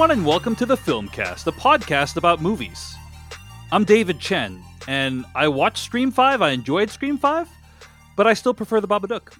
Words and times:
Hello, 0.00 0.06
everyone, 0.06 0.24
and 0.24 0.26
welcome 0.26 0.56
to 0.56 0.64
the 0.64 0.78
Filmcast, 0.78 1.46
a 1.46 1.52
podcast 1.52 2.16
about 2.16 2.40
movies. 2.40 2.94
I'm 3.70 3.84
David 3.84 4.18
Chen, 4.18 4.64
and 4.88 5.26
I 5.34 5.48
watched 5.48 5.84
Scream 5.84 6.10
5. 6.10 6.40
I 6.40 6.52
enjoyed 6.52 6.88
Scream 6.88 7.18
5, 7.18 7.46
but 8.16 8.26
I 8.26 8.32
still 8.32 8.54
prefer 8.54 8.80
the 8.80 8.88
Babadook. 8.88 9.34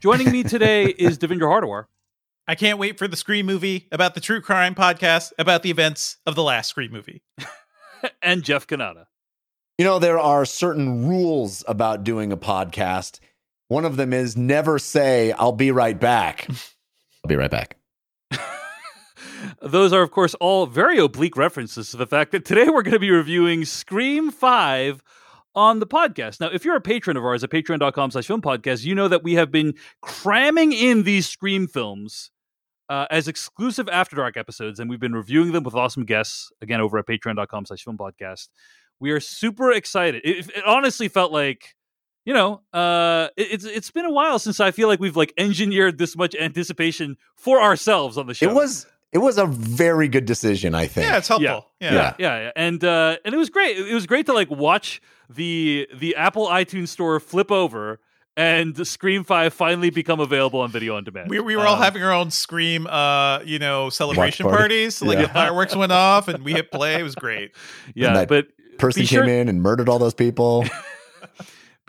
Joining 0.00 0.32
me 0.32 0.42
today 0.42 0.86
is 0.98 1.18
Devindra 1.18 1.42
Hardawar. 1.42 1.84
I 2.48 2.54
can't 2.54 2.78
wait 2.78 2.98
for 2.98 3.08
the 3.08 3.16
Scream 3.16 3.44
movie 3.44 3.88
about 3.92 4.14
the 4.14 4.22
true 4.22 4.40
crime 4.40 4.74
podcast 4.74 5.32
about 5.38 5.62
the 5.62 5.70
events 5.70 6.16
of 6.24 6.34
the 6.34 6.42
last 6.42 6.70
Scream 6.70 6.92
movie. 6.92 7.22
and 8.22 8.42
Jeff 8.42 8.66
Cannata. 8.66 9.04
You 9.76 9.84
know, 9.84 9.98
there 9.98 10.18
are 10.18 10.46
certain 10.46 11.06
rules 11.08 11.62
about 11.68 12.04
doing 12.04 12.32
a 12.32 12.38
podcast. 12.38 13.20
One 13.68 13.84
of 13.84 13.98
them 13.98 14.14
is 14.14 14.34
never 14.34 14.78
say, 14.78 15.32
I'll 15.32 15.52
be 15.52 15.70
right 15.70 16.00
back. 16.00 16.48
I'll 17.22 17.28
be 17.28 17.36
right 17.36 17.50
back. 17.50 17.76
Those 19.62 19.92
are, 19.92 20.02
of 20.02 20.10
course, 20.10 20.34
all 20.34 20.66
very 20.66 20.98
oblique 20.98 21.36
references 21.36 21.90
to 21.90 21.96
the 21.96 22.06
fact 22.06 22.32
that 22.32 22.44
today 22.44 22.68
we're 22.68 22.82
going 22.82 22.94
to 22.94 22.98
be 22.98 23.10
reviewing 23.10 23.64
Scream 23.64 24.30
5 24.30 25.02
on 25.54 25.80
the 25.80 25.86
podcast. 25.86 26.40
Now, 26.40 26.48
if 26.52 26.64
you're 26.64 26.76
a 26.76 26.80
patron 26.80 27.16
of 27.16 27.24
ours 27.24 27.42
at 27.44 27.50
patreon.com 27.50 28.10
slash 28.10 28.26
film 28.26 28.42
podcast, 28.42 28.84
you 28.84 28.94
know 28.94 29.08
that 29.08 29.22
we 29.22 29.34
have 29.34 29.50
been 29.50 29.74
cramming 30.00 30.72
in 30.72 31.02
these 31.02 31.28
Scream 31.28 31.66
films 31.66 32.30
uh, 32.88 33.06
as 33.10 33.28
exclusive 33.28 33.88
After 33.88 34.16
Dark 34.16 34.36
episodes, 34.36 34.80
and 34.80 34.90
we've 34.90 35.00
been 35.00 35.14
reviewing 35.14 35.52
them 35.52 35.64
with 35.64 35.74
awesome 35.74 36.04
guests, 36.04 36.50
again, 36.60 36.80
over 36.80 36.98
at 36.98 37.06
patreon.com 37.06 37.66
slash 37.66 37.84
film 37.84 37.98
podcast. 37.98 38.48
We 38.98 39.12
are 39.12 39.20
super 39.20 39.72
excited. 39.72 40.22
It, 40.24 40.50
it 40.50 40.64
honestly 40.66 41.08
felt 41.08 41.32
like 41.32 41.74
you 42.26 42.34
know, 42.34 42.60
uh, 42.72 43.28
it, 43.36 43.48
it's 43.52 43.64
it's 43.64 43.90
been 43.90 44.04
a 44.04 44.10
while 44.10 44.38
since 44.38 44.60
I 44.60 44.70
feel 44.72 44.88
like 44.88 45.00
we've 45.00 45.16
like 45.16 45.32
engineered 45.38 45.98
this 45.98 46.16
much 46.16 46.34
anticipation 46.34 47.16
for 47.34 47.62
ourselves 47.62 48.18
on 48.18 48.26
the 48.26 48.34
show. 48.34 48.50
It 48.50 48.54
was 48.54 48.86
it 49.12 49.18
was 49.18 49.38
a 49.38 49.46
very 49.46 50.08
good 50.08 50.24
decision, 50.24 50.74
I 50.74 50.86
think. 50.86 51.06
Yeah, 51.08 51.18
it's 51.18 51.28
helpful. 51.28 51.66
Yeah, 51.80 51.92
Yeah. 51.92 51.94
yeah, 51.94 52.14
yeah, 52.18 52.42
yeah. 52.42 52.50
and 52.56 52.82
uh, 52.84 53.16
and 53.24 53.34
it 53.34 53.38
was 53.38 53.50
great. 53.50 53.76
It 53.78 53.94
was 53.94 54.06
great 54.06 54.26
to 54.26 54.32
like 54.32 54.50
watch 54.50 55.00
the 55.28 55.88
the 55.94 56.16
Apple 56.16 56.46
iTunes 56.46 56.88
store 56.88 57.18
flip 57.20 57.50
over 57.50 58.00
and 58.36 58.86
Scream 58.86 59.24
Five 59.24 59.52
finally 59.52 59.90
become 59.90 60.20
available 60.20 60.60
on 60.60 60.70
video 60.70 60.96
on 60.96 61.04
demand. 61.04 61.28
We, 61.30 61.40
we 61.40 61.56
were 61.56 61.66
all 61.66 61.74
Um, 61.76 61.82
having 61.82 62.02
our 62.02 62.12
own 62.12 62.30
Scream, 62.30 62.86
uh, 62.86 63.40
you 63.44 63.58
know, 63.58 63.90
celebration 63.90 64.44
party. 64.44 64.56
parties. 64.58 65.02
Like 65.02 65.18
Yeah. 65.18 65.22
the 65.26 65.32
fireworks 65.32 65.74
went 65.76 65.92
off 65.92 66.28
and 66.28 66.44
we 66.44 66.52
hit 66.52 66.70
play. 66.70 66.94
It 66.94 67.02
was 67.02 67.14
great. 67.16 67.52
yeah, 67.94 68.24
but 68.24 68.46
Person 68.78 69.02
be 69.02 69.06
came 69.08 69.24
in 69.28 69.48
and 69.48 69.60
murdered 69.60 69.88
all 69.88 69.98
those 69.98 70.14
people. 70.14 70.64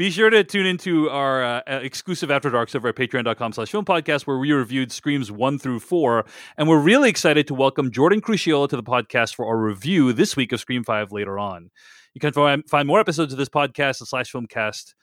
Be 0.02 0.09
sure 0.09 0.31
to 0.31 0.44
tune 0.44 0.66
into 0.66 1.11
our 1.11 1.44
uh, 1.44 1.61
uh, 1.67 1.80
exclusive 1.83 2.31
After 2.31 2.49
Darks 2.49 2.73
over 2.73 2.88
at 2.88 2.95
patreon.com 2.95 3.53
slash 3.53 3.69
film 3.69 3.85
podcast, 3.85 4.25
where 4.25 4.39
we 4.39 4.52
reviewed 4.52 4.91
Screams 4.91 5.31
1 5.31 5.59
through 5.59 5.80
4. 5.80 6.25
And 6.57 6.67
we're 6.67 6.80
really 6.80 7.07
excited 7.07 7.45
to 7.49 7.53
welcome 7.53 7.91
Jordan 7.91 8.19
Crucchiola 8.19 8.67
to 8.69 8.75
the 8.75 8.81
podcast 8.81 9.35
for 9.35 9.45
our 9.45 9.55
review 9.55 10.11
this 10.11 10.35
week 10.35 10.53
of 10.53 10.59
Scream 10.59 10.83
5 10.83 11.11
later 11.11 11.38
on. 11.38 11.69
You 12.16 12.19
can 12.19 12.33
find, 12.33 12.88
more 12.88 12.99
episodes 12.99 13.31
of 13.31 13.38
this 13.38 13.47
podcast 13.47 14.02
at 14.02 14.07
slash 14.07 14.31
filmcast. 14.31 14.95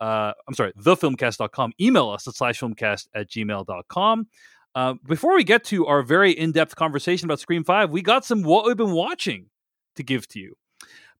Uh, 0.00 0.32
I'm 0.48 0.54
sorry, 0.54 0.72
thefilmcast.com. 0.72 1.72
Email 1.78 2.08
us 2.08 2.26
at 2.26 2.34
slash 2.34 2.58
filmcast 2.58 3.08
at 3.14 3.28
gmail.com. 3.28 4.26
Uh, 4.74 4.94
before 5.06 5.34
we 5.34 5.44
get 5.44 5.64
to 5.64 5.84
our 5.84 6.00
very 6.00 6.32
in 6.32 6.52
depth 6.52 6.76
conversation 6.76 7.26
about 7.26 7.40
Scream 7.40 7.62
5, 7.62 7.90
we 7.90 8.00
got 8.00 8.24
some 8.24 8.42
what 8.42 8.64
we've 8.64 8.74
been 8.74 8.92
watching 8.92 9.50
to 9.96 10.02
give 10.02 10.26
to 10.28 10.38
you. 10.38 10.56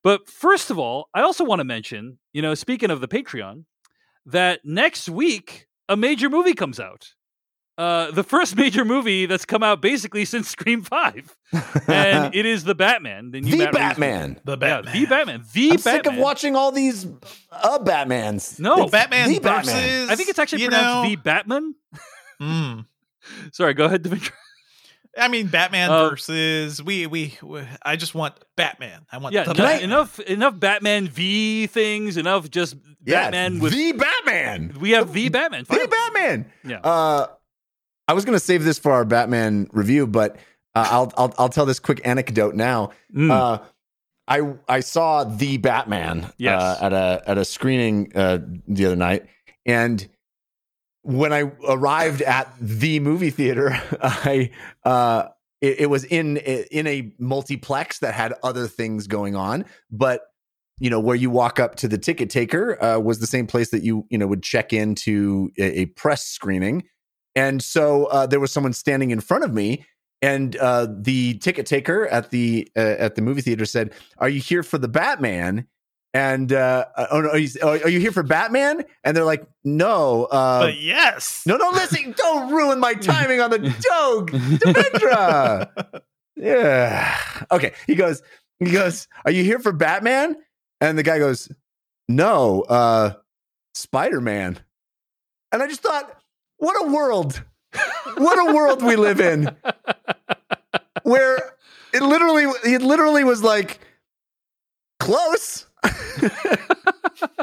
But 0.03 0.27
first 0.29 0.69
of 0.69 0.77
all, 0.79 1.09
I 1.13 1.21
also 1.21 1.43
want 1.43 1.59
to 1.59 1.63
mention, 1.65 2.19
you 2.33 2.41
know, 2.41 2.53
speaking 2.53 2.89
of 2.91 3.01
the 3.01 3.07
Patreon, 3.07 3.65
that 4.25 4.61
next 4.63 5.09
week 5.09 5.67
a 5.89 5.95
major 5.97 6.29
movie 6.29 6.53
comes 6.53 6.79
out. 6.79 7.09
Uh, 7.77 8.09
the 8.09 8.23
first 8.23 8.55
major 8.63 8.83
movie 8.83 9.27
that's 9.27 9.45
come 9.45 9.61
out 9.61 9.81
basically 9.81 10.25
since 10.25 10.49
Scream 10.49 10.81
Five, 10.81 11.35
and 11.87 12.33
it 12.35 12.45
is 12.45 12.63
the 12.63 12.73
Batman. 12.73 13.29
The, 13.29 13.41
new 13.41 13.51
the 13.51 13.57
Matt 13.65 13.73
Batman. 13.73 14.29
movie. 14.29 14.39
The 14.45 14.51
Yeah, 14.53 14.55
Batman. 14.57 15.01
the 15.03 15.07
Batman. 15.07 15.43
The 15.53 15.69
I'm 15.69 15.75
Batman. 15.75 15.79
sick 15.79 16.05
of 16.07 16.17
watching 16.17 16.55
all 16.55 16.71
these 16.71 17.05
uh 17.51 17.77
Batmans. 17.79 18.59
No, 18.59 18.83
It's 18.83 18.91
Batman 18.91 19.29
the 19.29 19.39
versus. 19.39 19.71
Batman. 19.71 20.09
I 20.09 20.15
think 20.15 20.29
it's 20.29 20.39
actually 20.39 20.63
pronounced 20.63 21.03
know, 21.03 21.09
the 21.09 21.15
Batman. 21.17 21.75
Mm. 22.41 22.85
Sorry, 23.53 23.73
go 23.75 23.85
ahead, 23.85 24.01
Dimitri. 24.01 24.33
I 25.19 25.27
mean, 25.27 25.47
Batman 25.47 25.89
Uh, 25.89 26.09
versus. 26.09 26.81
We, 26.83 27.07
we 27.07 27.37
we. 27.41 27.61
I 27.83 27.95
just 27.95 28.13
want 28.15 28.35
Batman. 28.55 29.05
I 29.11 29.17
want 29.17 29.33
Yeah, 29.33 29.43
the 29.43 29.53
no- 29.53 29.63
Batman. 29.63 29.83
enough 29.83 30.19
enough 30.21 30.59
Batman 30.59 31.07
V 31.07 31.67
things. 31.67 32.17
Enough 32.17 32.49
just 32.49 32.75
Yeah, 33.05 33.29
Batman 33.29 33.59
with. 33.59 33.73
the 33.73 33.91
Batman. 33.93 34.77
we 34.79 34.91
have 34.91 35.13
the 35.13 35.29
Batman. 35.29 35.65
The. 35.67 35.87
Batman. 35.89 36.45
Yeah. 36.63 36.79
Uh, 36.79 37.27
I 38.07 38.13
was 38.13 38.23
going 38.25 38.35
to 38.37 38.43
save 38.43 38.63
this 38.63 38.79
for 38.79 38.91
our 38.93 39.03
Batman 39.05 39.67
review, 39.73 40.07
but 40.07 40.35
uh, 40.75 40.87
I'll, 40.89 41.11
I'll 41.17 41.33
I'll 41.37 41.49
tell 41.49 41.65
this 41.65 41.79
quick 41.79 41.99
anecdote 42.05 42.55
now. 42.55 42.91
Mm. 43.13 43.31
Uh, 43.31 43.59
I 44.27 44.53
I 44.69 44.79
saw 44.81 45.23
the 45.23 45.57
Batman 45.57 46.31
Yes. 46.37 46.61
uh, 46.61 46.77
at 46.85 46.93
a 46.93 47.23
at 47.25 47.37
a 47.37 47.45
screening 47.45 48.11
uh, 48.15 48.39
the 48.67 48.85
other 48.85 48.95
night, 48.95 49.25
and 49.65 50.07
when 51.07 51.31
I 51.31 51.49
arrived 51.65 52.21
at 52.21 52.53
the 52.59 52.99
movie 52.99 53.29
theater, 53.29 53.81
I 54.01 54.51
uh, 54.83 55.29
it, 55.61 55.81
it 55.81 55.89
was 55.89 56.03
in 56.03 56.37
in 56.37 56.85
a 56.85 57.13
multiplex 57.17 57.99
that 57.99 58.13
had 58.13 58.33
other 58.43 58.67
things 58.67 59.07
going 59.07 59.35
on, 59.35 59.63
but 59.89 60.21
you 60.79 60.89
know 60.89 60.99
where 60.99 61.15
you 61.15 61.29
walk 61.29 61.61
up 61.61 61.75
to 61.75 61.87
the 61.87 61.97
ticket 61.97 62.29
taker 62.29 62.81
uh, 62.83 62.99
was 62.99 63.19
the 63.19 63.27
same 63.27 63.47
place 63.47 63.69
that 63.71 63.83
you 63.83 64.05
you 64.09 64.17
know 64.17 64.27
would 64.27 64.43
check 64.43 64.73
into 64.73 65.49
a, 65.57 65.81
a 65.81 65.85
press 65.85 66.25
screening, 66.25 66.83
and 67.35 67.63
so 67.63 68.05
uh, 68.07 68.27
there 68.27 68.41
was 68.41 68.51
someone 68.51 68.73
standing 68.73 69.11
in 69.11 69.21
front 69.21 69.45
of 69.45 69.53
me. 69.53 69.85
And 70.19 70.55
uh, 70.55 70.87
the 70.89 71.35
ticket 71.35 71.67
taker 71.67 72.07
at 72.07 72.31
the 72.31 72.67
uh, 72.75 72.95
at 72.97 73.15
the 73.15 73.21
movie 73.21 73.41
theater 73.41 73.65
said, 73.65 73.93
"Are 74.17 74.27
you 74.27 74.41
here 74.41 74.63
for 74.63 74.79
the 74.79 74.87
Batman?" 74.87 75.67
And 76.17 76.51
uh, 76.51 76.85
oh 77.11 77.21
no, 77.21 77.29
are 77.29 77.37
you, 77.37 77.49
are 77.61 77.89
you 77.89 77.99
here 77.99 78.11
for 78.11 78.23
Batman? 78.23 78.83
And 79.03 79.15
they're 79.15 79.23
like, 79.23 79.45
"No, 79.63 80.23
uh, 80.25 80.61
but 80.61 80.81
yes. 80.81 81.43
no, 81.45 81.57
no, 81.57 81.69
listen, 81.69 82.11
don't 82.17 82.51
ruin 82.51 82.79
my 82.79 82.95
timing 82.95 83.39
on 83.39 83.51
the 83.51 83.59
joke, 83.59 84.31
Devindra. 84.31 86.01
Yeah. 86.39 87.19
Okay. 87.51 87.73
He 87.87 87.95
goes, 87.95 88.21
he 88.59 88.69
goes, 88.69 89.07
Are 89.25 89.31
you 89.31 89.43
here 89.43 89.57
for 89.57 89.71
Batman? 89.71 90.37
And 90.79 90.95
the 90.95 91.01
guy 91.01 91.17
goes, 91.17 91.51
No, 92.07 92.61
uh, 92.61 93.13
Spider-Man. 93.73 94.59
And 95.51 95.63
I 95.63 95.67
just 95.67 95.81
thought, 95.81 96.15
what 96.57 96.75
a 96.79 96.91
world. 96.91 97.43
What 98.17 98.37
a 98.37 98.53
world 98.53 98.83
we 98.83 98.95
live 98.95 99.19
in. 99.19 99.49
Where 101.03 101.37
it 101.93 102.03
literally 102.03 102.43
it 102.63 102.81
literally 102.81 103.23
was 103.23 103.43
like 103.43 103.79
close. 104.99 105.66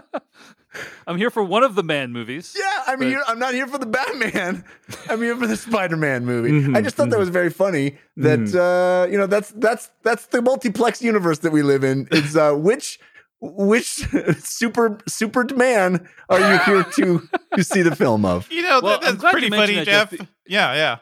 I'm 1.07 1.17
here 1.19 1.31
for 1.31 1.45
one 1.45 1.63
of 1.63 1.75
the 1.75 1.83
man 1.83 2.13
movies. 2.13 2.57
Yeah, 2.59 2.65
I 2.87 2.97
mean, 2.97 2.99
But- 2.99 3.07
you're, 3.13 3.23
I'm 3.29 3.39
not 3.39 3.53
here 3.55 3.67
for 3.67 3.79
the 3.79 3.87
Batman. 3.87 4.65
I'm 5.09 5.21
here 5.23 5.37
for 5.37 5.47
the 5.47 5.57
Spider-Man 5.57 6.25
movie. 6.25 6.51
Mhm, 6.51 6.77
I 6.77 6.81
just 6.81 6.97
thought 6.97 7.11
that 7.11 7.19
was 7.19 7.29
very 7.29 7.51
funny. 7.51 7.99
That 8.17 8.55
uh, 8.55 9.11
you 9.11 9.19
know, 9.19 9.27
that's 9.27 9.51
that's 9.53 9.91
that's 10.03 10.27
the 10.27 10.41
multiplex 10.43 11.03
universe 11.03 11.39
that 11.41 11.53
we 11.53 11.63
live 11.63 11.85
in. 11.85 12.09
It's 12.11 12.35
uh, 12.37 12.55
which 12.55 12.99
which 13.41 13.87
super 14.39 14.99
super 15.07 15.45
man 15.55 16.09
are 16.31 16.41
you 16.41 16.59
here 16.61 16.83
to 16.85 17.29
to 17.57 17.63
see 17.65 17.83
the 17.83 17.95
film 17.95 18.25
of? 18.25 18.51
You 18.51 18.63
know 18.63 18.81
Well, 18.83 18.99
that, 19.01 19.19
that's 19.19 19.31
pretty 19.33 19.51
funny, 19.51 19.75
that, 19.77 19.85
Jeff. 19.87 20.11
Jeff. 20.11 20.27
Yeah, 20.47 20.75
yeah. 20.75 20.97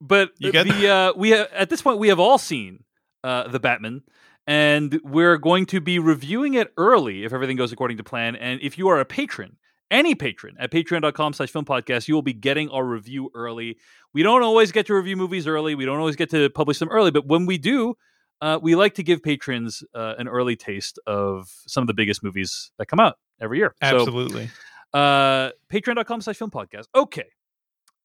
But 0.00 0.30
You 0.38 0.52
get- 0.52 0.66
the 0.68 0.88
uh, 0.88 1.12
we 1.16 1.30
have, 1.30 1.48
at 1.52 1.70
this 1.70 1.82
point 1.82 1.98
we 1.98 2.08
have 2.08 2.20
all 2.20 2.38
seen 2.38 2.84
uh, 3.24 3.48
the 3.48 3.58
Batman, 3.60 4.02
and 4.46 5.00
we're 5.04 5.38
going 5.38 5.66
to 5.66 5.80
be 5.80 5.98
reviewing 5.98 6.54
it 6.54 6.72
early 6.76 7.24
if 7.24 7.32
everything 7.32 7.56
goes 7.56 7.72
according 7.72 7.96
to 7.96 8.04
plan. 8.04 8.36
And 8.36 8.60
if 8.62 8.76
you 8.78 8.88
are 8.88 9.00
a 9.00 9.04
patron, 9.04 9.56
any 9.90 10.14
patron 10.14 10.56
at 10.58 10.70
patreon.com/slash 10.70 11.50
film 11.50 11.64
podcast, 11.64 12.08
you 12.08 12.14
will 12.14 12.22
be 12.22 12.32
getting 12.32 12.68
our 12.70 12.84
review 12.84 13.30
early. 13.34 13.78
We 14.12 14.22
don't 14.22 14.42
always 14.42 14.72
get 14.72 14.86
to 14.86 14.94
review 14.94 15.16
movies 15.16 15.46
early. 15.46 15.74
We 15.74 15.84
don't 15.84 15.98
always 15.98 16.16
get 16.16 16.30
to 16.30 16.50
publish 16.50 16.78
them 16.78 16.88
early, 16.90 17.10
but 17.10 17.26
when 17.26 17.46
we 17.46 17.58
do. 17.58 17.94
Uh, 18.40 18.58
we 18.60 18.74
like 18.74 18.94
to 18.94 19.02
give 19.02 19.22
patrons 19.22 19.82
uh, 19.94 20.14
an 20.18 20.28
early 20.28 20.56
taste 20.56 20.98
of 21.06 21.48
some 21.66 21.82
of 21.82 21.86
the 21.86 21.94
biggest 21.94 22.22
movies 22.22 22.72
that 22.78 22.86
come 22.86 23.00
out 23.00 23.16
every 23.40 23.58
year. 23.58 23.74
So, 23.82 23.96
Absolutely. 24.00 24.50
uh 24.92 25.50
patreon.com 25.72 26.20
slash 26.20 26.36
film 26.36 26.50
podcast 26.50 26.86
okay 26.94 27.24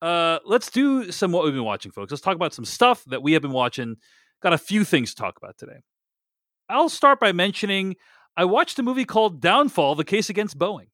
uh 0.02 0.40
let's 0.46 0.70
do 0.70 1.12
some 1.12 1.32
what 1.32 1.44
we've 1.44 1.54
been 1.54 1.64
watching 1.66 1.92
folks 1.92 2.12
let's 2.12 2.22
talk 2.22 2.36
about 2.36 2.54
some 2.54 2.64
stuff 2.64 3.04
that 3.06 3.22
we 3.22 3.34
have 3.34 3.42
been 3.42 3.52
watching 3.52 3.98
got 4.42 4.54
a 4.54 4.58
few 4.58 4.86
things 4.86 5.14
to 5.14 5.22
talk 5.22 5.36
about 5.38 5.58
today 5.58 5.82
i'll 6.70 6.90
start 6.90 7.20
by 7.20 7.32
mentioning 7.32 7.96
i 8.38 8.46
watched 8.46 8.80
a 8.80 8.84
movie 8.84 9.06
called 9.06 9.42
downfall 9.42 9.96
the 9.96 10.04
case 10.04 10.30
against 10.30 10.58
boeing 10.58 10.88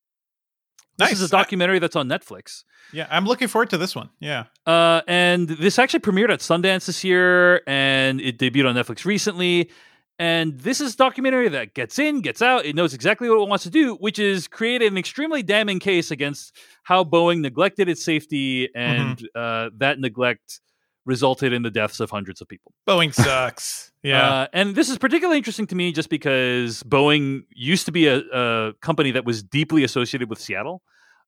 this 0.98 1.10
nice. 1.10 1.20
is 1.20 1.24
a 1.24 1.30
documentary 1.30 1.80
that's 1.80 1.96
on 1.96 2.08
netflix 2.08 2.64
yeah, 2.94 3.08
I'm 3.10 3.26
looking 3.26 3.48
forward 3.48 3.70
to 3.72 3.78
this 3.78 3.96
one. 3.96 4.10
Yeah. 4.20 4.46
uh, 4.66 5.02
and 5.08 5.48
this 5.48 5.80
actually 5.80 6.02
premiered 6.02 6.32
at 6.32 6.40
Sundance 6.40 6.86
this 6.86 7.04
year, 7.04 7.62
and 7.68 8.22
it 8.22 8.38
debuted 8.38 8.68
on 8.70 8.76
Netflix 8.76 9.06
recently. 9.06 9.70
And 10.18 10.58
this 10.60 10.80
is 10.80 10.94
a 10.94 10.98
documentary 10.98 11.50
that 11.50 11.74
gets 11.74 12.00
in, 12.00 12.22
gets 12.22 12.42
out. 12.42 12.66
It 12.66 12.76
knows 12.76 12.94
exactly 12.94 13.30
what 13.30 13.42
it 13.42 13.50
wants 13.50 13.66
to 13.66 13.70
do, 13.70 13.96
which 13.96 14.18
is 14.18 14.48
create 14.48 14.82
an 14.82 14.98
extremely 14.98 15.44
damning 15.44 15.80
case 15.80 16.10
against 16.10 16.56
how 16.84 17.04
Boeing 17.04 17.42
neglected 17.42 17.90
its 17.90 18.04
safety, 18.04 18.70
and 18.74 19.28
uh, 19.36 19.72
that 19.78 20.00
neglect 20.00 20.62
resulted 21.06 21.54
in 21.54 21.62
the 21.62 21.72
deaths 21.72 22.00
of 22.00 22.10
hundreds 22.10 22.42
of 22.42 22.48
people. 22.48 22.74
Boeing 22.88 23.14
sucks. 23.14 23.92
Yeah. 24.04 24.30
Uh, 24.30 24.48
and 24.54 24.76
this 24.76 24.90
is 24.90 24.98
particularly 24.98 25.38
interesting 25.38 25.68
to 25.68 25.76
me 25.76 25.92
just 25.92 26.10
because 26.10 26.84
Boeing 26.84 27.44
used 27.54 27.86
to 27.86 27.92
be 27.92 28.08
a, 28.08 28.22
a 28.34 28.74
company 28.82 29.12
that 29.12 29.26
was 29.26 29.44
deeply 29.44 29.84
associated 29.84 30.30
with 30.30 30.40
Seattle. 30.40 30.82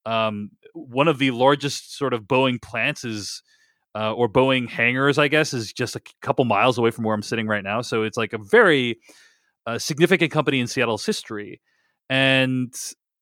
Um, 0.06 0.52
one 0.74 1.08
of 1.08 1.20
the 1.20 1.32
largest 1.32 1.96
sort 1.98 2.14
of 2.14 2.24
Boeing 2.24 2.62
plants 2.62 3.04
is, 3.04 3.42
uh, 3.96 4.14
or 4.14 4.30
Boeing 4.30 4.70
hangars, 4.70 5.18
I 5.18 5.28
guess, 5.28 5.54
is 5.54 5.74
just 5.74 5.96
a 5.96 6.02
couple 6.22 6.46
miles 6.46 6.78
away 6.78 6.92
from 6.92 7.04
where 7.04 7.16
I'm 7.16 7.24
sitting 7.24 7.48
right 7.48 7.64
now. 7.64 7.82
So 7.82 8.04
it's 8.04 8.18
like 8.18 8.34
a 8.34 8.38
very 8.38 9.00
uh, 9.66 9.80
significant 9.80 10.32
company 10.32 10.60
in 10.60 10.68
Seattle's 10.68 11.06
history. 11.06 11.62
And 12.10 12.74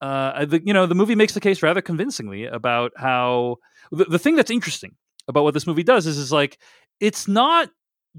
uh, 0.01 0.45
the, 0.45 0.61
you 0.63 0.73
know, 0.73 0.85
the 0.85 0.95
movie 0.95 1.15
makes 1.15 1.33
the 1.33 1.39
case 1.39 1.63
rather 1.63 1.81
convincingly 1.81 2.45
about 2.45 2.91
how 2.97 3.57
the, 3.91 4.05
the 4.05 4.19
thing 4.19 4.35
that's 4.35 4.51
interesting 4.51 4.95
about 5.27 5.43
what 5.43 5.53
this 5.53 5.67
movie 5.67 5.83
does 5.83 6.05
is 6.07 6.17
is 6.17 6.31
like 6.31 6.59
it's 6.99 7.27
not 7.27 7.69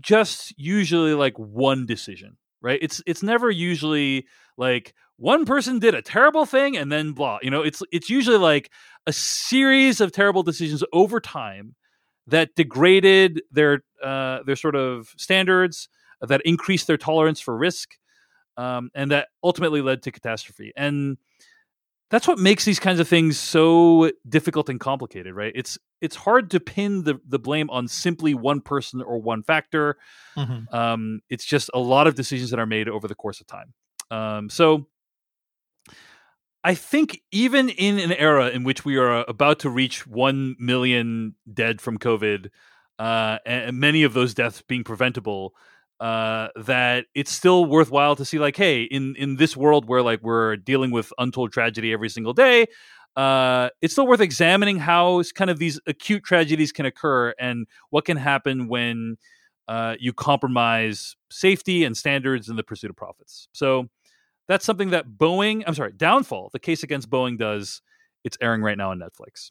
just 0.00 0.54
usually 0.58 1.14
like 1.14 1.38
one 1.38 1.86
decision, 1.86 2.36
right? 2.60 2.78
It's 2.82 3.02
it's 3.06 3.22
never 3.22 3.50
usually 3.50 4.26
like 4.56 4.94
one 5.16 5.44
person 5.44 5.78
did 5.78 5.94
a 5.94 6.02
terrible 6.02 6.44
thing 6.44 6.76
and 6.76 6.92
then 6.92 7.12
blah. 7.12 7.38
You 7.42 7.50
know, 7.50 7.62
it's 7.62 7.82
it's 7.92 8.10
usually 8.10 8.38
like 8.38 8.70
a 9.06 9.12
series 9.12 10.00
of 10.00 10.12
terrible 10.12 10.42
decisions 10.42 10.82
over 10.92 11.20
time 11.20 11.74
that 12.26 12.54
degraded 12.56 13.42
their 13.50 13.82
uh, 14.02 14.42
their 14.44 14.56
sort 14.56 14.76
of 14.76 15.08
standards, 15.16 15.88
that 16.20 16.42
increased 16.44 16.86
their 16.86 16.96
tolerance 16.96 17.40
for 17.40 17.56
risk, 17.56 17.90
um, 18.56 18.90
and 18.94 19.10
that 19.10 19.28
ultimately 19.44 19.82
led 19.82 20.02
to 20.02 20.12
catastrophe. 20.12 20.72
And 20.76 21.18
that's 22.10 22.28
what 22.28 22.38
makes 22.38 22.64
these 22.64 22.78
kinds 22.78 23.00
of 23.00 23.08
things 23.08 23.38
so 23.38 24.10
difficult 24.28 24.68
and 24.68 24.78
complicated, 24.78 25.34
right? 25.34 25.52
It's 25.54 25.78
it's 26.00 26.16
hard 26.16 26.50
to 26.52 26.60
pin 26.60 27.02
the 27.04 27.20
the 27.26 27.38
blame 27.38 27.68
on 27.70 27.88
simply 27.88 28.34
one 28.34 28.60
person 28.60 29.02
or 29.02 29.20
one 29.20 29.42
factor. 29.42 29.96
Mm-hmm. 30.36 30.74
Um, 30.74 31.20
it's 31.28 31.44
just 31.44 31.70
a 31.74 31.78
lot 31.78 32.06
of 32.06 32.14
decisions 32.14 32.50
that 32.50 32.60
are 32.60 32.66
made 32.66 32.88
over 32.88 33.08
the 33.08 33.14
course 33.14 33.40
of 33.40 33.46
time. 33.46 33.74
Um, 34.10 34.50
so 34.50 34.86
I 36.62 36.74
think 36.74 37.22
even 37.32 37.68
in 37.68 37.98
an 37.98 38.12
era 38.12 38.48
in 38.48 38.64
which 38.64 38.84
we 38.84 38.96
are 38.96 39.24
about 39.28 39.60
to 39.60 39.70
reach 39.70 40.06
one 40.06 40.56
million 40.58 41.34
dead 41.52 41.80
from 41.80 41.98
COVID, 41.98 42.50
uh, 42.98 43.38
and 43.44 43.78
many 43.78 44.04
of 44.04 44.14
those 44.14 44.32
deaths 44.32 44.62
being 44.62 44.84
preventable, 44.84 45.54
uh, 46.00 46.48
that 46.56 47.06
it's 47.14 47.32
still 47.32 47.64
worthwhile 47.64 48.16
to 48.16 48.24
see 48.24 48.38
like 48.38 48.56
hey 48.56 48.82
in 48.82 49.14
in 49.16 49.36
this 49.36 49.56
world 49.56 49.88
where 49.88 50.02
like 50.02 50.22
we're 50.22 50.56
dealing 50.56 50.90
with 50.90 51.12
untold 51.18 51.52
tragedy 51.52 51.92
every 51.92 52.08
single 52.08 52.32
day 52.32 52.66
uh, 53.16 53.70
it's 53.80 53.94
still 53.94 54.06
worth 54.06 54.20
examining 54.20 54.78
how 54.78 55.22
kind 55.34 55.48
of 55.48 55.58
these 55.58 55.80
acute 55.86 56.22
tragedies 56.22 56.70
can 56.70 56.84
occur 56.84 57.32
and 57.38 57.66
what 57.88 58.04
can 58.04 58.18
happen 58.18 58.68
when 58.68 59.16
uh, 59.68 59.94
you 59.98 60.12
compromise 60.12 61.16
safety 61.30 61.82
and 61.84 61.96
standards 61.96 62.50
in 62.50 62.56
the 62.56 62.62
pursuit 62.62 62.90
of 62.90 62.96
profits. 62.96 63.48
So 63.52 63.88
that's 64.48 64.64
something 64.64 64.90
that 64.90 65.06
boeing 65.08 65.62
i'm 65.66 65.74
sorry 65.74 65.92
downfall 65.92 66.50
the 66.52 66.58
case 66.58 66.82
against 66.82 67.10
boeing 67.10 67.38
does 67.38 67.82
it's 68.24 68.36
airing 68.40 68.62
right 68.62 68.78
now 68.78 68.90
on 68.90 68.98
netflix 68.98 69.50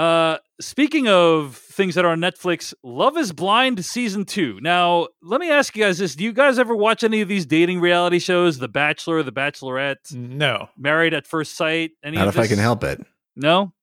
uh, 0.00 0.38
speaking 0.62 1.08
of 1.08 1.56
things 1.56 1.94
that 1.94 2.06
are 2.06 2.12
on 2.12 2.20
Netflix, 2.20 2.72
Love 2.82 3.18
is 3.18 3.32
Blind 3.32 3.84
season 3.84 4.24
two. 4.24 4.58
Now, 4.62 5.08
let 5.22 5.42
me 5.42 5.50
ask 5.50 5.76
you 5.76 5.84
guys 5.84 5.98
this: 5.98 6.14
Do 6.14 6.24
you 6.24 6.32
guys 6.32 6.58
ever 6.58 6.74
watch 6.74 7.04
any 7.04 7.20
of 7.20 7.28
these 7.28 7.44
dating 7.44 7.80
reality 7.80 8.18
shows? 8.18 8.58
The 8.58 8.68
Bachelor, 8.68 9.22
The 9.22 9.30
Bachelorette, 9.30 10.14
no. 10.14 10.70
Married 10.74 11.12
at 11.12 11.26
First 11.26 11.54
Sight. 11.54 11.90
Any 12.02 12.16
Not 12.16 12.28
if 12.28 12.34
this? 12.34 12.46
I 12.46 12.48
can 12.48 12.58
help 12.58 12.82
it. 12.82 13.04
No. 13.36 13.74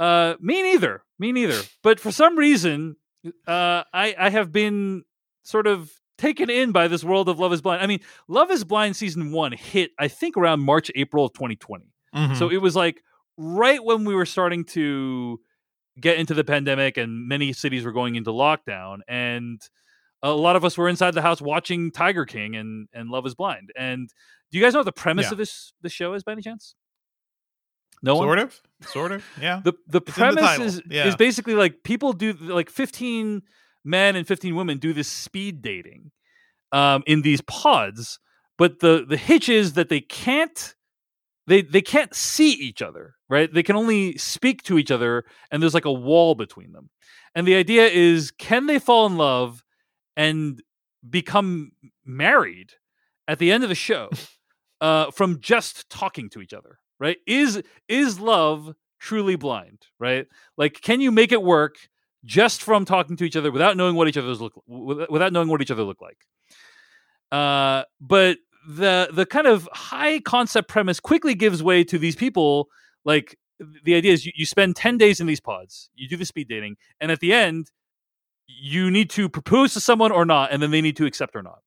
Uh, 0.00 0.34
me 0.40 0.64
neither. 0.64 1.04
Me 1.20 1.30
neither. 1.30 1.62
But 1.84 2.00
for 2.00 2.10
some 2.10 2.36
reason, 2.36 2.96
uh, 3.46 3.84
I 3.94 4.16
I 4.18 4.30
have 4.30 4.50
been 4.50 5.04
sort 5.44 5.68
of 5.68 5.92
taken 6.18 6.50
in 6.50 6.72
by 6.72 6.88
this 6.88 7.04
world 7.04 7.28
of 7.28 7.38
Love 7.38 7.52
is 7.52 7.62
Blind. 7.62 7.82
I 7.82 7.86
mean, 7.86 8.00
Love 8.26 8.50
is 8.50 8.64
Blind 8.64 8.96
season 8.96 9.30
one 9.30 9.52
hit 9.52 9.92
I 9.96 10.08
think 10.08 10.36
around 10.36 10.58
March 10.58 10.90
April 10.96 11.24
of 11.24 11.34
2020. 11.34 11.84
Mm-hmm. 12.16 12.34
So 12.34 12.50
it 12.50 12.60
was 12.60 12.74
like 12.74 13.04
right 13.36 13.82
when 13.82 14.04
we 14.04 14.14
were 14.14 14.26
starting 14.26 14.64
to 14.64 15.40
get 16.00 16.18
into 16.18 16.34
the 16.34 16.44
pandemic 16.44 16.96
and 16.96 17.28
many 17.28 17.52
cities 17.52 17.84
were 17.84 17.92
going 17.92 18.14
into 18.14 18.30
lockdown 18.30 18.98
and 19.08 19.60
a 20.22 20.32
lot 20.32 20.56
of 20.56 20.64
us 20.64 20.76
were 20.76 20.88
inside 20.88 21.14
the 21.14 21.22
house 21.22 21.40
watching 21.40 21.90
Tiger 21.90 22.24
King 22.24 22.54
and 22.54 22.88
and 22.92 23.10
Love 23.10 23.26
is 23.26 23.34
Blind. 23.34 23.70
And 23.76 24.08
do 24.50 24.58
you 24.58 24.64
guys 24.64 24.74
know 24.74 24.80
what 24.80 24.84
the 24.84 24.92
premise 24.92 25.26
yeah. 25.26 25.32
of 25.32 25.38
this 25.38 25.72
the 25.82 25.88
show 25.88 26.14
is 26.14 26.22
by 26.22 26.32
any 26.32 26.42
chance? 26.42 26.74
No 28.02 28.14
one 28.14 28.24
sort 28.24 28.38
one? 28.38 28.46
of, 28.46 28.60
sort 28.86 29.12
of, 29.12 29.24
yeah. 29.40 29.60
The 29.62 29.74
the 29.86 30.00
it's 30.06 30.16
premise 30.16 30.56
the 30.56 30.64
is 30.64 30.82
yeah. 30.90 31.06
is 31.06 31.16
basically 31.16 31.54
like 31.54 31.82
people 31.84 32.12
do 32.12 32.32
like 32.32 32.70
fifteen 32.70 33.42
men 33.84 34.16
and 34.16 34.26
fifteen 34.26 34.54
women 34.54 34.78
do 34.78 34.92
this 34.92 35.08
speed 35.08 35.62
dating 35.62 36.10
um, 36.72 37.02
in 37.06 37.22
these 37.22 37.40
pods, 37.42 38.18
but 38.56 38.80
the 38.80 39.04
the 39.06 39.16
hitch 39.16 39.48
is 39.48 39.74
that 39.74 39.88
they 39.88 40.00
can't 40.00 40.74
they 41.46 41.62
they 41.62 41.82
can't 41.82 42.14
see 42.14 42.52
each 42.52 42.82
other, 42.82 43.14
right? 43.28 43.52
They 43.52 43.62
can 43.62 43.76
only 43.76 44.16
speak 44.18 44.62
to 44.64 44.78
each 44.78 44.90
other, 44.90 45.24
and 45.50 45.62
there's 45.62 45.74
like 45.74 45.84
a 45.84 45.92
wall 45.92 46.34
between 46.34 46.72
them. 46.72 46.90
And 47.34 47.46
the 47.46 47.54
idea 47.54 47.86
is, 47.86 48.30
can 48.30 48.66
they 48.66 48.78
fall 48.78 49.06
in 49.06 49.16
love 49.16 49.62
and 50.16 50.60
become 51.08 51.72
married 52.04 52.72
at 53.28 53.38
the 53.38 53.52
end 53.52 53.62
of 53.62 53.68
the 53.68 53.74
show 53.74 54.10
uh, 54.80 55.10
from 55.10 55.40
just 55.40 55.88
talking 55.90 56.28
to 56.30 56.40
each 56.40 56.52
other? 56.52 56.78
Right? 56.98 57.18
Is 57.26 57.62
is 57.88 58.20
love 58.20 58.72
truly 58.98 59.36
blind? 59.36 59.86
Right? 59.98 60.26
Like, 60.56 60.80
can 60.82 61.00
you 61.00 61.10
make 61.10 61.32
it 61.32 61.42
work 61.42 61.76
just 62.24 62.62
from 62.62 62.84
talking 62.84 63.16
to 63.16 63.24
each 63.24 63.36
other 63.36 63.50
without 63.50 63.76
knowing 63.76 63.96
what 63.96 64.06
each 64.08 64.18
other's 64.18 64.40
look 64.40 64.52
without 64.66 65.32
knowing 65.32 65.48
what 65.48 65.62
each 65.62 65.70
other 65.70 65.84
look 65.84 66.00
like? 66.02 66.18
Uh, 67.32 67.84
but 68.00 68.38
the 68.66 69.08
the 69.12 69.26
kind 69.26 69.46
of 69.46 69.68
high 69.72 70.20
concept 70.20 70.68
premise 70.68 71.00
quickly 71.00 71.34
gives 71.34 71.62
way 71.62 71.84
to 71.84 71.98
these 71.98 72.16
people 72.16 72.68
like 73.04 73.36
the 73.84 73.94
idea 73.94 74.12
is 74.12 74.24
you, 74.24 74.32
you 74.34 74.46
spend 74.46 74.76
10 74.76 74.98
days 74.98 75.20
in 75.20 75.26
these 75.26 75.40
pods 75.40 75.90
you 75.94 76.08
do 76.08 76.16
the 76.16 76.24
speed 76.24 76.48
dating 76.48 76.76
and 77.00 77.10
at 77.10 77.20
the 77.20 77.32
end 77.32 77.70
you 78.46 78.90
need 78.90 79.08
to 79.10 79.28
propose 79.28 79.72
to 79.74 79.80
someone 79.80 80.12
or 80.12 80.24
not 80.24 80.52
and 80.52 80.62
then 80.62 80.70
they 80.70 80.80
need 80.80 80.96
to 80.96 81.06
accept 81.06 81.36
or 81.36 81.42
not. 81.42 81.60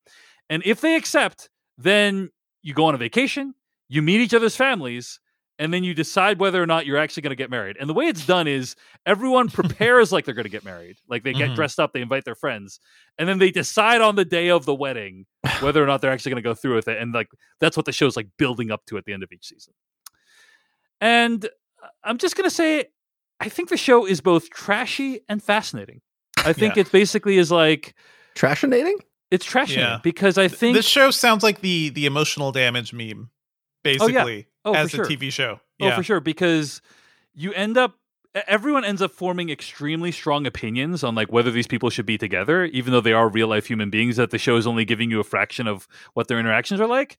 And 0.50 0.62
if 0.65 0.81
they 0.81 0.95
accept 0.95 1.50
then 1.77 2.29
you 2.62 2.73
go 2.73 2.85
on 2.85 2.95
a 2.95 2.97
vacation 2.97 3.55
you 3.89 4.01
meet 4.01 4.21
each 4.21 4.33
other's 4.33 4.55
families 4.55 5.19
and 5.60 5.74
then 5.74 5.83
you 5.83 5.93
decide 5.93 6.39
whether 6.39 6.62
or 6.62 6.65
not 6.65 6.86
you're 6.86 6.98
actually 6.98 7.22
going 7.22 7.31
to 7.31 7.36
get 7.36 7.50
married. 7.50 7.77
And 7.79 7.88
the 7.89 7.93
way 7.93 8.05
it's 8.05 8.25
done 8.25 8.48
is 8.48 8.75
everyone 9.05 9.50
prepares 9.50 10.12
like 10.12 10.25
they're 10.25 10.33
going 10.33 10.43
to 10.43 10.50
get 10.50 10.65
married. 10.65 10.98
Like 11.07 11.24
they 11.24 11.33
get 11.33 11.48
mm-hmm. 11.48 11.55
dressed 11.55 11.79
up, 11.79 11.93
they 11.93 12.01
invite 12.01 12.25
their 12.25 12.36
friends, 12.36 12.79
and 13.17 13.29
then 13.29 13.39
they 13.39 13.51
decide 13.51 14.01
on 14.01 14.15
the 14.15 14.25
day 14.25 14.50
of 14.50 14.65
the 14.65 14.74
wedding 14.74 15.25
whether 15.60 15.83
or 15.83 15.88
not 15.88 16.01
they're 16.01 16.12
actually 16.12 16.31
going 16.31 16.43
to 16.43 16.50
go 16.50 16.55
through 16.55 16.75
with 16.75 16.88
it. 16.88 17.00
And 17.00 17.13
like 17.13 17.29
that's 17.60 17.77
what 17.77 17.86
the 17.86 17.91
show's 17.91 18.15
like 18.15 18.27
building 18.38 18.72
up 18.72 18.86
to 18.88 18.98
at 18.98 19.05
the 19.05 19.13
end 19.13 19.24
of 19.24 19.31
each 19.31 19.48
season. 19.48 19.74
And 21.00 21.45
uh, 21.45 21.88
I'm 22.03 22.17
just 22.17 22.36
going 22.36 22.50
to 22.50 22.55
say 22.55 22.86
I 23.39 23.50
think 23.50 23.69
the 23.69 23.77
show 23.77 24.05
is 24.05 24.22
both 24.22 24.50
trashy 24.50 25.19
and 25.29 25.41
fascinating. 25.43 26.01
I 26.38 26.53
think 26.53 26.75
yeah. 26.75 26.81
it 26.81 26.91
basically 26.91 27.38
is 27.38 27.51
like 27.51 27.93
trashinating. 28.36 28.95
It's 29.29 29.45
trashing 29.45 29.77
yeah. 29.77 30.00
because 30.03 30.38
I 30.38 30.48
think 30.48 30.75
this 30.75 30.88
show 30.88 31.10
sounds 31.12 31.43
like 31.43 31.62
the 31.62 31.89
the 31.89 32.05
emotional 32.05 32.51
damage 32.51 32.93
meme 32.93 33.31
basically 33.83 34.17
oh, 34.17 34.29
yeah. 34.29 34.41
Oh, 34.65 34.74
as 34.74 34.93
a 34.93 34.98
sure. 34.98 35.05
TV 35.05 35.32
show. 35.32 35.60
Yeah. 35.79 35.93
Oh, 35.93 35.96
for 35.98 36.03
sure, 36.03 36.20
because 36.20 36.82
you 37.34 37.53
end 37.53 37.77
up 37.77 37.96
everyone 38.48 38.84
ends 38.84 39.01
up 39.01 39.12
forming 39.12 39.50
extremely 39.50 40.12
strong 40.12 40.48
opinions 40.48 41.03
on 41.03 41.15
like 41.15 41.32
whether 41.32 41.51
these 41.51 41.67
people 41.67 41.89
should 41.89 42.05
be 42.05 42.17
together, 42.17 42.65
even 42.65 42.91
though 42.91 43.01
they 43.01 43.13
are 43.13 43.29
real 43.29 43.48
life 43.48 43.67
human 43.67 43.89
beings. 43.89 44.17
That 44.17 44.32
the 44.32 44.38
show 44.38 44.55
is 44.55 44.65
only 44.67 44.86
giving 44.86 45.12
you 45.12 45.20
a 45.20 45.24
fraction 45.24 45.67
of 45.67 45.88
what 46.13 46.27
their 46.27 46.39
interactions 46.39 46.82
are 46.82 46.88
like, 46.88 47.17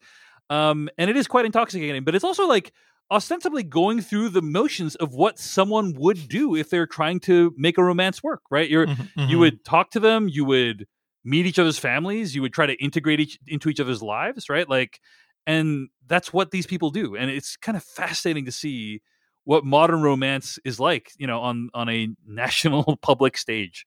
um, 0.50 0.88
and 0.98 1.10
it 1.10 1.16
is 1.16 1.26
quite 1.26 1.44
intoxicating. 1.44 2.04
But 2.04 2.14
it's 2.14 2.24
also 2.24 2.46
like 2.46 2.72
ostensibly 3.10 3.62
going 3.62 4.00
through 4.00 4.30
the 4.30 4.42
motions 4.42 4.96
of 4.96 5.14
what 5.14 5.38
someone 5.38 5.94
would 5.94 6.28
do 6.28 6.56
if 6.56 6.70
they're 6.70 6.86
trying 6.86 7.20
to 7.20 7.54
make 7.56 7.78
a 7.78 7.84
romance 7.84 8.22
work. 8.22 8.42
Right? 8.50 8.68
You're 8.68 8.86
mm-hmm, 8.86 9.20
mm-hmm. 9.20 9.30
you 9.30 9.38
would 9.38 9.64
talk 9.64 9.90
to 9.92 10.00
them, 10.00 10.28
you 10.28 10.44
would 10.44 10.86
meet 11.24 11.46
each 11.46 11.58
other's 11.58 11.78
families, 11.78 12.34
you 12.34 12.42
would 12.42 12.52
try 12.52 12.66
to 12.66 12.74
integrate 12.82 13.20
each 13.20 13.38
into 13.46 13.68
each 13.68 13.80
other's 13.80 14.02
lives. 14.02 14.48
Right? 14.48 14.68
Like 14.68 15.00
and 15.46 15.88
that's 16.06 16.32
what 16.32 16.50
these 16.50 16.66
people 16.66 16.90
do 16.90 17.16
and 17.16 17.30
it's 17.30 17.56
kind 17.56 17.76
of 17.76 17.82
fascinating 17.82 18.44
to 18.44 18.52
see 18.52 19.00
what 19.44 19.64
modern 19.64 20.02
romance 20.02 20.58
is 20.64 20.80
like 20.80 21.10
you 21.18 21.26
know 21.26 21.40
on 21.40 21.70
on 21.74 21.88
a 21.88 22.08
national 22.26 22.96
public 23.02 23.36
stage 23.36 23.86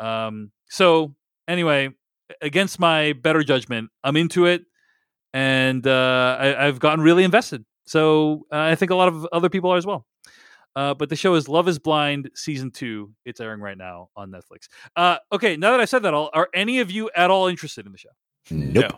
um 0.00 0.50
so 0.68 1.14
anyway 1.48 1.90
against 2.42 2.78
my 2.78 3.12
better 3.12 3.42
judgment 3.42 3.90
i'm 4.04 4.16
into 4.16 4.46
it 4.46 4.62
and 5.32 5.86
uh 5.86 6.36
I, 6.38 6.64
have 6.64 6.80
gotten 6.80 7.02
really 7.02 7.24
invested 7.24 7.64
so 7.86 8.46
uh, 8.52 8.58
i 8.58 8.74
think 8.74 8.90
a 8.90 8.96
lot 8.96 9.08
of 9.08 9.26
other 9.32 9.48
people 9.48 9.70
are 9.70 9.76
as 9.76 9.86
well 9.86 10.06
uh, 10.76 10.92
but 10.92 11.08
the 11.08 11.16
show 11.16 11.34
is 11.34 11.48
Love 11.48 11.68
is 11.68 11.78
Blind 11.78 12.30
season 12.34 12.70
two. 12.70 13.10
It's 13.24 13.40
airing 13.40 13.62
right 13.62 13.78
now 13.78 14.10
on 14.14 14.30
Netflix. 14.30 14.68
Uh, 14.94 15.16
okay, 15.32 15.56
now 15.56 15.70
that 15.70 15.80
I 15.80 15.86
said 15.86 16.02
that, 16.02 16.12
all 16.12 16.28
are 16.34 16.50
any 16.52 16.80
of 16.80 16.90
you 16.90 17.10
at 17.16 17.30
all 17.30 17.46
interested 17.46 17.86
in 17.86 17.92
the 17.92 17.98
show? 17.98 18.10
Nope. 18.50 18.92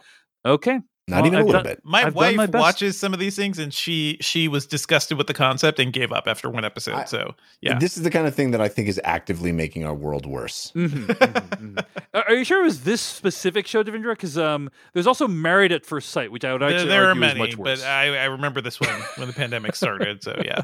No. 0.45 0.52
Okay. 0.55 0.81
Not 1.09 1.23
Well, 1.23 1.27
even 1.29 1.38
a 1.38 1.41
I've 1.41 1.47
little 1.47 1.62
done- 1.62 1.73
bit. 1.73 1.81
My 1.85 1.99
I've 2.05 2.15
done 2.15 2.37
my 2.37 2.45
wife 2.45 2.55
watches 2.55 3.00
some 3.00 3.15
of 3.15 3.19
these 3.19 3.35
things, 3.35 3.59
and 3.59 3.73
she 3.73 4.19
she 4.21 4.47
was 4.47 4.67
disgusted 4.67 5.17
with 5.17 5.27
the 5.27 5.33
concept 5.35 5.79
and 5.81 5.91
gave 5.93 6.12
up 6.12 6.25
after 6.29 6.50
one 6.50 6.65
episode. 6.67 6.95
I- 6.95 7.05
so 7.05 7.35
yeah, 7.62 7.79
This 7.79 7.97
is 7.97 8.03
the 8.03 8.11
kind 8.11 8.27
of 8.27 8.35
thing 8.35 8.50
that 8.50 8.61
I 8.61 8.69
think 8.69 8.88
is 8.88 9.00
actively 9.05 9.50
making 9.50 9.85
our 9.87 9.95
world 9.95 10.27
worse. 10.27 10.71
Mhm, 10.75 11.07
mhm, 11.07 11.49
mhm. 11.77 11.85
Are 12.15 12.25
are 12.29 12.35
you 12.35 12.45
sure 12.45 12.61
it 12.61 12.65
was 12.65 12.85
this 12.85 13.00
specific 13.00 13.67
show, 13.67 13.83
Devindra? 13.83 14.12
Because 14.12 14.37
um, 14.37 14.71
there's 14.93 15.07
also 15.07 15.27
Married 15.27 15.73
at 15.73 15.87
First 15.87 16.11
Sight, 16.11 16.31
which 16.31 16.45
I 16.45 16.53
would 16.53 16.61
there, 16.61 16.69
actually 16.71 16.88
there 16.88 17.05
are 17.05 17.09
argue 17.09 17.23
is 17.25 17.35
many, 17.35 17.41
much 17.41 17.57
but. 17.57 17.83
I, 17.83 18.17
I 18.19 18.25
remember 18.27 18.61
this 18.61 18.79
one 18.79 19.00
when 19.17 19.29
the 19.29 19.35
pandemic 19.35 19.75
started. 19.77 20.23
So 20.23 20.41
yeah, 20.45 20.62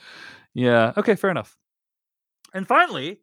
Yeah. 0.54 0.92
Okay. 0.96 1.14
Fair 1.14 1.30
enough. 1.30 1.56
And 2.52 2.66
finally, 2.66 3.20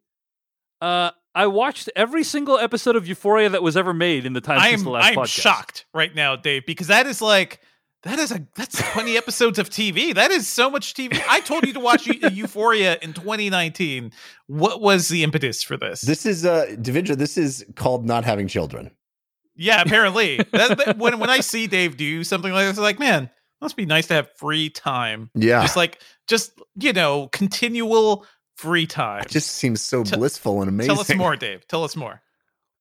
uh, 0.80 1.10
I 1.34 1.46
watched 1.46 1.88
every 1.96 2.24
single 2.24 2.58
episode 2.58 2.94
of 2.96 3.06
Euphoria 3.06 3.48
that 3.50 3.62
was 3.62 3.76
ever 3.76 3.94
made 3.94 4.26
in 4.26 4.32
the 4.34 4.40
time 4.40 4.60
since 4.60 4.80
I'm 4.80 4.84
the 4.84 4.90
last 4.90 5.06
I'm 5.08 5.14
podcast. 5.16 5.40
shocked 5.42 5.86
right 5.94 6.14
now, 6.14 6.36
Dave, 6.36 6.66
because 6.66 6.88
that 6.88 7.06
is 7.06 7.22
like 7.22 7.60
that 8.02 8.18
is 8.18 8.32
a 8.32 8.46
that's 8.56 8.82
20 8.92 9.16
episodes 9.16 9.58
of 9.58 9.70
TV. 9.70 10.14
That 10.14 10.30
is 10.30 10.46
so 10.48 10.68
much 10.68 10.92
TV. 10.94 11.22
I 11.28 11.40
told 11.40 11.66
you 11.66 11.72
to 11.72 11.80
watch 11.80 12.06
Euphoria 12.32 12.98
in 13.00 13.12
2019. 13.12 14.12
What 14.48 14.80
was 14.80 15.08
the 15.08 15.22
impetus 15.22 15.62
for 15.62 15.76
this? 15.76 16.00
This 16.02 16.26
is 16.26 16.44
uh 16.44 16.66
Devindra, 16.70 17.16
this 17.16 17.38
is 17.38 17.64
called 17.76 18.04
not 18.04 18.24
having 18.24 18.46
children. 18.48 18.90
yeah, 19.54 19.80
apparently. 19.86 20.38
That- 20.52 20.76
that- 20.78 20.98
when 20.98 21.18
when 21.18 21.30
I 21.30 21.40
see 21.40 21.66
Dave 21.66 21.96
do 21.96 22.24
something 22.24 22.52
like 22.52 22.66
this, 22.66 22.76
I'm 22.76 22.82
like, 22.82 22.98
man, 22.98 23.30
must 23.60 23.76
be 23.76 23.86
nice 23.86 24.08
to 24.08 24.14
have 24.14 24.28
free 24.36 24.68
time. 24.68 25.30
Yeah. 25.34 25.62
Just 25.62 25.76
like 25.76 26.00
just 26.28 26.52
you 26.74 26.92
know, 26.92 27.28
continual 27.32 28.26
free 28.62 28.86
time. 28.86 29.22
it 29.22 29.28
just 29.28 29.50
seems 29.50 29.80
so 29.82 30.02
Tell- 30.04 30.18
blissful 30.18 30.60
and 30.60 30.68
amazing. 30.68 30.94
Tell 30.94 31.00
us 31.00 31.14
more, 31.14 31.36
Dave. 31.36 31.66
Tell 31.68 31.84
us 31.84 31.94
more. 31.96 32.22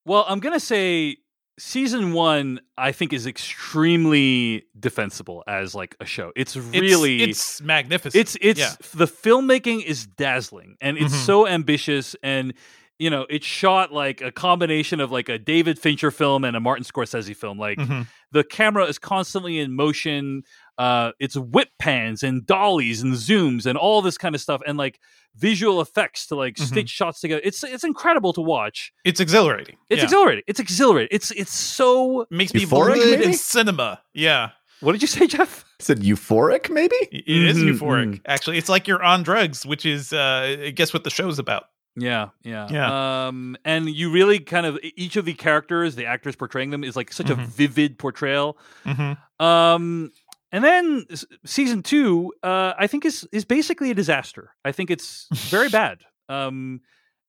Well, 0.06 0.26
I'm 0.28 0.40
gonna 0.40 0.60
say 0.60 1.18
season 1.60 2.14
one. 2.14 2.60
I 2.78 2.92
think 2.92 3.14
is 3.14 3.28
extremely 3.28 4.64
defensible 4.80 5.44
as 5.48 5.74
like 5.76 5.96
a 6.00 6.06
show. 6.06 6.32
It's 6.36 6.56
It's- 6.56 6.72
really 6.82 7.24
it's, 7.24 7.62
magnificent. 7.62 8.20
it's 8.20 8.38
it's 8.42 8.60
yeah. 8.60 8.74
the 8.94 9.06
filmmaking 9.08 9.84
is 9.84 10.06
dazzling 10.06 10.78
and 10.82 10.98
it's 10.98 11.14
Mhm. 11.14 11.26
so 11.26 11.48
ambitious 11.48 12.16
and 12.24 12.54
you 13.00 13.10
know 13.10 13.26
it's 13.30 13.46
shot 13.46 13.92
like 13.94 14.22
a 14.22 14.32
combination 14.32 15.00
of 15.00 15.12
like 15.12 15.30
a 15.30 15.38
David 15.40 15.80
Fincher 15.80 16.12
film 16.12 16.44
and 16.44 16.56
a 16.56 16.60
Martin 16.60 16.84
Scorsese 16.86 17.36
film 17.36 17.58
like 17.58 17.78
Mhm. 17.80 18.08
the 18.32 18.44
camera 18.44 18.86
is 18.86 19.00
constantly 19.00 19.60
in 19.60 19.74
motion 19.76 20.44
uh 20.78 21.12
it's 21.20 21.36
whip 21.36 21.70
pans 21.80 22.24
and 22.24 22.46
dollies 22.46 23.01
and 23.01 23.13
zooms 23.13 23.66
and 23.66 23.78
all 23.78 24.01
this 24.01 24.18
kind 24.18 24.34
of 24.36 24.42
stuff 24.42 24.62
and 24.66 24.78
like 24.78 25.00
visual 25.36 25.82
effects 25.82 26.28
to 26.28 26.36
like 26.36 26.56
Mhm. 26.56 26.68
stitch 26.68 26.90
shots 26.90 27.20
together 27.22 27.42
it's 27.44 27.63
it's 27.63 27.84
incredible 27.84 28.34
to 28.34 28.42
watch 28.42 28.92
It's 29.04 29.20
exhilarating. 29.20 29.78
it's 29.90 30.00
yeah. 30.00 30.04
exhilarating 30.06 30.44
it's 30.48 30.60
exhilarating 30.60 31.10
it's 31.12 31.32
it's 31.32 31.54
so 31.54 32.25
makes 32.30 32.54
me 32.54 32.62
Euphoric, 32.66 33.22
in 33.22 33.34
cinema. 33.34 34.01
Yeah. 34.13 34.50
what 34.80 34.94
did 34.94 35.01
you 35.01 35.08
say 35.08 35.28
Jeff 35.28 35.63
Is 35.80 35.90
it 35.90 36.00
euphoric, 36.00 36.70
maybe? 36.70 36.96
It 37.12 37.28
is 37.28 37.58
Mhm, 37.58 37.74
euphoric. 37.78 38.22
Actually, 38.25 38.58
it's 38.58 38.70
like 38.70 38.88
you're 38.88 39.04
on 39.04 39.24
drugs, 39.24 39.66
which 39.66 39.86
is 39.86 40.12
uh 40.13 40.72
guess 40.75 40.94
what 40.94 41.04
the 41.04 41.10
show's 41.10 41.38
about. 41.40 41.66
Yeah, 41.98 42.30
yeah, 42.44 42.68
Yeah. 42.72 42.88
Um, 43.28 43.58
and 43.66 43.90
you 43.90 44.12
really 44.12 44.40
kind 44.40 44.66
of 44.66 44.80
each 44.96 45.18
of 45.18 45.25
the 45.25 45.34
characters, 45.34 45.96
the 45.96 46.06
actors 46.06 46.38
portraying 46.38 46.70
them, 46.72 46.84
is 46.86 46.96
like 46.96 47.12
such 47.12 47.30
a 47.30 47.36
Mhm. 47.36 47.46
vivid 47.48 47.98
portrayal. 48.00 48.58
Mm-hmm. 48.86 49.46
Um, 49.46 50.12
and 50.51 50.63
then 50.63 51.05
season 51.46 51.84
two, 51.84 52.34
uh, 52.43 52.74
I 52.77 52.88
think 52.88 53.05
is 53.05 53.27
is 53.31 53.46
basically 53.46 53.91
a 53.91 53.93
disaster. 53.96 54.51
I 54.65 54.72
think 54.72 54.89
it's 54.91 55.27
very 55.31 55.70
bad. 55.81 56.00
Um, 56.29 56.81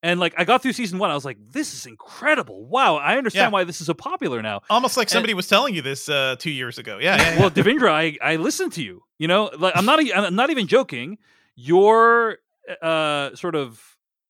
and 0.05 0.19
like 0.19 0.35
I 0.37 0.45
got 0.45 0.63
through 0.63 0.73
season 0.73 0.99
one, 0.99 1.11
I 1.11 1.15
was 1.15 1.25
like, 1.25 1.39
this 1.53 1.75
is 1.75 1.87
incredible. 1.87 2.67
Wow, 2.67 2.97
I 2.97 3.17
understand 3.19 3.51
Yeah. 3.51 3.53
why 3.53 3.65
this 3.65 3.81
is 3.81 3.87
so 3.87 3.95
popular 3.95 4.43
now. 4.43 4.63
Almost 4.69 4.97
like 4.97 5.09
somebody 5.09 5.33
was 5.35 5.47
telling 5.47 5.75
you 5.75 5.83
this 5.83 6.09
uh 6.09 6.35
two 6.39 6.51
years 6.51 6.79
ago. 6.79 6.99
Yeah. 7.01 7.17
yeah, 7.17 7.35
yeah. 7.35 7.41
Well, 7.41 7.51
Devindra, 7.51 7.91
I 7.91 8.17
I 8.21 8.37
listened 8.37 8.73
to 8.73 8.83
you. 8.83 9.03
You 9.19 9.29
know, 9.29 9.51
like 9.57 9.75
I'm 9.77 9.85
not 9.85 10.01
I'm 10.15 10.35
not 10.35 10.51
even 10.51 10.67
joking. 10.67 11.19
Your 11.55 12.39
uh 12.81 13.35
sort 13.37 13.55
of 13.55 13.81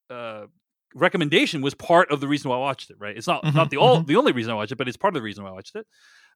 uh 0.09 0.45
recommendation 0.95 1.61
was 1.61 1.73
part 1.73 2.11
of 2.11 2.19
the 2.19 2.27
reason 2.27 2.49
why 2.49 2.57
I 2.57 2.59
watched 2.59 2.91
it. 2.91 2.97
Right? 2.99 3.17
It's 3.17 3.27
not 3.27 3.43
Mhm, 3.43 3.55
not 3.55 3.69
the 3.71 3.77
all 3.77 4.01
mhm. 4.03 4.07
the 4.07 4.15
only 4.15 4.31
reason 4.31 4.51
I 4.51 4.55
watched 4.55 4.71
it, 4.71 4.77
but 4.77 4.87
it's 4.87 4.97
part 4.97 5.15
of 5.15 5.19
the 5.19 5.23
reason 5.23 5.43
why 5.43 5.49
I 5.49 5.53
watched 5.53 5.75
it. 5.75 5.87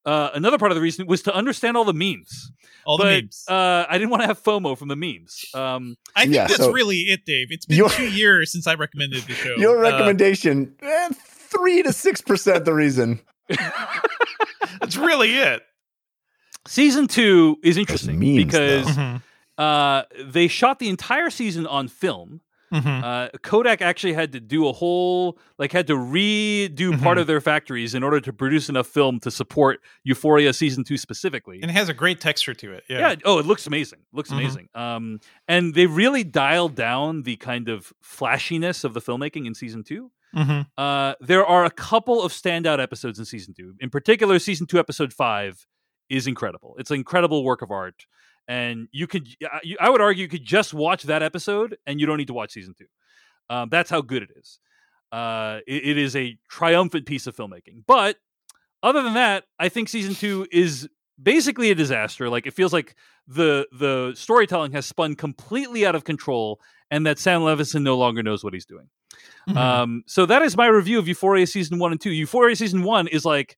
Uh, 0.05 0.29
another 0.33 0.57
part 0.57 0.71
of 0.71 0.75
the 0.75 0.81
reason 0.81 1.05
was 1.07 1.21
to 1.23 1.35
understand 1.35 1.75
all 1.75 1.83
the 1.83 1.93
memes. 1.93 2.51
all 2.85 2.97
the 2.97 3.03
memes. 3.03 3.43
uh, 3.49 3.85
I 3.89 3.97
didn't 3.97 4.09
want 4.09 4.21
to 4.23 4.27
have 4.27 4.41
FOMO 4.41 4.77
from 4.77 4.87
the 4.87 4.95
memes. 4.95 5.43
Um, 5.53 5.97
I 6.15 6.23
think 6.23 6.35
yeah, 6.35 6.47
that's 6.47 6.57
so- 6.57 6.71
really 6.71 6.97
it, 7.09 7.25
Dave. 7.25 7.47
It's 7.51 7.65
been 7.65 7.77
Your- 7.77 7.89
two 7.89 8.07
years 8.09 8.51
since 8.51 8.67
I 8.67 8.75
recommended 8.75 9.23
the 9.23 9.33
show. 9.33 9.55
Your 9.57 9.77
Uh, 9.85 9.91
recommendation, 9.91 10.75
eh, 10.81 11.09
three 11.13 11.83
to 11.83 11.91
six 11.91 12.21
percent 12.21 12.63
the 12.65 12.73
reason. 12.73 13.19
that's 14.79 14.97
really 14.97 15.33
it. 15.35 15.61
season 16.67 17.07
two 17.07 17.57
is 17.63 17.77
interesting 17.77 18.19
memes, 18.19 18.45
because 18.45 18.85
though. 18.95 19.01
Mhm. 19.01 19.21
uh, 19.57 20.03
they 20.25 20.47
shot 20.47 20.79
the 20.79 20.89
entire 20.89 21.29
season 21.29 21.65
on 21.67 21.87
film. 21.87 22.41
Mhm. 22.73 23.03
Uh, 23.03 23.29
Kodak 23.43 23.81
actually 23.81 24.13
had 24.13 24.31
to 24.33 24.39
do 24.39 24.67
a 24.67 24.73
whole, 24.73 25.39
like, 25.57 25.71
had 25.71 25.87
to 25.87 25.93
redo 25.93 27.01
part 27.01 27.17
Mhm. 27.17 27.21
of 27.21 27.27
their 27.27 27.39
factories 27.39 27.95
in 27.95 28.03
order 28.03 28.19
to 28.19 28.33
produce 28.33 28.67
enough 28.69 28.87
film 28.87 29.19
to 29.21 29.31
support 29.31 29.79
Euphoria 30.03 30.51
season 30.53 30.83
two 30.83 30.97
specifically. 30.97 31.59
And 31.61 31.71
it 31.71 31.73
has 31.75 31.87
a 31.89 31.93
great 31.93 32.19
texture 32.19 32.53
to 32.55 32.73
it. 32.73 32.83
Yeah. 32.89 32.99
yeah. 33.11 33.15
Oh, 33.23 33.39
it 33.39 33.45
looks 33.45 33.67
amazing. 33.67 33.99
Looks 34.11 34.29
Mhm. 34.31 34.33
amazing. 34.33 34.69
Um, 34.75 35.19
and 35.47 35.73
they 35.75 35.85
really 35.85 36.23
dialed 36.25 36.75
down 36.75 37.23
the 37.23 37.37
kind 37.37 37.69
of 37.69 37.93
flashiness 38.01 38.83
of 38.83 38.93
the 38.93 39.01
filmmaking 39.01 39.45
in 39.47 39.53
season 39.53 39.83
two. 39.83 40.11
Mhm. 40.35 40.67
Uh, 40.77 41.15
there 41.21 41.45
are 41.45 41.63
a 41.63 41.71
couple 41.71 42.21
of 42.21 42.33
standout 42.33 42.81
episodes 42.81 43.17
in 43.17 43.23
season 43.25 43.53
two. 43.53 43.75
In 43.79 43.89
particular, 43.89 44.39
season 44.39 44.67
two, 44.67 44.77
episode 44.77 45.13
five 45.13 45.65
is 46.09 46.27
incredible. 46.27 46.75
It's 46.79 46.91
an 46.91 46.97
incredible 46.97 47.43
work 47.45 47.61
of 47.61 47.71
art. 47.71 48.05
And 48.47 48.87
you 48.91 49.07
could, 49.07 49.27
I- 49.43 49.59
you- 49.63 49.77
I 49.79 49.89
would 49.89 50.01
argue, 50.01 50.23
you 50.23 50.29
could 50.29 50.45
just 50.45 50.73
watch 50.73 51.03
that 51.03 51.21
episode 51.21 51.77
and 51.85 51.99
you 51.99 52.05
don't 52.05 52.17
need 52.17 52.27
to 52.27 52.33
watch 52.33 52.51
season 52.53 52.73
two. 52.77 52.85
Um, 53.49 53.69
that's 53.69 53.89
how 53.89 54.01
good 54.01 54.23
it 54.23 54.29
is. 54.35 54.59
Uh, 55.11 55.59
it- 55.67 55.85
it 55.89 55.97
is 55.97 56.15
a 56.15 56.37
triumphant 56.49 57.05
piece 57.05 57.27
of 57.27 57.35
filmmaking. 57.35 57.83
But 57.87 58.17
other 58.83 59.01
than 59.01 59.15
that, 59.15 59.45
I 59.59 59.69
think 59.69 59.89
season 59.89 60.15
two 60.15 60.47
is 60.51 60.87
basically 61.21 61.71
a 61.71 61.75
disaster. 61.75 62.29
Like 62.29 62.45
it 62.47 62.53
feels 62.53 62.71
like 62.73 62.95
the 63.27 63.67
the 63.71 64.13
storytelling 64.15 64.71
has 64.73 64.85
spun 64.85 65.15
completely 65.15 65.85
out 65.85 65.95
of 65.95 66.03
control, 66.05 66.61
and 66.91 67.05
that 67.05 67.19
Sam 67.19 67.41
Levinson 67.41 67.81
no 67.81 67.97
longer 67.97 68.21
knows 68.23 68.43
what 68.43 68.53
he's 68.53 68.65
doing. 68.65 68.87
Mhm. 69.49 69.57
Um, 69.57 70.03
so 70.05 70.25
that 70.25 70.41
is 70.41 70.55
my 70.55 70.67
review 70.67 70.99
of 70.99 71.07
Euphoria 71.07 71.47
season 71.47 71.79
one 71.79 71.91
and 71.91 71.99
two. 71.99 72.11
Euphoria 72.11 72.55
season 72.55 72.83
one 72.83 73.07
is 73.07 73.25
like 73.25 73.57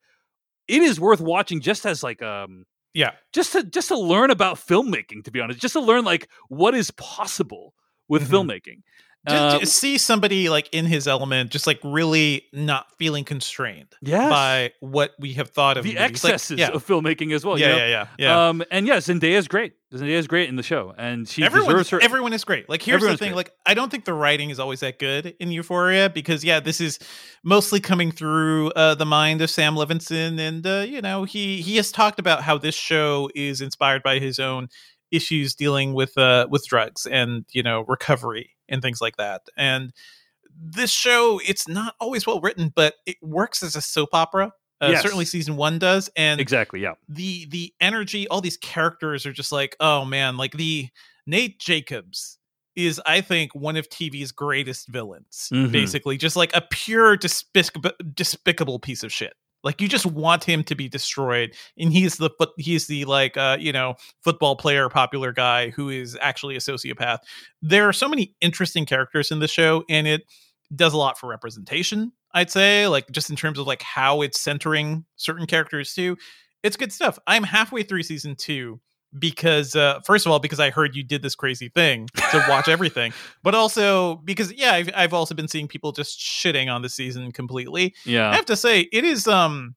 it 0.68 0.82
is 0.82 1.00
worth 1.00 1.20
watching 1.20 1.60
just 1.62 1.86
as 1.86 2.02
like 2.04 2.22
um 2.24 2.66
yeah. 2.94 3.12
just 3.34 3.54
to 3.54 3.64
just 3.64 3.90
to 3.90 3.98
learn 4.00 4.32
about 4.32 4.58
filmmaking. 4.58 5.24
To 5.26 5.32
be 5.32 5.40
honest, 5.40 5.60
just 5.60 5.74
to 5.74 5.80
learn 5.80 6.04
like 6.06 6.28
what 6.50 6.74
is 6.76 6.92
possible 6.92 7.74
with 8.08 8.28
Mhm. 8.30 8.32
filmmaking. 8.48 8.82
Just, 9.28 9.56
Uh, 9.56 9.60
just 9.60 9.76
see 9.76 9.98
somebody 9.98 10.48
like 10.48 10.70
in 10.74 10.86
his 10.86 11.06
element, 11.06 11.52
just 11.52 11.68
like 11.68 11.80
really 11.84 12.44
not 12.54 12.88
feeling 12.98 13.26
constrained 13.26 13.94
yes, 14.02 14.30
by 14.30 14.72
what 14.80 15.12
we 15.20 15.34
have 15.34 15.50
thought 15.50 15.78
of 15.78 15.84
the 15.84 15.90
movies. 15.90 16.24
Like, 16.24 16.34
excesses 16.34 16.58
yeah. 16.58 16.70
of 16.70 16.86
filmmaking 16.88 17.34
as 17.34 17.44
well. 17.44 17.58
you 17.58 17.66
yeah, 17.66 17.72
know? 17.72 17.78
yeah, 17.78 17.88
yeah, 17.88 18.08
yeah. 18.18 18.48
Um, 18.48 18.64
and 18.72 18.88
yeah, 18.88 18.98
Zendaya 18.98 19.36
is 19.36 19.50
great. 19.50 19.74
Zendaya 19.94 20.12
is 20.12 20.28
great 20.28 20.48
in 20.48 20.56
the 20.56 20.64
show, 20.64 20.94
and 20.98 21.28
she 21.28 21.44
everyone, 21.44 21.70
deserves 21.70 21.90
her. 21.90 22.02
everyone 22.02 22.32
is 22.32 22.46
great. 22.46 22.70
Like 22.70 22.82
here's 22.82 23.02
the 23.02 23.18
thing: 23.18 23.36
like 23.36 23.52
I 23.66 23.74
don't 23.74 23.92
think 23.92 24.06
the 24.06 24.14
writing 24.14 24.52
is 24.52 24.60
always 24.60 24.80
that 24.80 25.00
good 25.00 25.36
in 25.40 25.52
Euphoria 25.52 26.10
because 26.10 26.46
yeah, 26.46 26.62
this 26.62 26.80
is 26.80 26.98
mostly 27.44 27.82
coming 27.82 28.12
through 28.12 28.70
uh, 28.72 28.96
the 28.96 29.06
mind 29.06 29.42
of 29.42 29.50
Sam 29.50 29.76
Levinson, 29.76 30.40
and 30.40 30.66
uh, 30.66 30.86
you 30.88 31.02
know 31.02 31.26
he 31.26 31.62
he 31.62 31.76
has 31.76 31.92
talked 31.92 32.20
about 32.20 32.44
how 32.44 32.58
this 32.58 32.76
show 32.76 33.30
is 33.36 33.60
inspired 33.60 34.02
by 34.02 34.20
his 34.20 34.40
own 34.40 34.70
issues 35.12 35.56
dealing 35.56 35.94
with 35.94 36.16
uh 36.20 36.48
with 36.52 36.66
drugs 36.68 37.08
and 37.08 37.44
you 37.52 37.64
know 37.64 37.84
recovery 37.88 38.52
and 38.70 38.82
things 38.82 39.02
like 39.02 39.18
that 39.18 39.42
and 39.58 39.92
this 40.62 40.92
show 40.92 41.40
it's 41.48 41.68
not 41.68 41.96
always 42.00 42.26
well 42.28 42.40
written 42.42 42.72
but 42.76 42.96
it 43.06 43.16
works 43.22 43.64
as 43.64 43.76
a 43.76 43.82
soap 43.82 44.10
opera 44.14 44.52
uh, 44.82 44.88
Yes. 44.92 45.02
certainly 45.02 45.26
season 45.26 45.56
one 45.58 45.78
does 45.80 46.10
and 46.16 46.40
exactly. 46.40 46.80
Yeah. 46.82 46.94
the 47.08 47.46
the 47.50 47.74
energy 47.82 48.28
all 48.30 48.42
these 48.42 48.58
characters 48.58 49.26
are 49.26 49.34
just 49.34 49.52
like 49.52 49.76
oh 49.80 50.06
man 50.06 50.38
like 50.38 50.54
the 50.54 50.88
nate 51.28 51.60
jacobs 51.60 52.38
is 52.76 53.02
i 53.06 53.20
think 53.22 53.54
one 53.54 53.76
of 53.78 53.90
tv's 53.90 54.32
greatest 54.32 54.88
villains 54.88 55.50
Mhm. 55.52 55.72
basically 55.72 56.18
just 56.18 56.36
like 56.36 56.56
a 56.56 56.62
pure 56.62 57.18
despicable 57.18 57.92
despicable 58.14 58.80
piece 58.80 59.04
of 59.04 59.12
shit 59.12 59.34
like 59.64 59.82
you 59.82 59.88
just 59.88 60.06
want 60.06 60.44
him 60.44 60.64
to 60.64 60.76
be 60.76 60.88
destroyed 60.88 61.54
and 61.78 61.92
he's 61.92 62.18
the 62.18 62.30
but 62.40 62.52
he's 62.58 62.88
the 62.88 63.06
like 63.06 63.38
uh 63.38 63.58
you 63.60 63.72
know 63.72 63.96
football 64.24 64.56
player 64.56 64.90
popular 64.90 65.32
guy 65.32 65.70
who 65.70 65.90
is 65.90 66.18
actually 66.22 66.56
a 66.56 66.60
sociopath. 66.60 67.20
There 67.62 67.88
are 67.88 67.94
so 67.94 68.08
many 68.08 68.36
interesting 68.42 68.86
characters 68.86 69.32
in 69.32 69.40
the 69.40 69.48
show 69.48 69.84
and 69.90 70.08
it 70.08 70.24
does 70.76 70.94
a 70.94 70.98
lot 70.98 71.18
for 71.18 71.28
representation 71.28 72.12
i'd 72.34 72.52
say 72.52 72.88
like 72.88 73.10
just 73.10 73.32
in 73.32 73.36
terms 73.36 73.58
of 73.58 73.66
like 73.66 73.82
how 73.82 74.22
it's 74.22 74.40
centering 74.40 75.06
certain 75.16 75.46
characters 75.46 75.94
too. 75.94 76.16
It's 76.62 76.76
good 76.76 76.92
stuff. 76.92 77.18
I'm 77.26 77.44
halfway 77.44 77.84
through 77.84 78.04
season 78.04 78.36
two 78.36 78.80
because 79.18 79.76
uh 79.76 80.00
first 80.06 80.26
of 80.28 80.32
all 80.32 80.38
because 80.40 80.60
i 80.60 80.70
heard 80.70 80.96
you 80.96 81.04
did 81.04 81.22
this 81.24 81.34
crazy 81.34 81.70
thing 81.70 82.08
to 82.32 82.44
watch 82.48 82.68
everything 82.68 83.12
but 83.42 83.56
also 83.56 84.18
because 84.18 84.54
yeah 84.54 84.74
I've, 84.74 84.90
I've 84.96 85.14
also 85.14 85.34
been 85.34 85.48
seeing 85.48 85.68
people 85.68 85.92
just 85.92 86.20
shitting 86.20 86.72
on 86.72 86.84
the 86.84 86.90
season 86.90 87.32
completely 87.32 87.96
yeah 88.06 88.30
i 88.30 88.36
have 88.36 88.46
to 88.46 88.56
say 88.56 88.82
it 88.92 89.04
is 89.06 89.28
um 89.28 89.76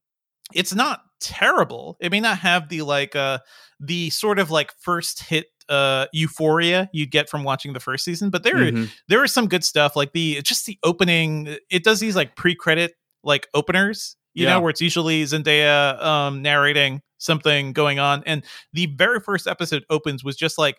it's 0.55 0.75
not 0.75 1.01
terrible. 1.19 1.97
It 2.01 2.11
may 2.11 2.21
not 2.21 2.37
have 2.41 2.69
the 2.69 2.83
like 2.83 3.17
uh 3.17 3.39
the 3.81 4.11
sort 4.11 4.39
of 4.39 4.51
like 4.51 4.73
first 4.81 5.23
hit 5.23 5.47
uh 5.69 6.07
euphoria 6.13 6.91
you'd 6.93 7.11
get 7.11 7.31
from 7.31 7.43
watching 7.45 7.73
the 7.73 7.81
first 7.81 8.05
season, 8.05 8.29
but 8.29 8.43
there 8.43 8.57
Mhm. 8.57 8.91
there 9.09 9.25
is 9.25 9.33
some 9.33 9.47
good 9.49 9.65
stuff 9.65 9.97
like 9.97 10.13
the 10.13 10.43
just 10.43 10.67
the 10.67 10.79
opening 10.83 11.57
it 11.71 11.85
does 11.85 12.01
these 12.01 12.17
like 12.17 12.37
pre-credit 12.37 12.93
like 13.25 13.47
openers 13.55 14.17
you 14.35 14.45
Yeah. 14.45 14.55
know 14.55 14.61
where 14.61 14.71
it's 14.71 14.81
usually 14.81 15.23
zendaya 15.25 15.99
um 16.03 16.43
narrating 16.43 17.01
something 17.23 17.73
going 17.73 17.99
on 17.99 18.23
and 18.27 18.45
the 18.73 18.87
very 18.87 19.21
first 19.21 19.47
episode 19.47 19.85
opens 19.91 20.23
was 20.25 20.37
just 20.37 20.59
like 20.59 20.79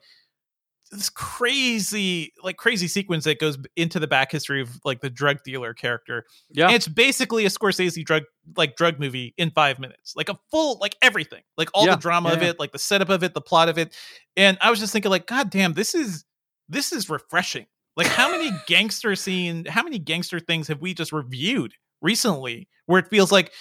this 0.91 1.09
crazy 1.09 2.31
like 2.43 2.57
crazy 2.57 2.88
sequence 2.88 3.23
that 3.23 3.39
goes 3.39 3.57
into 3.75 4.00
the 4.00 4.07
back 4.07 4.31
history 4.31 4.62
of 4.62 4.69
like 4.85 5.01
the 5.01 5.09
drug 5.09 5.38
dealer 5.43 5.73
character 5.73 6.23
Yeah. 6.51 6.67
and 6.67 6.75
it's 6.75 6.88
basically 6.88 7.45
a 7.45 7.50
scorsese 7.50 8.03
drug 8.05 8.23
like 8.55 8.75
drug 8.75 9.00
movie 9.00 9.33
in 9.38 9.50
five 9.51 9.79
minutes 9.79 10.13
like 10.15 10.29
a 10.29 10.38
full 10.51 10.77
like 10.79 10.95
everything 11.01 11.41
like 11.57 11.69
all 11.73 11.85
Yeah, 11.85 11.95
the 11.95 12.01
drama 12.01 12.29
yeah, 12.29 12.35
of 12.35 12.41
yeah. 12.43 12.50
it 12.50 12.59
like 12.59 12.71
the 12.73 12.79
setup 12.79 13.09
of 13.09 13.23
it 13.23 13.33
the 13.33 13.41
plot 13.41 13.69
of 13.69 13.77
it 13.77 13.95
and 14.38 14.57
i 14.62 14.69
was 14.69 14.79
just 14.79 14.93
thinking 14.93 15.09
like 15.09 15.25
god 15.25 15.50
damn 15.50 15.73
this 15.73 15.95
is 15.95 16.25
this 16.69 16.91
is 16.91 17.09
refreshing 17.09 17.65
like 17.97 18.07
how 18.07 18.29
many 18.29 18.51
gangster 18.67 19.15
scene 19.15 19.65
how 19.65 19.81
many 19.83 19.97
gangster 19.97 20.39
things 20.39 20.67
have 20.67 20.81
we 20.81 20.93
just 20.93 21.12
reviewed 21.12 21.73
recently 22.01 22.67
where 22.85 23.00
it 23.00 23.07
feels 23.07 23.31
like 23.31 23.51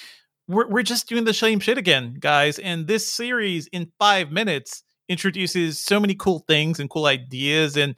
we're, 0.52 0.68
we're 0.68 0.82
just 0.82 1.08
doing 1.08 1.24
the 1.24 1.34
same 1.34 1.60
shit 1.60 1.78
again 1.78 2.16
guys 2.18 2.58
and 2.58 2.86
this 2.86 3.10
series 3.10 3.66
in 3.68 3.90
five 3.98 4.30
minutes 4.30 4.82
introduces 5.08 5.78
so 5.78 5.98
many 5.98 6.14
cool 6.14 6.40
things 6.46 6.78
and 6.78 6.90
cool 6.90 7.06
ideas 7.06 7.76
and 7.76 7.94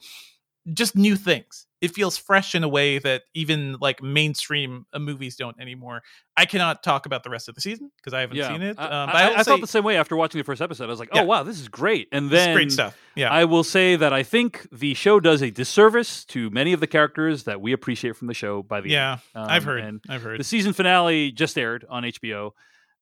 just 0.73 0.95
new 0.95 1.15
things 1.15 1.64
it 1.85 1.91
feels 1.91 2.17
fresh 2.17 2.55
in 2.55 2.63
a 2.63 2.67
way 2.67 2.99
that 2.99 3.23
even 3.33 3.77
like 3.79 4.01
mainstream 4.03 4.85
uh, 4.93 4.99
movies 4.99 5.35
don't 5.35 5.59
anymore 5.59 6.01
i 6.35 6.45
cannot 6.45 6.83
talk 6.83 7.05
about 7.05 7.23
the 7.23 7.29
rest 7.29 7.47
of 7.47 7.55
the 7.55 7.61
season 7.61 7.89
because 7.97 8.13
i 8.13 8.19
haven't 8.21 8.37
yeah. 8.37 8.49
seen 8.49 8.61
it 8.61 8.75
I, 8.79 8.83
um, 8.85 9.09
I- 9.09 9.13
but 9.13 9.15
I, 9.15 9.27
will 9.29 9.35
I 9.35 9.37
say 9.39 9.43
felt 9.51 9.61
the 9.61 9.67
same 9.67 9.83
way 9.83 9.97
after 9.97 10.15
watching 10.15 10.39
the 10.39 10.43
first 10.43 10.61
episode. 10.61 10.85
I 10.85 10.87
was 10.87 10.99
like, 10.99 11.09
"Oh 11.13 11.17
Yeah. 11.19 11.23
wow, 11.23 11.43
this 11.43 11.59
is 11.59 11.67
great!" 11.67 12.07
And 12.11 12.29
then 12.29 12.53
great 12.55 12.71
stuff 12.71 12.97
yeah 13.15 13.29
I 13.31 13.45
will 13.45 13.63
say 13.63 13.95
that 13.95 14.11
I 14.13 14.23
think 14.23 14.67
the 14.71 14.93
show 14.93 15.19
does 15.19 15.41
a 15.41 15.49
disservice 15.51 16.25
to 16.25 16.49
many 16.49 16.73
of 16.73 16.79
the 16.79 16.87
characters 16.87 17.43
that 17.43 17.61
we 17.61 17.71
appreciate 17.71 18.15
from 18.17 18.27
the 18.27 18.33
show. 18.33 18.61
By 18.63 18.81
the 18.81 18.89
yeah 18.89 19.19
end. 19.35 19.45
i've 19.47 19.61
Um, 19.67 19.67
heard 19.67 19.99
i've 20.09 20.21
heard 20.23 20.39
the 20.39 20.43
season 20.43 20.73
finale 20.73 21.31
just 21.31 21.57
aired 21.57 21.85
on 21.89 22.03
HBO. 22.03 22.51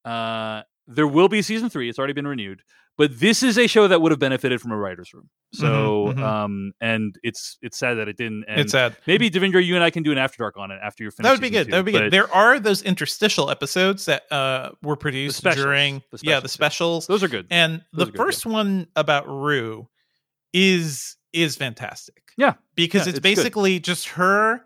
Uh, 0.06 0.64
there 0.88 1.08
will 1.08 1.30
be 1.30 1.42
season 1.42 1.70
three. 1.70 1.90
It's 1.90 1.98
already 1.98 2.14
been 2.14 2.28
renewed, 2.28 2.62
but 2.98 3.20
this 3.20 3.42
is 3.44 3.58
a 3.58 3.68
show 3.68 3.88
that 3.88 4.02
would 4.02 4.12
have 4.12 4.20
benefited 4.20 4.62
from 4.62 4.72
a 4.72 4.78
writer's 4.78 5.14
room. 5.14 5.30
So, 5.54 5.66
Mhm, 6.08 6.14
mhm. 6.16 6.24
um, 6.24 6.72
and 6.82 7.16
it's 7.24 7.58
it's 7.62 7.78
sad 7.78 7.96
that 7.96 8.08
it 8.08 8.18
didn't. 8.18 8.46
And 8.48 8.60
it's 8.62 8.72
sad 8.72 8.96
maybe 9.08 9.30
Devindra, 9.30 9.64
you 9.66 9.76
and 9.76 9.84
I 9.84 9.90
can 9.90 10.04
do 10.04 10.12
an 10.12 10.18
after 10.18 10.38
dark 10.38 10.58
on 10.58 10.72
it 10.72 10.80
after 10.84 11.04
you're 11.04 11.12
finished. 11.12 11.24
that 11.24 11.32
would 11.32 11.42
be 11.42 11.50
good. 11.50 11.66
two, 11.66 11.72
That 11.72 11.78
would 11.78 11.86
be 11.86 11.92
good. 11.92 12.12
There 12.12 12.32
are 12.34 12.60
those 12.60 12.82
interstitial 12.84 13.50
episodes 13.50 14.06
that 14.06 14.32
uh, 14.32 14.72
were 14.82 14.96
produced 14.96 15.38
specials. 15.38 15.64
during 15.66 16.02
The 16.12 16.20
yeah 16.24 16.40
the 16.40 16.50
specials, 16.50 17.08
Those 17.08 17.24
are 17.24 17.28
good. 17.28 17.48
and 17.50 17.84
Those 17.94 18.06
the 18.08 18.12
good, 18.12 18.14
yeah. 18.20 18.26
first 18.26 18.46
one 18.46 18.88
about 18.96 19.28
Rue 19.28 19.88
is 20.54 21.18
is 21.34 21.56
fantastic. 21.56 22.22
Yeah. 22.38 22.54
because 22.76 23.02
Yeah, 23.02 23.02
it's, 23.02 23.08
it's 23.10 23.20
good. 23.20 23.24
basically 23.24 23.80
just 23.80 24.10
her 24.10 24.62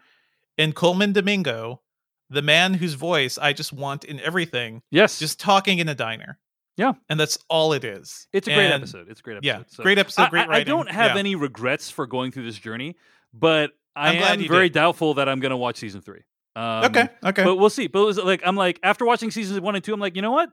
and 0.58 0.74
Colman 0.76 1.14
Domingo, 1.14 1.82
the 2.30 2.42
man 2.42 2.74
whose 2.74 2.94
voice 2.96 3.38
I 3.38 3.54
just 3.54 3.72
want 3.74 4.04
in 4.04 4.20
everything, 4.22 4.82
yes, 4.92 5.20
just 5.20 5.40
talking 5.40 5.80
in 5.80 5.88
a 5.88 5.96
diner. 5.96 6.40
Yeah. 6.78 6.94
and 7.10 7.20
that's 7.20 7.38
all 7.50 7.74
it 7.74 7.84
is. 7.84 8.28
it's 8.32 8.48
a 8.48 8.52
great 8.54 8.66
And- 8.66 8.76
episode. 8.76 9.08
It's 9.10 9.20
a 9.20 9.24
great 9.24 9.38
episode. 9.38 9.48
Yeah, 9.48 9.64
So- 9.68 9.84
great 9.84 9.98
episode. 9.98 10.30
Great 10.30 10.48
I, 10.48 10.58
I 10.58 10.64
don't 10.64 10.90
have 10.90 11.12
Yeah. 11.14 11.20
any 11.20 11.36
regrets 11.36 11.90
for 11.90 12.06
going 12.08 12.32
through 12.32 12.46
this 12.46 12.58
journey, 12.58 12.96
but 13.34 13.72
I 13.96 14.10
I'm 14.18 14.42
am 14.42 14.48
very 14.48 14.70
did. 14.70 14.74
doubtful 14.76 15.16
that 15.16 15.28
I'm 15.28 15.40
going 15.40 15.50
to 15.50 15.58
watch 15.58 15.78
season 15.78 16.02
three. 16.02 16.22
Um, 16.56 16.86
okay, 16.86 17.10
okay. 17.24 17.44
but 17.44 17.56
we'll 17.58 17.70
see. 17.70 17.88
But 17.88 18.02
it 18.02 18.06
was 18.06 18.18
like 18.18 18.42
I'm 18.46 18.56
like 18.56 18.80
after 18.84 19.06
watching 19.06 19.30
seasons 19.32 19.60
one 19.60 19.76
and 19.76 19.84
two, 19.84 19.94
I'm 19.94 20.00
like, 20.00 20.16
you 20.16 20.22
know 20.22 20.32
what? 20.32 20.50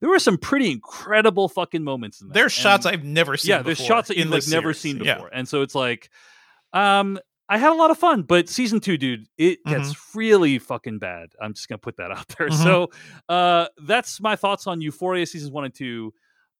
There 0.00 0.08
were 0.10 0.18
some 0.20 0.38
pretty 0.38 0.70
incredible 0.70 1.48
fucking 1.48 1.82
moments 1.82 2.20
in 2.20 2.28
there. 2.28 2.34
there's 2.42 2.52
shots 2.52 2.86
I've 2.86 3.02
never 3.02 3.36
seen. 3.36 3.50
yeah, 3.50 3.62
there's 3.62 3.78
shots 3.84 4.06
that 4.08 4.16
you've 4.16 4.28
like 4.30 4.46
never 4.48 4.72
seen 4.72 4.98
Yeah. 5.02 5.14
before, 5.14 5.30
and 5.32 5.48
so 5.48 5.62
it's 5.62 5.74
like, 5.74 6.10
um, 6.72 7.18
I 7.48 7.58
had 7.58 7.70
a 7.72 7.74
lot 7.74 7.90
of 7.90 7.98
fun, 7.98 8.22
but 8.22 8.48
season 8.48 8.78
two, 8.80 8.98
dude, 8.98 9.26
it 9.38 9.64
gets 9.64 9.90
Mm-hmm. 9.92 10.18
really 10.18 10.58
fucking 10.58 10.98
bad. 10.98 11.30
I'm 11.40 11.54
just 11.54 11.68
gonna 11.68 11.78
put 11.78 11.96
that 11.96 12.10
out 12.16 12.28
there. 12.38 12.48
Mhm. 12.48 12.62
So, 12.62 12.90
uh, 13.28 13.68
that's 13.82 14.20
my 14.20 14.36
thoughts 14.36 14.66
on 14.66 14.80
Euphoria 14.80 15.24
seasons 15.26 15.50
one 15.50 15.64
and 15.64 15.74
two. 15.74 16.12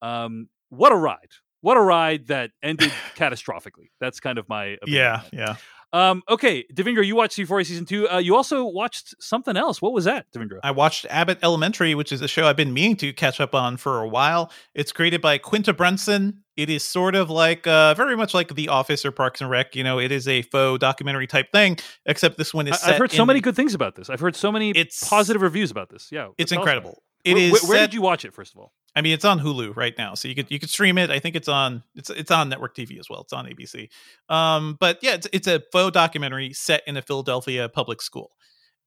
Um, 0.02 0.48
what 0.70 0.92
a 0.92 0.96
ride! 0.96 1.30
What 1.60 1.76
a 1.76 1.80
ride 1.80 2.28
that 2.28 2.50
ended 2.62 2.92
catastrophically. 3.16 3.90
That's 4.00 4.20
kind 4.20 4.38
of 4.38 4.48
my 4.48 4.76
opinion 4.82 4.96
Yeah, 4.96 5.22
yeah. 5.32 5.56
Um, 5.92 6.22
okay, 6.28 6.64
Devindra, 6.74 7.04
you 7.06 7.16
watched 7.16 7.38
Euphoria 7.38 7.64
season 7.64 7.86
two. 7.86 8.08
Uh, 8.10 8.18
you 8.18 8.36
also 8.36 8.64
watched 8.66 9.14
something 9.22 9.56
else. 9.56 9.80
What 9.80 9.92
was 9.94 10.04
that, 10.04 10.30
Devindra? 10.32 10.58
I 10.62 10.70
watched 10.70 11.06
Abbott 11.08 11.38
Elementary, 11.42 11.94
which 11.94 12.12
is 12.12 12.20
a 12.20 12.28
show 12.28 12.46
I've 12.46 12.56
been 12.56 12.74
meaning 12.74 12.96
to 12.96 13.12
catch 13.14 13.40
up 13.40 13.54
on 13.54 13.78
for 13.78 14.00
a 14.02 14.08
while. 14.08 14.50
It's 14.74 14.92
created 14.92 15.22
by 15.22 15.38
Quinta 15.38 15.72
Brunson. 15.72 16.42
It 16.56 16.68
is 16.68 16.84
sort 16.84 17.14
of 17.14 17.30
like, 17.30 17.66
uh, 17.66 17.94
very 17.94 18.16
much 18.16 18.34
like 18.34 18.54
The 18.54 18.68
Office 18.68 19.06
or 19.06 19.12
Parks 19.12 19.40
and 19.40 19.48
Rec. 19.48 19.74
You 19.76 19.84
know, 19.84 19.98
it 19.98 20.12
is 20.12 20.28
a 20.28 20.42
faux 20.42 20.78
documentary 20.78 21.26
type 21.26 21.52
thing, 21.52 21.78
except 22.04 22.36
this 22.36 22.52
one 22.52 22.66
is. 22.68 22.74
I- 22.74 22.76
set 22.76 22.92
I've 22.94 22.98
heard 22.98 23.12
so 23.12 23.22
in- 23.22 23.28
many 23.28 23.40
good 23.40 23.56
things 23.56 23.72
about 23.74 23.94
this. 23.94 24.10
I've 24.10 24.20
heard 24.20 24.36
so 24.36 24.52
many 24.52 24.70
It's- 24.70 25.08
positive 25.08 25.40
reviews 25.40 25.70
about 25.70 25.88
this. 25.88 26.08
Yeah, 26.10 26.28
It's 26.36 26.50
tell 26.50 26.58
us 26.60 26.66
it. 26.66 26.68
incredible. 26.68 27.02
It 27.24 27.34
Where- 27.34 27.42
is. 27.44 27.52
where, 27.52 27.60
where 27.70 27.78
set- 27.78 27.86
did 27.90 27.94
you 27.94 28.02
watch 28.02 28.24
it? 28.24 28.34
First 28.34 28.54
of 28.54 28.60
all, 28.60 28.72
I 28.98 29.00
mean, 29.00 29.12
it's 29.12 29.24
on 29.24 29.38
Hulu 29.38 29.76
right 29.76 29.94
now, 29.96 30.14
so 30.14 30.26
you 30.26 30.34
could 30.34 30.50
you 30.50 30.58
could 30.58 30.70
stream 30.70 30.98
it. 30.98 31.08
I 31.08 31.20
think 31.20 31.36
it's 31.36 31.46
on 31.46 31.84
it's 31.94 32.10
it's 32.10 32.32
on 32.32 32.48
network 32.48 32.74
TV 32.74 32.98
as 32.98 33.08
well. 33.08 33.20
It's 33.20 33.32
on 33.32 33.46
ABC. 33.46 33.88
Um, 34.28 34.76
but 34.80 34.98
yeah, 35.02 35.14
it's 35.14 35.28
it's 35.32 35.46
a 35.46 35.62
faux 35.70 35.92
documentary 35.92 36.52
set 36.52 36.82
in 36.84 36.96
a 36.96 37.02
Philadelphia 37.02 37.68
public 37.68 38.02
school, 38.02 38.32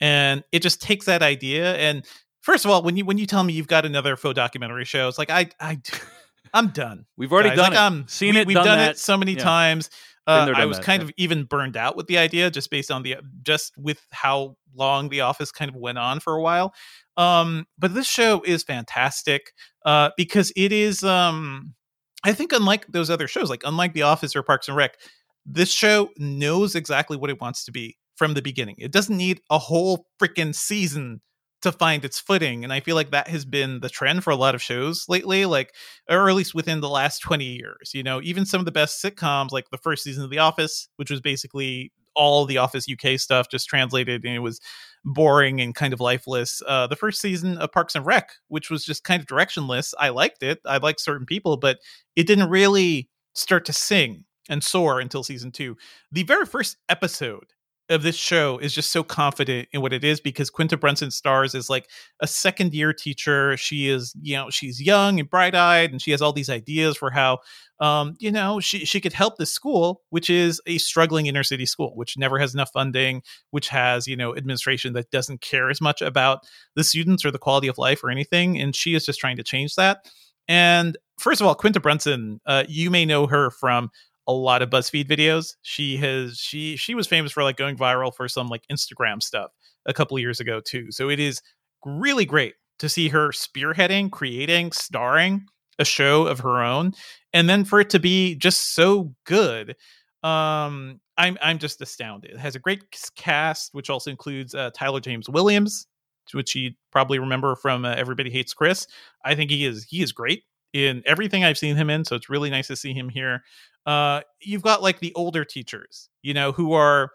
and 0.02 0.44
it 0.52 0.62
just 0.64 0.82
takes 0.82 1.06
that 1.06 1.24
idea. 1.24 1.76
And 1.78 2.06
first 2.42 2.66
of 2.66 2.72
all, 2.72 2.84
when 2.84 2.98
you 2.98 3.06
when 3.06 3.18
you 3.20 3.26
tell 3.26 3.42
me 3.42 3.54
you've 3.54 3.68
got 3.68 3.86
another 3.86 4.18
faux 4.18 4.36
documentary 4.36 4.84
show, 4.84 5.08
it's 5.08 5.18
like 5.18 5.30
I 5.30 5.50
I 5.62 5.80
I'm 6.54 6.68
done. 6.72 7.06
we've 7.16 7.32
already 7.32 7.50
guys. 7.50 7.58
done 7.60 7.70
like, 7.70 7.74
it. 7.76 7.82
I'm 7.82 8.08
Seen 8.10 8.36
we, 8.36 8.42
it, 8.42 8.48
We've 8.48 8.56
done 8.56 8.66
done, 8.66 8.80
it 8.90 9.00
so 9.00 9.16
many 9.16 9.36
Yeah. 9.36 9.44
times. 9.44 9.90
Uh, 10.28 10.54
I 10.54 10.66
was 10.66 10.78
that, 10.78 10.86
kind 10.86 11.02
yeah. 11.02 11.08
of 11.08 11.14
even 11.18 11.46
burned 11.46 11.78
out 11.78 11.96
with 11.96 12.08
the 12.08 12.18
idea, 12.18 12.52
just 12.52 12.70
based 12.70 12.92
on 12.92 13.02
the 13.02 13.16
just 13.44 13.74
with 13.78 14.06
how 14.12 14.58
long 14.76 15.08
The 15.08 15.22
Office 15.22 15.52
kind 15.52 15.70
of 15.70 15.76
went 15.76 15.98
on 15.98 16.20
for 16.20 16.34
a 16.34 16.42
while. 16.42 16.74
Um, 17.22 17.68
but 17.78 17.94
this 17.94 18.08
show 18.08 18.42
is 18.46 18.64
fantastic 18.64 19.54
uh, 19.86 20.10
because 20.18 20.52
it 20.56 20.72
is. 20.72 21.04
Um, 21.04 21.76
I 22.24 22.34
think 22.34 22.52
unlike 22.52 22.88
those 22.88 23.10
other 23.10 23.28
shows, 23.28 23.50
like 23.50 23.62
unlike 23.64 23.94
The 23.94 24.04
Office 24.04 24.36
or 24.36 24.44
Parks 24.44 24.68
and 24.68 24.76
Rec, 24.78 24.98
this 25.46 25.72
show 25.72 26.10
knows 26.18 26.76
exactly 26.76 27.18
what 27.18 27.30
it 27.30 27.40
wants 27.40 27.64
to 27.66 27.72
be 27.72 27.98
from 28.16 28.34
the 28.34 28.42
beginning. 28.42 28.76
It 28.80 28.92
doesn't 28.92 29.16
need 29.16 29.42
a 29.50 29.60
whole 29.60 30.08
freaking 30.20 30.56
season 30.56 31.22
to 31.62 31.72
find 31.72 32.04
its 32.04 32.20
footing 32.20 32.64
and 32.64 32.74
i 32.74 32.80
feel 32.80 32.96
like 32.96 33.12
that 33.12 33.28
has 33.28 33.46
been 33.46 33.82
the 33.82 33.90
trend 33.90 34.24
for 34.24 34.32
a 34.32 34.36
lot 34.36 34.56
of 34.56 34.64
shows 34.64 35.06
lately 35.08 35.46
like 35.46 35.76
or 36.10 36.28
at 36.28 36.36
least 36.36 36.56
within 36.56 36.82
the 36.82 36.90
last 36.90 37.20
20 37.20 37.46
years 37.46 37.92
you 37.94 38.02
know 38.02 38.20
even 38.24 38.48
some 38.48 38.58
of 38.58 38.66
the 38.66 38.72
best 38.72 39.04
sitcoms 39.04 39.52
like 39.52 39.70
the 39.70 39.78
first 39.78 40.04
season 40.04 40.24
of 40.24 40.32
the 40.32 40.40
office 40.40 40.90
which 40.96 41.12
was 41.12 41.22
basically 41.22 41.92
all 42.16 42.46
the 42.46 42.58
office 42.58 42.88
uk 42.92 43.20
stuff 43.20 43.48
just 43.52 43.68
translated 43.68 44.26
and 44.26 44.36
it 44.36 44.40
was 44.40 44.60
boring 45.04 45.60
and 45.60 45.74
kind 45.74 45.94
of 45.94 46.00
lifeless 46.00 46.62
uh 46.68 46.86
the 46.86 46.96
first 46.96 47.20
season 47.20 47.58
of 47.58 47.72
parks 47.72 47.96
and 47.96 48.06
rec 48.06 48.34
which 48.50 48.70
was 48.70 48.86
just 48.86 49.04
kind 49.04 49.20
of 49.20 49.28
directionless. 49.28 49.94
I 50.00 50.10
liked 50.10 50.44
it. 50.44 50.60
I 50.66 50.78
liked 50.78 51.02
certain 51.02 51.26
people 51.26 51.58
but 51.58 51.80
it 52.16 52.28
didn't 52.28 52.50
really 52.50 53.10
start 53.34 53.66
to 53.66 53.74
sing 53.74 54.26
and 54.50 54.64
soar 54.64 55.00
until 55.00 55.24
season 55.24 55.52
two. 55.52 55.78
The 56.12 56.24
very 56.24 56.46
first 56.46 56.78
episode 56.90 57.46
of 57.92 58.04
this 58.04 58.16
show 58.16 58.58
is 58.58 58.74
just 58.74 58.92
so 58.92 59.04
confident 59.04 59.68
in 59.74 59.82
what 59.82 59.92
it 59.92 60.04
is 60.04 60.22
because 60.22 60.50
Quinta 60.50 60.78
Brunson 60.78 61.12
stars 61.12 61.54
as 61.54 61.70
like 61.70 61.90
a 62.22 62.28
second 62.28 62.74
year 62.74 62.94
teacher. 62.94 63.58
She 63.58 63.90
is, 63.90 64.16
you 64.22 64.36
know, 64.36 64.50
she's 64.50 64.82
young 64.82 65.20
and 65.20 65.30
bright 65.30 65.54
eyed, 65.54 65.92
and 65.92 66.02
she 66.02 66.12
has 66.12 66.22
all 66.22 66.32
these 66.32 66.50
ideas 66.50 66.96
for 66.96 67.12
how, 67.12 67.40
um, 67.82 68.16
you 68.20 68.32
know, 68.32 68.62
she 68.62 68.86
she 68.86 69.02
could 69.02 69.14
help 69.14 69.38
this 69.38 69.52
school, 69.52 70.02
which 70.10 70.30
is 70.30 70.62
a 70.66 70.78
struggling 70.78 71.26
inner 71.26 71.44
city 71.44 71.66
school, 71.66 71.92
which 71.96 72.18
never 72.18 72.40
has 72.40 72.54
enough 72.54 72.72
funding, 72.74 73.22
which 73.52 73.68
has 73.68 74.08
you 74.08 74.16
know 74.16 74.36
administration 74.36 74.94
that 74.94 75.12
doesn't 75.12 75.42
care 75.42 75.70
as 75.70 75.82
much 75.82 76.02
about 76.02 76.40
the 76.76 76.84
students 76.84 77.26
or 77.26 77.32
the 77.32 77.38
quality 77.38 77.68
of 77.68 77.78
life 77.78 78.04
or 78.04 78.10
anything, 78.10 78.60
and 78.60 78.76
she 78.76 78.96
is 78.96 79.06
just 79.06 79.20
trying 79.20 79.38
to 79.38 79.44
change 79.44 79.76
that. 79.76 80.10
And 80.48 80.98
first 81.20 81.42
of 81.42 81.48
all, 81.48 81.56
Quinta 81.56 81.80
Brunson, 81.80 82.40
uh, 82.46 82.64
you 82.68 82.90
may 82.90 83.06
know 83.06 83.28
her 83.28 83.52
from 83.52 83.90
a 84.32 84.34
lot 84.34 84.62
of 84.62 84.70
BuzzFeed 84.70 85.08
videos. 85.08 85.56
She 85.62 85.98
has 85.98 86.38
she 86.38 86.76
she 86.76 86.96
was 86.96 87.08
famous 87.08 87.32
for 87.32 87.44
like 87.44 87.58
going 87.58 87.78
viral 87.78 88.14
for 88.14 88.28
some 88.28 88.48
like 88.48 88.64
Instagram 88.72 89.22
stuff 89.22 89.52
a 89.86 89.94
couple 89.94 90.18
years 90.20 90.40
ago 90.40 90.62
too. 90.62 90.92
So 90.92 91.10
it 91.10 91.20
is 91.20 91.42
really 91.86 92.26
great 92.26 92.56
to 92.80 92.90
see 92.90 93.10
her 93.10 93.30
spearheading, 93.30 94.12
creating, 94.12 94.72
starring 94.72 95.46
a 95.80 95.86
show 95.86 96.28
of 96.28 96.40
her 96.40 96.62
own 96.62 96.94
and 97.34 97.50
then 97.50 97.64
for 97.66 97.80
it 97.80 97.90
to 97.92 98.00
be 98.00 98.36
just 98.36 98.76
so 98.76 99.14
good. 99.26 99.76
Um 100.24 101.00
I'm 101.18 101.38
I'm 101.42 101.58
just 101.60 101.82
astounded. 101.82 102.32
It 102.32 102.40
has 102.40 102.56
a 102.56 102.60
great 102.60 102.84
cast 103.16 103.74
which 103.74 103.90
also 103.90 104.10
includes 104.12 104.56
uh, 104.56 104.72
Tyler 104.74 105.00
James 105.00 105.30
Williams, 105.30 105.88
which 106.34 106.56
you 106.56 106.72
probably 106.92 107.20
remember 107.20 107.56
from 107.56 107.86
uh, 107.86 107.94
Everybody 107.96 108.30
Hates 108.30 108.54
Chris. 108.54 108.88
I 109.26 109.36
think 109.36 109.52
he 109.52 109.66
is 109.66 109.86
he 109.86 110.02
is 110.02 110.12
great 110.12 110.44
in 110.74 111.04
everything 111.06 111.44
I've 111.44 111.58
seen 111.58 111.76
him 111.76 111.90
in, 111.90 112.06
so 112.06 112.16
it's 112.16 112.30
really 112.30 112.50
nice 112.50 112.68
to 112.68 112.76
see 112.76 112.94
him 112.94 113.10
here 113.10 113.44
uh 113.86 114.22
you've 114.42 114.62
got 114.62 114.82
like 114.82 115.00
the 115.00 115.14
older 115.16 115.44
teachers 115.44 116.10
you 116.22 116.34
know 116.34 116.52
who 116.52 116.74
are 116.74 117.12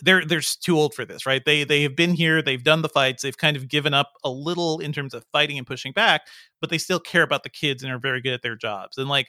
they're 0.00 0.24
they're 0.24 0.40
too 0.40 0.78
old 0.78 0.94
for 0.94 1.04
this, 1.04 1.26
right? 1.26 1.44
They 1.44 1.64
they 1.64 1.82
have 1.82 1.94
been 1.94 2.14
here, 2.14 2.40
they've 2.40 2.62
done 2.62 2.82
the 2.82 2.88
fights, 2.88 3.22
they've 3.22 3.36
kind 3.36 3.56
of 3.56 3.68
given 3.68 3.92
up 3.92 4.12
a 4.24 4.30
little 4.30 4.78
in 4.78 4.92
terms 4.92 5.12
of 5.12 5.24
fighting 5.32 5.58
and 5.58 5.66
pushing 5.66 5.92
back, 5.92 6.22
but 6.60 6.70
they 6.70 6.78
still 6.78 7.00
care 7.00 7.22
about 7.22 7.42
the 7.42 7.50
kids 7.50 7.82
and 7.82 7.92
are 7.92 7.98
very 7.98 8.20
good 8.20 8.32
at 8.32 8.42
their 8.42 8.56
jobs. 8.56 8.96
And 8.96 9.08
like 9.08 9.28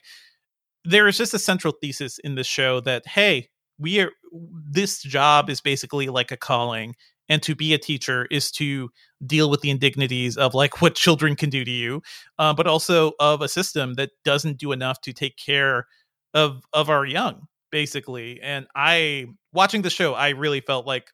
there 0.84 1.06
is 1.08 1.18
just 1.18 1.34
a 1.34 1.38
central 1.38 1.74
thesis 1.80 2.18
in 2.18 2.34
this 2.34 2.46
show 2.46 2.80
that 2.80 3.06
hey, 3.06 3.48
we 3.78 4.00
are 4.00 4.10
this 4.32 5.02
job 5.02 5.50
is 5.50 5.60
basically 5.60 6.08
like 6.08 6.32
a 6.32 6.36
calling 6.36 6.94
and 7.28 7.42
to 7.42 7.54
be 7.54 7.72
a 7.72 7.78
teacher 7.78 8.26
is 8.30 8.50
to 8.50 8.90
deal 9.26 9.48
with 9.48 9.60
the 9.62 9.70
indignities 9.70 10.36
of 10.36 10.54
like 10.54 10.80
what 10.82 10.94
children 10.94 11.36
can 11.36 11.50
do 11.50 11.64
to 11.64 11.70
you 11.70 12.02
uh, 12.38 12.52
but 12.54 12.66
also 12.66 13.12
of 13.20 13.40
a 13.40 13.48
system 13.48 13.94
that 13.94 14.10
doesn't 14.24 14.58
do 14.58 14.72
enough 14.72 15.00
to 15.00 15.12
take 15.12 15.36
care 15.36 15.86
of 16.34 16.62
of 16.72 16.90
our 16.90 17.04
young 17.06 17.46
basically 17.70 18.40
and 18.42 18.66
i 18.74 19.26
watching 19.52 19.82
the 19.82 19.90
show 19.90 20.14
i 20.14 20.30
really 20.30 20.60
felt 20.60 20.86
like 20.86 21.10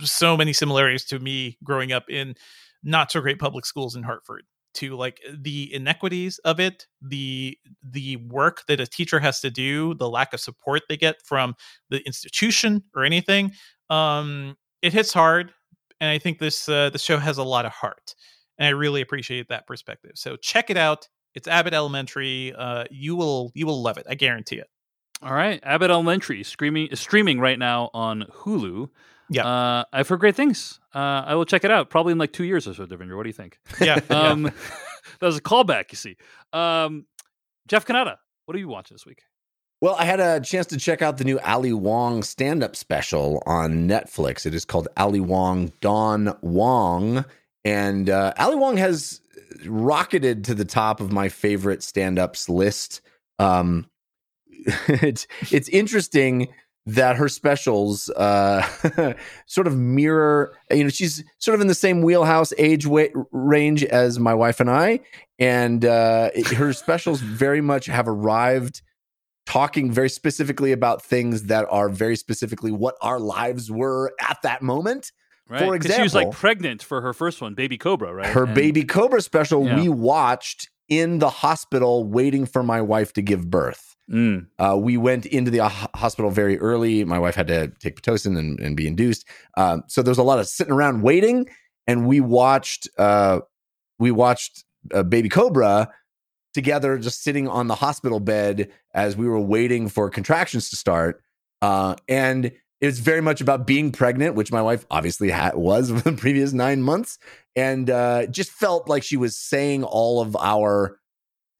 so 0.00 0.36
many 0.36 0.52
similarities 0.52 1.04
to 1.04 1.18
me 1.18 1.56
growing 1.64 1.92
up 1.92 2.04
in 2.08 2.34
not 2.82 3.10
so 3.10 3.20
great 3.20 3.38
public 3.38 3.64
schools 3.64 3.96
in 3.96 4.02
hartford 4.02 4.42
to 4.74 4.96
like 4.96 5.20
the 5.32 5.72
inequities 5.72 6.38
of 6.44 6.58
it 6.58 6.86
the 7.00 7.56
the 7.82 8.16
work 8.28 8.62
that 8.66 8.80
a 8.80 8.86
teacher 8.86 9.20
has 9.20 9.40
to 9.40 9.50
do 9.50 9.94
the 9.94 10.08
lack 10.08 10.32
of 10.32 10.40
support 10.40 10.82
they 10.88 10.96
get 10.96 11.16
from 11.24 11.54
the 11.90 12.00
institution 12.06 12.82
or 12.94 13.04
anything 13.04 13.52
um 13.90 14.56
it 14.82 14.92
hits 14.92 15.12
hard 15.12 15.52
and 16.00 16.10
i 16.10 16.18
think 16.18 16.38
this 16.38 16.68
uh, 16.68 16.90
the 16.90 16.98
show 16.98 17.18
has 17.18 17.38
a 17.38 17.44
lot 17.44 17.64
of 17.64 17.72
heart 17.72 18.14
and 18.58 18.66
i 18.66 18.70
really 18.70 19.00
appreciate 19.00 19.48
that 19.48 19.66
perspective. 19.66 20.12
So 20.14 20.36
check 20.36 20.70
it 20.70 20.76
out 20.76 21.08
it's 21.34 21.48
abbott 21.48 21.74
elementary 21.74 22.54
uh 22.56 22.84
you 22.90 23.16
will 23.16 23.50
you 23.54 23.66
will 23.66 23.82
love 23.82 23.98
it 23.98 24.06
i 24.08 24.14
guarantee 24.14 24.56
it 24.56 24.68
All 25.22 25.32
right, 25.32 25.58
Abbott 25.62 25.90
Elementary 25.90 26.42
streaming 26.44 26.94
streaming 26.96 27.40
right 27.40 27.58
now 27.58 27.88
on 27.94 28.24
Hulu. 28.42 28.90
Yeah. 29.30 29.46
uh, 29.46 29.84
I've 29.90 30.06
heard 30.08 30.20
great 30.20 30.36
things. 30.36 30.80
Uh, 30.94 31.22
I 31.24 31.34
will 31.34 31.46
check 31.46 31.64
it 31.64 31.70
out 31.70 31.88
probably 31.88 32.12
in 32.12 32.18
like 32.18 32.32
two 32.32 32.44
years 32.44 32.68
or 32.68 32.74
so. 32.74 32.84
Devindra, 32.84 33.16
what 33.16 33.22
do 33.22 33.30
you 33.30 33.32
think? 33.32 33.58
yeah, 33.80 34.00
yeah. 34.10 34.16
Um, 34.16 34.42
that 35.20 35.26
was 35.26 35.38
a 35.38 35.40
callback, 35.40 35.92
you 35.92 35.96
see. 35.96 36.16
Um, 36.52 37.06
Jeff 37.68 37.86
Cannata, 37.86 38.16
what 38.44 38.54
are 38.54 38.58
you 38.58 38.68
watching 38.68 38.94
this 38.96 39.06
week? 39.06 39.22
Well, 39.80 39.94
I 39.98 40.04
had 40.04 40.20
a 40.20 40.40
chance 40.40 40.66
to 40.66 40.76
check 40.76 41.00
out 41.00 41.16
the 41.16 41.24
new 41.24 41.38
Ali 41.38 41.72
Wong 41.72 42.22
stand 42.22 42.62
up 42.62 42.76
special 42.76 43.42
on 43.46 43.88
Netflix. 43.88 44.44
It 44.44 44.54
is 44.54 44.66
called 44.66 44.88
Ali 44.98 45.20
Wong 45.20 45.72
Don 45.80 46.36
Wong. 46.42 47.24
And 47.64 48.10
uh, 48.10 48.34
Ali 48.38 48.56
Wong 48.56 48.76
has 48.76 49.22
rocketed 49.66 50.44
to 50.44 50.54
the 50.54 50.64
top 50.64 51.00
of 51.00 51.12
my 51.12 51.28
favorite 51.28 51.82
stand 51.82 52.18
ups 52.18 52.48
list. 52.48 53.00
Um, 53.38 53.86
it's, 54.88 55.26
it's 55.50 55.68
interesting 55.68 56.48
that 56.86 57.16
her 57.16 57.28
specials 57.28 58.10
uh, 58.10 59.14
sort 59.46 59.66
of 59.66 59.76
mirror, 59.76 60.54
you 60.70 60.84
know, 60.84 60.90
she's 60.90 61.24
sort 61.38 61.54
of 61.54 61.60
in 61.62 61.66
the 61.66 61.74
same 61.74 62.02
wheelhouse 62.02 62.52
age 62.58 62.86
wa- 62.86 63.06
range 63.32 63.82
as 63.84 64.18
my 64.18 64.34
wife 64.34 64.60
and 64.60 64.70
I. 64.70 65.00
And 65.38 65.84
uh, 65.84 66.30
it- 66.34 66.46
her 66.48 66.72
specials 66.72 67.20
very 67.20 67.60
much 67.62 67.86
have 67.86 68.06
arrived 68.06 68.82
talking 69.46 69.92
very 69.92 70.08
specifically 70.08 70.72
about 70.72 71.02
things 71.02 71.44
that 71.44 71.66
are 71.70 71.88
very 71.88 72.16
specifically 72.16 72.70
what 72.70 72.96
our 73.02 73.20
lives 73.20 73.70
were 73.70 74.12
at 74.20 74.38
that 74.42 74.62
moment. 74.62 75.12
Right? 75.48 75.60
For 75.60 75.78
'Cause 75.78 75.94
she 75.94 76.02
was 76.02 76.14
like 76.14 76.30
pregnant 76.30 76.82
for 76.82 77.00
her 77.02 77.12
first 77.12 77.40
one, 77.42 77.54
Baby 77.54 77.76
Cobra, 77.76 78.14
right? 78.14 78.26
Her 78.26 78.44
And- 78.44 78.54
baby 78.54 78.82
Cobra 78.84 79.20
special, 79.20 79.66
Yeah. 79.66 79.76
we 79.80 79.88
watched 79.88 80.70
in 80.88 81.18
the 81.18 81.28
hospital 81.30 82.04
waiting 82.04 82.46
for 82.46 82.62
my 82.62 82.80
wife 82.80 83.12
to 83.14 83.22
give 83.22 83.50
birth. 83.50 83.94
Mm. 84.10 84.46
Uh, 84.58 84.76
we 84.78 84.96
went 84.96 85.24
into 85.26 85.50
the 85.50 85.66
hospital 85.68 86.30
very 86.30 86.58
early. 86.58 87.04
My 87.04 87.18
wife 87.18 87.34
had 87.34 87.46
to 87.48 87.68
take 87.80 88.00
Pitocin 88.00 88.38
and, 88.38 88.58
and 88.60 88.76
be 88.76 88.86
induced. 88.86 89.26
Um, 89.56 89.82
so 89.86 90.02
there 90.02 90.10
was 90.10 90.18
a 90.18 90.22
lot 90.22 90.38
of 90.38 90.46
sitting 90.46 90.72
around 90.72 91.02
waiting, 91.02 91.46
and 91.86 92.06
we 92.06 92.20
watched 92.20 92.88
uh, 92.98 93.40
we 93.98 94.10
watched 94.10 94.64
uh, 94.92 95.02
Baby 95.02 95.28
Cobra 95.30 95.88
together, 96.52 96.98
just 96.98 97.22
sitting 97.22 97.48
on 97.48 97.66
the 97.68 97.74
hospital 97.76 98.20
bed 98.20 98.70
as 98.92 99.16
we 99.16 99.26
were 99.26 99.40
waiting 99.40 99.88
for 99.88 100.10
contractions 100.10 100.68
to 100.70 100.76
start. 100.76 101.22
Uh, 101.62 101.94
and 102.08 102.52
it 102.84 102.88
was 102.88 102.98
very 103.00 103.22
much 103.22 103.40
about 103.40 103.66
being 103.66 103.90
pregnant, 103.92 104.34
which 104.34 104.52
my 104.52 104.60
wife 104.60 104.84
obviously 104.90 105.30
ha- 105.30 105.52
was 105.54 105.90
for 106.02 106.10
the 106.10 106.12
previous 106.16 106.52
nine 106.52 106.82
months, 106.82 107.18
and 107.56 107.88
uh, 107.88 108.26
just 108.26 108.50
felt 108.50 108.88
like 108.90 109.02
she 109.02 109.16
was 109.16 109.38
saying 109.38 109.84
all 109.84 110.20
of 110.20 110.36
our 110.36 111.00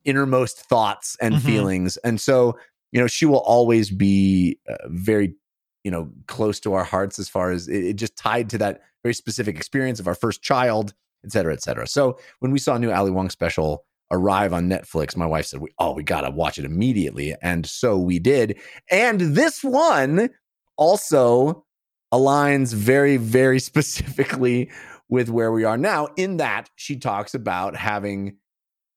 innermost 0.05 0.59
thoughts 0.61 1.17
and 1.21 1.37
Mhm. 1.37 1.41
feelings. 1.41 1.97
And 1.99 2.21
so, 2.21 2.59
you 2.93 3.01
know, 3.01 3.07
she 3.07 3.25
will 3.25 3.41
always 3.41 3.91
be 3.91 4.59
uh, 4.69 4.75
very, 4.89 5.35
you 5.83 5.91
know, 5.91 6.11
close 6.27 6.61
to 6.61 6.75
our 6.75 6.85
hearts 6.85 7.19
as 7.19 7.29
far 7.29 7.51
as 7.53 7.69
it, 7.69 7.85
it 7.85 7.95
just 7.95 8.17
tied 8.17 8.51
to 8.51 8.59
that 8.59 8.83
very 9.03 9.15
specific 9.15 9.57
experience 9.57 10.01
of 10.01 10.07
our 10.07 10.15
first 10.15 10.43
child, 10.43 10.93
et 11.25 11.33
cetera, 11.33 11.55
et 11.55 11.63
cetera. 11.63 11.87
So 11.87 12.19
when 12.41 12.53
we 12.53 12.59
saw 12.59 12.75
a 12.75 12.79
new 12.79 12.91
Ali 12.91 13.11
Wong 13.11 13.31
special 13.31 13.87
arrive 14.11 14.53
on 14.53 14.69
Netflix, 14.69 15.17
my 15.17 15.25
wife 15.27 15.47
said, 15.47 15.61
"We 15.61 15.71
oh, 15.79 15.95
we 15.95 16.03
gotta 16.03 16.31
watch 16.31 16.59
it 16.59 16.67
immediately," 16.67 17.35
and 17.41 17.65
so 17.65 17.99
we 17.99 18.19
did. 18.19 18.59
And 18.91 19.21
this 19.21 19.65
one 19.65 20.29
also 20.77 21.65
aligns 22.13 22.73
very, 22.73 23.17
very 23.17 23.59
specifically 23.71 24.71
with 25.09 25.29
where 25.29 25.53
we 25.53 25.65
are 25.65 25.77
now. 25.77 26.09
In 26.17 26.39
that 26.39 26.69
she 26.77 26.97
talks 26.97 27.35
about 27.35 27.77
having 27.77 28.37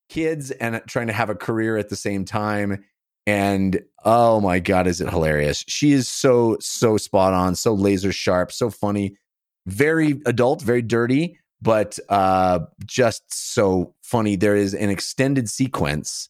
kids 0.09 0.51
and 0.51 0.81
trying 0.87 1.07
to 1.07 1.13
have 1.13 1.29
a 1.29 1.35
career 1.35 1.77
at 1.77 1.89
the 1.89 1.95
same 1.95 2.25
time. 2.25 2.83
And 3.25 3.81
oh 4.05 4.39
my 4.39 4.59
God, 4.59 4.87
is 4.87 5.01
it 5.01 5.09
hilarious? 5.09 5.65
She 5.67 5.91
is 5.91 6.07
so, 6.07 6.57
so 6.61 6.97
spot 6.97 7.33
on, 7.33 7.55
so 7.55 7.73
laser 7.73 8.13
sharp, 8.13 8.53
so 8.53 8.69
funny, 8.69 9.17
very 9.65 10.21
adult, 10.25 10.61
very 10.61 10.81
dirty, 10.81 11.37
but 11.61 11.99
uh, 12.07 12.59
just 12.85 13.23
so 13.27 13.93
funny. 14.01 14.37
There 14.37 14.55
is 14.55 14.73
an 14.73 14.89
extended 14.89 15.49
sequence 15.49 16.29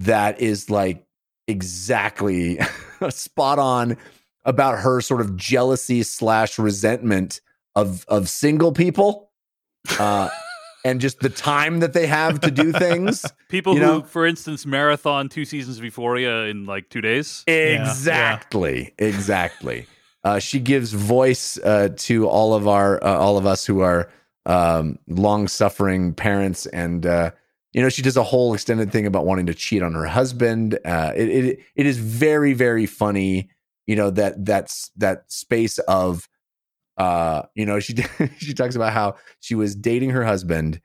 that 0.00 0.40
is 0.40 0.68
like 0.68 1.04
exactly 1.46 2.58
spot 3.10 3.60
on 3.60 3.96
about 4.44 4.78
her 4.78 5.00
sort 5.00 5.20
of 5.20 5.36
jealousy 5.36 6.02
slash 6.02 6.58
resentment 6.58 7.40
of 7.74 8.04
of 8.08 8.28
single 8.28 8.72
people. 8.72 9.30
Uh, 9.98 10.28
and 10.84 11.00
just 11.00 11.20
the 11.20 11.28
time 11.28 11.80
that 11.80 11.92
they 11.92 12.06
have 12.06 12.40
to 12.40 12.50
do 12.50 12.72
things. 12.72 13.24
People 13.48 13.74
You 13.74 13.80
who, 13.80 13.86
know? 13.86 14.02
for 14.02 14.26
instance, 14.26 14.64
marathon 14.64 15.28
two 15.28 15.44
seasons 15.44 15.78
of 15.78 15.84
Euphoria 15.84 16.44
in 16.44 16.66
like 16.66 16.88
two 16.88 17.00
days. 17.00 17.42
yeah. 17.46 17.80
Exactly, 17.80 18.94
exactly. 18.98 19.86
Uh, 20.24 20.38
she 20.38 20.60
gives 20.60 20.92
voice 20.92 21.58
uh, 21.58 21.88
to 21.96 22.28
all 22.28 22.54
of 22.54 22.66
our, 22.68 23.02
uh, 23.04 23.16
all 23.18 23.36
of 23.38 23.46
us 23.46 23.64
who 23.66 23.80
are 23.80 24.10
um, 24.46 24.98
long-suffering 25.08 26.14
parents, 26.14 26.66
and 26.66 27.04
uh, 27.06 27.30
you 27.72 27.82
know, 27.82 27.88
she 27.88 28.02
does 28.02 28.16
a 28.16 28.22
whole 28.22 28.54
extended 28.54 28.90
thing 28.90 29.06
about 29.06 29.26
wanting 29.26 29.46
to 29.46 29.54
cheat 29.54 29.82
on 29.82 29.92
her 29.94 30.06
husband. 30.06 30.78
Uh, 30.84 31.12
it, 31.14 31.28
it 31.28 31.60
it 31.76 31.86
is 31.86 31.98
very, 31.98 32.52
very 32.54 32.86
funny. 32.86 33.50
You 33.88 33.96
know 33.96 34.10
that 34.10 34.44
that's 34.44 34.92
that 34.98 35.24
space 35.32 35.78
of, 35.80 36.28
uh, 36.96 37.42
you 37.54 37.66
know, 37.66 37.80
she 37.86 37.94
she 38.38 38.54
talks 38.54 38.76
about 38.76 38.92
how 38.92 39.16
she 39.40 39.54
was 39.56 39.74
dating 39.74 40.10
her 40.10 40.24
husband 40.24 40.80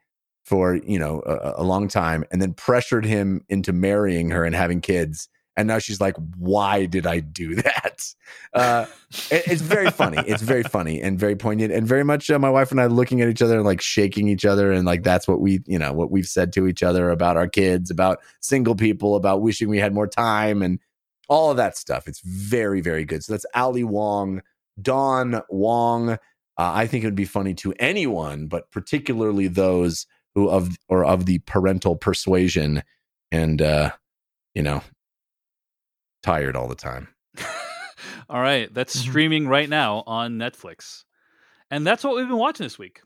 for 0.46 0.76
you 0.76 0.98
know 1.00 1.22
a, 1.26 1.62
a 1.62 1.64
long 1.64 1.88
time, 1.88 2.24
and 2.32 2.42
then 2.42 2.54
pressured 2.54 3.06
him 3.06 3.46
into 3.50 3.72
marrying 3.74 4.32
her 4.32 4.44
and 4.46 4.56
having 4.56 4.82
kids. 4.82 5.30
And 5.56 5.68
now 5.68 5.78
she's 5.78 6.02
like 6.02 6.16
why 6.38 6.88
did 6.88 7.06
i 7.06 7.20
do 7.20 7.54
that? 7.68 8.02
Uh 8.56 8.88
it- 9.30 9.44
it's 9.48 9.62
very 9.62 9.92
funny. 9.92 10.18
It's 10.26 10.42
very 10.42 10.64
funny 10.64 11.00
and 11.00 11.20
very 11.20 11.36
poignant 11.36 11.72
and 11.72 11.86
very 11.88 12.04
much 12.04 12.32
uh, 12.32 12.40
my 12.40 12.50
wife 12.50 12.72
and 12.72 12.82
i 12.82 12.88
looking 12.88 13.22
at 13.22 13.30
each 13.30 13.42
other 13.44 13.58
and 13.58 13.66
like 13.66 13.80
shaking 13.80 14.28
each 14.28 14.46
other 14.46 14.72
and 14.72 14.86
like 14.88 15.04
that's 15.04 15.28
what 15.28 15.42
we 15.42 15.62
you 15.68 15.78
know 15.78 15.94
what 15.94 16.10
we've 16.10 16.26
said 16.26 16.54
to 16.54 16.66
each 16.66 16.82
other 16.82 17.12
about 17.12 17.38
our 17.38 17.48
kids 17.48 17.92
about 17.92 18.18
single 18.42 18.74
people 18.76 19.16
about 19.16 19.44
wishing 19.44 19.70
we 19.70 19.78
had 19.78 19.94
more 19.94 20.08
time 20.08 20.64
and 20.64 20.80
all 21.30 21.52
of 21.52 21.58
that 21.58 21.78
stuff 21.78 22.08
it's 22.08 22.22
very 22.22 22.82
very 22.82 23.06
good 23.06 23.24
so 23.24 23.34
that's 23.34 23.46
ali 23.56 23.84
wong 23.84 24.42
don 24.82 25.42
wong 25.50 26.10
uh, 26.12 26.18
i 26.58 26.86
think 26.88 27.04
it 27.04 27.08
would 27.08 27.16
be 27.16 27.26
funny 27.26 27.54
to 27.54 27.74
anyone 27.80 28.48
but 28.48 28.70
particularly 28.72 29.48
those 29.48 30.06
who 30.36 30.50
of 30.50 30.78
or 30.90 31.06
of 31.06 31.26
the 31.26 31.40
parental 31.40 31.96
persuasion 31.96 32.82
and 33.32 33.62
uh 33.62 33.92
you 34.54 34.62
know 34.62 34.82
tired 36.22 36.56
all 36.56 36.68
the 36.68 36.76
time. 36.76 37.10
All 38.30 38.40
right, 38.42 38.74
that's 38.74 38.96
Mhm. 38.96 39.00
streaming 39.02 39.48
right 39.48 39.68
now 39.70 40.04
on 40.08 40.38
Netflix, 40.38 41.04
and 41.70 41.86
that's 41.86 42.04
what 42.04 42.16
we've 42.16 42.28
been 42.28 42.38
watching 42.38 42.64
this 42.66 42.80
week. 42.80 43.02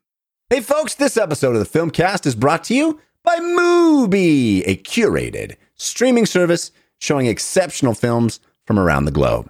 Hey, 0.50 0.62
folks, 0.62 0.96
this 0.96 1.18
episode 1.18 1.56
of 1.56 1.60
the 1.72 1.80
Filmcast 1.80 2.26
is 2.26 2.36
brought 2.36 2.64
to 2.66 2.76
you 2.76 3.02
by 3.24 3.38
Mubi, 3.40 4.62
a 4.66 4.78
curated 4.78 5.56
streaming 5.76 6.26
service 6.26 6.72
showing 7.00 7.28
exceptional 7.28 7.94
films 7.94 8.40
from 8.66 8.80
around 8.80 9.06
the 9.06 9.12
globe. 9.12 9.50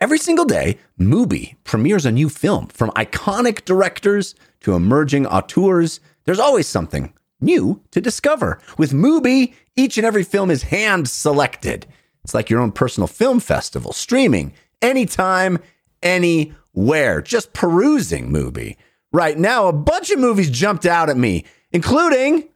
Every 0.00 0.18
single 0.18 0.46
day, 0.46 0.78
Mubi 0.98 1.56
premieres 1.64 2.06
a 2.06 2.10
new 2.10 2.30
film 2.30 2.68
from 2.68 2.90
iconic 2.92 3.66
directors 3.66 4.34
to 4.60 4.74
emerging 4.74 5.26
auteurs. 5.26 6.00
There's 6.24 6.38
always 6.38 6.66
something 6.66 7.12
new 7.40 7.82
to 7.90 8.00
discover. 8.00 8.60
With 8.78 8.92
Mubi, 8.92 9.52
each 9.76 9.98
and 9.98 10.06
every 10.06 10.24
film 10.24 10.50
is 10.50 10.64
hand 10.64 11.08
selected. 11.08 11.86
It's 12.24 12.32
like 12.32 12.48
your 12.48 12.60
own 12.60 12.72
personal 12.72 13.08
film 13.08 13.40
festival, 13.40 13.92
streaming 13.92 14.54
anytime, 14.80 15.58
anywhere. 16.02 17.20
Just 17.20 17.52
perusing 17.52 18.30
Mubi. 18.30 18.76
Right 19.12 19.36
now, 19.36 19.68
a 19.68 19.72
bunch 19.72 20.10
of 20.10 20.18
movies 20.18 20.48
jumped 20.48 20.86
out 20.86 21.10
at 21.10 21.16
me, 21.16 21.44
including 21.72 22.48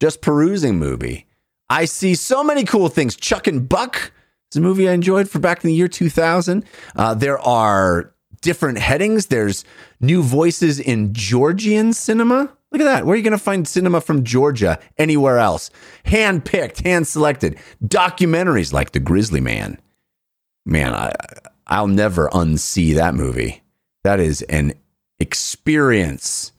just 0.00 0.22
perusing 0.22 0.80
Mubi. 0.80 1.25
I 1.68 1.84
see 1.84 2.14
so 2.14 2.44
many 2.44 2.64
cool 2.64 2.88
things. 2.88 3.16
Chuck 3.16 3.46
and 3.46 3.68
Buck 3.68 4.12
is 4.52 4.56
a 4.56 4.60
movie 4.60 4.88
I 4.88 4.92
enjoyed 4.92 5.28
for 5.28 5.38
back 5.38 5.64
in 5.64 5.68
the 5.68 5.74
year 5.74 5.88
2000. 5.88 6.64
Uh, 6.94 7.14
there 7.14 7.38
are 7.38 8.14
different 8.40 8.78
headings. 8.78 9.26
There's 9.26 9.64
new 10.00 10.22
voices 10.22 10.78
in 10.78 11.12
Georgian 11.12 11.92
cinema. 11.92 12.52
Look 12.72 12.80
at 12.80 12.84
that. 12.84 13.06
Where 13.06 13.14
are 13.14 13.16
you 13.16 13.22
going 13.22 13.32
to 13.32 13.38
find 13.38 13.66
cinema 13.66 14.00
from 14.00 14.24
Georgia 14.24 14.78
anywhere 14.98 15.38
else? 15.38 15.70
Hand 16.04 16.44
picked, 16.44 16.80
hand 16.80 17.06
selected. 17.06 17.58
Documentaries 17.84 18.72
like 18.72 18.92
The 18.92 19.00
Grizzly 19.00 19.40
Man. 19.40 19.80
Man, 20.64 20.92
I, 20.94 21.12
I'll 21.66 21.88
never 21.88 22.28
unsee 22.28 22.94
that 22.94 23.14
movie. 23.14 23.62
That 24.04 24.20
is 24.20 24.42
an 24.42 24.74
experience. 25.18 26.52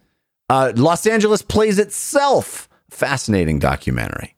Uh, 0.50 0.72
Los 0.76 1.06
Angeles 1.06 1.42
plays 1.42 1.78
itself. 1.78 2.70
Fascinating 2.90 3.60
documentary. 3.60 4.37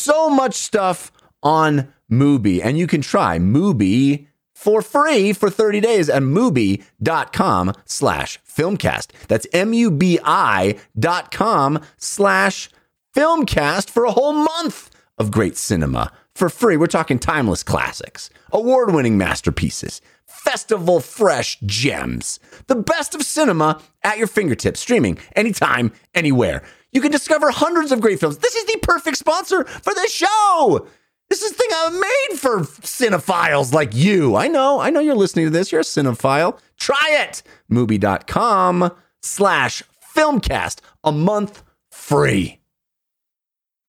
So 0.00 0.30
much 0.30 0.54
stuff 0.54 1.12
on 1.42 1.92
Mubi, 2.10 2.64
and 2.64 2.78
you 2.78 2.86
can 2.86 3.02
try 3.02 3.38
Mubi 3.38 4.28
for 4.54 4.80
free 4.80 5.34
for 5.34 5.50
30 5.50 5.78
days 5.80 6.08
at 6.08 6.22
mubi.com 6.22 7.74
slash 7.84 8.38
filmcast. 8.42 9.08
That's 9.28 9.46
M-U-B-I 9.52 10.76
dot 10.98 11.30
com 11.30 11.82
slash 11.98 12.70
filmcast 13.14 13.90
for 13.90 14.06
a 14.06 14.12
whole 14.12 14.32
month 14.32 14.88
of 15.18 15.30
great 15.30 15.58
cinema 15.58 16.10
for 16.34 16.48
free. 16.48 16.78
We're 16.78 16.86
talking 16.86 17.18
timeless 17.18 17.62
classics, 17.62 18.30
award-winning 18.52 19.18
masterpieces, 19.18 20.00
festival 20.24 21.00
fresh 21.00 21.58
gems, 21.66 22.40
the 22.68 22.76
best 22.76 23.14
of 23.14 23.22
cinema 23.22 23.82
at 24.02 24.16
your 24.16 24.28
fingertips, 24.28 24.80
streaming 24.80 25.18
anytime, 25.36 25.92
anywhere. 26.14 26.62
You 26.92 27.00
can 27.00 27.12
discover 27.12 27.50
hundreds 27.50 27.92
of 27.92 28.00
great 28.00 28.18
films. 28.20 28.38
This 28.38 28.54
is 28.54 28.64
the 28.64 28.78
perfect 28.82 29.16
sponsor 29.16 29.64
for 29.64 29.94
this 29.94 30.12
show. 30.12 30.86
This 31.28 31.42
is 31.42 31.52
the 31.52 31.56
thing 31.58 31.68
I 31.72 31.90
made 32.30 32.38
for 32.38 32.60
cinephiles 32.60 33.72
like 33.72 33.94
you. 33.94 34.34
I 34.34 34.48
know, 34.48 34.80
I 34.80 34.90
know 34.90 34.98
you're 34.98 35.14
listening 35.14 35.46
to 35.46 35.50
this. 35.50 35.70
You're 35.70 35.82
a 35.82 35.84
cinephile. 35.84 36.58
Try 36.76 36.96
it. 37.22 37.44
Mubi.com 37.70 38.90
slash 39.22 39.84
filmcast. 40.16 40.80
A 41.04 41.12
month 41.12 41.62
free. 41.92 42.58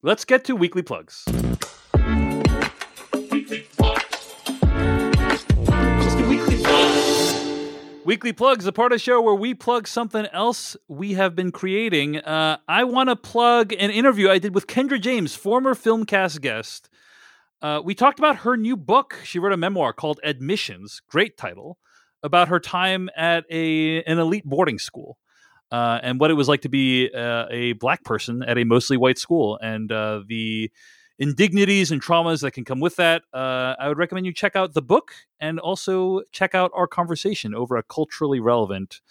Let's 0.04 0.26
get 0.26 0.46
to 0.46 0.56
weekly 0.56 0.84
plugs. 0.84 1.26
Weekly 8.04 8.34
plugs, 8.34 8.66
the 8.66 8.72
part 8.72 8.92
of 8.92 8.96
the 8.96 9.00
show 9.00 9.22
where 9.22 9.36
we 9.36 9.54
plug 9.54 9.88
something 9.88 10.26
else 10.34 10.76
we 10.88 11.14
have 11.14 11.36
been 11.36 11.52
creating. 11.52 12.18
Uh, 12.18 12.58
I 12.68 12.84
want 12.84 13.10
to 13.10 13.16
plug 13.16 13.74
an 13.74 13.92
interview 13.92 14.28
I 14.28 14.40
did 14.40 14.56
with 14.56 14.66
Kendra 14.66 15.00
James, 15.00 15.36
former 15.36 15.76
Filmcast 15.76 16.42
guest. 16.42 16.90
Uh, 17.62 17.80
we 17.84 17.94
talked 17.94 18.18
about 18.18 18.38
her 18.38 18.58
new 18.58 18.76
book. 18.76 19.20
She 19.24 19.38
wrote 19.38 19.54
a 19.54 19.58
memoir 19.58 19.94
called 19.94 20.20
Admissions, 20.24 21.04
great 21.08 21.38
title, 21.38 21.78
about 22.24 22.48
her 22.48 22.60
time 22.60 23.10
at 23.16 23.46
a 23.52 24.02
an 24.04 24.18
elite 24.18 24.46
boarding 24.46 24.80
school 24.80 25.20
uh, 25.72 26.00
and 26.02 26.20
what 26.20 26.32
it 26.32 26.36
was 26.36 26.50
like 26.50 26.62
to 26.62 26.70
be 26.70 27.10
uh, 27.16 27.46
a 27.52 27.74
black 27.74 28.04
person 28.04 28.44
at 28.44 28.58
a 28.58 28.64
mostly 28.64 28.98
white 28.98 29.20
school 29.20 29.60
and 29.62 29.92
uh, 29.92 30.22
the 30.28 30.72
indignities 31.22 31.92
and 31.92 32.02
traumas 32.02 32.42
that 32.42 32.50
can 32.52 32.66
come 32.66 32.80
with 32.80 32.96
that. 32.96 33.22
Uh, 33.32 33.76
I 33.80 33.88
would 33.88 34.00
recommend 34.00 34.26
you 34.26 34.34
check 34.34 34.56
out 34.56 34.74
the 34.74 34.82
book 34.82 35.14
and 35.40 35.60
also 35.60 36.24
check 36.32 36.56
out 36.56 36.72
our 36.74 36.88
conversation 36.88 37.54
over 37.54 37.78
a 37.78 37.84
culturally 37.84 38.40
relevant. 38.40 39.02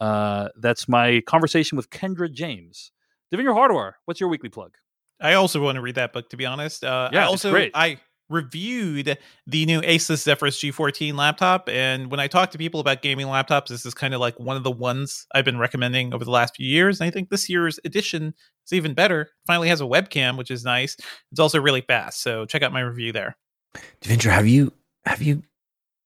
Uh, 0.00 0.48
that's 0.56 0.88
my 0.88 1.20
conversation 1.26 1.76
with 1.76 1.90
Kendra 1.90 2.32
James. 2.32 2.92
Devindra 3.30 3.54
Hardawar, 3.54 3.92
what's 4.06 4.20
your 4.20 4.30
weekly 4.30 4.48
plug? 4.48 4.76
I 5.20 5.34
also 5.34 5.60
want 5.62 5.76
to 5.76 5.82
read 5.82 5.96
that 5.96 6.14
book 6.14 6.30
to 6.30 6.38
be 6.38 6.46
honest. 6.46 6.82
Uh, 6.82 7.10
Yeah, 7.12 7.20
I 7.20 7.22
it's 7.24 7.30
also 7.30 7.50
great. 7.50 7.72
I 7.74 7.98
reviewed 8.30 9.18
the 9.46 9.66
new 9.66 9.80
Asus 9.82 10.22
Zephyrus 10.22 10.58
G14 10.62 11.14
laptop, 11.14 11.68
and 11.68 12.10
when 12.10 12.20
I 12.20 12.26
talk 12.28 12.50
to 12.52 12.58
people 12.58 12.80
about 12.80 13.02
gaming 13.02 13.26
laptops, 13.26 13.66
this 13.68 13.84
is 13.84 13.92
kind 13.92 14.14
of 14.14 14.20
like 14.20 14.38
one 14.40 14.56
of 14.56 14.62
the 14.62 14.70
ones 14.70 15.26
I've 15.34 15.44
been 15.44 15.58
recommending 15.58 16.14
over 16.14 16.24
the 16.24 16.30
last 16.30 16.56
few 16.56 16.66
years. 16.66 17.00
And 17.00 17.06
I 17.08 17.10
think 17.10 17.28
this 17.28 17.48
year's 17.50 17.78
edition 17.84 18.32
is 18.66 18.72
even 18.72 18.94
better. 18.94 19.22
It 19.22 19.28
finally 19.46 19.68
has 19.68 19.80
a 19.80 19.84
webcam, 19.84 20.38
which 20.38 20.50
is 20.50 20.64
nice. 20.64 20.96
It's 21.32 21.40
also 21.40 21.60
really 21.60 21.82
fast, 21.82 22.22
so 22.22 22.46
check 22.46 22.62
out 22.62 22.72
my 22.72 22.80
review 22.80 23.12
there. 23.12 23.36
Devindra, 24.00 24.30
have 24.30 24.46
you 24.48 24.72
have 25.04 25.20
you 25.22 25.42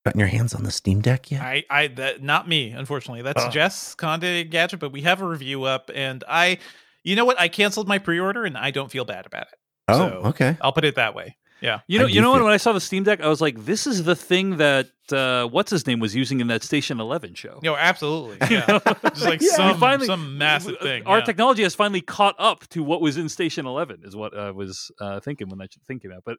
gotten 0.05 0.19
your 0.21 0.29
hands 0.29 0.55
on 0.55 0.65
the 0.65 0.71
Steam 0.71 1.01
Deck 1.01 1.31
yet? 1.31 1.41
I, 1.41 1.65
I, 1.71 1.87
that 1.89 2.23
not 2.23 2.47
me, 2.49 2.71
unfortunately. 2.73 3.23
That's 3.23 3.43
Oh. 3.45 3.51
Jess 3.51 3.95
Conditt 3.95 4.51
Engadget, 4.51 4.79
but 4.79 4.93
we 4.93 5.01
have 5.03 5.23
a 5.23 5.27
review 5.27 5.65
up, 5.65 5.91
and 5.95 6.23
I, 6.29 6.59
you 7.03 7.17
know 7.17 7.25
what? 7.25 7.41
I 7.41 7.49
canceled 7.49 7.89
my 7.89 7.99
pre-order, 7.99 8.45
and 8.45 8.57
I 8.59 8.71
don't 8.71 8.91
feel 8.91 9.05
bad 9.05 9.25
about 9.27 9.43
it. 9.45 9.59
oh, 9.89 9.99
so- 9.99 10.15
okay. 10.29 10.57
I'll 10.61 10.73
put 10.73 10.85
it 10.85 10.97
that 10.97 11.15
way. 11.15 11.37
Yeah. 11.65 11.81
You 11.87 11.99
know, 11.99 12.07
you 12.07 12.21
know 12.21 12.31
what? 12.31 12.37
feel- 12.39 12.45
When 12.45 12.53
I 12.53 12.59
saw 12.59 12.73
the 12.75 12.81
Steam 12.81 13.05
Deck, 13.05 13.21
I 13.23 13.29
was 13.29 13.41
like, 13.41 13.65
"This 13.65 13.87
is 13.87 14.05
the 14.05 14.15
thing 14.15 14.59
that 14.59 14.89
uh, 15.11 15.47
what's 15.47 15.71
his 15.71 15.87
name 15.87 15.99
was 15.99 16.15
using 16.15 16.41
in 16.41 16.47
that 16.49 16.63
Station 16.63 17.01
Eleven 17.01 17.35
show." 17.35 17.59
No, 17.63 17.75
absolutely. 17.75 18.37
You 18.51 18.57
Yeah. 18.59 18.79
Just 19.15 19.25
like 19.25 19.41
Yeah. 19.49 19.57
some, 19.57 19.79
finally- 19.79 20.07
some 20.07 20.37
massive 20.37 20.77
thing. 20.81 21.05
Our 21.07 21.19
yeah. 21.19 21.25
technology 21.25 21.63
has 21.63 21.75
finally 21.75 22.03
caught 22.03 22.37
up 22.39 22.69
to 22.69 22.83
what 22.83 23.01
was 23.01 23.17
in 23.17 23.29
Station 23.31 23.65
Eleven, 23.67 24.03
is 24.05 24.15
what 24.15 24.37
I 24.37 24.51
was 24.51 24.91
uh, 25.01 25.21
thinking 25.21 25.49
when 25.49 25.63
I 25.63 25.67
should 25.71 25.83
thinking 25.87 26.11
about. 26.11 26.25
But 26.25 26.37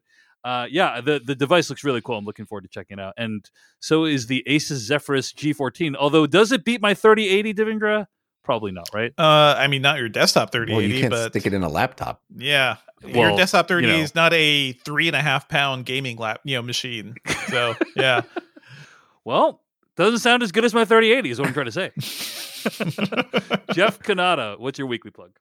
uh, 0.48 0.68
yeah, 0.70 1.02
the 1.02 1.20
the 1.20 1.34
device 1.34 1.72
looks 1.72 1.84
really 1.84 2.02
cool. 2.02 2.18
I'm 2.20 2.26
looking 2.26 2.46
forward 2.46 2.62
to 2.66 2.70
checking 2.70 3.00
it 3.00 3.02
out. 3.02 3.16
And 3.18 3.44
so 3.80 4.06
is 4.06 4.28
the 4.28 4.44
Asus 4.48 4.78
Zephyrus 4.78 5.34
G14. 5.34 5.96
Although, 5.96 6.28
does 6.28 6.52
it 6.52 6.64
beat 6.64 6.82
my 6.82 6.94
3080, 6.94 7.54
Devindra? 7.56 8.06
Probably 8.46 8.72
not, 8.72 8.90
right? 8.94 9.12
Uh, 9.18 9.56
I 9.58 9.68
mean, 9.68 9.82
not 9.82 9.98
your 9.98 10.08
desktop 10.08 10.52
3080, 10.54 10.74
Well, 10.76 10.96
you 10.96 11.02
can't 11.02 11.12
but 11.12 11.32
stick 11.32 11.46
it 11.46 11.54
in 11.54 11.64
a 11.64 11.68
laptop. 11.70 12.22
yeah, 12.38 12.78
Well, 13.04 13.14
your 13.30 13.36
desktop 13.38 13.68
30 13.68 13.88
you 13.88 13.94
know. 13.94 14.00
is 14.00 14.16
not 14.16 14.34
a 14.34 14.72
three 14.74 15.08
and 15.08 15.16
a 15.16 15.22
half 15.22 15.50
pound 15.50 15.86
gaming 15.86 16.18
lap, 16.18 16.40
you 16.44 16.56
know, 16.56 16.62
machine. 16.62 17.16
So 17.50 17.76
yeah, 17.96 18.22
Well, 19.26 19.62
doesn't 19.98 20.20
sound 20.20 20.44
as 20.44 20.52
good 20.52 20.64
as 20.64 20.74
my 20.74 20.86
3080. 20.86 21.30
Is 21.32 21.40
what 21.40 21.48
I'm 21.48 21.54
trying 21.54 21.66
to 21.66 21.72
say. 21.72 21.92
Jeff 23.74 24.00
Cannata, 24.00 24.60
what's 24.60 24.78
your 24.80 24.88
weekly 24.88 25.12
plug? 25.12 25.32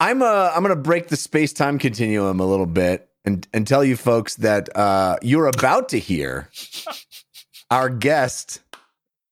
I'm 0.00 0.22
uh 0.22 0.50
I'm 0.54 0.62
gonna 0.62 0.76
break 0.76 1.08
the 1.08 1.16
space 1.16 1.52
time 1.52 1.78
continuum 1.78 2.40
a 2.40 2.46
little 2.46 2.66
bit 2.66 3.08
and 3.24 3.46
and 3.52 3.66
tell 3.66 3.84
you 3.84 3.96
folks 3.96 4.34
that 4.36 4.74
uh 4.76 5.16
you're 5.22 5.46
about 5.46 5.88
to 5.90 5.98
hear 5.98 6.48
our 7.70 7.88
guest 7.88 8.60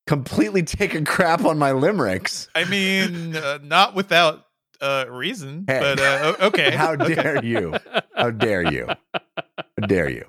completely 0.07 0.63
take 0.63 0.95
a 0.95 1.03
crap 1.03 1.45
on 1.45 1.59
my 1.59 1.73
limericks. 1.73 2.49
I 2.55 2.65
mean, 2.65 3.37
uh, 3.37 3.59
not 3.63 3.95
without 3.95 4.47
uh 4.81 5.05
reason, 5.09 5.65
Hey. 5.69 5.79
but 5.81 6.01
uh, 6.01 6.35
okay. 6.47 6.71
How 6.77 6.93
okay. 6.95 7.15
dare 7.15 7.45
you? 7.45 7.75
How 8.17 8.31
dare 8.31 8.71
you? 8.73 8.89
How 9.15 9.87
dare 9.87 10.09
you? 10.09 10.25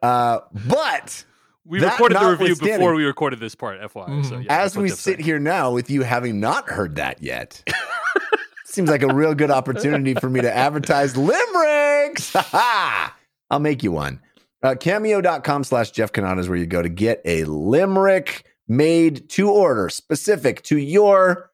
Uh, 0.00 0.38
but 0.68 1.24
We 1.64 1.80
recorded 1.80 2.18
the 2.18 2.30
review 2.38 2.54
before 2.56 2.94
we 2.94 3.04
recorded 3.04 3.40
this 3.40 3.54
part, 3.56 3.80
FYI. 3.80 4.24
So, 4.24 4.36
Mhm. 4.36 4.44
yeah, 4.44 4.60
as 4.62 4.76
we 4.76 4.88
sit 4.90 4.98
said. 5.16 5.20
here 5.20 5.38
now 5.40 5.72
with 5.72 5.90
you 5.90 6.02
having 6.02 6.38
not 6.38 6.68
heard 6.68 6.94
that 6.96 7.20
yet, 7.22 7.62
seems 8.64 8.88
like 8.88 9.02
a 9.02 9.12
real 9.12 9.34
good 9.34 9.50
opportunity 9.50 10.14
for 10.14 10.30
me 10.30 10.40
to 10.42 10.54
advertise 10.56 11.16
limericks. 11.16 12.32
Ha-ha! 12.34 13.16
I'll 13.50 13.58
make 13.60 13.82
you 13.82 13.90
one. 13.92 14.20
Uh, 14.62 14.74
cameo.com 14.76 15.64
slash 15.64 15.90
Jeff 15.90 16.12
Cannata 16.12 16.38
is 16.38 16.48
where 16.48 16.58
you 16.58 16.66
go 16.66 16.82
to 16.82 16.88
get 16.88 17.20
a 17.24 17.44
limerick 17.44 18.44
made 18.68 19.28
to 19.30 19.50
order, 19.50 19.88
specific 19.88 20.62
to 20.62 20.78
your 20.78 21.50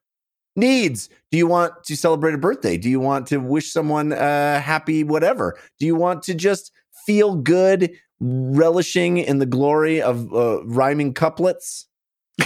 needs. 0.55 1.09
Do 1.31 1.37
you 1.37 1.47
want 1.47 1.83
to 1.85 1.95
celebrate 1.95 2.33
a 2.33 2.37
birthday? 2.37 2.77
Do 2.77 2.89
you 2.89 2.99
want 2.99 3.27
to 3.27 3.37
wish 3.37 3.71
someone 3.71 4.13
uh, 4.13 4.61
happy 4.61 5.03
whatever? 5.03 5.57
Do 5.79 5.85
you 5.85 5.95
want 5.95 6.23
to 6.23 6.33
just 6.33 6.71
feel 7.05 7.35
good, 7.35 7.91
relishing 8.19 9.17
in 9.17 9.39
the 9.39 9.45
glory 9.45 10.01
of 10.01 10.33
uh, 10.33 10.63
rhyming 10.65 11.13
couplets? 11.13 11.87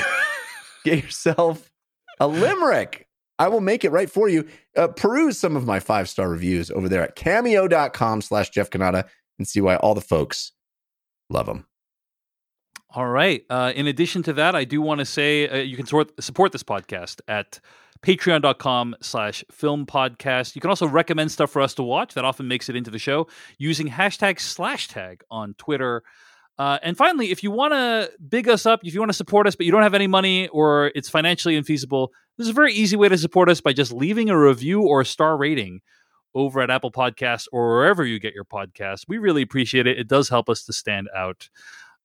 get 0.84 1.04
yourself 1.04 1.72
a 2.20 2.28
limerick. 2.28 3.08
I 3.38 3.48
will 3.48 3.62
make 3.62 3.86
it 3.86 3.92
right 3.92 4.10
for 4.10 4.28
you. 4.28 4.48
Uh, 4.76 4.90
peruse 4.90 5.40
some 5.40 5.56
of 5.56 5.66
my 5.66 5.80
five 5.80 6.10
star 6.10 6.30
reviews 6.30 6.70
over 6.70 6.90
there 6.90 7.04
at 7.04 7.16
cameo.com 7.16 8.22
slash 8.22 8.50
Jeff 8.50 8.70
Cannata 8.70 9.06
and 9.38 9.48
see 9.48 9.62
why 9.62 9.78
all 9.78 9.96
the 9.96 10.02
folks 10.02 10.52
love 11.30 11.46
them. 11.46 11.66
All 12.92 13.08
right. 13.08 13.46
Uh, 13.50 13.72
in 13.76 13.86
addition 13.86 14.24
to 14.24 14.34
that, 14.34 14.56
I 14.56 14.64
do 14.64 14.82
want 14.82 15.00
to 15.00 15.06
say 15.06 15.48
uh, 15.48 15.58
you 15.58 15.78
can 15.78 15.86
support 15.86 16.52
this 16.52 16.64
podcast 16.64 17.22
at 17.28 17.60
patreon.com 18.02 18.96
slash 19.02 19.44
film 19.52 19.86
podcast. 19.86 20.56
You 20.56 20.62
can 20.62 20.70
also 20.70 20.88
recommend 20.88 21.32
stuff 21.32 21.52
for 21.52 21.62
us 21.62 21.76
to 21.76 21.84
watch. 21.84 22.16
That 22.16 22.26
often 22.26 22.48
makes 22.48 22.68
it 22.68 22.76
into 22.76 22.90
the 22.90 22.98
show 22.98 23.28
using 23.60 23.88
hashtag 23.90 24.40
slash 24.40 24.88
tag 24.88 25.22
on 25.30 25.54
Twitter. 25.56 26.04
Uh, 26.58 26.80
and 26.82 26.98
finally, 26.98 27.32
if 27.32 27.44
you 27.44 27.52
want 27.52 27.74
to 27.74 28.12
big 28.28 28.50
us 28.50 28.66
up, 28.66 28.82
if 28.84 28.94
you 28.94 29.00
want 29.00 29.10
to 29.10 29.18
support 29.18 29.46
us, 29.46 29.56
but 29.56 29.66
you 29.66 29.72
don't 29.72 29.84
have 29.84 29.94
any 29.94 30.08
money 30.08 30.48
or 30.48 30.92
it's 30.96 31.10
financially 31.10 31.62
infeasible, 31.62 32.10
there's 32.38 32.50
a 32.50 32.54
very 32.54 32.74
easy 32.74 32.96
way 32.96 33.08
to 33.08 33.18
support 33.18 33.50
us 33.50 33.62
by 33.62 33.72
just 33.72 33.92
leaving 33.92 34.30
a 34.30 34.38
review 34.38 34.82
or 34.82 35.02
a 35.02 35.06
star 35.06 35.38
rating 35.38 35.82
over 36.36 36.62
at 36.62 36.70
Apple 36.70 36.92
Podcasts 36.92 37.48
or 37.52 37.76
wherever 37.76 38.06
you 38.06 38.20
get 38.20 38.34
your 38.34 38.46
podcasts. 38.46 39.06
We 39.08 39.20
really 39.20 39.42
appreciate 39.42 39.88
it. 39.88 40.00
It 40.00 40.08
does 40.08 40.30
help 40.30 40.50
us 40.50 40.64
to 40.66 40.74
stand 40.74 41.08
out. 41.16 41.50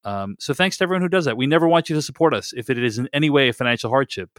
Um, 0.05 0.37
so 0.38 0.55
thanks 0.55 0.77
to 0.79 0.85
everyone 0.85 1.03
who 1.03 1.09
does 1.09 1.25
that. 1.25 1.37
We 1.37 1.47
never 1.47 1.67
want 1.67 1.88
you 1.88 1.97
to 1.97 2.03
support 2.03 2.35
us 2.35 2.53
if 2.57 2.71
it 2.71 2.83
is 2.83 2.99
in 2.99 3.09
any 3.12 3.31
way 3.31 3.49
a 3.49 3.53
financial 3.53 3.90
hardship. 3.90 4.38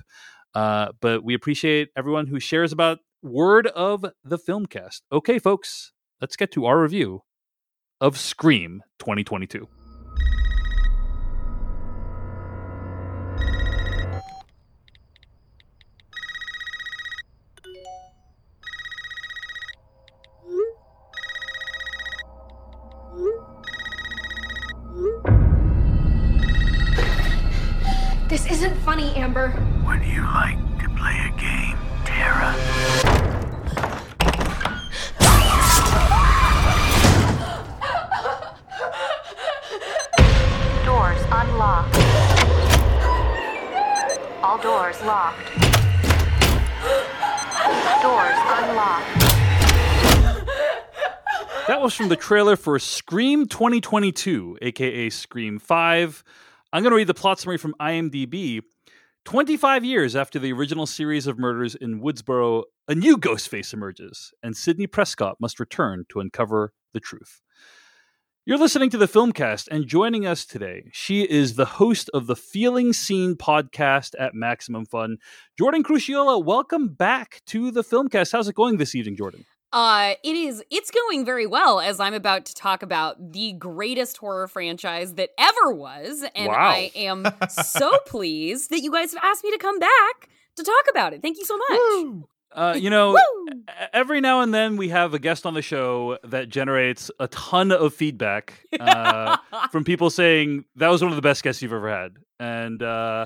Uh, 0.54 0.90
but 1.02 1.24
we 1.24 1.34
appreciate 1.34 1.90
everyone 1.98 2.28
who 2.28 2.40
shares 2.40 2.72
about 2.72 3.00
word 3.22 3.68
of 3.68 4.06
the 4.24 4.38
filmcast. 4.38 5.02
Okay, 5.12 5.40
folks, 5.40 5.92
let's 6.22 6.36
get 6.36 6.52
to 6.54 6.66
our 6.66 6.80
review 6.80 7.24
of 8.00 8.18
Scream 8.18 8.84
2022. 9.00 9.68
Funny, 28.96 29.14
Amber. 29.16 29.54
Would 29.86 30.06
you 30.06 30.22
like 30.22 30.58
to 30.80 30.88
play 30.96 31.18
a 31.20 31.32
game, 31.38 31.78
Tara? 32.06 32.56
Doors 40.86 41.22
unlocked. 41.30 41.98
All 44.42 44.58
doors 44.60 45.02
locked. 45.02 45.60
Doors 48.02 48.40
unlocked. 48.48 49.20
That 51.68 51.82
was 51.82 51.94
from 51.94 52.08
the 52.08 52.16
trailer 52.16 52.56
for 52.56 52.80
Scream 52.80 53.46
2022, 53.48 54.60
aka 54.62 55.10
Scream 55.10 55.60
5. 55.60 56.24
I'm 56.72 56.82
going 56.82 56.92
to 56.92 56.96
read 56.96 57.08
the 57.08 57.14
plot 57.14 57.40
summary 57.40 57.58
from 57.58 57.76
IMDb. 57.82 58.62
25 59.26 59.84
years 59.84 60.16
after 60.16 60.38
the 60.38 60.54
original 60.54 60.86
series 60.86 61.26
of 61.26 61.40
murders 61.40 61.74
in 61.74 62.00
Woodsboro, 62.00 62.62
a 62.88 62.94
new 62.94 63.18
Ghostface 63.18 63.74
emerges, 63.74 64.32
and 64.44 64.56
Sidney 64.56 64.86
Prescott 64.86 65.38
must 65.40 65.60
return 65.60 66.06
to 66.10 66.20
uncover 66.20 66.74
the 66.94 67.00
truth. 67.00 67.42
You're 68.46 68.60
listening 68.60 68.92
to 68.92 69.00
the 69.00 69.08
Filmcast, 69.08 69.68
and 69.72 69.88
joining 69.88 70.28
us 70.28 70.46
today, 70.46 70.92
she 70.94 71.24
is 71.24 71.56
the 71.56 71.66
host 71.66 72.08
of 72.14 72.28
the 72.28 72.36
Feeling 72.36 72.94
Seen 72.94 73.34
podcast 73.34 74.14
at 74.20 74.36
Maximum 74.36 74.86
Fun. 74.86 75.18
Jordan 75.58 75.82
Crucchiola, 75.82 76.46
welcome 76.46 76.90
back 76.90 77.42
to 77.48 77.72
the 77.72 77.84
Filmcast. 77.84 78.32
How's 78.32 78.48
it 78.48 78.54
going 78.54 78.78
this 78.78 78.94
evening, 78.94 79.16
Jordan? 79.16 79.44
Uh, 79.76 80.14
it 80.24 80.36
is. 80.38 80.64
It's 80.72 80.90
going 80.90 81.26
very 81.26 81.46
well 81.46 81.82
as 81.82 82.00
I'm 82.00 82.14
about 82.14 82.46
to 82.46 82.56
talk 82.56 82.82
about 82.82 83.34
the 83.34 83.52
greatest 83.52 84.16
horror 84.16 84.48
franchise 84.48 85.16
that 85.16 85.32
ever 85.38 85.74
was, 85.74 86.24
and 86.34 86.48
Wow. 86.48 86.70
I 86.70 86.92
am 86.96 87.28
so 87.50 87.98
pleased 88.08 88.70
that 88.70 88.80
you 88.80 88.90
guys 88.90 89.14
have 89.14 89.22
asked 89.22 89.44
me 89.44 89.52
to 89.52 89.58
come 89.58 89.78
back 89.78 90.30
to 90.56 90.64
talk 90.64 90.86
about 90.90 91.12
it. 91.12 91.22
Thank 91.22 91.38
you 91.38 91.44
so 91.44 91.58
much. 91.58 92.24
Uh, 92.54 92.74
you 92.80 92.90
know, 92.90 93.20
every 93.94 94.22
now 94.22 94.40
and 94.40 94.54
then 94.54 94.78
we 94.78 94.88
have 94.88 95.14
a 95.14 95.20
guest 95.20 95.46
on 95.46 95.54
the 95.54 95.62
show 95.62 96.18
that 96.24 96.48
generates 96.48 97.12
a 97.20 97.28
ton 97.28 97.74
of 97.74 97.94
feedback 97.94 98.54
uh, 98.80 99.36
from 99.74 99.84
people 99.84 100.10
saying 100.10 100.64
that 100.78 100.88
was 100.88 101.02
one 101.02 101.12
of 101.12 101.18
the 101.18 101.22
best 101.22 101.44
guests 101.44 101.62
you've 101.62 101.74
ever 101.74 101.90
had, 101.90 102.16
and 102.40 102.82
uh, 102.82 103.26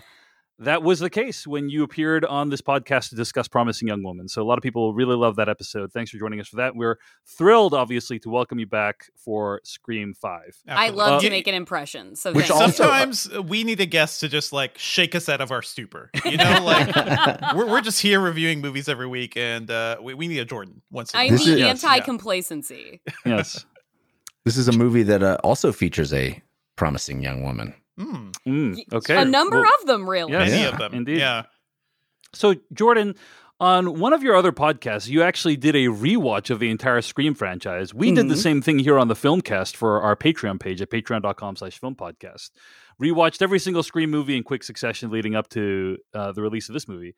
that 0.59 0.83
was 0.83 0.99
the 0.99 1.09
case 1.09 1.47
when 1.47 1.69
you 1.69 1.83
appeared 1.83 2.25
on 2.25 2.49
this 2.49 2.59
podcast 2.61 3.09
to 3.09 3.15
discuss 3.15 3.47
Promising 3.47 3.87
Young 3.87 4.03
Woman. 4.03 4.27
So 4.27 4.41
a 4.41 4.43
lot 4.43 4.57
of 4.57 4.61
people 4.61 4.93
really 4.93 5.15
love 5.15 5.37
that 5.37 5.47
episode. 5.47 5.91
Thanks 5.93 6.11
for 6.11 6.17
joining 6.17 6.39
us 6.41 6.47
for 6.49 6.57
that. 6.57 6.75
We're 6.75 6.97
thrilled, 7.25 7.73
obviously, 7.73 8.19
to 8.19 8.29
welcome 8.29 8.59
you 8.59 8.67
back 8.67 9.05
for 9.15 9.61
Scream 9.63 10.13
Five. 10.13 10.57
I 10.67 10.89
love 10.89 11.13
Uh, 11.13 11.19
to 11.21 11.29
make 11.29 11.47
an 11.47 11.55
impression. 11.55 12.15
So 12.15 12.33
Which 12.33 12.51
also- 12.51 12.71
Sometimes 12.71 13.29
we 13.45 13.63
need 13.63 13.79
a 13.79 13.85
guest 13.85 14.19
to 14.19 14.27
just 14.27 14.51
like 14.51 14.77
shake 14.77 15.15
us 15.15 15.29
out 15.29 15.39
of 15.41 15.51
our 15.51 15.61
stupor. 15.61 16.11
You 16.25 16.37
know, 16.37 16.59
like 16.63 17.55
we're, 17.55 17.65
we're 17.67 17.81
just 17.81 18.01
here 18.01 18.19
reviewing 18.19 18.59
movies 18.61 18.89
every 18.89 19.07
week, 19.07 19.37
and 19.37 19.71
uh, 19.71 19.97
we, 20.01 20.13
we 20.13 20.27
need 20.27 20.39
a 20.39 20.45
Jordan 20.45 20.81
once. 20.91 21.13
In 21.13 21.19
a 21.19 21.23
I 21.23 21.25
while. 21.27 21.31
This 21.37 21.47
need 21.47 21.59
yes, 21.59 21.83
anti-complacency. 21.83 23.01
Yes. 23.25 23.65
This 24.45 24.57
is 24.57 24.67
a 24.67 24.71
movie 24.71 25.03
that 25.03 25.21
uh, 25.23 25.37
also 25.43 25.71
features 25.71 26.13
a 26.13 26.41
promising 26.75 27.21
young 27.21 27.43
woman. 27.43 27.73
Mm, 27.99 28.31
Mm, 28.47 28.93
okay. 28.93 29.21
A 29.21 29.25
number 29.25 29.62
Well, 29.62 29.69
of 29.81 29.88
them, 29.88 30.09
really. 30.09 30.31
Yes. 30.31 30.49
many 30.49 30.62
Yeah, 30.63 30.69
of 30.69 30.77
them, 30.79 30.93
indeed. 30.93 31.17
Yeah, 31.19 31.43
So, 32.33 32.55
Jordan, 32.73 33.15
on 33.59 33.99
one 33.99 34.13
of 34.13 34.23
your 34.23 34.35
other 34.35 34.51
podcasts, 34.53 35.09
you 35.09 35.21
actually 35.23 35.57
did 35.57 35.75
a 35.75 35.88
rewatch 35.88 36.49
of 36.49 36.59
the 36.59 36.69
entire 36.69 37.01
Scream 37.01 37.33
franchise. 37.33 37.93
We 37.93 38.12
did 38.12 38.29
the 38.29 38.35
Mhm. 38.35 38.41
same 38.41 38.62
thing 38.62 38.79
here 38.79 38.97
on 38.97 39.07
the 39.09 39.15
Filmcast 39.15 39.75
for 39.75 39.99
our 40.01 40.15
Patreon 40.15 40.59
page 40.59 40.81
at 40.81 40.89
patreon.com 40.89 41.55
slash 41.57 41.77
film 41.79 41.95
podcast. 41.95 42.51
Rewatched 43.01 43.41
every 43.41 43.59
single 43.59 43.83
Scream 43.83 44.09
movie 44.12 44.38
in 44.38 44.43
quick 44.43 44.63
succession 44.63 45.09
leading 45.09 45.35
up 45.35 45.49
to 45.49 45.97
uh, 46.13 46.31
the 46.31 46.41
release 46.41 46.69
of 46.69 46.73
this 46.73 46.88
movie. 46.88 47.15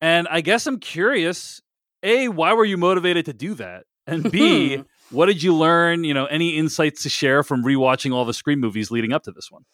And 0.00 0.26
I 0.30 0.40
guess 0.40 0.66
I'm 0.66 0.78
curious, 0.78 1.60
A, 2.02 2.28
why 2.28 2.52
were 2.54 2.64
you 2.64 2.76
motivated 2.78 3.26
to 3.26 3.32
do 3.34 3.54
that? 3.54 3.84
And 4.06 4.30
B, 4.30 4.82
what 5.10 5.26
did 5.26 5.42
you 5.42 5.54
learn? 5.54 6.04
You 6.04 6.14
know, 6.14 6.26
any 6.26 6.56
insights 6.56 7.02
to 7.02 7.08
share 7.10 7.42
from 7.42 7.64
rewatching 7.64 8.14
all 8.14 8.24
the 8.24 8.34
Scream 8.34 8.60
movies 8.60 8.90
leading 8.90 9.12
up 9.12 9.24
to 9.24 9.32
this 9.32 9.50
one? 9.50 9.64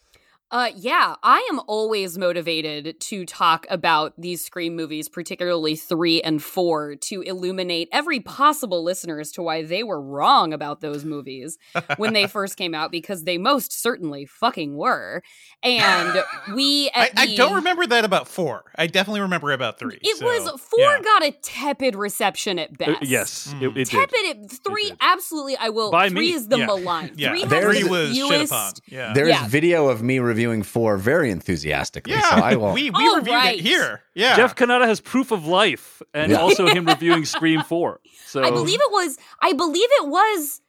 Uh, 0.53 0.71
yeah, 0.77 1.15
I 1.23 1.49
am 1.51 1.61
always 1.67 2.19
motivated 2.19 3.01
to 3.01 3.25
talk 3.25 3.65
about 3.71 4.13
these 4.19 4.45
Scream 4.45 4.77
movies, 4.77 5.09
particularly 5.09 5.77
three 5.77 6.21
and 6.21 6.43
four, 6.43 6.95
to 6.97 7.23
illuminate 7.23 7.89
every 7.91 8.21
possible 8.21 8.85
listener 8.85 9.19
as 9.19 9.33
to 9.33 9.43
why 9.43 9.63
they 9.63 9.83
were 9.83 9.99
wrong 9.99 10.53
about 10.53 10.83
those 10.83 11.07
movies 11.07 11.57
when 11.97 12.13
they 12.13 12.27
first 12.29 12.59
came 12.59 12.75
out, 12.75 12.91
because 12.93 13.25
they 13.25 13.39
most 13.39 13.73
certainly 13.73 14.27
fucking 14.27 14.77
were. 14.77 15.23
And 15.63 16.23
we, 16.55 16.91
I, 16.95 17.07
at 17.07 17.13
I 17.19 17.27
the- 17.29 17.37
don't 17.37 17.55
remember 17.55 17.87
that 17.87 18.05
about 18.05 18.29
four. 18.29 18.65
I 18.77 18.89
definitely 18.89 19.23
remember 19.23 19.53
about 19.53 19.79
three. 19.79 20.01
It 20.03 20.19
so, 20.19 20.27
was 20.27 20.61
four 20.61 20.81
yeah. 20.81 21.01
got 21.01 21.25
a 21.25 21.31
tepid 21.31 21.97
reception 21.97 22.59
at 22.59 22.73
Uh, 22.73 22.75
best. 22.79 23.03
yes, 23.05 23.55
Mm. 23.55 23.63
it, 23.63 23.69
it 23.69 23.75
did. 23.75 23.87
Tepid 23.89 24.37
at 24.45 24.51
three, 24.51 24.89
did. 24.91 24.99
absolutely. 25.01 25.57
I 25.57 25.71
will. 25.71 25.91
By 25.91 26.11
three 26.11 26.29
me. 26.29 26.33
is 26.35 26.49
the 26.49 26.59
Yeah. 26.59 26.67
maligned. 26.67 27.13
Yeah, 27.19 27.31
Three 27.31 27.41
has 27.41 27.49
There's- 27.51 27.75
three 27.79 27.83
the 27.85 27.91
was 27.91 28.15
shit 28.17 28.27
fewest- 28.29 28.53
upon. 28.53 28.73
Yeah, 28.89 29.13
There 29.15 29.25
is 29.25 29.31
Yeah. 29.31 29.49
video 29.49 29.89
of 29.89 30.03
me 30.03 30.19
reviewing 30.19 30.42
four 30.63 30.97
very 30.97 31.31
enthusiastically. 31.31 32.15
yeah. 32.15 32.31
So 32.31 32.37
I 32.37 32.57
will. 32.57 32.73
we 32.73 32.91
we 32.91 33.15
reviewed 33.15 33.29
right. 33.35 33.59
it 33.59 33.63
here. 33.63 34.03
Yeah, 34.15 34.37
Jeff 34.37 34.55
Cannata 34.55 34.87
has 34.87 35.01
proof 35.01 35.31
of 35.31 35.47
life, 35.47 36.03
and 36.13 36.33
Yeah. 36.33 36.39
also 36.39 36.67
him 36.67 36.85
reviewing 36.87 37.25
Scream 37.25 37.63
Four. 37.63 38.01
So 38.27 38.43
I 38.43 38.51
believe 38.51 38.81
it 38.81 38.91
was. 38.91 39.19
I 39.41 39.53
believe 39.53 39.89
it 40.01 40.09
was. 40.09 40.61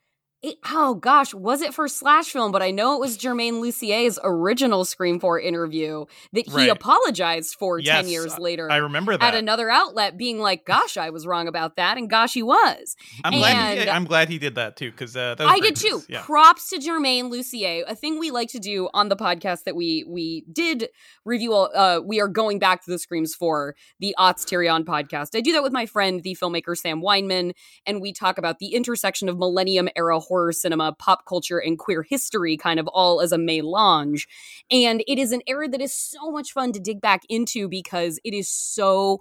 It, 0.43 0.57
oh 0.69 0.95
gosh, 0.95 1.33
was 1.33 1.61
it 1.61 1.73
for 1.73 1.87
Slash 1.87 2.25
Film? 2.31 2.51
But 2.51 2.61
I 2.61 2.71
know 2.71 2.95
it 2.95 2.99
was 2.99 3.15
Germain 3.15 3.55
Lussier's 3.61 4.19
original 4.21 4.83
Scream 4.83 5.17
4 5.17 5.39
interview 5.39 6.03
that 6.33 6.45
he 6.49 6.53
Right. 6.53 6.69
apologized 6.69 7.55
for 7.57 7.79
Yes, 7.79 8.01
10 8.03 8.09
years 8.09 8.37
later 8.37 8.69
I 8.69 8.75
remember 8.77 9.15
that. 9.15 9.33
at 9.33 9.39
another 9.39 9.69
outlet, 9.69 10.17
being 10.17 10.39
like, 10.39 10.65
gosh, 10.65 10.97
I 10.97 11.11
was 11.11 11.25
wrong 11.25 11.47
about 11.47 11.77
that. 11.77 11.97
And 11.97 12.09
gosh, 12.09 12.33
he 12.33 12.43
was. 12.43 12.97
I'm 13.23 13.31
glad. 13.33 13.77
He, 13.77 13.89
I'm 13.89 14.03
glad 14.03 14.27
he 14.27 14.37
did 14.37 14.55
that 14.55 14.75
too, 14.75 14.91
because 14.91 15.15
uh, 15.15 15.37
I 15.39 15.61
did 15.61 15.77
too. 15.77 16.01
Yeah. 16.09 16.23
Props 16.23 16.69
to 16.71 16.77
Germain 16.79 17.31
Lussier. 17.31 17.83
A 17.87 17.95
thing 17.95 18.19
we 18.19 18.29
like 18.29 18.49
to 18.49 18.59
do 18.59 18.89
on 18.93 19.07
the 19.07 19.15
podcast 19.15 19.63
that 19.63 19.77
we 19.77 20.03
we 20.05 20.43
did 20.51 20.89
review. 21.23 21.53
Uh, 21.53 22.01
we 22.03 22.19
are 22.19 22.27
going 22.27 22.59
back 22.59 22.83
to 22.83 22.91
the 22.91 22.99
screams 22.99 23.33
for 23.33 23.75
the 24.01 24.13
Otts 24.19 24.43
Tyrion 24.43 24.83
podcast. 24.83 25.37
I 25.37 25.39
do 25.39 25.53
that 25.53 25.63
with 25.63 25.71
my 25.71 25.85
friend, 25.85 26.21
the 26.21 26.35
filmmaker 26.35 26.77
Sam 26.77 27.01
Weinman, 27.01 27.53
and 27.85 28.01
we 28.01 28.11
talk 28.11 28.37
about 28.37 28.59
the 28.59 28.73
intersection 28.73 29.29
of 29.29 29.37
Millennium 29.37 29.87
era 29.95 30.19
horror 30.19 30.32
cinema, 30.51 30.93
pop 30.93 31.25
culture, 31.25 31.59
and 31.59 31.77
queer 31.77 32.03
history, 32.03 32.57
kind 32.57 32.79
of 32.79 32.87
all 32.87 33.21
as 33.21 33.31
a 33.31 33.37
melange. 33.37 34.27
And 34.71 35.03
it 35.07 35.19
is 35.19 35.31
an 35.31 35.41
era 35.47 35.67
that 35.67 35.81
is 35.81 35.93
so 35.95 36.31
much 36.31 36.51
fun 36.51 36.71
to 36.73 36.79
dig 36.79 37.01
back 37.01 37.21
into 37.29 37.67
because 37.67 38.19
it 38.23 38.33
is 38.33 38.49
so 38.49 39.19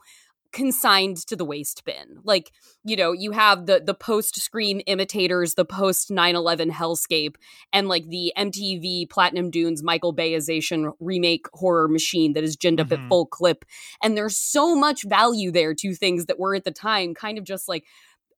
consigned 0.53 1.17
to 1.17 1.35
the 1.35 1.47
waste 1.47 1.83
bin. 1.87 2.19
Like, 2.25 2.53
you 2.85 2.95
know, 2.95 3.13
you 3.13 3.31
have 3.31 3.65
the 3.65 3.81
the 3.85 3.95
post 3.95 4.39
Scream 4.39 4.83
imitators, 4.87 5.55
the 5.55 5.65
post 5.65 6.11
9/11 6.11 6.71
hellscape, 6.71 7.37
and 7.73 7.89
like 7.89 8.07
the 8.11 8.35
MTV 8.37 9.09
Platinum 9.09 9.51
Dunes 9.51 9.83
Michael 9.83 10.15
Bayization 10.15 10.93
remake 11.01 11.47
horror 11.55 11.89
machine 11.89 12.35
that 12.35 12.45
is 12.45 12.57
ginned 12.57 12.81
up 12.81 12.89
Mhm. 12.89 13.03
at 13.05 13.09
full 13.09 13.25
clip. 13.25 13.65
And 14.03 14.15
there's 14.15 14.37
so 14.37 14.75
much 14.77 15.05
value 15.05 15.51
there 15.51 15.73
to 15.75 15.95
things 15.95 16.27
that 16.27 16.39
were 16.39 16.55
at 16.55 16.65
the 16.65 16.71
time 16.71 17.15
kind 17.15 17.39
of 17.39 17.45
just 17.45 17.67
like, 17.67 17.85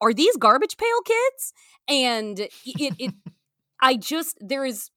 are 0.04 0.14
these 0.14 0.36
garbage 0.36 0.76
pail 0.76 1.00
kids? 1.04 1.52
And 1.88 2.40
it 2.40 2.52
it 2.64 3.14
I 3.80 3.96
just 3.96 4.38
there 4.40 4.64
is 4.64 4.90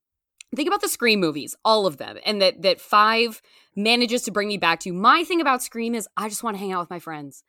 think 0.56 0.68
about 0.68 0.82
the 0.82 0.90
Scream 0.90 1.20
movies, 1.20 1.56
all 1.66 1.86
of 1.86 1.98
them, 1.98 2.18
and 2.26 2.42
that 2.42 2.62
that 2.62 2.80
five 2.80 3.42
manages 3.76 4.24
to 4.24 4.32
bring 4.32 4.48
me 4.48 4.58
back 4.58 4.80
to 4.82 4.94
my 4.94 5.24
thing 5.24 5.42
about 5.42 5.64
Scream 5.64 5.96
is 5.96 6.08
I 6.18 6.30
just 6.30 6.44
want 6.44 6.56
to 6.56 6.60
hang 6.60 6.72
out 6.72 6.82
with 6.82 6.90
my 6.90 7.00
friends. 7.00 7.44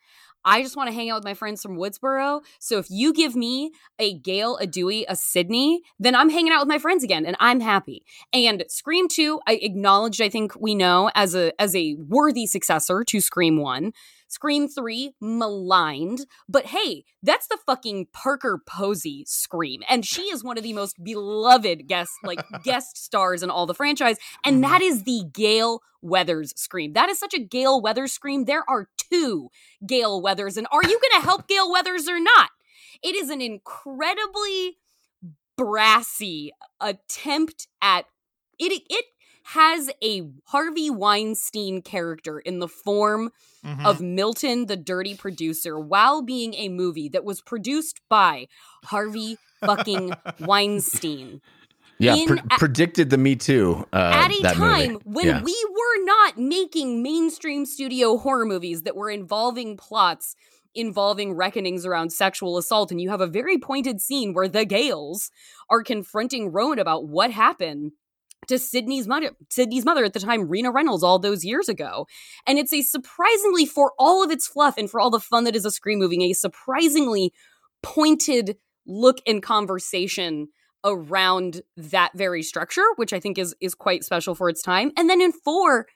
I 0.44 0.62
just 0.62 0.76
want 0.76 0.88
to 0.88 0.94
hang 0.94 1.10
out 1.10 1.16
with 1.16 1.24
my 1.24 1.34
friends 1.34 1.62
from 1.62 1.76
Woodsboro. 1.76 2.40
So 2.60 2.78
if 2.78 2.86
you 2.88 3.12
give 3.12 3.34
me 3.34 3.72
a 3.98 4.14
Gale, 4.14 4.56
a 4.56 4.66
Dewey, 4.66 5.04
a 5.08 5.16
Sidney, 5.16 5.82
then 5.98 6.14
I'm 6.14 6.30
hanging 6.30 6.52
out 6.52 6.60
with 6.60 6.68
my 6.68 6.78
friends 6.78 7.02
again 7.02 7.26
and 7.26 7.36
I'm 7.40 7.60
happy. 7.60 8.04
And 8.32 8.64
Scream 8.68 9.08
2, 9.08 9.40
I 9.46 9.54
acknowledged 9.54 10.22
I 10.22 10.28
think 10.28 10.54
we 10.58 10.74
know 10.74 11.10
as 11.14 11.34
a 11.34 11.52
as 11.60 11.74
a 11.74 11.96
worthy 11.96 12.46
successor 12.46 13.04
to 13.04 13.20
Scream 13.20 13.58
1. 13.58 13.92
Scream 14.28 14.68
3 14.68 15.14
maligned, 15.20 16.26
but 16.48 16.66
hey, 16.66 17.04
that's 17.22 17.46
the 17.48 17.58
fucking 17.66 18.08
Parker 18.12 18.60
Posey 18.66 19.24
Scream 19.26 19.82
and 19.88 20.04
she 20.04 20.22
is 20.22 20.44
one 20.44 20.58
of 20.58 20.64
the 20.64 20.72
most 20.72 21.02
beloved 21.02 21.88
guest 21.88 22.12
like 22.22 22.44
guest 22.64 22.96
stars 22.96 23.42
in 23.42 23.50
all 23.50 23.66
the 23.66 23.74
franchise 23.74 24.18
and 24.44 24.62
mm-hmm. 24.62 24.70
that 24.70 24.82
is 24.82 25.04
the 25.04 25.24
Gale 25.32 25.80
Weathers 26.00 26.52
Scream. 26.56 26.92
That 26.92 27.08
is 27.08 27.18
such 27.18 27.34
a 27.34 27.40
Gale 27.40 27.80
Weathers 27.80 28.12
Scream. 28.12 28.44
There 28.44 28.64
are 28.68 28.88
two 29.10 29.48
Gale 29.84 30.20
Weathers 30.20 30.56
and 30.56 30.66
are 30.70 30.82
you 30.82 31.00
going 31.00 31.20
to 31.20 31.26
help 31.26 31.48
Gale 31.48 31.70
Weathers 31.70 32.08
or 32.08 32.20
not? 32.20 32.50
It 33.02 33.14
is 33.14 33.30
an 33.30 33.40
incredibly 33.40 34.78
brassy 35.56 36.52
attempt 36.80 37.66
at 37.82 38.04
it 38.58 38.82
it 38.88 39.04
has 39.54 39.90
a 40.02 40.22
Harvey 40.46 40.90
Weinstein 40.90 41.80
character 41.82 42.38
in 42.38 42.58
the 42.58 42.68
form 42.68 43.30
Mhm. 43.64 43.86
of 43.86 44.00
Milton 44.00 44.66
the 44.66 44.76
Dirty 44.76 45.14
Producer 45.16 45.78
while 45.78 46.20
being 46.22 46.54
a 46.54 46.68
movie 46.68 47.08
that 47.08 47.24
was 47.24 47.40
produced 47.40 48.00
by 48.08 48.46
Harvey 48.84 49.38
fucking 49.64 50.12
Weinstein 50.40 51.40
Yeah, 51.98 52.14
in 52.14 52.26
pre- 52.28 52.38
a- 52.50 52.58
predicted 52.58 53.10
the 53.10 53.18
Me 53.18 53.34
Too. 53.36 53.84
Uh, 53.92 53.96
at 54.14 54.30
a 54.30 54.42
that 54.42 54.54
time 54.56 54.92
movie. 54.92 55.02
when 55.04 55.26
Yeah. 55.26 55.42
we 55.42 55.64
were 55.70 56.04
not 56.04 56.38
making 56.38 57.02
mainstream 57.02 57.64
studio 57.66 58.16
horror 58.18 58.44
movies 58.44 58.82
that 58.82 58.94
were 58.96 59.10
involving 59.10 59.76
plots 59.76 60.34
involving 60.74 61.32
reckonings 61.32 61.84
around 61.86 62.10
sexual 62.12 62.56
assault 62.58 62.90
and 62.92 63.00
you 63.00 63.08
have 63.08 63.22
a 63.22 63.26
very 63.26 63.58
pointed 63.58 64.00
scene 64.00 64.32
where 64.34 64.46
the 64.48 64.64
Gales 64.66 65.30
are 65.70 65.82
confronting 65.82 66.52
Roman 66.52 66.78
about 66.78 67.08
what 67.08 67.30
happened 67.32 67.92
to 68.46 68.58
Sidney's 68.58 69.06
mother 69.06 69.32
Sidney's 69.50 69.84
mother 69.84 70.04
at 70.04 70.12
the 70.12 70.20
time 70.20 70.48
Rina 70.48 70.70
Reynolds 70.70 71.02
all 71.02 71.18
those 71.18 71.44
years 71.44 71.68
ago 71.68 72.06
and 72.46 72.58
it's 72.58 72.72
a 72.72 72.82
surprisingly 72.82 73.66
for 73.66 73.92
all 73.98 74.22
of 74.22 74.30
its 74.30 74.46
fluff 74.46 74.78
and 74.78 74.90
for 74.90 75.00
all 75.00 75.10
the 75.10 75.20
fun 75.20 75.44
that 75.44 75.56
is 75.56 75.64
a 75.64 75.70
screen 75.70 75.98
movie 75.98 76.30
a 76.30 76.32
surprisingly 76.32 77.32
pointed 77.82 78.56
look 78.86 79.18
and 79.26 79.42
conversation 79.42 80.48
around 80.84 81.62
that 81.76 82.12
very 82.14 82.42
structure, 82.42 82.84
which 82.96 83.12
I 83.12 83.20
think 83.20 83.38
is 83.38 83.54
is 83.60 83.74
quite 83.74 84.04
special 84.04 84.34
for 84.34 84.48
its 84.48 84.62
time. 84.62 84.92
And 84.96 85.08
then 85.08 85.20
in 85.20 85.32
four, 85.32 85.86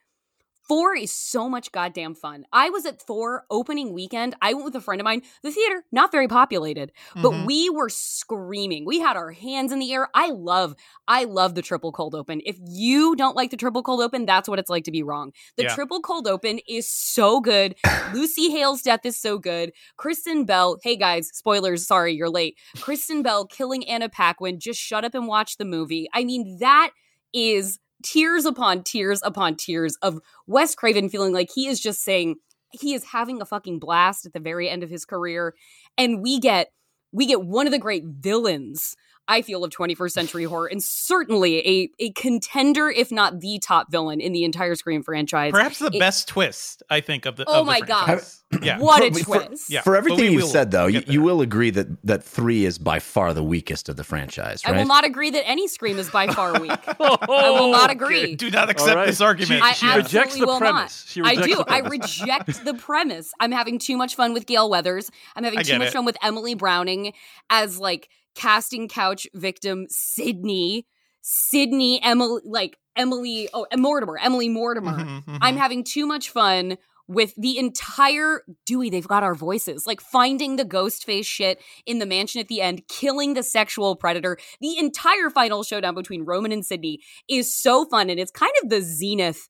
four 0.69 0.95
is 0.95 1.11
so 1.13 1.49
much 1.49 1.73
goddamn 1.73 2.15
fun. 2.15 2.45
I 2.53 2.71
was 2.71 2.87
at 2.87 3.03
four 3.07 3.45
opening 3.51 3.93
weekend. 3.93 4.35
I 4.41 4.55
went 4.55 4.65
with 4.67 4.77
a 4.77 4.81
friend 4.81 5.01
of 5.01 5.05
mine. 5.05 5.23
The 5.43 5.51
theater 5.51 5.85
not 5.93 6.13
very 6.13 6.29
populated, 6.29 6.93
but 7.17 7.33
Mhm. 7.33 7.47
we 7.47 7.69
were 7.71 7.89
screaming. 7.89 8.85
We 8.85 9.01
had 9.01 9.17
our 9.17 9.33
hands 9.33 9.73
in 9.73 9.79
the 9.79 9.93
air. 9.93 10.09
I 10.15 10.31
love, 10.31 10.75
I 11.09 11.25
love 11.25 11.55
the 11.55 11.63
triple 11.63 11.93
cold 11.93 12.15
open. 12.15 12.41
If 12.47 12.57
you 12.61 13.17
don't 13.17 13.37
like 13.37 13.51
the 13.51 13.57
triple 13.57 13.83
cold 13.83 14.01
open, 14.01 14.25
that's 14.27 14.49
what 14.49 14.59
it's 14.59 14.71
like 14.71 14.85
to 14.85 14.91
be 14.93 15.03
wrong. 15.03 15.33
The 15.57 15.65
Yeah. 15.65 15.75
triple 15.75 16.01
cold 16.01 16.27
open 16.29 16.61
is 16.69 16.89
so 16.89 17.41
good. 17.41 17.75
Lucy 18.15 18.51
Hale's 18.51 18.83
death 18.83 19.05
is 19.05 19.19
so 19.21 19.39
good. 19.39 19.73
Kristen 19.97 20.45
Bell, 20.45 20.79
hey 20.83 20.97
guys, 20.97 21.29
spoilers, 21.33 21.87
sorry, 21.87 22.15
you're 22.15 22.31
late. 22.31 22.57
Kristen 22.81 23.23
Bell 23.23 23.47
killing 23.47 23.87
Anna 23.89 24.09
Paquin, 24.09 24.61
just 24.61 24.81
shut 24.81 25.05
up 25.05 25.15
and 25.15 25.27
watch 25.27 25.57
the 25.57 25.65
movie. 25.65 26.09
I 26.15 26.25
mean, 26.25 26.59
that 26.61 26.91
is 27.33 27.79
tears 28.03 28.45
upon 28.45 28.83
tears 28.83 29.21
upon 29.23 29.57
tears 29.57 29.97
of 30.03 30.21
Wes 30.47 30.75
Craven 30.75 31.09
feeling 31.09 31.33
like 31.33 31.51
he 31.55 31.67
is 31.67 31.81
just 31.81 32.03
saying 32.03 32.37
he 32.73 32.95
is 32.95 33.05
having 33.05 33.41
a 33.41 33.47
fucking 33.47 33.79
blast 33.79 34.27
at 34.27 34.33
the 34.33 34.41
very 34.41 34.69
end 34.69 34.83
of 34.83 34.91
his 34.91 35.05
career. 35.05 35.55
And 35.99 36.23
we 36.23 36.39
get 36.41 36.73
we 37.13 37.27
get 37.27 37.45
one 37.45 37.67
of 37.67 37.73
the 37.73 37.79
great 37.79 38.05
villains 38.07 38.97
I 39.33 39.41
feel 39.41 39.65
of 39.65 39.71
21st 39.71 40.11
century 40.13 40.45
horror, 40.45 40.67
and 40.67 40.83
certainly 40.83 41.67
a 41.67 41.91
a 41.99 42.11
contender, 42.13 42.91
if 42.91 43.11
not 43.11 43.41
the 43.41 43.59
top 43.61 43.91
villain 43.91 44.21
in 44.21 44.33
the 44.33 44.45
entire 44.45 44.75
Scream 44.75 45.03
franchise. 45.03 45.53
Perhaps 45.53 45.79
the 45.79 45.87
It- 45.87 45.99
best 45.99 46.29
twist, 46.29 46.83
I 46.91 47.01
think, 47.01 47.25
of 47.25 47.37
the. 47.37 47.47
Oh 47.47 47.61
of 47.61 47.67
the 47.67 47.73
my 47.73 47.81
God. 47.81 48.23
Yeah. 48.63 48.79
What 48.83 49.03
a 49.03 49.11
For- 49.11 49.19
for- 49.21 49.47
twist! 49.47 49.71
Yeah. 49.71 49.81
For 49.81 49.97
everything 49.97 50.27
we 50.27 50.33
you 50.33 50.39
will 50.41 50.47
said, 50.47 50.71
though, 50.71 50.87
you, 50.87 51.03
you 51.07 51.23
will 51.23 51.41
agree 51.41 51.71
that 51.71 51.87
that 52.05 52.23
three 52.23 52.67
is 52.67 52.77
by 52.77 52.99
far 52.99 53.33
the 53.33 53.43
weakest 53.43 53.89
of 53.89 53.97
the 53.97 54.05
franchise, 54.05 54.61
I 54.67 54.73
will 54.73 54.85
not 54.85 55.07
agree 55.07 55.31
that 55.31 55.49
any 55.49 55.67
Scream 55.67 55.99
is 55.99 56.11
by 56.11 56.27
far 56.27 56.61
weak. 56.61 56.71
I 56.71 56.95
oh, 57.01 57.17
I 57.31 57.51
will 57.59 57.73
not 57.73 57.91
agree. 57.91 58.35
Do 58.35 58.51
not 58.51 58.69
accept 58.69 58.95
right. 58.97 59.07
this 59.07 59.23
argument. 59.23 59.63
I 59.63 59.73
She 59.73 59.87
absolutely 59.87 60.03
rejects 60.03 60.39
the 60.39 60.47
will 60.47 60.59
premise. 60.59 61.05
She 61.09 61.21
not. 61.23 61.39
I 61.39 61.47
do. 61.47 61.65
I 61.67 61.79
reject 61.79 62.65
the 62.67 62.75
premise. 62.75 63.33
I'm 63.41 63.53
having 63.53 63.79
too 63.79 63.97
much 63.97 64.15
fun 64.15 64.35
with 64.35 64.45
Gale 64.45 64.69
Weathers. 64.69 65.11
I'm 65.35 65.45
having 65.45 65.63
too 65.63 65.79
much 65.79 65.89
it. 65.89 65.93
fun 65.95 66.05
with 66.05 66.19
Emily 66.23 66.55
Browning 66.55 67.15
as 67.49 67.79
like 67.79 68.11
casting 68.35 68.89
couch 68.89 69.27
victim 69.35 69.87
Sidney. 69.89 70.87
Sidney, 71.23 72.03
Emily, 72.03 72.43
like 72.45 72.79
Emily, 72.97 73.49
oh, 73.55 73.67
Mortimer, 73.77 74.19
Emily 74.19 74.49
Mortimer. 74.49 74.99
Mhm, 74.99 75.25
mhm. 75.25 75.39
I'm 75.41 75.57
having 75.57 75.85
too 75.85 76.05
much 76.05 76.31
fun 76.31 76.79
with 77.09 77.35
the 77.37 77.59
entire 77.59 78.43
Dewey. 78.67 78.91
They've 78.91 79.07
got 79.07 79.23
our 79.23 79.35
voices, 79.35 79.87
like 79.87 80.01
finding 80.01 80.57
the 80.57 80.65
ghost 80.65 81.05
face 81.05 81.27
shit 81.27 81.61
in 81.87 81.99
the 81.99 82.07
mansion 82.07 82.41
at 82.41 82.49
the 82.49 82.61
end, 82.61 82.83
killing 82.89 83.35
the 83.35 83.43
sexual 83.43 83.97
predator. 83.97 84.37
The 84.61 84.79
entire 84.79 85.31
final 85.31 85.63
showdown 85.63 85.95
between 85.95 86.25
Roman 86.25 86.53
and 86.53 86.65
Sidney 86.65 87.01
is 87.29 87.55
so 87.55 87.85
fun, 87.85 88.11
and 88.11 88.19
it's 88.19 88.31
kind 88.31 88.53
of 88.63 88.71
the 88.71 88.81
zenith 88.81 89.49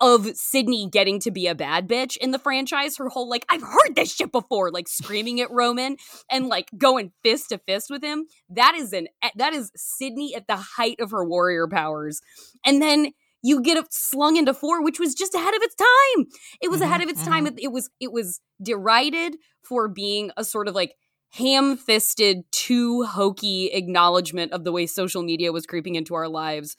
of 0.00 0.36
Sidney 0.36 0.88
getting 0.90 1.20
to 1.20 1.30
be 1.30 1.46
a 1.46 1.54
bad 1.54 1.88
bitch 1.88 2.16
in 2.16 2.30
the 2.30 2.38
franchise. 2.38 2.96
Her 2.96 3.08
whole 3.08 3.28
like, 3.28 3.46
I've 3.48 3.62
heard 3.62 3.94
this 3.94 4.14
shit 4.14 4.32
before, 4.32 4.70
like 4.70 4.88
screaming 4.88 5.40
at 5.40 5.50
Roman 5.50 5.96
and 6.30 6.46
like 6.46 6.70
going 6.76 7.12
fist 7.22 7.50
to 7.50 7.58
fist 7.58 7.90
with 7.90 8.02
him. 8.02 8.26
That 8.48 8.74
is 8.74 8.92
an 8.92 9.08
eh, 9.22 9.30
that 9.36 9.54
is 9.54 9.70
Sidney 9.76 10.34
at 10.34 10.46
the 10.46 10.56
height 10.56 11.00
of 11.00 11.10
her 11.10 11.24
warrior 11.24 11.68
powers. 11.68 12.20
And 12.64 12.82
then 12.82 13.12
you 13.42 13.60
get 13.60 13.92
slung 13.92 14.36
into 14.36 14.54
four, 14.54 14.82
which 14.82 14.98
was 14.98 15.14
just 15.14 15.34
ahead 15.34 15.54
of 15.54 15.62
its 15.62 15.74
time. 15.74 16.26
It 16.62 16.70
was 16.70 16.80
ahead 16.80 17.00
mm-hmm, 17.00 17.10
of 17.10 17.16
its 17.16 17.24
time. 17.24 17.44
Mm-hmm. 17.44 17.58
It, 17.58 17.64
it 17.64 17.72
was 17.72 17.90
it 18.00 18.12
was 18.12 18.40
derided 18.62 19.36
for 19.62 19.88
being 19.88 20.30
a 20.36 20.44
sort 20.44 20.66
of 20.66 20.74
like 20.74 20.94
ham-fisted, 21.34 22.44
too 22.52 23.02
hokey 23.02 23.66
acknowledgement 23.72 24.52
of 24.52 24.62
the 24.64 24.70
way 24.70 24.86
social 24.86 25.22
media 25.22 25.52
was 25.52 25.66
creeping 25.66 25.96
into 25.96 26.14
our 26.14 26.28
lives 26.28 26.76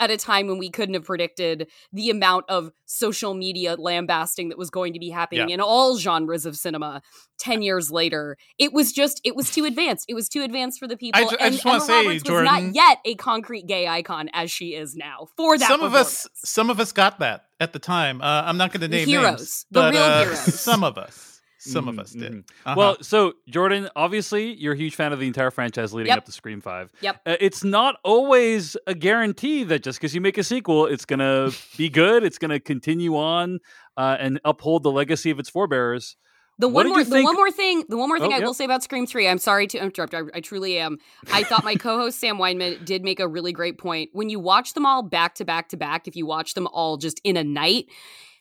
at 0.00 0.10
a 0.10 0.16
time 0.16 0.46
when 0.46 0.58
we 0.58 0.70
couldn't 0.70 0.94
have 0.94 1.04
predicted 1.04 1.68
the 1.92 2.10
amount 2.10 2.44
of 2.48 2.70
social 2.86 3.34
media 3.34 3.74
lambasting 3.76 4.48
that 4.48 4.58
was 4.58 4.70
going 4.70 4.92
to 4.92 4.98
be 4.98 5.10
happening 5.10 5.48
Yeah. 5.48 5.54
in 5.54 5.60
all 5.60 5.98
genres 5.98 6.46
of 6.46 6.56
cinema 6.56 7.02
10 7.38 7.62
years 7.62 7.90
later. 7.90 8.36
It 8.58 8.72
was 8.72 8.92
just, 8.92 9.20
it 9.24 9.36
was 9.36 9.50
too 9.50 9.64
advanced. 9.64 10.06
It 10.08 10.14
was 10.14 10.28
too 10.28 10.42
advanced 10.42 10.78
for 10.78 10.88
the 10.88 10.96
people. 10.96 11.20
ju- 11.28 11.36
I 11.40 11.46
and 11.46 11.52
just 11.54 11.64
wanna 11.64 11.80
say, 11.80 12.06
Roberts 12.06 12.28
was 12.28 12.42
not 12.44 12.74
yet 12.74 12.98
a 13.04 13.14
concrete 13.14 13.66
gay 13.66 13.86
icon 13.86 14.28
as 14.32 14.50
she 14.50 14.74
is 14.74 14.94
now 14.96 15.28
for 15.36 15.56
that 15.58 15.68
some 15.68 15.82
of 15.82 15.94
us, 15.94 16.26
some 16.34 16.70
of 16.70 16.80
us 16.80 16.92
got 16.92 17.18
that 17.20 17.44
at 17.60 17.72
the 17.72 17.78
time. 17.78 18.20
Uh, 18.22 18.42
I'm 18.44 18.56
not 18.56 18.72
going 18.72 18.80
to 18.82 18.88
name 18.88 19.06
heroes. 19.06 19.38
names, 19.38 19.66
The 19.70 19.80
but 19.80 19.92
real 19.94 20.02
uh, 20.02 20.22
heroes. 20.24 20.60
some 20.60 20.82
of 20.84 20.96
us, 20.98 21.27
some 21.58 21.88
of 21.88 21.96
Mhm, 21.96 22.00
us 22.00 22.12
did. 22.12 22.32
mhm. 22.32 22.38
Uh-huh. 22.64 22.74
Well, 22.76 22.96
so 23.02 23.34
Jordan, 23.48 23.88
obviously, 23.96 24.54
you're 24.54 24.74
a 24.74 24.76
huge 24.76 24.94
fan 24.94 25.12
of 25.12 25.18
the 25.20 25.26
entire 25.26 25.50
franchise 25.50 25.92
leading 25.92 26.08
Yep. 26.08 26.18
up 26.18 26.24
to 26.26 26.32
Scream 26.32 26.60
Five. 26.60 26.90
Yep. 27.00 27.20
Uh, 27.26 27.36
it's 27.40 27.64
not 27.64 27.96
always 28.04 28.76
a 28.86 28.94
guarantee 28.94 29.64
that 29.64 29.82
just 29.82 29.98
because 29.98 30.14
you 30.14 30.20
make 30.20 30.38
a 30.38 30.44
sequel, 30.44 30.86
it's 30.86 31.04
gonna 31.04 31.50
be 31.76 31.88
good. 31.90 32.24
It's 32.24 32.38
gonna 32.38 32.60
continue 32.60 33.16
on 33.16 33.58
uh, 33.96 34.16
and 34.20 34.40
uphold 34.44 34.84
the 34.84 34.92
legacy 34.92 35.30
of 35.30 35.38
its 35.40 35.50
forebearers. 35.50 36.16
The 36.60 36.66
What 36.66 36.86
one 36.86 36.88
more, 36.88 36.98
you 36.98 37.04
the 37.04 37.10
think- 37.12 37.24
one 37.24 37.36
more 37.36 37.50
thing, 37.52 37.84
the 37.88 37.96
one 37.96 38.08
more 38.08 38.18
thing 38.18 38.32
Oh, 38.32 38.34
I 38.34 38.38
yep. 38.38 38.46
will 38.46 38.54
say 38.54 38.64
about 38.64 38.82
Scream 38.82 39.06
Three. 39.06 39.28
I'm 39.28 39.38
sorry 39.38 39.66
to 39.68 39.78
interrupt. 39.78 40.12
I, 40.12 40.22
I 40.34 40.40
truly 40.40 40.76
am. 40.78 40.98
I 41.32 41.44
thought 41.44 41.62
my 41.64 41.74
co-host 41.76 42.18
Sam 42.18 42.36
Weinman 42.38 42.84
did 42.84 43.04
make 43.04 43.20
a 43.20 43.28
really 43.28 43.52
great 43.52 43.78
point. 43.78 44.10
When 44.12 44.28
you 44.28 44.40
watch 44.40 44.74
them 44.74 44.84
all 44.84 45.02
back 45.04 45.36
to 45.36 45.44
back 45.44 45.68
to 45.68 45.76
back, 45.76 46.08
if 46.08 46.16
you 46.16 46.26
watch 46.26 46.54
them 46.54 46.66
all 46.68 46.96
just 46.96 47.20
in 47.22 47.36
a 47.36 47.44
night, 47.44 47.86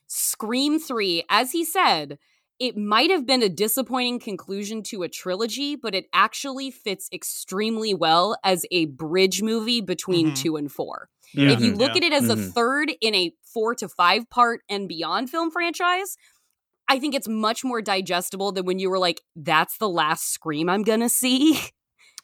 Scream 0.08 0.80
Three, 0.80 1.24
as 1.30 1.52
he 1.52 1.64
said, 1.66 2.18
it 2.60 2.76
might 2.78 3.10
have 3.12 3.26
been 3.26 3.44
a 3.44 3.50
disappointing 3.50 4.20
conclusion 4.20 4.82
to 4.84 5.04
a 5.04 5.10
trilogy, 5.10 5.76
but 5.76 5.94
it 5.94 6.06
actually 6.14 6.72
fits 6.72 7.08
extremely 7.14 7.94
well 7.94 8.38
as 8.44 8.66
a 8.72 8.86
bridge 8.86 9.42
movie 9.42 9.82
between 9.82 10.32
Mhm. 10.32 10.36
two 10.38 10.56
and 10.58 10.72
four. 10.72 11.10
Yeah. 11.34 11.52
If 11.52 11.60
you 11.62 11.74
Mhm. 11.74 11.78
look 11.80 11.92
Yeah. 11.92 11.98
at 11.98 12.04
it 12.04 12.14
as 12.14 12.30
a 12.30 12.36
Mhm. 12.36 12.54
third 12.54 12.94
in 13.02 13.14
a 13.14 13.34
four 13.44 13.76
to 13.76 13.88
five 13.88 14.30
part 14.30 14.62
and 14.70 14.88
beyond 14.88 15.30
film 15.30 15.52
franchise, 15.52 16.18
I 16.88 17.00
think 17.00 17.14
it's 17.14 17.28
much 17.28 17.64
more 17.64 17.82
digestible 17.82 18.52
than 18.54 18.66
when 18.66 18.80
you 18.80 18.90
were 18.90 19.00
like, 19.00 19.22
"That's 19.36 19.78
the 19.78 19.90
last 19.90 20.32
Scream 20.32 20.70
I'm 20.70 20.84
gonna 20.84 21.10
see." 21.10 21.60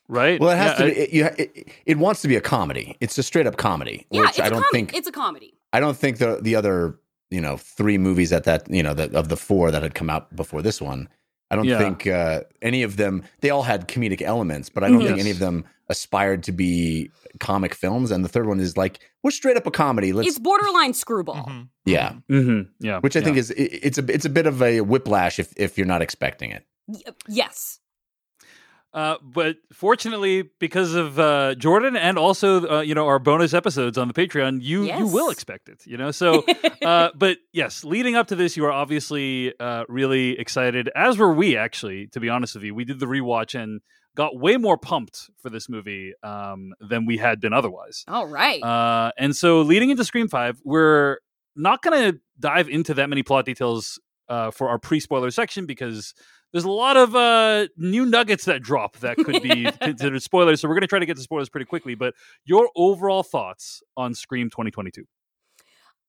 Right. 0.09 0.39
Well, 0.39 0.49
it 0.49 0.57
has 0.57 0.71
Yeah, 0.71 0.77
to 0.77 0.83
I- 0.83 0.93
be. 0.93 0.99
It, 0.99 1.13
you, 1.13 1.25
it, 1.37 1.67
it 1.85 1.97
wants 1.97 2.21
to 2.23 2.27
be 2.27 2.35
a 2.35 2.41
comedy. 2.41 2.97
It's 2.99 3.17
a 3.17 3.23
straight 3.23 3.47
up 3.47 3.55
comedy, 3.57 4.05
yeah, 4.11 4.21
which 4.21 4.29
it's 4.31 4.39
I 4.39 4.47
a 4.47 4.49
don't 4.49 4.61
com- 4.61 4.69
think. 4.71 4.93
it's 4.93 5.07
a 5.07 5.11
comedy. 5.13 5.53
I 5.71 5.79
don't 5.79 5.97
think 5.97 6.17
the 6.17 6.39
the 6.41 6.55
other 6.55 6.99
you 7.33 7.41
know 7.45 7.55
three 7.57 7.97
movies 7.97 8.31
at 8.37 8.43
that 8.43 8.61
you 8.77 8.83
know 8.85 8.93
the, 8.93 9.05
of 9.17 9.27
the 9.29 9.37
four 9.47 9.71
that 9.71 9.81
had 9.83 9.93
come 9.99 10.09
out 10.15 10.23
before 10.35 10.61
this 10.61 10.79
one 10.81 11.07
I 11.51 11.55
don't 11.55 11.65
Yeah. 11.65 11.77
think 11.77 12.07
uh, 12.07 12.41
any 12.63 12.81
of 12.81 12.97
them. 12.97 13.21
They 13.41 13.51
all 13.51 13.61
had 13.61 13.87
comedic 13.87 14.21
elements, 14.23 14.69
but 14.73 14.83
I 14.83 14.87
don't 14.89 15.01
Mhm. 15.01 15.07
think 15.07 15.19
any 15.19 15.29
of 15.29 15.37
them 15.37 15.65
aspired 15.87 16.41
to 16.47 16.51
be 16.51 17.11
comic 17.39 17.75
films. 17.75 18.09
And 18.09 18.25
the 18.25 18.29
third 18.29 18.47
one 18.47 18.59
is 18.59 18.75
like 18.75 18.95
we're 19.21 19.29
straight 19.29 19.55
up 19.57 19.67
a 19.67 19.71
comedy. 19.71 20.13
Let's 20.13 20.29
it's 20.29 20.39
borderline 20.39 20.93
screwball. 20.95 21.45
Mhm. 21.45 21.67
yeah, 21.85 22.13
Mm-hmm. 22.31 22.61
Yeah. 22.79 22.99
which 23.01 23.15
I 23.15 23.19
yeah. 23.19 23.25
think 23.25 23.37
is 23.37 23.51
it- 23.51 23.79
it's 23.87 23.97
a 23.99 24.05
it's 24.15 24.25
a 24.25 24.29
bit 24.29 24.47
of 24.47 24.63
a 24.63 24.81
whiplash 24.81 25.37
if 25.37 25.53
if 25.55 25.77
you're 25.77 25.85
not 25.95 26.01
expecting 26.01 26.49
it. 26.49 26.63
Y- 26.87 27.01
yes. 27.27 27.79
Uh, 28.93 29.17
but 29.23 29.57
fortunately, 29.71 30.49
because 30.59 30.93
of 30.93 31.17
uh, 31.17 31.55
Jordan 31.55 31.95
and 31.95 32.17
also 32.17 32.77
uh, 32.77 32.81
you 32.81 32.93
know 32.93 33.07
our 33.07 33.17
bonus 33.17 33.53
episodes 33.53 33.97
on 33.97 34.07
the 34.07 34.13
Patreon, 34.13 34.59
you 34.61 34.83
you 34.83 35.07
will 35.07 35.29
expect 35.29 35.67
it. 35.67 35.81
You 35.85 35.97
know, 35.97 36.11
so 36.11 36.45
uh, 36.85 37.09
but 37.15 37.37
yes, 37.51 37.83
leading 37.83 38.15
up 38.15 38.27
to 38.27 38.35
this, 38.35 38.55
you 38.55 38.65
are 38.65 38.71
obviously 38.71 39.53
uh, 39.59 39.85
really 39.89 40.39
excited, 40.39 40.89
as 40.95 41.17
were 41.17 41.33
we. 41.33 41.57
Actually, 41.57 42.07
to 42.07 42.19
be 42.19 42.29
honest 42.29 42.53
with 42.55 42.63
you, 42.63 42.75
we 42.75 42.85
did 42.85 42.99
the 42.99 43.07
rewatch 43.07 43.59
and 43.59 43.81
got 44.15 44.37
way 44.37 44.57
more 44.57 44.77
pumped 44.77 45.29
for 45.41 45.49
this 45.49 45.67
movie 45.67 46.13
um, 46.21 46.73
than 46.79 47.05
we 47.05 47.17
had 47.17 47.39
been 47.39 47.53
otherwise. 47.53 48.03
All 48.07 48.27
right. 48.27 48.61
Uh, 48.61 49.11
and 49.17 49.35
so, 49.35 49.61
leading 49.61 49.89
into 49.89 50.03
Scream 50.03 50.27
Five, 50.27 50.59
we're 50.63 51.17
not 51.55 51.81
going 51.81 52.11
to 52.11 52.19
dive 52.39 52.69
into 52.69 52.93
that 52.95 53.09
many 53.09 53.23
plot 53.23 53.45
details 53.45 53.99
uh, 54.29 54.51
for 54.51 54.69
our 54.69 54.79
pre-spoiler 54.79 55.31
section 55.31 55.65
because 55.65 56.13
there's 56.53 56.65
a 56.65 56.71
lot 56.71 56.95
of 56.95 57.15
uh, 57.15 57.67
new 57.75 58.05
nuggets 58.05 58.45
that 58.45 58.61
drop 58.61 58.97
that 58.99 59.17
could 59.17 59.41
be 59.41 59.69
considered 59.81 60.21
spoilers. 60.21 60.61
So 60.61 60.69
we're 60.69 60.75
going 60.75 60.81
to 60.81 60.87
try 60.87 60.99
to 60.99 61.05
get 61.05 61.17
to 61.17 61.23
spoilers 61.23 61.49
pretty 61.49 61.65
quickly. 61.65 61.95
But 61.95 62.13
your 62.45 62.69
overall 62.75 63.23
thoughts 63.23 63.81
on 63.97 64.13
Scream 64.13 64.49
2022? 64.49 65.03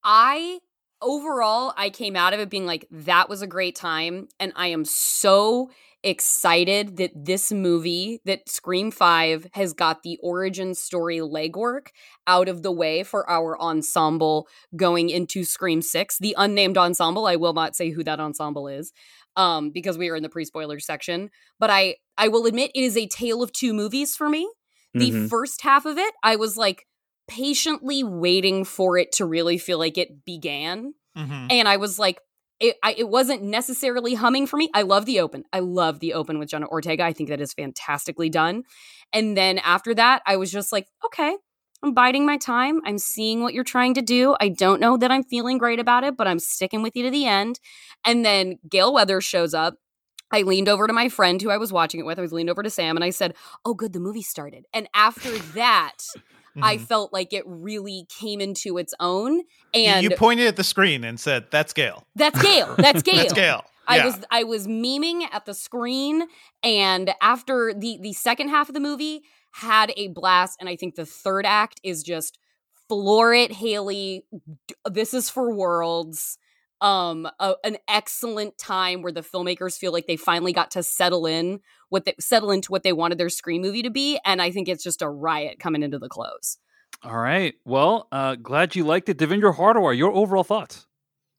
I 0.04 0.60
overall 1.04 1.74
I 1.76 1.90
came 1.90 2.16
out 2.16 2.32
of 2.34 2.40
it 2.40 2.50
being 2.50 2.66
like 2.66 2.86
that 2.90 3.28
was 3.28 3.42
a 3.42 3.46
great 3.46 3.76
time 3.76 4.28
and 4.40 4.52
I 4.56 4.68
am 4.68 4.84
so 4.84 5.70
excited 6.02 6.96
that 6.98 7.12
this 7.14 7.50
movie 7.52 8.20
that 8.26 8.48
Scream 8.48 8.90
5 8.90 9.46
has 9.52 9.72
got 9.72 10.02
the 10.02 10.18
origin 10.22 10.74
story 10.74 11.18
legwork 11.18 11.88
out 12.26 12.48
of 12.48 12.62
the 12.62 12.72
way 12.72 13.02
for 13.02 13.28
our 13.30 13.60
ensemble 13.60 14.48
going 14.76 15.10
into 15.10 15.44
Scream 15.44 15.82
6 15.82 16.18
the 16.18 16.34
unnamed 16.38 16.78
ensemble 16.78 17.26
I 17.26 17.36
will 17.36 17.54
not 17.54 17.76
say 17.76 17.90
who 17.90 18.04
that 18.04 18.20
ensemble 18.20 18.68
is 18.68 18.92
um 19.36 19.70
because 19.70 19.98
we 19.98 20.08
are 20.10 20.16
in 20.16 20.22
the 20.22 20.28
pre-spoiler 20.28 20.80
section 20.80 21.30
but 21.58 21.70
I 21.70 21.96
I 22.18 22.28
will 22.28 22.46
admit 22.46 22.70
it 22.74 22.82
is 22.82 22.96
a 22.96 23.06
tale 23.06 23.42
of 23.42 23.52
two 23.52 23.72
movies 23.72 24.16
for 24.16 24.28
me 24.28 24.50
the 24.94 25.10
Mhm. 25.10 25.28
first 25.28 25.62
half 25.62 25.86
of 25.86 25.98
it 25.98 26.14
i 26.22 26.36
was 26.36 26.56
like 26.56 26.86
patiently 27.28 28.04
waiting 28.04 28.64
for 28.64 28.98
it 28.98 29.12
to 29.12 29.24
really 29.24 29.58
feel 29.58 29.78
like 29.78 29.98
it 29.98 30.24
began. 30.24 30.94
Mhm. 31.16 31.46
and 31.50 31.68
i 31.68 31.76
was 31.76 31.96
like 31.98 32.18
it, 32.60 32.76
I, 32.82 32.94
it 32.96 33.08
wasn't 33.08 33.42
necessarily 33.42 34.14
humming 34.14 34.46
for 34.46 34.56
me. 34.56 34.70
I 34.72 34.82
love 34.82 35.06
the 35.06 35.18
open. 35.20 35.42
I 35.52 35.58
love 35.58 35.98
the 36.00 36.14
open 36.14 36.38
with 36.38 36.48
jenna 36.48 36.66
ortega. 36.68 37.02
I 37.04 37.12
think 37.12 37.28
that 37.28 37.40
is 37.40 37.52
fantastically 37.52 38.30
done. 38.30 38.62
And 39.12 39.36
then 39.36 39.58
after 39.58 39.94
that 39.94 40.22
i 40.26 40.36
was 40.36 40.50
just 40.52 40.72
like 40.72 40.86
okay 41.04 41.36
i'm 41.82 41.94
biding 41.94 42.24
my 42.26 42.36
time. 42.38 42.80
I'm 42.84 42.98
seeing 42.98 43.42
what 43.42 43.54
you're 43.54 43.64
trying 43.64 43.94
to 43.94 44.02
do. 44.02 44.34
I 44.40 44.48
don't 44.48 44.80
know 44.80 44.96
that 44.96 45.10
i'm 45.12 45.22
feeling 45.24 45.58
great 45.58 45.78
about 45.80 46.04
it 46.04 46.16
but 46.16 46.26
i'm 46.26 46.38
sticking 46.38 46.82
with 46.82 46.96
you 46.96 47.02
to 47.04 47.10
the 47.10 47.26
end. 47.26 47.60
And 48.04 48.24
then 48.24 48.58
gale 48.68 48.92
weathers 48.92 49.24
shows 49.24 49.52
up. 49.54 49.74
I 50.32 50.42
leaned 50.42 50.68
over 50.68 50.86
to 50.88 50.92
my 50.92 51.08
friend 51.08 51.40
who 51.40 51.50
I 51.50 51.58
was 51.58 51.72
watching 51.72 52.00
it 52.00 52.06
with. 52.06 52.18
I 52.18 52.22
was 52.22 52.32
leaned 52.32 52.50
over 52.50 52.62
to 52.62 52.70
Sam 52.70 52.96
and 52.96 53.04
I 53.04 53.10
said, 53.10 53.34
Oh, 53.64 53.74
good, 53.74 53.92
the 53.92 54.00
movie 54.00 54.22
started. 54.22 54.64
And 54.72 54.88
after 54.94 55.30
that, 55.54 55.98
I 56.62 56.76
Mhm. 56.76 56.86
felt 56.86 57.12
like 57.12 57.32
it 57.32 57.44
really 57.46 58.06
came 58.08 58.40
into 58.40 58.78
its 58.78 58.94
own. 59.00 59.42
And 59.72 60.04
you 60.04 60.10
pointed 60.16 60.46
at 60.46 60.56
the 60.56 60.64
screen 60.64 61.02
and 61.04 61.18
said, 61.18 61.46
"That's 61.50 61.72
Gale. 61.72 62.06
that's 62.14 62.40
Gale. 62.40 62.74
That's 62.78 63.02
Gale. 63.02 63.16
That's 63.16 63.32
Gale." 63.32 63.64
I 63.86 63.96
Yeah. 63.96 64.04
was 64.06 64.18
I 64.30 64.44
was 64.44 64.66
memeing 64.66 65.28
at 65.32 65.44
the 65.46 65.54
screen, 65.54 66.28
and 66.62 67.14
after 67.20 67.74
the 67.74 67.98
the 68.00 68.12
second 68.12 68.48
half 68.48 68.68
of 68.68 68.74
the 68.74 68.80
movie 68.80 69.22
had 69.52 69.92
a 69.96 70.08
blast, 70.08 70.56
and 70.60 70.68
I 70.68 70.76
think 70.76 70.94
the 70.94 71.04
third 71.06 71.44
act 71.46 71.80
is 71.82 72.02
just 72.02 72.38
floor 72.88 73.34
it, 73.34 73.52
Haley. 73.52 74.24
This 74.90 75.12
is 75.14 75.28
for 75.30 75.52
worlds. 75.54 76.38
Um, 76.80 77.26
a, 77.40 77.54
an 77.64 77.78
excellent 77.88 78.58
time 78.58 79.00
where 79.00 79.12
the 79.12 79.22
filmmakers 79.22 79.78
feel 79.78 79.92
like 79.92 80.06
they 80.06 80.16
finally 80.16 80.52
got 80.52 80.72
to 80.72 80.82
settle 80.82 81.24
in 81.24 81.60
what 81.88 82.04
they 82.04 82.14
settle 82.20 82.50
into 82.50 82.70
what 82.70 82.82
they 82.82 82.92
wanted 82.92 83.16
their 83.16 83.28
screen 83.28 83.62
movie 83.62 83.82
to 83.82 83.90
be, 83.90 84.18
and 84.24 84.42
I 84.42 84.50
think 84.50 84.68
it's 84.68 84.82
just 84.82 85.00
a 85.00 85.08
riot 85.08 85.58
coming 85.58 85.82
into 85.82 85.98
the 85.98 86.08
close. 86.08 86.58
All 87.02 87.16
right. 87.16 87.54
Well, 87.64 88.08
uh, 88.12 88.34
glad 88.36 88.74
you 88.74 88.84
liked 88.84 89.08
it. 89.08 89.18
Devindra 89.18 89.54
Hardawar 89.54 89.96
your 89.96 90.12
overall 90.12 90.44
thoughts? 90.44 90.86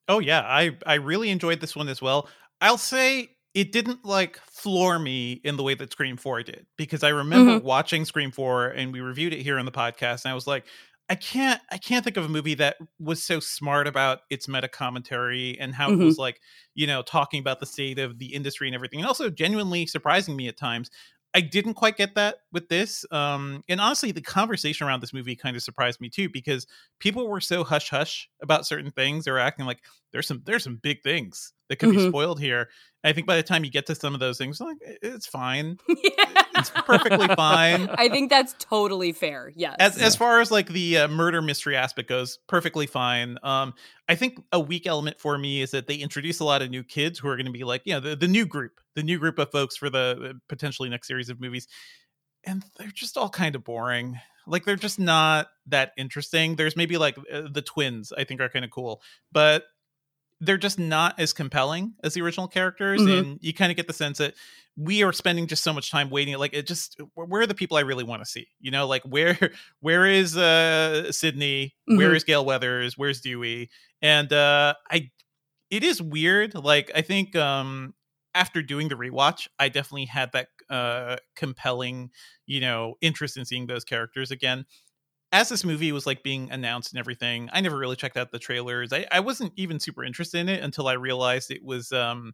Oh 0.08 0.20
yeah, 0.20 0.42
I 0.42 0.78
I 0.86 0.96
really 0.96 1.30
enjoyed 1.30 1.60
this 1.60 1.76
one 1.76 1.90
as 1.90 2.02
well. 2.02 2.30
I'll 2.62 2.78
say 2.78 3.30
it 3.56 3.72
didn't 3.72 4.06
like 4.06 4.38
floor 4.52 5.00
me 5.00 5.34
in 5.44 5.56
the 5.56 5.64
way 5.64 5.74
that 5.74 5.92
Scream 5.92 6.18
4 6.18 6.44
did 6.44 6.66
because 6.78 7.04
I 7.04 7.10
remember 7.10 7.58
watching 7.60 8.04
Scream 8.04 8.32
4 8.32 8.68
and 8.68 8.92
we 8.92 9.00
reviewed 9.00 9.34
it 9.34 9.42
here 9.42 9.58
on 9.58 9.66
the 9.66 9.72
podcast 9.72 10.26
and 10.26 10.32
I 10.32 10.36
was 10.36 10.46
like 10.46 10.66
I 11.10 11.16
can't 11.16 11.62
I 11.72 11.78
can't 11.78 12.04
think 12.04 12.18
of 12.18 12.26
a 12.26 12.30
movie 12.30 12.56
that 12.56 12.78
was 13.00 13.24
so 13.24 13.40
smart 13.40 13.88
about 13.88 14.22
its 14.32 14.48
meta 14.48 14.68
commentary 14.68 15.58
and 15.60 15.76
how 15.76 15.92
Mhm. 15.92 15.96
it 16.00 16.04
was 16.04 16.18
like, 16.18 16.42
you 16.74 16.88
know, 16.88 17.04
talking 17.04 17.40
about 17.40 17.60
the 17.60 17.66
state 17.68 18.00
of 18.00 18.18
the 18.18 18.34
industry 18.34 18.68
and 18.68 18.74
everything 18.76 19.00
and 19.00 19.08
also 19.08 19.30
genuinely 19.30 19.86
surprising 19.86 20.36
me 20.36 20.48
at 20.48 20.58
times. 20.58 20.90
I 21.36 21.42
didn't 21.42 21.74
quite 21.76 21.98
get 21.98 22.16
that 22.16 22.38
with 22.54 22.70
this. 22.70 23.06
Um, 23.12 23.62
and 23.68 23.82
honestly, 23.82 24.12
the 24.14 24.22
conversation 24.22 24.88
around 24.88 25.02
this 25.02 25.14
movie 25.14 25.36
kind 25.36 25.56
of 25.58 25.62
surprised 25.64 26.00
me 26.00 26.10
too, 26.10 26.30
because 26.30 26.66
people 27.00 27.28
were 27.28 27.42
so 27.42 27.64
hush 27.66 27.90
hush 27.90 28.30
about 28.42 28.66
certain 28.66 28.90
things. 28.92 29.26
They 29.26 29.32
were 29.32 29.40
acting 29.40 29.66
like 29.66 29.84
there's 30.12 30.28
some 30.28 30.42
there's 30.46 30.64
some 30.64 30.78
big 30.78 31.04
things 31.04 31.54
that 31.70 31.78
could 31.78 31.92
be 31.92 31.98
Mhm. 31.98 32.10
spoiled 32.10 32.40
here. 32.40 32.70
I 33.04 33.14
think 33.14 33.28
by 33.28 33.36
the 33.36 33.44
time 33.44 33.64
you 33.64 33.72
get 33.72 33.86
to 33.88 33.96
some 33.96 34.14
of 34.14 34.20
those 34.20 34.38
things, 34.38 34.60
like 34.60 34.78
it's 34.82 35.28
fine. 35.28 35.78
It's 36.58 36.70
perfectly 36.70 37.28
fine. 37.36 37.90
I 37.96 38.08
think 38.08 38.30
that's 38.30 38.56
totally 38.60 39.12
fair. 39.12 39.52
Yes. 39.58 39.76
As 39.78 39.98
as 40.02 40.16
far 40.16 40.40
as 40.40 40.52
like 40.52 40.68
the 40.70 41.00
uh, 41.00 41.08
murder 41.10 41.42
mystery 41.42 41.76
aspect 41.76 42.08
goes, 42.08 42.40
perfectly 42.48 42.88
fine. 42.88 43.38
Um, 43.44 43.74
I 44.08 44.16
think 44.16 44.40
a 44.54 44.60
weak 44.60 44.88
element 44.88 45.20
for 45.20 45.38
me 45.38 45.62
is 45.62 45.72
that 45.72 45.86
they 45.88 45.96
introduce 45.96 46.40
a 46.40 46.46
lot 46.46 46.62
of 46.62 46.70
new 46.70 46.82
kids 46.84 47.20
who 47.20 47.28
are 47.28 47.36
going 47.36 47.46
to 47.48 47.52
be 47.52 47.66
like, 47.66 47.82
you 47.84 47.94
know, 47.94 48.00
the, 48.00 48.16
the 48.16 48.30
new 48.30 48.46
group, 48.46 48.80
the 48.96 49.04
new 49.04 49.20
group 49.20 49.38
of 49.38 49.52
folks 49.52 49.76
for 49.76 49.90
the 49.90 50.30
uh, 50.30 50.34
potentially 50.48 50.88
next 50.88 51.08
series 51.08 51.28
of 51.30 51.42
movies, 51.42 51.68
and 52.46 52.64
they're 52.78 52.88
just 52.88 53.18
all 53.18 53.30
kind 53.30 53.54
of 53.56 53.66
boring. 53.66 54.18
Like 54.48 54.64
they're 54.64 54.78
just 54.78 54.98
not 54.98 55.48
that 55.68 55.92
interesting. 55.98 56.56
There's 56.56 56.78
maybe 56.78 56.98
like 56.98 57.18
uh, 57.32 57.50
the 57.52 57.62
twins, 57.64 58.14
I 58.18 58.24
think, 58.24 58.40
are 58.40 58.50
kind 58.50 58.64
of 58.64 58.72
cool, 58.72 59.02
but 59.34 59.66
they're 60.46 60.58
just 60.58 60.80
not 60.80 61.20
as 61.20 61.34
compelling 61.34 61.94
as 62.04 62.14
the 62.14 62.22
original 62.22 62.48
characters 62.48 63.02
Mhm. 63.02 63.20
and 63.20 63.40
you 63.42 63.54
kind 63.54 63.72
of 63.72 63.76
get 63.76 63.88
the 63.88 63.94
sense 63.94 64.18
that 64.20 64.34
we 64.78 65.04
are 65.04 65.14
spending 65.14 65.48
just 65.48 65.64
so 65.64 65.72
much 65.74 65.90
time 65.90 66.10
waiting 66.10 66.38
like 66.38 66.54
it 66.54 66.68
just 66.68 67.00
where 67.14 67.42
are 67.42 67.48
the 67.48 67.54
people 67.56 67.78
i 67.78 67.82
really 67.82 68.04
want 68.04 68.22
to 68.22 68.30
see? 68.30 68.48
You 68.60 68.72
know 68.72 68.88
like 68.88 69.04
where 69.04 69.38
where 69.80 70.06
is 70.06 70.36
uh 70.38 71.12
sidney? 71.12 71.76
Where 71.86 72.12
Mhm. 72.12 72.16
is 72.16 72.24
gale 72.24 72.46
weathers? 72.46 72.98
Where's 72.98 73.22
dewey? 73.22 73.70
And 74.02 74.32
uh 74.34 74.74
i 74.92 75.10
it 75.72 75.84
is 75.84 76.02
weird 76.02 76.54
like 76.56 76.92
i 76.94 77.02
think 77.02 77.36
um 77.36 77.94
after 78.36 78.62
doing 78.62 78.90
the 78.90 78.96
rewatch 78.96 79.48
i 79.60 79.68
definitely 79.70 80.06
had 80.06 80.32
that 80.34 80.48
uh 80.70 81.16
compelling 81.36 82.12
you 82.46 82.60
know 82.60 82.96
interest 83.02 83.38
in 83.38 83.46
seeing 83.46 83.66
those 83.66 83.84
characters 83.84 84.30
again 84.30 84.66
as 85.32 85.50
this 85.50 85.64
movie 85.66 85.92
was 85.92 86.06
like 86.06 86.24
being 86.24 86.50
announced 86.52 86.94
and 86.94 87.00
everything, 87.00 87.50
I 87.52 87.62
never 87.62 87.78
really 87.78 87.96
checked 87.96 88.18
out 88.18 88.32
the 88.32 88.40
trailers. 88.40 88.94
I, 88.94 89.06
I 89.12 89.20
wasn't 89.20 89.54
even 89.56 89.80
super 89.80 90.04
interested 90.04 90.40
in 90.40 90.50
it 90.50 90.64
until 90.64 90.88
I 90.88 90.94
realized 90.94 91.52
it 91.52 91.64
was 91.64 91.92
um 91.92 92.34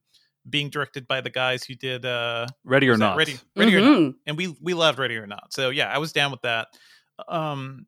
being 0.50 0.70
directed 0.70 1.08
by 1.08 1.22
the 1.22 1.30
guys 1.30 1.64
who 1.64 1.76
did 1.76 2.06
uh 2.06 2.48
Ready 2.64 2.90
or 2.90 2.98
not? 2.98 3.16
Ready 3.18 3.38
Ready 3.56 3.76
or 3.76 3.82
Not. 3.82 4.00
Mhm. 4.00 4.14
And 4.28 4.38
we 4.38 4.56
we 4.62 4.74
loved 4.74 5.00
Ready 5.00 5.16
or 5.18 5.28
Not. 5.28 5.54
So 5.54 5.70
yeah, 5.70 5.92
I 5.92 5.98
was 5.98 6.12
down 6.12 6.32
with 6.32 6.42
that. 6.42 6.68
Um 7.28 7.86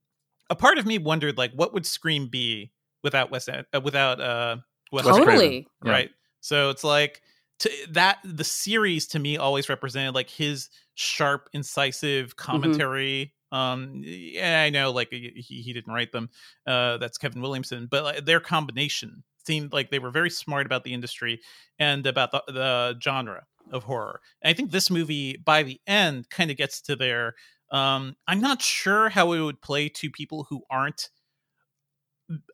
a 0.49 0.56
part 0.56 0.78
of 0.78 0.86
me 0.86 0.97
wondered 0.97 1.38
like 1.38 1.51
what 1.54 1.74
would 1.74 1.86
Scream 1.86 2.28
be 2.28 2.72
without 3.04 3.32
Wes 3.32 3.47
uh, 3.49 3.64
without 3.84 4.20
uh 4.20 4.58
Wes 4.91 5.06
Wes 5.06 5.16
Craven, 5.16 5.26
Totally. 5.26 5.68
Yeah. 5.84 5.91
right? 5.91 6.10
So 6.41 6.70
it's 6.70 6.84
like 6.84 7.22
to 7.60 7.70
that 7.91 8.18
the 8.24 8.43
series 8.43 9.08
to 9.08 9.20
me 9.20 9.38
always 9.38 9.70
represented 9.70 10.14
like 10.16 10.30
his 10.30 10.70
sharp, 10.95 11.49
incisive 11.54 12.36
commentary. 12.36 13.34
Um, 13.54 14.01
yeah, 14.04 14.64
I 14.64 14.70
know 14.72 14.91
like 14.91 15.10
he, 15.12 15.32
he 15.38 15.72
didn't 15.74 15.93
write 15.93 16.12
them. 16.12 16.30
Uh, 16.66 16.97
that's 16.97 17.18
Kevin 17.18 17.41
Williamson, 17.41 17.88
but 17.89 18.04
like, 18.04 18.26
their 18.26 18.39
combination 18.39 19.24
seemed 19.45 19.72
like 19.74 19.91
they 19.91 19.99
were 19.99 20.12
very 20.12 20.30
smart 20.30 20.66
about 20.66 20.84
the 20.84 20.93
industry 20.93 21.39
and 21.78 22.06
about 22.08 22.32
the, 22.32 22.41
the 22.47 22.99
genre 23.01 23.43
of 23.72 23.84
horror. 23.84 24.20
And 24.41 24.49
I 24.49 24.54
think 24.54 24.72
this 24.72 24.89
movie, 24.89 25.38
by 25.38 25.64
the 25.64 25.80
end, 25.86 26.30
kind 26.30 26.49
of 26.51 26.58
gets 26.58 26.82
to 26.84 26.95
there. 26.95 27.36
Um, 27.72 28.16
I'm 28.28 28.41
not 28.41 28.62
sure 28.62 29.10
how 29.10 29.34
it 29.34 29.41
would 29.41 29.62
play 29.62 29.89
to 29.89 30.10
people 30.10 30.45
who 30.49 30.64
aren't 30.70 31.10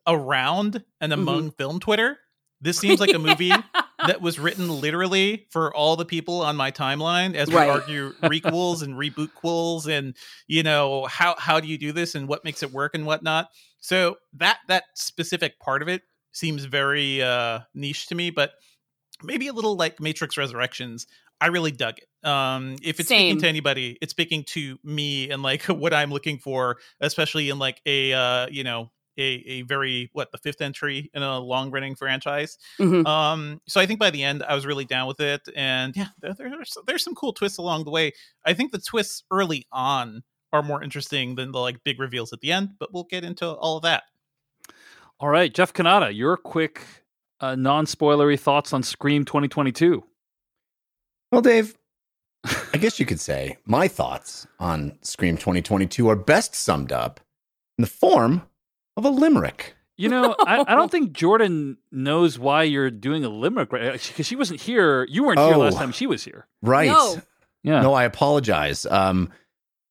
around 0.06 0.84
and 1.00 1.12
Mhm. 1.12 1.14
among 1.14 1.50
film 1.52 1.80
Twitter. 1.80 2.18
This 2.60 2.78
seems 2.78 3.00
like 3.00 3.12
a 3.14 3.18
movie 3.18 3.69
that 4.06 4.20
was 4.20 4.38
written 4.38 4.68
literally 4.68 5.46
for 5.50 5.74
all 5.74 5.96
the 5.96 6.04
people 6.04 6.40
on 6.40 6.56
my 6.56 6.70
timeline 6.70 7.34
as 7.34 7.48
we 7.48 7.54
Right. 7.54 7.68
argue 7.68 8.12
requels 8.22 8.82
and 8.82 8.94
reboot 8.94 9.32
quills 9.34 9.86
and 9.86 10.16
you 10.46 10.62
know 10.62 11.06
how 11.06 11.34
how 11.38 11.60
do 11.60 11.68
you 11.68 11.78
do 11.78 11.92
this 11.92 12.14
and 12.14 12.28
what 12.28 12.44
makes 12.44 12.62
it 12.62 12.72
work 12.72 12.94
and 12.94 13.06
whatnot. 13.06 13.48
So 13.78 14.16
that 14.34 14.58
that 14.68 14.84
specific 14.94 15.58
part 15.60 15.82
of 15.82 15.88
it 15.88 16.02
seems 16.32 16.64
very 16.64 17.22
uh 17.22 17.60
niche 17.74 18.06
to 18.08 18.14
me, 18.14 18.30
but 18.30 18.52
maybe 19.22 19.48
a 19.48 19.52
little 19.52 19.76
like 19.76 20.00
Matrix 20.00 20.36
Resurrections. 20.36 21.06
I 21.40 21.46
really 21.46 21.70
dug 21.72 21.94
it. 21.98 22.28
Um, 22.28 22.76
if 22.82 23.00
it's 23.00 23.08
speaking 23.08 23.38
to 23.38 23.48
anybody, 23.48 23.96
it's 24.02 24.10
speaking 24.10 24.44
to 24.48 24.78
me 24.84 25.30
and 25.30 25.42
like 25.42 25.62
what 25.64 25.94
I'm 25.94 26.10
looking 26.10 26.38
for, 26.38 26.76
especially 27.00 27.48
in 27.48 27.58
like 27.58 27.80
a 27.86 28.12
uh, 28.12 28.46
you 28.50 28.64
know 28.64 28.90
a 29.20 29.44
a 29.46 29.62
very 29.62 30.10
what 30.12 30.32
the 30.32 30.38
fifth 30.38 30.60
entry 30.60 31.10
in 31.14 31.22
a 31.22 31.38
long 31.38 31.70
running 31.70 31.94
franchise. 31.94 32.58
Mhm. 32.78 33.06
Um, 33.06 33.60
so 33.68 33.80
I 33.80 33.86
think 33.86 34.00
by 34.00 34.10
the 34.10 34.22
end, 34.24 34.42
I 34.42 34.54
was 34.54 34.66
really 34.66 34.84
down 34.84 35.06
with 35.06 35.20
it, 35.20 35.42
and 35.54 35.94
yeah, 35.96 36.08
there, 36.20 36.34
there's 36.34 36.76
there's 36.86 37.04
some 37.04 37.14
cool 37.14 37.32
twists 37.32 37.58
along 37.58 37.84
the 37.84 37.90
way. 37.90 38.12
I 38.44 38.54
think 38.54 38.72
the 38.72 38.78
twists 38.80 39.24
early 39.30 39.66
on 39.72 40.22
are 40.52 40.62
more 40.62 40.82
interesting 40.82 41.34
than 41.36 41.52
the 41.52 41.58
like 41.60 41.82
big 41.84 42.00
reveals 42.00 42.32
at 42.32 42.40
the 42.40 42.50
end, 42.52 42.70
but 42.78 42.92
we'll 42.92 43.04
get 43.04 43.24
into 43.24 43.46
all 43.46 43.76
of 43.76 43.82
that. 43.84 44.04
All 45.20 45.28
right, 45.28 45.52
Jeff 45.52 45.72
Cannata, 45.72 46.16
your 46.16 46.36
quick, 46.36 46.82
uh, 47.40 47.54
non-spoilery 47.54 48.40
thoughts 48.40 48.72
on 48.72 48.82
Scream 48.82 49.24
2022. 49.24 50.02
Well, 51.30 51.42
Dave, 51.42 51.76
I 52.72 52.78
guess 52.78 52.98
you 52.98 53.06
could 53.06 53.20
say 53.20 53.58
my 53.66 53.86
thoughts 53.86 54.46
on 54.58 54.98
Scream 55.02 55.36
2022 55.36 56.08
are 56.08 56.16
best 56.16 56.54
summed 56.54 56.90
up 56.90 57.20
in 57.78 57.82
the 57.82 57.90
form 57.90 58.42
of 58.96 59.04
a 59.04 59.10
limerick. 59.10 59.74
You 59.96 60.08
know, 60.08 60.34
I, 60.46 60.64
I 60.66 60.74
don't 60.74 60.90
think 60.92 61.12
Jordan 61.12 61.76
knows 61.92 62.38
why 62.38 62.62
you're 62.62 62.90
doing 62.90 63.24
a 63.24 63.28
limerick 63.28 63.72
right 63.72 63.92
because 63.92 64.26
she 64.26 64.36
wasn't 64.36 64.60
here. 64.60 65.04
You 65.04 65.24
weren't 65.24 65.38
here 65.38 65.56
last 65.56 65.74
Oh. 65.76 65.78
time 65.78 65.92
she 65.92 66.06
was 66.06 66.24
here. 66.24 66.46
Right. 66.62 66.88
No. 66.88 67.20
Yeah. 67.62 67.82
No, 67.82 67.92
I 67.92 68.04
apologize. 68.04 68.86
Um, 68.86 69.30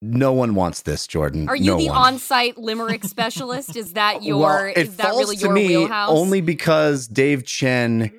no 0.02 0.34
one 0.34 0.56
wants 0.56 0.82
this, 0.84 1.06
Jordan. 1.06 1.48
Are 1.50 1.56
you 1.56 1.72
no 1.74 1.78
the 1.78 1.88
one. 1.90 1.98
on-site 1.98 2.58
limerick 2.58 3.04
specialist? 3.04 3.76
Is 3.76 3.94
that 3.94 4.24
your 4.24 4.40
well, 4.40 4.66
it 4.66 4.78
is 4.78 4.96
that 4.96 5.10
falls 5.10 5.20
really 5.20 5.36
to 5.38 5.42
your 5.44 5.54
me 5.54 5.68
wheelhouse? 5.68 6.10
only 6.10 6.42
because 6.42 7.08
Dave 7.08 7.46
Chen 7.46 8.12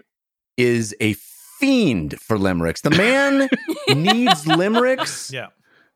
is 0.56 0.94
a 1.00 1.14
fiend 1.58 2.20
for 2.20 2.38
limericks. 2.38 2.82
The 2.82 2.90
man 2.90 3.48
needs 3.96 4.46
limericks 4.46 5.32
Yeah, 5.32 5.48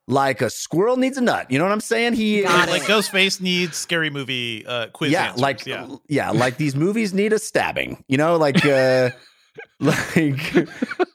like 0.07 0.43
a 0.43 0.51
squirrel 0.51 0.97
needs 0.97 1.17
a 1.17 1.21
nut. 1.21 1.51
You 1.51 1.59
know 1.59 1.65
what 1.65 1.73
I'm 1.73 1.81
saying? 1.81 2.15
He 2.15 2.43
Got 2.43 2.69
like 2.69 2.83
it. 2.83 2.89
Ghostface 2.89 3.41
needs 3.41 3.77
scary 3.77 4.11
movie 4.11 4.65
uh, 4.67 4.89
quiz. 4.89 5.13
yeah, 5.13 5.27
answers. 5.29 5.41
like 5.41 5.67
yeah. 5.67 5.89
yeah. 6.09 6.31
like 6.31 6.57
these 6.57 6.75
movies 6.77 7.15
need 7.15 7.33
a 7.33 7.39
stabbing. 7.39 8.05
You 8.09 8.19
know, 8.19 8.37
like 8.37 8.65
uh 8.67 9.11
like 9.81 10.55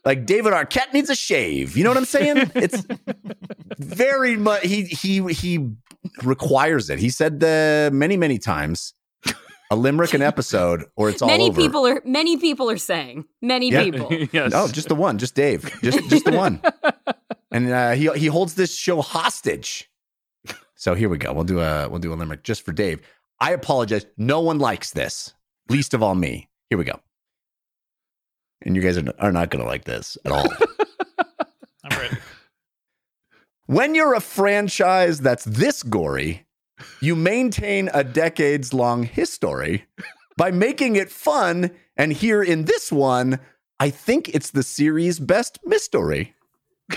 like 0.06 0.26
David 0.26 0.54
Arquette 0.54 0.94
needs 0.94 1.10
a 1.10 1.16
shave. 1.16 1.76
You 1.78 1.84
know 1.84 1.90
what 1.92 1.98
I'm 1.98 2.06
saying? 2.06 2.52
It's 2.56 2.84
very 3.78 4.38
much 4.38 4.64
he 4.64 4.84
he 4.84 5.22
he 5.34 5.70
requires 6.24 6.90
it. 6.90 7.00
He 7.00 7.10
said 7.10 7.44
uh, 7.44 7.90
many 7.94 8.18
many 8.18 8.38
times 8.40 8.94
a 9.72 9.76
limerick 9.76 10.14
an 10.16 10.22
episode 10.24 10.86
or 10.96 11.10
it's 11.10 11.22
all 11.22 11.28
many 11.28 11.50
over. 11.50 11.62
people 11.62 11.86
are 11.86 12.02
many 12.06 12.38
people 12.38 12.70
are 12.72 12.78
saying 12.78 13.26
many 13.42 13.70
Yeah. 13.70 13.84
people. 13.84 14.08
yes. 14.32 14.52
No, 14.52 14.68
just 14.68 14.88
the 14.88 14.96
one, 14.96 15.18
just 15.20 15.36
Dave, 15.36 15.70
just 15.84 16.10
just 16.10 16.26
the 16.26 16.32
one. 16.32 16.62
And 17.52 17.72
uh, 17.72 17.92
he 17.92 18.10
he 18.12 18.28
holds 18.28 18.56
this 18.56 18.76
show 18.76 19.02
hostage. 19.02 19.90
So 20.76 20.96
here 20.96 21.10
we 21.10 21.18
go. 21.18 21.34
We'll 21.34 21.44
do 21.44 21.60
a 21.60 21.90
we'll 21.90 22.00
do 22.00 22.14
a 22.14 22.16
limerick 22.16 22.44
just 22.44 22.64
for 22.64 22.72
Dave. 22.72 23.02
I 23.40 23.52
apologize. 23.52 24.06
No 24.18 24.40
one 24.40 24.60
likes 24.60 24.92
this, 24.92 25.34
least 25.70 25.94
of 25.94 26.04
all 26.04 26.16
me. 26.16 26.50
Here 26.70 26.78
we 26.78 26.86
go. 26.86 27.00
And 28.62 28.76
you 28.76 28.82
guys 28.82 28.98
are, 28.98 29.14
are 29.20 29.32
not 29.32 29.50
going 29.50 29.64
to 29.64 29.70
like 29.70 29.86
this 29.86 30.18
at 30.26 30.32
all. 30.32 30.48
I'm 31.84 31.98
ready. 31.98 32.18
when 33.66 33.96
you're 33.96 34.14
a 34.14 34.20
franchise 34.20 35.20
that's 35.20 35.46
this 35.46 35.84
gory, 35.84 36.46
you 37.02 37.16
maintain 37.16 37.90
a 37.94 38.04
decades 38.04 38.74
long 38.74 39.04
history 39.04 39.86
by 40.38 40.52
making 40.52 40.96
it 40.96 41.12
fun. 41.12 41.72
And 41.98 42.14
here 42.14 42.44
in 42.44 42.66
this 42.66 42.92
one, 42.92 43.40
I 43.80 43.90
think 43.90 44.30
it's 44.30 44.52
the 44.52 44.64
series' 44.64 45.20
best 45.20 45.60
mystery. 45.66 46.36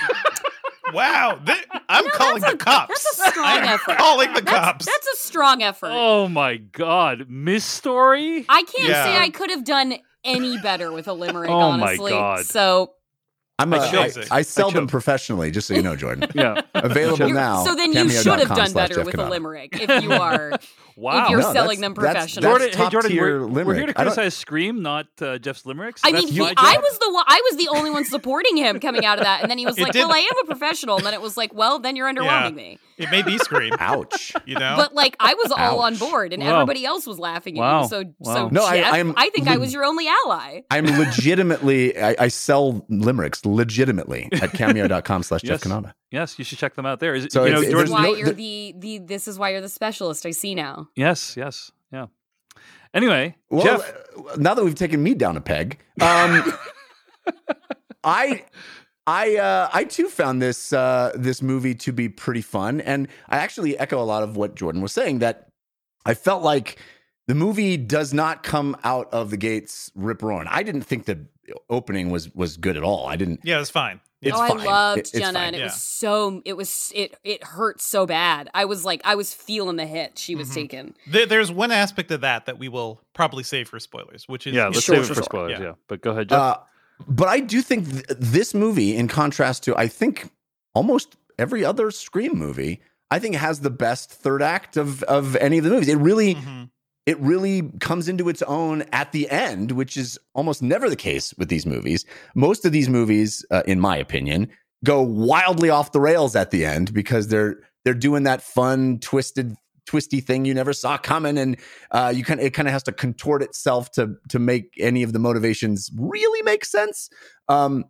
Wow, 0.93 1.39
th- 1.45 1.67
I'm 1.89 2.05
No, 2.05 2.11
calling 2.13 2.41
the 2.43 2.53
a- 2.53 2.57
cops. 2.57 2.89
that's 2.89 3.19
a 3.27 3.31
strong 3.31 3.47
I'm 3.47 3.65
effort. 3.65 3.99
calling 3.99 4.33
the 4.35 4.41
That's, 4.43 4.59
cops. 4.59 4.87
that's 4.87 5.07
a 5.09 5.17
strong 5.17 5.63
effort. 5.63 5.91
Oh 5.93 6.29
my 6.29 6.57
God, 6.57 7.27
Miss 7.29 7.65
Story. 7.65 8.45
I 8.49 8.63
can't 8.65 8.89
Yeah. 8.91 9.05
say 9.05 9.17
I 9.19 9.31
could 9.31 9.51
have 9.51 9.65
done 9.65 9.95
any 10.25 10.59
better 10.59 10.93
with 10.93 11.09
a 11.09 11.13
limerick, 11.13 11.51
Oh 11.51 11.73
my 11.73 11.85
honestly. 11.87 12.13
God. 12.13 12.45
So 12.47 12.93
I'm 13.59 13.73
a, 13.73 13.77
I 13.77 13.81
I, 13.87 13.91
chose. 13.91 14.31
I 14.31 14.43
sell 14.43 14.71
I 14.71 14.73
them 14.73 14.87
professionally, 14.89 15.51
just 15.51 15.69
so 15.69 15.75
you 15.75 15.83
know, 15.83 15.95
Jordan. 15.95 16.29
Yeah. 16.35 16.63
Available 16.75 17.19
you're- 17.29 17.33
now. 17.33 17.65
so 17.65 17.75
then 17.77 17.93
you 17.93 18.09
should 18.09 18.39
have 18.41 18.49
done 18.49 18.73
better 18.73 18.97
Jeff 18.97 19.05
with 19.07 19.19
a 19.19 19.29
limerick 19.29 19.79
if 19.81 20.03
you 20.03 20.13
are 20.13 20.53
Wow. 20.97 21.25
if 21.25 21.31
you're 21.31 21.41
No, 21.41 21.53
selling 21.53 21.81
that's- 21.81 21.81
them 21.81 21.95
that's- 21.95 22.15
professionally. 22.35 22.49
Jordan, 22.49 22.79
hey 22.79 22.89
Jordan, 22.91 23.11
tier 23.11 23.41
we're, 23.41 23.47
we're 23.47 23.47
here 23.47 23.65
to 23.65 23.69
limerick. 23.71 23.99
I 23.99 24.05
don't- 24.05 24.13
criticize 24.15 24.35
Scream, 24.37 24.83
not 24.83 25.07
uh, 25.21 25.39
Jeff's 25.39 25.65
limericks. 25.65 26.01
I 26.05 26.13
mean, 26.13 26.29
he, 26.29 26.41
I 26.41 26.77
was 26.79 26.99
the 26.99 27.13
one. 27.13 27.25
I 27.29 27.41
was 27.51 27.59
the 27.59 27.69
only 27.69 27.91
one 27.91 28.05
supporting 28.05 28.57
him 28.57 28.81
coming 28.81 29.05
out 29.05 29.19
of 29.19 29.25
that, 29.25 29.43
and 29.43 29.51
then 29.51 29.59
he 29.59 29.65
was 29.67 29.79
like, 29.79 29.95
"Well, 29.95 30.13
I 30.13 30.19
am 30.19 30.39
a 30.45 30.47
professional," 30.47 30.97
and 30.97 31.07
then 31.07 31.15
it 31.15 31.21
was 31.23 31.37
like, 31.37 31.55
"Well, 31.55 31.79
then 31.79 31.97
you're 31.97 32.13
underwhelming 32.13 32.55
me." 32.55 32.79
it 32.99 33.11
may 33.11 33.23
be 33.23 33.37
scream. 33.39 33.73
Ouch. 33.81 34.33
You 34.45 34.55
know, 34.57 34.75
But 34.77 34.95
like, 34.95 35.17
I 35.19 35.35
was 35.35 35.51
all 35.51 35.81
on 35.81 35.97
board, 35.97 36.33
and 36.33 36.43
Wow. 36.43 36.55
everybody 36.61 36.85
else 36.85 37.07
was 37.07 37.19
laughing 37.19 37.57
at 37.59 37.61
Wow. 37.61 37.83
you. 37.83 37.89
So, 37.89 38.05
Wow. 38.19 38.35
so 38.35 38.49
No, 38.49 38.65
I- 38.65 38.77
Jeff, 38.81 38.93
I, 38.93 38.99
I'm 39.01 39.15
think 39.33 39.49
I 39.49 39.57
was 39.57 39.73
your 39.73 39.85
only 39.85 40.07
ally. 40.27 40.61
I'm 40.71 40.87
legitimately, 40.87 41.99
I, 42.01 42.15
I 42.19 42.29
sell 42.29 42.85
limericks 42.89 43.42
legitimately 43.45 44.29
at 44.33 44.53
cameo.com 44.55 45.23
slash 45.23 45.43
Jeff 45.43 45.65
Yes. 45.65 45.93
Yes, 46.11 46.39
you 46.39 46.45
should 46.45 46.59
check 46.59 46.75
them 46.75 46.87
out 46.87 47.01
there. 47.01 47.15
Is 47.15 47.29
So 47.31 47.45
you 47.45 47.53
know, 47.53 47.61
it's- 47.61 47.73
This 47.73 47.83
is 47.85 47.91
Jordan, 47.91 47.93
why 47.93 48.03
no- 48.03 48.15
you're 48.17 48.27
there- 48.27 48.35
the 48.35 48.75
the. 48.79 48.99
This 48.99 49.27
is 49.29 49.39
why 49.39 49.51
you're 49.51 49.61
the 49.61 49.69
specialist. 49.69 50.25
I 50.27 50.31
see 50.31 50.55
now. 50.55 50.89
yes, 50.97 51.37
yes, 51.37 51.71
yeah. 51.93 52.07
Anyway, 52.95 53.35
Well, 53.49 53.65
Jeff, 53.65 53.81
uh, 54.19 54.37
now 54.37 54.53
that 54.55 54.63
we've 54.65 54.75
taken 54.75 55.03
me 55.03 55.15
down 55.15 55.37
a 55.39 55.41
peg, 55.41 55.79
um, 56.03 56.53
I, 58.05 58.45
I, 59.07 59.37
uh, 59.37 59.71
I 59.73 59.85
too 59.85 60.09
found 60.09 60.43
this 60.43 60.73
uh, 60.73 61.13
this 61.15 61.41
movie 61.43 61.75
to 61.77 61.93
be 61.93 62.09
pretty 62.09 62.43
fun, 62.43 62.81
and 62.81 63.09
I 63.29 63.39
actually 63.39 63.79
echo 63.79 64.01
a 64.01 64.05
lot 64.05 64.23
of 64.23 64.37
what 64.37 64.55
Jordan 64.57 64.83
was 64.83 64.93
saying. 64.93 65.21
That 65.21 65.49
I 66.05 66.15
felt 66.15 66.43
like 66.43 66.79
the 67.29 67.35
movie 67.35 67.77
does 67.77 68.13
not 68.13 68.43
come 68.43 68.77
out 68.85 69.09
of 69.13 69.31
the 69.31 69.37
gates 69.37 69.91
rip 69.95 70.23
roaring. 70.23 70.49
I 70.51 70.63
didn't 70.63 70.83
think 70.83 71.07
the 71.07 71.27
opening 71.69 72.11
was 72.11 72.35
was 72.35 72.57
good 72.57 72.77
at 72.77 72.83
all. 72.83 73.07
I 73.07 73.17
didn't. 73.17 73.41
yeah, 73.45 73.61
it's 73.61 73.71
fine. 73.71 74.01
It's 74.21 74.37
oh, 74.37 74.47
fine. 74.47 74.61
I 74.61 74.65
loved 74.65 74.99
It- 74.99 75.01
it's 75.01 75.11
Jenna, 75.13 75.33
fine. 75.39 75.47
and 75.49 75.57
it 75.57 75.59
yeah. 75.61 75.65
was 75.65 75.83
so. 75.83 76.43
It 76.45 76.57
was 76.57 76.93
it. 76.95 77.17
It 77.25 77.43
hurt 77.43 77.81
so 77.81 78.07
bad. 78.07 78.49
I 78.55 78.65
was 78.67 78.85
like, 78.85 79.01
I 79.05 79.17
was 79.17 79.35
feeling 79.35 79.77
the 79.77 79.87
hit 79.87 80.19
she 80.19 80.35
was 80.37 80.51
Mhm. 80.51 80.55
taking. 80.55 80.95
There, 81.09 81.27
there's 81.27 81.51
one 81.51 81.73
aspect 81.73 82.11
of 82.13 82.21
that 82.21 82.47
that 82.47 82.59
we 82.59 82.69
will 82.69 83.01
probably 83.15 83.43
save 83.43 83.69
for 83.69 83.81
spoilers, 83.81 84.29
which 84.29 84.47
is 84.47 84.55
yeah, 84.55 84.67
let's 84.67 84.83
Sure, 84.83 84.95
save 84.97 85.05
it 85.05 85.09
for 85.09 85.15
sure. 85.15 85.23
spoilers. 85.25 85.53
Yeah. 85.59 85.61
Yeah. 85.65 85.73
but 85.89 86.01
go 86.03 86.13
ahead, 86.13 86.29
Jeff. 86.29 86.39
Uh, 86.39 86.57
but 87.09 87.27
I 87.29 87.41
do 87.41 87.61
think 87.63 87.91
th- 87.91 88.05
this 88.19 88.55
movie, 88.55 88.95
in 88.95 89.09
contrast 89.09 89.65
to 89.65 89.77
I 89.77 89.89
think 89.89 90.31
almost 90.75 91.17
every 91.39 91.65
other 91.65 91.91
Scream 91.91 92.39
movie, 92.39 92.81
I 93.11 93.19
think 93.19 93.35
has 93.35 93.61
the 93.61 93.71
best 93.71 94.09
third 94.13 94.41
act 94.41 94.77
of 94.77 95.03
of 95.05 95.35
any 95.37 95.59
of 95.59 95.65
the 95.65 95.71
movies. 95.71 95.89
It 95.89 95.99
really 95.99 96.37
Mhm. 96.37 96.71
It 97.07 97.19
really 97.21 97.71
comes 97.81 98.09
into 98.09 98.29
its 98.29 98.43
own 98.43 98.83
at 98.93 99.13
the 99.13 99.29
end, 99.29 99.73
which 99.73 99.97
is 99.97 100.19
almost 100.35 100.63
never 100.63 100.89
the 100.89 100.97
case 100.97 101.35
with 101.37 101.49
these 101.49 101.67
movies. 101.67 102.05
Most 102.35 102.65
of 102.65 102.73
these 102.73 102.89
movies, 102.89 103.45
uh, 103.51 103.63
in 103.67 103.81
my 103.81 103.97
opinion, 103.97 104.49
go 104.85 105.03
wildly 105.03 105.71
off 105.71 105.93
the 105.93 106.01
rails 106.01 106.37
at 106.37 106.51
the 106.51 106.65
end 106.65 106.93
because 106.93 107.29
they're 107.29 107.57
they're 107.85 107.95
doing 107.95 108.23
that 108.23 108.43
fun, 108.43 109.01
twisted, 109.01 109.57
twisty 109.87 110.21
thing 110.21 110.45
you 110.45 110.55
never 110.55 110.73
saw 110.73 110.97
coming, 110.97 111.37
and 111.37 111.57
uh, 111.91 112.13
you 112.15 112.25
kind 112.25 112.41
it 112.41 112.55
kind 112.55 112.69
of 112.69 112.73
has 112.73 112.85
to 112.85 112.93
contort 112.93 113.43
itself 113.43 113.91
to 113.93 114.15
to 114.29 114.39
make 114.39 114.75
any 114.79 115.03
of 115.03 115.13
the 115.13 115.19
motivations 115.19 115.91
really 115.99 116.43
make 116.43 116.65
sense. 116.65 117.11
Um, 117.49 117.85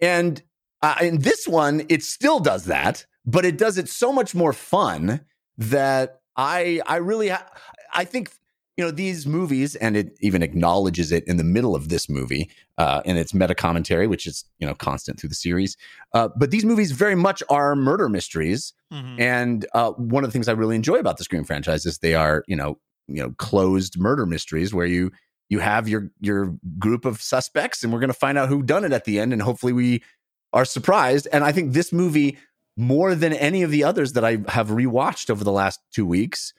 and 0.00 0.42
uh, 0.82 0.96
in 1.00 1.20
this 1.20 1.48
one, 1.48 1.82
it 1.88 2.02
still 2.02 2.40
does 2.40 2.66
that, 2.66 3.06
but 3.24 3.46
it 3.46 3.56
does 3.56 3.78
it 3.78 3.88
so 3.88 4.12
much 4.12 4.34
more 4.34 4.52
fun 4.52 5.20
that 5.56 6.20
I 6.36 6.82
I 6.86 6.96
really 6.96 7.28
ha- 7.28 7.46
I 7.92 8.04
think 8.04 8.30
you 8.76 8.84
know 8.84 8.90
these 8.90 9.26
movies, 9.26 9.74
and 9.76 9.96
it 9.96 10.16
even 10.20 10.42
acknowledges 10.42 11.12
it 11.12 11.24
in 11.26 11.36
the 11.36 11.44
middle 11.44 11.74
of 11.74 11.88
this 11.88 12.08
movie 12.08 12.50
uh, 12.78 13.02
in 13.04 13.16
its 13.16 13.34
meta 13.34 13.54
commentary, 13.54 14.06
which 14.06 14.26
is 14.26 14.44
you 14.58 14.66
know 14.66 14.74
constant 14.74 15.18
through 15.20 15.28
the 15.28 15.34
series. 15.34 15.76
Uh, 16.14 16.28
but 16.36 16.50
these 16.50 16.64
movies 16.64 16.92
very 16.92 17.14
much 17.14 17.42
are 17.50 17.74
murder 17.76 18.08
mysteries, 18.08 18.72
Mhm. 18.92 19.20
and 19.20 19.66
uh, 19.74 19.90
one 19.92 20.24
of 20.24 20.28
the 20.28 20.32
things 20.32 20.48
I 20.48 20.52
really 20.52 20.76
enjoy 20.76 20.96
about 20.96 21.18
the 21.18 21.24
Scream 21.24 21.44
franchise 21.44 21.84
is 21.86 21.98
they 21.98 22.14
are 22.14 22.44
you 22.46 22.56
know 22.56 22.78
you 23.08 23.22
know 23.22 23.30
closed 23.38 23.98
murder 23.98 24.24
mysteries 24.26 24.72
where 24.72 24.86
you 24.86 25.10
you 25.48 25.58
have 25.58 25.88
your 25.88 26.10
your 26.20 26.54
group 26.78 27.04
of 27.04 27.20
suspects, 27.20 27.82
and 27.82 27.92
we're 27.92 28.00
going 28.00 28.08
to 28.08 28.14
find 28.14 28.38
out 28.38 28.48
who 28.48 28.62
done 28.62 28.84
it 28.84 28.92
at 28.92 29.04
the 29.04 29.18
end, 29.20 29.32
and 29.32 29.42
hopefully 29.42 29.72
we 29.72 30.02
are 30.52 30.64
surprised. 30.64 31.28
And 31.32 31.44
I 31.44 31.52
think 31.52 31.72
this 31.72 31.92
movie, 31.92 32.38
more 32.76 33.14
than 33.14 33.32
any 33.32 33.62
of 33.62 33.70
the 33.70 33.84
others 33.84 34.14
that 34.14 34.24
I 34.24 34.38
have 34.48 34.68
rewatched 34.68 35.28
over 35.28 35.44
the 35.44 35.52
last 35.52 35.80
two 35.92 36.06
weeks, 36.06 36.54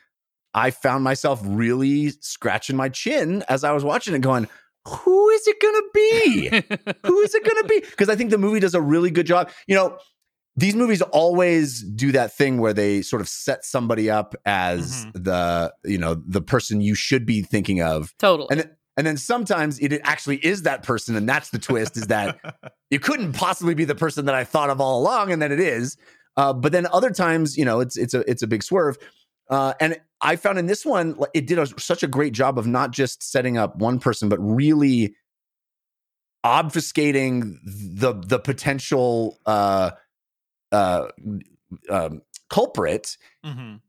I 0.53 0.71
found 0.71 1.03
myself 1.03 1.39
really 1.43 2.09
scratching 2.19 2.75
my 2.75 2.89
chin 2.89 3.43
as 3.47 3.63
I 3.63 3.71
was 3.71 3.83
watching 3.83 4.13
it, 4.13 4.19
going, 4.21 4.47
"Who 4.87 5.29
is 5.29 5.47
it 5.47 5.59
going 5.61 5.75
to 5.75 5.89
be? 5.93 6.49
Who 7.07 7.19
is 7.21 7.33
it 7.35 7.43
going 7.45 7.61
to 7.63 7.67
be?" 7.69 7.79
Because 7.81 8.09
I 8.09 8.15
think 8.15 8.31
the 8.31 8.37
movie 8.37 8.59
does 8.59 8.75
a 8.75 8.81
really 8.81 9.11
good 9.11 9.25
job. 9.25 9.49
You 9.67 9.75
know, 9.75 9.97
these 10.57 10.75
movies 10.75 11.01
always 11.01 11.81
do 11.81 12.11
that 12.11 12.33
thing 12.33 12.57
where 12.59 12.73
they 12.73 13.01
sort 13.01 13.21
of 13.21 13.29
set 13.29 13.63
somebody 13.63 14.09
up 14.09 14.35
as 14.45 15.05
Mhm. 15.05 15.23
the 15.23 15.73
you 15.85 15.97
know 15.97 16.21
the 16.27 16.41
person 16.41 16.81
you 16.81 16.95
should 16.95 17.25
be 17.25 17.41
thinking 17.41 17.81
of 17.81 18.13
Totally. 18.19 18.47
and 18.51 18.69
And 18.97 19.07
then 19.07 19.15
sometimes 19.15 19.79
it 19.79 20.01
actually 20.03 20.37
is 20.45 20.63
that 20.63 20.83
person, 20.83 21.15
and 21.15 21.27
that's 21.27 21.49
the 21.51 21.59
twist: 21.59 21.95
is 21.95 22.07
that 22.07 22.37
it 22.91 23.01
couldn't 23.01 23.31
possibly 23.33 23.73
be 23.73 23.85
the 23.85 23.95
person 23.95 24.25
that 24.25 24.35
I 24.35 24.43
thought 24.43 24.69
of 24.69 24.81
all 24.81 24.99
along, 25.01 25.31
and 25.31 25.41
then 25.41 25.53
it 25.53 25.61
is. 25.61 25.95
Uh, 26.35 26.51
but 26.51 26.73
then 26.73 26.85
other 26.91 27.09
times, 27.11 27.55
you 27.57 27.63
know, 27.63 27.79
it's 27.79 27.95
it's 27.97 28.13
a 28.13 28.29
it's 28.29 28.41
a 28.43 28.47
big 28.47 28.63
swerve. 28.63 28.97
Uh, 29.49 29.73
and 29.79 29.99
I 30.21 30.35
found 30.35 30.59
in 30.59 30.67
this 30.67 30.85
one, 30.85 31.17
it 31.33 31.47
did 31.47 31.57
a, 31.59 31.65
such 31.79 32.03
a 32.03 32.07
great 32.07 32.33
job 32.33 32.59
of 32.59 32.67
not 32.67 32.91
just 32.91 33.23
setting 33.23 33.57
up 33.57 33.75
one 33.77 33.99
person, 33.99 34.29
but 34.29 34.37
really 34.39 35.15
obfuscating 36.45 37.57
the 37.63 38.13
the 38.13 38.39
potential 38.39 39.39
uh, 39.45 39.91
uh, 40.71 41.07
um, 41.89 42.21
culprit, 42.49 43.17
Mhm. 43.45 43.79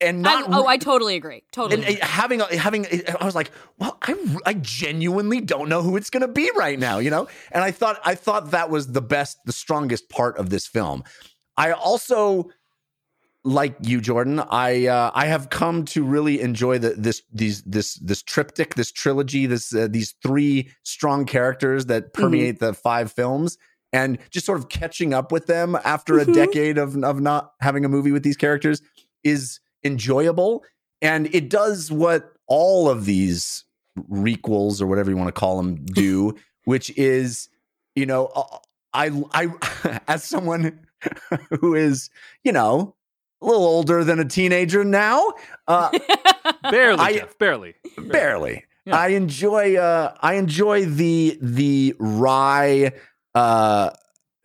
and 0.00 0.26
I, 0.26 0.40
not 0.40 0.44
oh, 0.50 0.66
I 0.66 0.76
totally 0.78 1.16
agree. 1.16 1.44
Totally. 1.52 1.84
and 1.86 2.02
uh, 2.02 2.06
having 2.06 2.40
having 2.40 2.86
a- 2.86 3.22
I 3.22 3.24
was 3.24 3.34
like, 3.34 3.50
well, 3.78 3.98
I 4.02 4.14
I 4.46 4.54
genuinely 4.54 5.40
don't 5.40 5.68
know 5.68 5.82
who 5.82 5.96
it's 5.96 6.10
going 6.10 6.22
to 6.22 6.28
be 6.28 6.50
right 6.56 6.78
now, 6.78 6.98
you 6.98 7.10
know. 7.10 7.28
And 7.52 7.62
I 7.62 7.70
thought 7.70 8.00
I 8.04 8.14
thought 8.14 8.50
that 8.52 8.70
was 8.70 8.92
the 8.92 9.02
best, 9.02 9.38
the 9.44 9.52
strongest 9.52 10.08
part 10.08 10.38
of 10.38 10.50
this 10.50 10.66
film. 10.66 11.04
I 11.56 11.72
also 11.72 12.50
like 13.44 13.76
you, 13.82 14.00
Jordan. 14.00 14.40
I 14.40 14.86
uh, 14.86 15.10
I 15.14 15.26
have 15.26 15.50
come 15.50 15.84
to 15.86 16.02
really 16.04 16.40
enjoy 16.40 16.78
the 16.78 16.90
this 16.90 17.22
these 17.32 17.62
this 17.62 17.94
this 17.96 18.22
triptych, 18.22 18.74
this 18.74 18.90
trilogy, 18.90 19.46
this 19.46 19.74
uh, 19.74 19.88
these 19.90 20.14
three 20.22 20.70
strong 20.82 21.24
characters 21.26 21.86
that 21.86 22.12
permeate 22.14 22.58
the 22.60 22.72
five 22.74 23.12
films. 23.12 23.58
And 23.92 24.18
just 24.30 24.44
sort 24.44 24.58
of 24.58 24.68
catching 24.70 25.14
up 25.14 25.30
with 25.30 25.46
them 25.46 25.76
after 25.84 26.18
a 26.18 26.24
Mhm. 26.24 26.34
decade 26.34 26.78
of 26.78 26.96
of 27.04 27.20
not 27.20 27.52
having 27.60 27.84
a 27.84 27.88
movie 27.88 28.10
with 28.10 28.24
these 28.24 28.36
characters 28.36 28.82
is 29.22 29.60
enjoyable 29.84 30.64
and 31.02 31.32
it 31.34 31.48
does 31.48 31.92
what 31.92 32.32
all 32.48 32.88
of 32.88 33.04
these 33.04 33.64
requels 34.10 34.80
or 34.82 34.86
whatever 34.86 35.10
you 35.10 35.16
want 35.16 35.28
to 35.28 35.32
call 35.38 35.56
them 35.62 35.76
do 35.84 36.34
which 36.64 36.90
is 36.96 37.48
you 37.94 38.04
know 38.06 38.30
i 38.94 39.10
i 39.32 40.00
as 40.08 40.24
someone 40.24 40.80
who 41.60 41.74
is 41.74 42.10
you 42.42 42.50
know 42.52 42.94
a 43.44 43.46
little 43.46 43.64
older 43.66 44.02
than 44.04 44.18
a 44.18 44.24
teenager 44.24 44.84
now 44.84 45.32
uh 45.68 45.90
barely, 46.70 47.00
I- 47.00 47.12
Jeff, 47.18 47.38
barely. 47.38 47.74
barely 47.98 48.64
Yeah. 48.86 48.96
i 48.98 49.08
enjoy 49.08 49.76
uh 49.76 50.14
i 50.20 50.34
enjoy 50.34 50.84
the 50.86 51.38
the 51.40 51.94
wry 51.98 52.92
uh 53.34 53.90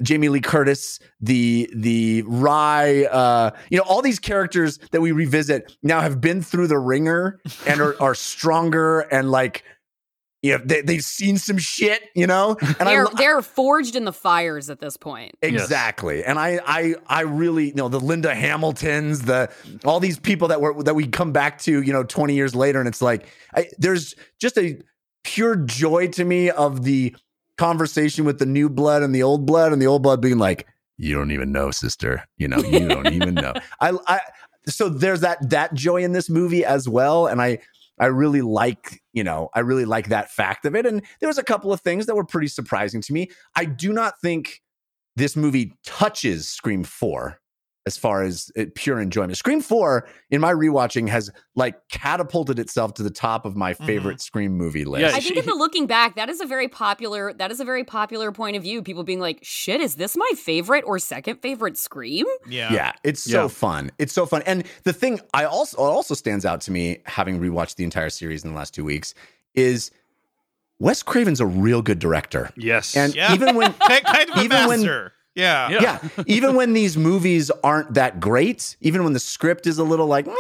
Jamie 0.02 0.30
Lee 0.30 0.40
Curtis, 0.40 0.98
the 1.20 1.70
the 1.76 2.22
Rye, 2.26 3.04
uh, 3.12 3.52
you 3.70 3.76
know, 3.78 3.84
all 3.84 4.02
these 4.02 4.18
characters 4.18 4.80
that 4.92 5.02
we 5.02 5.12
revisit 5.12 5.76
now 5.84 6.00
have 6.00 6.22
been 6.22 6.42
through 6.42 6.68
the 6.68 6.80
ringer 6.80 7.42
and 7.68 7.82
are, 7.82 8.02
are 8.02 8.16
stronger 8.16 9.02
and 9.02 9.30
like, 9.30 9.66
you 10.42 10.58
know, 10.58 10.64
they, 10.64 10.82
they've 10.82 11.04
seen 11.04 11.38
some 11.38 11.58
shit, 11.58 12.02
you 12.16 12.26
know, 12.26 12.56
and 12.62 12.88
they're 12.88 13.06
lo- 13.06 13.12
they're 13.18 13.42
forged 13.42 13.96
in 13.96 14.06
the 14.06 14.14
fires 14.14 14.70
at 14.70 14.80
this 14.80 14.96
point. 14.96 15.36
Exactly. 15.42 16.24
And 16.24 16.40
I 16.40 16.60
I 16.66 16.96
I 17.08 17.22
really 17.22 17.68
you 17.68 17.76
know 17.76 17.90
the 17.90 18.00
Linda 18.00 18.34
Hamiltons, 18.34 19.24
the 19.24 19.52
all 19.84 20.00
these 20.00 20.18
people 20.18 20.48
that 20.48 20.62
were 20.62 20.82
that 20.84 20.96
we 20.96 21.08
come 21.08 21.34
back 21.34 21.60
to, 21.60 21.82
you 21.82 21.92
know, 21.92 22.04
20 22.04 22.36
years 22.36 22.56
later 22.56 22.80
and 22.80 22.88
it's 22.88 23.02
like 23.02 23.28
I, 23.54 23.68
there's 23.78 24.16
just 24.40 24.58
a 24.58 24.80
pure 25.26 25.58
joy 25.58 26.08
to 26.08 26.24
me 26.24 26.50
of 26.50 26.84
the 26.84 27.16
conversation 27.58 28.24
with 28.24 28.40
the 28.40 28.46
new 28.46 28.70
blood 28.70 29.04
and 29.04 29.14
the 29.14 29.24
old 29.24 29.46
blood 29.46 29.74
and 29.74 29.82
the 29.82 29.88
old 29.88 30.04
blood 30.04 30.22
being 30.22 30.38
like 30.38 30.68
you 30.98 31.16
don't 31.16 31.32
even 31.32 31.52
know 31.52 31.72
sister, 31.72 32.24
you 32.38 32.48
know, 32.48 32.60
you 32.60 32.88
don't 32.88 33.08
even 33.14 33.36
know. 33.36 33.54
I 33.82 33.92
I 34.08 34.20
so 34.68 34.88
there's 34.88 35.20
that 35.20 35.50
that 35.50 35.74
joy 35.74 36.02
in 36.02 36.14
this 36.14 36.30
movie 36.30 36.64
as 36.64 36.88
well 36.88 37.28
and 37.28 37.42
I 37.42 37.60
I 38.00 38.08
really 38.08 38.42
like, 38.42 39.02
you 39.14 39.24
know, 39.24 39.50
I 39.54 39.60
really 39.60 39.86
like 39.86 40.10
that 40.10 40.32
fact 40.32 40.66
of 40.66 40.76
it. 40.76 40.86
And 40.86 41.04
there 41.20 41.28
was 41.28 41.38
a 41.38 41.44
couple 41.44 41.74
of 41.74 41.82
things 41.82 42.06
that 42.06 42.16
were 42.16 42.26
pretty 42.26 42.48
surprising 42.48 43.02
to 43.02 43.14
me. 43.14 43.30
I 43.56 43.66
do 43.66 43.92
not 43.92 44.16
think 44.22 44.62
this 45.16 45.36
movie 45.36 45.74
touches 45.84 46.50
Scream 46.50 46.84
4 46.84 47.39
as 47.90 47.98
far 47.98 48.22
as 48.22 48.52
uh, 48.56 48.66
pure 48.76 49.00
enjoyment. 49.02 49.36
Scream 49.36 49.62
4 49.62 50.08
in 50.30 50.40
my 50.40 50.54
rewatching 50.54 51.10
has 51.10 51.32
like 51.56 51.76
catapulted 51.90 52.60
itself 52.60 52.94
to 52.94 53.04
the 53.04 53.10
top 53.10 53.46
of 53.46 53.56
my 53.56 53.74
favorite 53.74 54.22
Scream 54.22 54.56
movie 54.56 54.86
list. 54.86 55.02
Yeah, 55.02 55.08
I 55.08 55.20
think 55.22 55.34
she- 55.34 55.40
in 55.40 55.46
the 55.48 55.56
looking 55.56 55.88
back, 55.88 56.16
that 56.18 56.30
is 56.30 56.40
a 56.40 56.46
very 56.46 56.68
popular 56.68 57.34
that 57.34 57.50
is 57.50 57.60
a 57.60 57.66
very 57.66 57.84
popular 57.84 58.32
point 58.32 58.56
of 58.56 58.62
view. 58.62 58.84
People 58.84 59.04
being 59.04 59.20
like, 59.20 59.40
"Shit, 59.42 59.82
is 59.82 59.96
this 59.96 60.16
my 60.16 60.32
favorite 60.36 60.84
or 60.86 61.00
second 61.00 61.38
favorite 61.42 61.78
Scream?" 61.78 62.28
Yeah. 62.48 62.72
Yeah, 62.72 62.92
it's 63.04 63.24
so 63.24 63.44
Yeah. 63.44 63.48
fun. 63.48 63.92
It's 63.98 64.14
so 64.14 64.26
fun. 64.28 64.44
And 64.46 64.64
the 64.84 64.94
thing 64.94 65.20
I 65.34 65.46
also 65.46 65.78
also 65.78 66.14
stands 66.14 66.46
out 66.46 66.62
to 66.62 66.72
me, 66.72 67.00
having 67.06 67.40
rewatched 67.40 67.76
the 67.76 67.84
entire 67.84 68.12
series 68.12 68.44
in 68.44 68.52
the 68.52 68.56
last 68.56 68.76
two 68.76 68.84
weeks, 68.86 69.16
is 69.56 69.90
Wes 70.80 71.04
Craven's 71.04 71.42
a 71.42 71.46
real 71.46 71.82
good 71.82 72.00
director. 72.00 72.52
Yes. 72.56 72.96
And 72.96 73.14
Yeah. 73.16 73.34
even 73.34 73.56
when 73.56 73.74
Kind 73.80 74.06
kind 74.06 74.30
of 74.30 74.38
a 74.38 74.42
Even 74.44 74.68
when- 74.68 74.80
master. 74.80 75.14
Yeah. 75.40 75.70
Yeah. 75.70 75.82
yeah, 75.82 76.24
even 76.28 76.56
when 76.56 76.74
these 76.74 76.98
movies 76.98 77.50
aren't 77.64 77.94
that 77.94 78.20
great, 78.20 78.76
even 78.82 79.04
when 79.04 79.14
the 79.14 79.20
script 79.20 79.66
is 79.68 79.78
a 79.80 79.84
little 79.84 80.08
like 80.08 80.26
meh, 80.28 80.34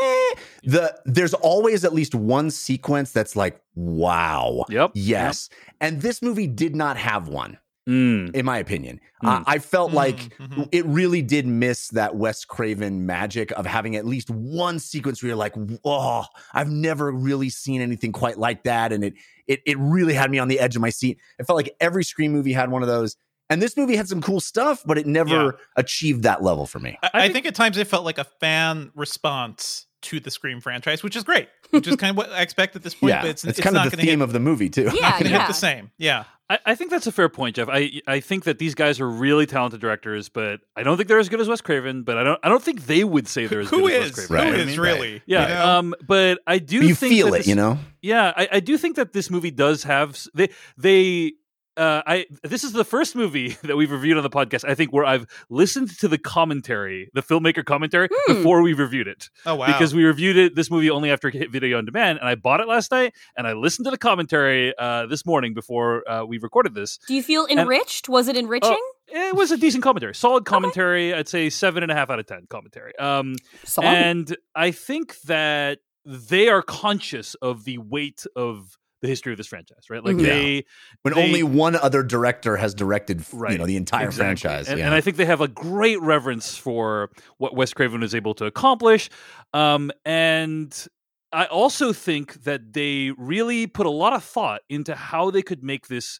the 0.63 0.95
there's 1.05 1.33
always 1.33 1.83
at 1.85 1.93
least 1.93 2.13
one 2.15 2.51
sequence 2.51 3.11
that's 3.11 3.35
like 3.35 3.61
wow. 3.75 4.65
Yep. 4.69 4.91
Yes. 4.93 5.49
And 5.81 6.01
this 6.01 6.21
movie 6.21 6.47
did 6.47 6.75
not 6.75 6.97
have 6.97 7.27
one, 7.29 7.57
Mm. 7.87 8.35
in 8.35 8.45
my 8.45 8.59
opinion. 8.59 8.99
Mm. 9.23 9.29
Uh, 9.39 9.43
I 9.47 9.57
felt 9.57 9.91
Mm, 9.91 9.95
like 9.95 10.37
mhm. 10.37 10.67
it 10.71 10.85
really 10.85 11.21
did 11.23 11.47
miss 11.47 11.87
that 11.89 12.15
Wes 12.15 12.45
Craven 12.45 13.05
magic 13.07 13.51
of 13.53 13.65
having 13.65 13.95
at 13.95 14.05
least 14.05 14.29
one 14.29 14.77
sequence 14.79 15.23
where 15.23 15.29
you're 15.29 15.37
like, 15.37 15.55
oh, 15.83 16.25
I've 16.53 16.69
never 16.69 17.11
really 17.11 17.49
seen 17.49 17.81
anything 17.81 18.11
quite 18.11 18.37
like 18.37 18.63
that. 18.63 18.91
And 18.93 19.03
it 19.03 19.13
it 19.47 19.61
it 19.65 19.77
really 19.79 20.13
had 20.13 20.29
me 20.29 20.37
on 20.37 20.49
the 20.49 20.59
edge 20.59 20.75
of 20.75 20.81
my 20.83 20.91
seat. 20.91 21.17
It 21.39 21.47
felt 21.47 21.57
like 21.57 21.73
every 21.79 22.03
Scream 22.03 22.31
movie 22.31 22.53
had 22.53 22.69
one 22.69 22.83
of 22.83 22.87
those. 22.87 23.15
And 23.49 23.61
this 23.61 23.75
movie 23.75 23.95
had 23.95 24.07
some 24.07 24.21
cool 24.21 24.39
stuff, 24.39 24.83
but 24.85 24.97
it 24.97 25.07
never 25.07 25.29
Yeah. 25.45 25.51
achieved 25.75 26.23
that 26.23 26.43
level 26.43 26.65
for 26.67 26.79
me. 26.79 26.97
I, 27.01 27.07
I 27.07 27.09
I 27.13 27.21
think- 27.23 27.33
think 27.33 27.45
at 27.47 27.55
times 27.55 27.77
it 27.77 27.87
felt 27.87 28.05
like 28.05 28.17
a 28.19 28.23
fan 28.23 28.91
response 28.95 29.85
to 30.01 30.19
the 30.19 30.31
Scream 30.31 30.61
franchise, 30.61 31.03
which 31.03 31.15
is 31.15 31.23
great, 31.23 31.49
which 31.71 31.85
is 31.87 31.95
kind 31.97 32.11
of 32.11 32.17
what 32.17 32.31
I 32.31 32.41
expect 32.41 32.75
at 32.75 32.83
this 32.83 32.93
point. 32.95 33.09
yeah, 33.09 33.21
but 33.21 33.31
it's, 33.31 33.43
it's, 33.43 33.59
kind 33.59 33.73
not 33.73 33.87
of 33.87 33.91
the 33.91 33.97
gonna 33.97 34.07
theme 34.07 34.19
hit, 34.19 34.23
of 34.23 34.31
the 34.33 34.39
movie 34.39 34.69
too. 34.69 34.83
Yeah, 34.93 35.09
not 35.09 35.19
gonna 35.19 35.29
yeah. 35.31 35.39
hit 35.39 35.47
the 35.47 35.53
same. 35.53 35.91
Yeah. 35.97 36.23
I, 36.51 36.57
I 36.67 36.75
think 36.75 36.89
that's 36.89 37.05
a 37.05 37.11
fair 37.11 37.27
point, 37.29 37.57
Jeff. 37.57 37.67
I 37.69 38.01
I 38.07 38.21
think 38.21 38.45
that 38.45 38.57
these 38.59 38.73
guys 38.75 38.99
are 39.01 39.07
really 39.09 39.45
talented 39.45 39.81
directors, 39.81 40.29
but 40.29 40.61
I 40.75 40.81
don't 40.83 40.95
think 40.97 41.07
they're 41.09 41.19
as 41.19 41.27
good 41.29 41.39
as 41.41 41.47
Wes 41.49 41.61
Craven. 41.61 42.01
But 42.03 42.17
I 42.17 42.23
don't 42.23 42.39
I 42.41 42.49
don't 42.49 42.63
think 42.63 42.87
they 42.87 43.03
would 43.03 43.27
say 43.27 43.45
they're 43.45 43.59
as 43.59 43.69
Who 43.69 43.81
good 43.89 44.01
as? 44.03 44.15
Wes 44.17 44.25
Craven. 44.27 44.35
Right. 44.35 44.57
You 44.59 44.65
know 44.65 44.71
is 44.71 44.77
what 44.79 44.83
really? 44.83 45.21
Yeah. 45.27 45.41
You 45.43 45.53
know? 45.53 45.65
Um. 45.79 45.95
But 46.07 46.39
I 46.47 46.57
do 46.59 46.77
you 46.77 46.95
think 46.95 47.11
feel 47.13 47.27
that 47.27 47.33
it, 47.33 47.37
this- 47.39 47.47
you 47.47 47.55
know. 47.55 47.77
Yeah, 48.01 48.31
I, 48.37 48.47
I 48.53 48.59
do 48.61 48.77
think 48.77 48.95
that 48.95 49.11
this 49.11 49.29
movie 49.29 49.51
does 49.51 49.83
have 49.83 50.17
they 50.33 50.49
they 50.77 51.33
uh 51.79 52.01
I 52.05 52.25
this 52.43 52.63
is 52.63 52.73
the 52.73 52.83
first 52.83 53.15
movie 53.15 53.49
that 53.63 53.75
we've 53.77 53.91
reviewed 53.91 54.17
on 54.17 54.23
the 54.23 54.29
podcast 54.29 54.67
I 54.67 54.75
think 54.75 54.91
where 54.93 55.05
I've 55.05 55.25
listened 55.49 55.97
to 55.99 56.07
the 56.07 56.17
commentary, 56.17 57.09
the 57.13 57.21
filmmaker 57.23 57.63
commentary 57.65 58.09
Hmm. 58.11 58.33
before 58.33 58.61
we 58.61 58.73
reviewed 58.73 59.07
it. 59.07 59.29
Oh 59.45 59.55
wow. 59.55 59.67
Because 59.67 59.93
we 59.95 60.03
reviewed 60.03 60.37
it 60.37 60.55
this 60.55 60.69
movie 60.69 60.89
only 60.89 61.09
after 61.11 61.27
it 61.29 61.33
hit 61.35 61.51
video 61.51 61.77
on 61.77 61.85
demand 61.85 62.19
and 62.19 62.27
I 62.27 62.35
bought 62.35 62.59
it 62.59 62.67
last 62.67 62.91
night 62.91 63.13
and 63.37 63.47
I 63.47 63.53
listened 63.53 63.85
to 63.85 63.91
the 63.91 63.97
commentary 63.97 64.73
uh 64.77 65.05
this 65.07 65.25
morning 65.25 65.53
before 65.53 66.09
uh, 66.09 66.25
we 66.25 66.37
recorded 66.37 66.73
this. 66.75 66.99
Do 67.07 67.13
you 67.15 67.23
feel 67.23 67.45
enriched? 67.49 68.09
Was 68.09 68.27
it 68.27 68.35
enriching? 68.37 68.77
It 69.07 69.35
was 69.35 69.51
a 69.51 69.57
decent 69.57 69.83
commentary. 69.83 70.13
Solid 70.13 70.45
commentary. 70.45 71.13
I'd 71.15 71.27
say 71.27 71.49
seven 71.49 71.81
and 71.81 71.91
a 71.91 71.95
half 71.95 72.09
out 72.11 72.19
of 72.19 72.25
ten 72.27 72.45
commentary. 72.49 72.95
Um 72.99 73.35
Solid. 73.63 73.87
and 73.87 74.37
I 74.55 74.71
think 74.71 75.19
that 75.21 75.79
they 76.05 76.47
are 76.49 76.61
conscious 76.61 77.35
of 77.35 77.65
the 77.65 77.77
weight 77.77 78.25
of 78.35 78.77
the 79.01 79.07
history 79.07 79.31
of 79.31 79.37
this 79.37 79.47
franchise, 79.47 79.89
right? 79.89 80.03
Like 80.03 80.17
Mhm. 80.17 80.23
they 80.23 80.65
When 81.03 81.13
they- 81.13 81.23
only 81.23 81.43
one 81.43 81.75
other 81.75 82.03
director 82.03 82.57
has 82.57 82.73
directed, 82.73 83.23
right, 83.31 83.53
you 83.53 83.57
know, 83.57 83.65
the 83.65 83.77
entire 83.77 84.07
Exactly. 84.07 84.25
franchise. 84.25 84.67
And, 84.69 84.79
yeah. 84.79 84.85
and 84.87 84.93
I 84.95 85.01
think 85.01 85.17
they 85.17 85.25
have 85.25 85.41
a 85.41 85.47
great 85.47 86.01
reverence 86.01 86.57
for 86.57 87.09
what 87.37 87.55
Wes 87.55 87.73
Craven 87.73 88.01
was 88.01 88.13
able 88.13 88.33
to 88.35 88.45
accomplish. 88.45 89.09
Um, 89.53 89.91
and 90.05 90.87
I 91.31 91.45
also 91.45 91.93
think 91.93 92.43
that 92.43 92.73
they 92.73 93.11
really 93.17 93.67
put 93.67 93.85
a 93.85 93.91
lot 93.91 94.13
of 94.13 94.23
thought 94.23 94.61
into 94.69 94.95
how 94.95 95.29
they 95.31 95.43
could 95.43 95.63
make 95.63 95.87
this 95.87 96.19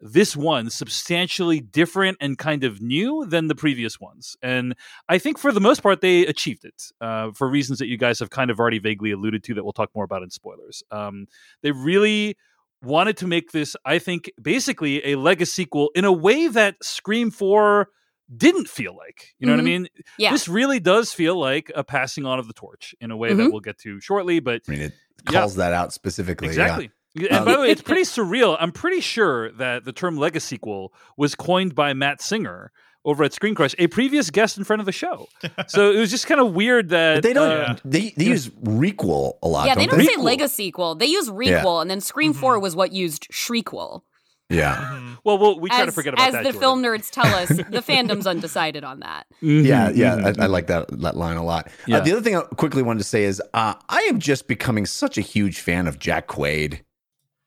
this 0.00 0.36
one 0.36 0.70
substantially 0.70 1.60
different 1.60 2.16
and 2.20 2.38
kind 2.38 2.62
of 2.64 2.80
new 2.80 3.26
than 3.26 3.48
the 3.48 3.54
previous 3.54 3.98
ones. 4.00 4.36
And 4.42 4.74
I 5.08 5.18
think 5.18 5.38
for 5.38 5.50
the 5.52 5.60
most 5.60 5.82
part 5.82 6.00
they 6.00 6.24
achieved 6.26 6.64
it 6.64 6.84
uh, 7.00 7.32
for 7.32 7.48
reasons 7.48 7.78
that 7.80 7.88
you 7.88 7.96
guys 7.98 8.18
have 8.20 8.30
kind 8.30 8.50
of 8.50 8.60
already 8.60 8.78
vaguely 8.78 9.10
alluded 9.10 9.42
to 9.44 9.54
that 9.54 9.64
we'll 9.64 9.72
talk 9.72 9.90
more 9.94 10.04
about 10.04 10.22
in 10.22 10.30
spoilers. 10.30 10.82
Um, 10.90 11.26
they 11.62 11.72
really 11.72 12.36
wanted 12.82 13.16
to 13.16 13.26
make 13.26 13.50
this, 13.50 13.74
I 13.84 13.98
think, 13.98 14.30
basically 14.40 15.04
a 15.04 15.16
legacy 15.16 15.62
sequel 15.64 15.90
in 15.96 16.04
a 16.04 16.12
way 16.12 16.46
that 16.46 16.76
Scream 16.80 17.32
4 17.32 17.88
didn't 18.36 18.68
feel 18.68 18.94
like. 18.94 19.34
You 19.40 19.46
know 19.48 19.54
what 19.54 19.60
I 19.60 19.62
Mhm. 19.62 19.66
mean? 19.66 19.88
yeah. 20.18 20.30
This 20.30 20.46
really 20.48 20.78
does 20.78 21.12
feel 21.12 21.36
like 21.40 21.72
a 21.74 21.82
passing 21.82 22.24
on 22.24 22.38
of 22.38 22.46
the 22.46 22.52
torch 22.52 22.94
in 23.00 23.10
a 23.10 23.16
way 23.16 23.32
that 23.32 23.42
Mhm. 23.42 23.50
we'll 23.50 23.60
get 23.60 23.78
to 23.78 24.00
shortly, 24.00 24.38
but 24.38 24.62
I 24.68 24.70
mean, 24.70 24.80
it 24.82 24.92
Yeah. 25.28 25.40
calls 25.40 25.56
that 25.56 25.72
out 25.72 25.92
specifically. 25.92 26.54
yeah. 26.54 26.78
Exactly. 27.14 27.28
And 27.30 27.38
Um, 27.40 27.44
by 27.46 27.52
the 27.52 27.60
way, 27.60 27.70
it's 27.70 27.82
pretty 27.90 28.02
surreal. 28.02 28.56
I'm 28.58 28.72
pretty 28.72 29.00
sure 29.00 29.50
that 29.52 29.84
the 29.84 29.92
term 29.92 30.16
"Legacy 30.16 30.56
sequel" 30.56 30.92
was 31.16 31.34
coined 31.34 31.74
by 31.74 31.92
Matt 31.94 32.20
Singer 32.22 32.72
over 33.04 33.24
at 33.24 33.32
Screen 33.32 33.54
Crush, 33.54 33.74
a 33.78 33.86
previous 33.86 34.28
guest 34.30 34.58
in 34.58 34.64
front 34.64 34.80
of 34.80 34.86
the 34.86 34.92
show. 34.92 35.28
so 35.68 35.90
it 35.90 35.98
was 35.98 36.10
just 36.10 36.26
kind 36.26 36.40
of 36.40 36.52
weird 36.52 36.88
that 36.90 37.16
But 37.16 37.22
they 37.22 37.32
don't. 37.32 37.50
uh, 37.50 37.76
they 37.84 38.12
they 38.16 38.24
use 38.26 38.48
requel 38.48 39.34
a 39.42 39.48
lot. 39.48 39.66
yeah, 39.66 39.74
they 39.74 39.86
don't 39.86 39.96
don't 39.98 40.06
they? 40.06 40.12
say 40.14 40.20
Legacy 40.20 40.64
sequel. 40.64 40.94
They 40.94 41.06
use 41.06 41.28
requel, 41.30 41.80
and 41.80 41.90
then 41.90 42.00
Scream 42.00 42.34
Mhm. 42.34 42.36
Four 42.40 42.58
was 42.60 42.74
what 42.76 42.92
used 42.92 43.28
Shriequel. 43.32 44.02
Yeah, 44.50 44.76
Mhm. 44.76 45.18
well, 45.24 45.36
we'll 45.36 45.60
we 45.60 45.68
try 45.68 45.82
to 45.82 45.88
As, 45.88 45.94
forget 45.94 46.14
about 46.14 46.26
as 46.28 46.32
that. 46.32 46.38
As 46.46 46.46
the 46.46 46.52
Jordan. 46.60 46.60
film 46.60 46.82
nerds 46.82 47.10
tell 47.10 47.26
us, 47.26 47.48
the 47.70 47.82
fandom's 47.82 48.26
undecided 48.26 48.82
on 48.82 49.00
that. 49.00 49.26
Mhm, 49.42 49.64
yeah, 49.66 49.90
yeah. 49.90 50.32
I, 50.38 50.44
I 50.44 50.46
like 50.46 50.68
that 50.68 50.86
that 51.02 51.16
line 51.18 51.36
a 51.36 51.44
lot. 51.44 51.70
Yeah. 51.86 51.98
Uh, 51.98 52.00
the 52.00 52.12
other 52.12 52.22
thing 52.22 52.34
I 52.36 52.40
quickly 52.56 52.82
wanted 52.82 53.00
to 53.00 53.04
say 53.04 53.24
is 53.24 53.42
uh, 53.52 53.74
I 53.90 54.00
am 54.02 54.18
just 54.18 54.48
becoming 54.48 54.86
such 54.86 55.18
a 55.18 55.20
huge 55.20 55.60
fan 55.60 55.86
of 55.86 55.98
Jack 55.98 56.28
Quaid. 56.28 56.80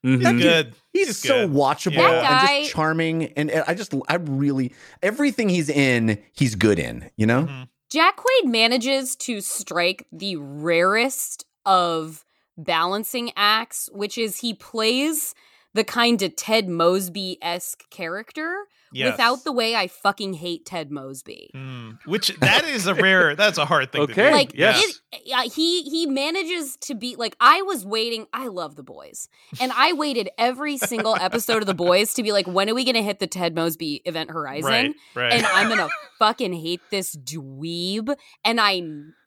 Mhm. 0.06 0.34
He's 0.34 0.42
good. 0.44 0.76
He's, 0.94 1.08
He's 1.08 1.18
so 1.20 1.48
good. 1.48 1.56
watchable 1.56 1.98
Yeah. 1.98 2.40
And 2.42 2.64
just 2.64 2.72
charming, 2.74 3.26
and, 3.34 3.52
and 3.52 3.64
I 3.68 3.74
just 3.76 3.94
I 4.08 4.16
really 4.16 4.74
everything 5.04 5.50
he's 5.50 5.70
in, 5.70 6.18
he's 6.34 6.56
good 6.56 6.80
in. 6.80 7.10
You 7.18 7.28
know, 7.28 7.44
Mhm. 7.44 7.68
Jack 7.92 8.18
Quaid 8.18 8.46
manages 8.50 9.16
to 9.18 9.42
strike 9.42 10.08
the 10.12 10.38
rarest 10.38 11.46
of 11.66 12.26
balancing 12.58 13.32
acts, 13.36 13.90
which 13.94 14.18
is 14.18 14.40
he 14.40 14.54
plays 14.54 15.36
the 15.74 15.84
kind 15.84 16.22
of 16.22 16.36
Ted 16.36 16.68
Mosby 16.68 17.38
esque 17.42 17.90
character 17.90 18.66
Yes. 18.94 19.14
without 19.14 19.44
the 19.44 19.52
way 19.52 19.76
I 19.76 19.88
fucking 19.88 20.34
hate 20.34 20.66
Ted 20.66 20.92
Mosby. 20.92 21.52
Mm. 21.56 21.98
Which 22.06 22.28
that 22.40 22.66
is 22.66 22.88
a 22.88 22.94
rare. 22.94 23.36
That's 23.36 23.58
a 23.58 23.66
hard 23.66 23.92
thing. 23.92 24.02
Okay. 24.02 24.14
To 24.14 24.28
do. 24.30 24.32
Like 24.32 24.52
yes. 24.54 24.84
it, 25.14 25.22
yeah, 25.26 25.44
he 25.44 25.84
he 25.84 26.06
manages 26.06 26.76
to 26.82 26.96
be 26.96 27.16
like 27.16 27.36
I 27.40 27.62
was 27.62 27.86
waiting. 27.86 28.28
I 28.34 28.48
love 28.48 28.76
the 28.76 28.84
boys, 28.84 29.30
and 29.60 29.72
I 29.76 29.94
waited 29.94 30.30
every 30.38 30.78
single 30.78 31.16
episode 31.16 31.62
of 31.62 31.68
the 31.68 31.74
boys 31.74 32.14
to 32.16 32.24
be 32.24 32.32
like, 32.32 32.48
when 32.48 32.70
are 32.70 32.76
we 32.76 32.84
gonna 32.84 33.02
hit 33.02 33.20
the 33.20 33.28
Ted 33.28 33.56
Mosby 33.56 34.02
event 34.06 34.30
horizon? 34.32 34.70
Right. 34.70 34.96
Right. 35.16 35.34
and 35.34 35.46
I'm 35.46 35.70
gonna 35.70 35.90
fucking 36.20 36.54
hate 36.54 36.82
this 36.90 37.16
dweeb. 37.16 38.16
And 38.44 38.60
I 38.60 38.82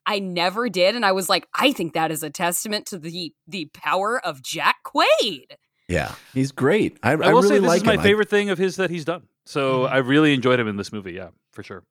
I 0.07 0.19
never 0.19 0.69
did. 0.69 0.95
And 0.97 1.05
I 1.07 1.13
was 1.13 1.29
like, 1.31 1.49
I 1.55 1.73
think 1.73 1.95
that 1.95 2.11
is 2.11 2.23
a 2.23 2.31
testament 2.31 2.87
to 2.87 2.99
the 2.99 3.33
the 3.49 3.71
power 3.73 4.21
of 4.25 4.43
Jack 4.43 4.77
Quaid. 4.85 5.53
yeah, 5.89 6.15
he's 6.35 6.53
great. 6.53 6.99
I, 7.03 7.11
I, 7.11 7.13
I 7.13 7.17
will 7.33 7.43
really 7.43 7.49
say 7.49 7.59
this 7.61 7.69
like 7.69 7.77
is 7.79 7.85
my 7.85 7.95
him. 7.95 8.01
I- 8.01 8.03
favorite 8.03 8.29
thing 8.31 8.51
of 8.51 8.59
his 8.59 8.77
that 8.77 8.91
he's 8.91 9.05
done. 9.05 9.23
So 9.47 9.83
Mhm. 9.83 9.91
I 9.93 9.97
really 9.99 10.35
enjoyed 10.35 10.59
him 10.61 10.69
in 10.69 10.77
this 10.77 10.93
movie. 10.93 11.13
Yeah, 11.13 11.29
for 11.53 11.63
sure. 11.63 11.85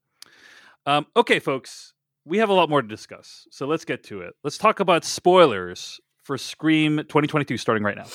Um, 0.86 1.06
okay, 1.16 1.39
folks, 1.39 1.93
we 2.26 2.38
have 2.39 2.49
a 2.49 2.54
lot 2.54 2.70
more 2.70 2.82
to 2.82 2.88
discuss. 2.88 3.47
So 3.51 3.66
let's 3.68 3.86
get 3.86 4.04
to 4.06 4.22
it. 4.22 4.34
Let's 4.43 4.58
talk 4.58 4.80
about 4.80 5.06
spoilers 5.06 5.99
for 6.24 6.38
Scream 6.38 6.97
2022 6.97 7.58
starting 7.58 7.84
right 7.84 7.97
now. 7.97 8.06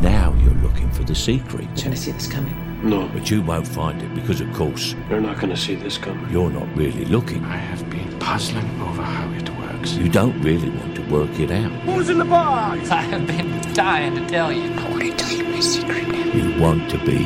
Now 0.00 0.34
you're 0.42 0.54
looking 0.62 0.90
for 0.92 1.04
the 1.04 1.14
secret. 1.14 1.64
You're 1.76 1.84
gonna 1.84 1.96
see 1.96 2.12
this 2.12 2.26
coming. 2.26 2.56
No, 2.82 3.06
But 3.14 3.30
you 3.30 3.42
won't 3.42 3.68
find 3.68 4.02
it 4.02 4.12
because, 4.12 4.40
of 4.40 4.52
course, 4.54 4.96
you're 5.08 5.20
not 5.20 5.36
going 5.38 5.50
to 5.50 5.56
see 5.56 5.76
this 5.76 5.96
coming. 5.98 6.28
you're 6.32 6.50
not 6.50 6.66
really 6.76 7.04
looking. 7.04 7.44
I 7.44 7.54
have 7.56 7.88
been 7.88 8.18
puzzling 8.18 8.68
over 8.80 9.02
how 9.02 9.30
it 9.34 9.48
works. 9.50 9.92
You 9.94 10.08
don't 10.08 10.40
really 10.42 10.68
want 10.68 10.96
to 10.96 11.02
work 11.02 11.30
it 11.38 11.52
out. 11.52 11.70
Who's 11.82 12.08
in 12.10 12.18
the 12.18 12.24
box? 12.24 12.90
I 12.90 13.02
have 13.02 13.24
been 13.28 13.60
dying 13.72 14.16
to 14.16 14.26
tell 14.26 14.50
you. 14.52 14.72
I 14.72 14.90
want 14.90 15.02
to 15.04 15.12
tell 15.16 15.30
you 15.30 15.44
my 15.44 15.60
secret. 15.60 16.08
You 16.34 16.60
want 16.60 16.90
to 16.90 16.98
be 17.06 17.22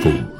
fooled. 0.00 0.37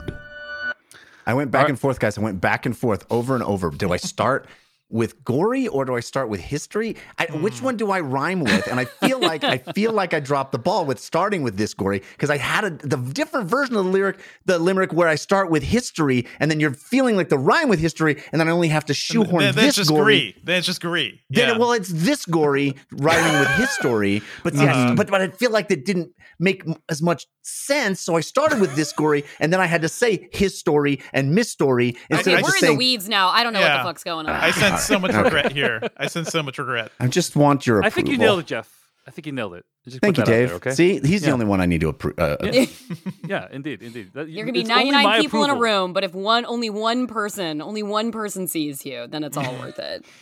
I 1.28 1.34
went 1.34 1.50
back 1.50 1.60
Alright. 1.60 1.70
and 1.70 1.78
forth, 1.78 2.00
guys. 2.00 2.16
I 2.16 2.22
went 2.22 2.40
back 2.40 2.64
and 2.64 2.76
forth 2.76 3.04
over 3.10 3.34
and 3.34 3.44
over. 3.44 3.70
Do 3.70 3.92
I 3.92 3.98
start 3.98 4.46
with 4.90 5.22
gory 5.24 5.68
or 5.68 5.84
do 5.84 5.94
I 5.96 6.00
start 6.00 6.28
with 6.28 6.40
history? 6.40 6.96
I, 7.18 7.26
Which 7.26 7.60
one 7.60 7.76
do 7.76 7.90
I 7.90 8.00
rhyme 8.00 8.40
with? 8.40 8.66
And 8.68 8.80
I 8.80 8.86
feel 8.86 9.18
like 9.20 9.44
I 9.44 9.58
feel 9.74 9.92
like 9.92 10.14
I 10.14 10.20
dropped 10.20 10.52
the 10.52 10.58
ball 10.58 10.86
with 10.86 10.98
starting 10.98 11.42
with 11.42 11.56
this 11.58 11.74
gory 11.74 12.02
because 12.12 12.30
I 12.30 12.38
had 12.38 12.64
a, 12.64 12.70
the 12.70 12.96
different 12.96 13.48
version 13.48 13.76
of 13.76 13.84
the 13.84 13.90
lyric, 13.90 14.18
the 14.46 14.58
limerick 14.58 14.92
where 14.92 15.08
I 15.08 15.16
start 15.16 15.50
with 15.50 15.62
history, 15.62 16.26
and 16.40 16.50
then 16.50 16.58
you're 16.60 16.72
feeling 16.72 17.16
like 17.16 17.28
the 17.28 17.38
rhyme 17.38 17.68
with 17.68 17.80
history, 17.80 18.22
and 18.32 18.40
then 18.40 18.48
I 18.48 18.50
only 18.50 18.68
have 18.68 18.86
to 18.86 18.94
shoehorn 18.94 19.42
then, 19.44 19.54
then 19.54 19.64
this 19.64 19.68
it's 19.68 19.76
just 19.76 19.90
gory. 19.90 20.18
gory. 20.20 20.36
Then 20.44 20.56
it's 20.58 20.66
just 20.66 20.80
gory. 20.80 21.20
Then 21.30 21.48
Yeah. 21.48 21.54
it, 21.54 21.58
well, 21.60 21.72
it's 21.72 21.88
this 21.90 22.24
gory 22.24 22.74
rhyming 22.92 23.38
with 23.40 23.48
his 23.50 23.70
story, 23.70 24.22
but 24.42 24.54
see, 24.54 24.66
I- 24.66 24.72
Uh-huh. 24.72 24.94
but 24.94 25.08
but 25.10 25.20
I 25.20 25.28
feel 25.28 25.50
like 25.50 25.68
that 25.68 25.84
didn't 25.84 26.12
make 26.38 26.62
as 26.88 27.02
much 27.02 27.26
sense. 27.42 28.00
So 28.00 28.16
I 28.16 28.20
started 28.20 28.60
with 28.60 28.74
this 28.76 28.92
gory, 28.92 29.24
and 29.40 29.52
then 29.52 29.60
I 29.60 29.66
had 29.66 29.82
to 29.82 29.88
say 29.88 30.28
his 30.32 30.58
story 30.58 31.00
and 31.12 31.34
Miss 31.34 31.50
story 31.50 31.96
instead 32.10 32.32
Okay, 32.32 32.34
of 32.36 32.42
we're 32.42 32.50
just 32.50 32.62
in 32.62 32.70
the 32.70 32.76
weeds 32.76 33.08
now. 33.08 33.28
I 33.28 33.42
don't 33.42 33.52
know 33.52 33.60
what 33.60 33.76
the 33.76 33.82
fuck's 33.82 34.04
going 34.04 34.26
on. 34.26 34.34
I 34.34 34.50
sense 34.52 34.77
so 34.86 34.98
much 34.98 35.12
regret 35.14 35.52
here. 35.52 35.80
I 35.96 36.06
sense 36.06 36.28
so 36.28 36.42
much 36.42 36.58
regret. 36.58 36.92
I 37.00 37.06
just 37.08 37.36
want 37.36 37.66
your. 37.66 37.78
Approval. 37.78 37.86
I 37.86 37.90
think 37.94 38.08
you 38.08 38.18
nailed 38.18 38.40
it, 38.40 38.46
Jeff. 38.46 38.74
I 39.06 39.10
think 39.10 39.26
you 39.26 39.32
nailed 39.32 39.54
it. 39.54 39.64
Just 39.86 40.00
Thank 40.00 40.18
you, 40.18 40.22
put 40.22 40.26
that 40.26 40.32
out 40.32 40.36
Dave. 40.36 40.48
there, 40.48 40.56
okay. 40.56 40.70
See, 40.72 41.00
he's 41.00 41.22
the 41.22 41.30
only 41.30 41.46
one 41.46 41.62
I 41.62 41.66
need 41.66 41.80
to 41.80 41.88
approve. 41.88 42.18
Uh, 42.18 42.36
Yeah. 42.42 42.66
yeah, 43.26 43.48
indeed, 43.50 43.82
indeed. 43.82 44.10
That- 44.12 44.28
You're 44.28 44.44
gonna 44.44 44.52
be 44.52 44.64
99 44.64 45.02
my 45.04 45.20
people 45.20 45.44
in 45.44 45.50
a 45.50 45.54
room, 45.56 45.94
but 45.94 46.04
if 46.04 46.14
one, 46.14 46.44
only 46.44 46.68
one 46.68 47.06
person, 47.06 47.62
only 47.62 47.82
one 47.82 48.12
person 48.12 48.46
sees 48.48 48.84
you, 48.84 49.06
then 49.06 49.24
it's 49.24 49.36
all 49.36 49.50
worth 49.54 49.78
it. 49.78 50.04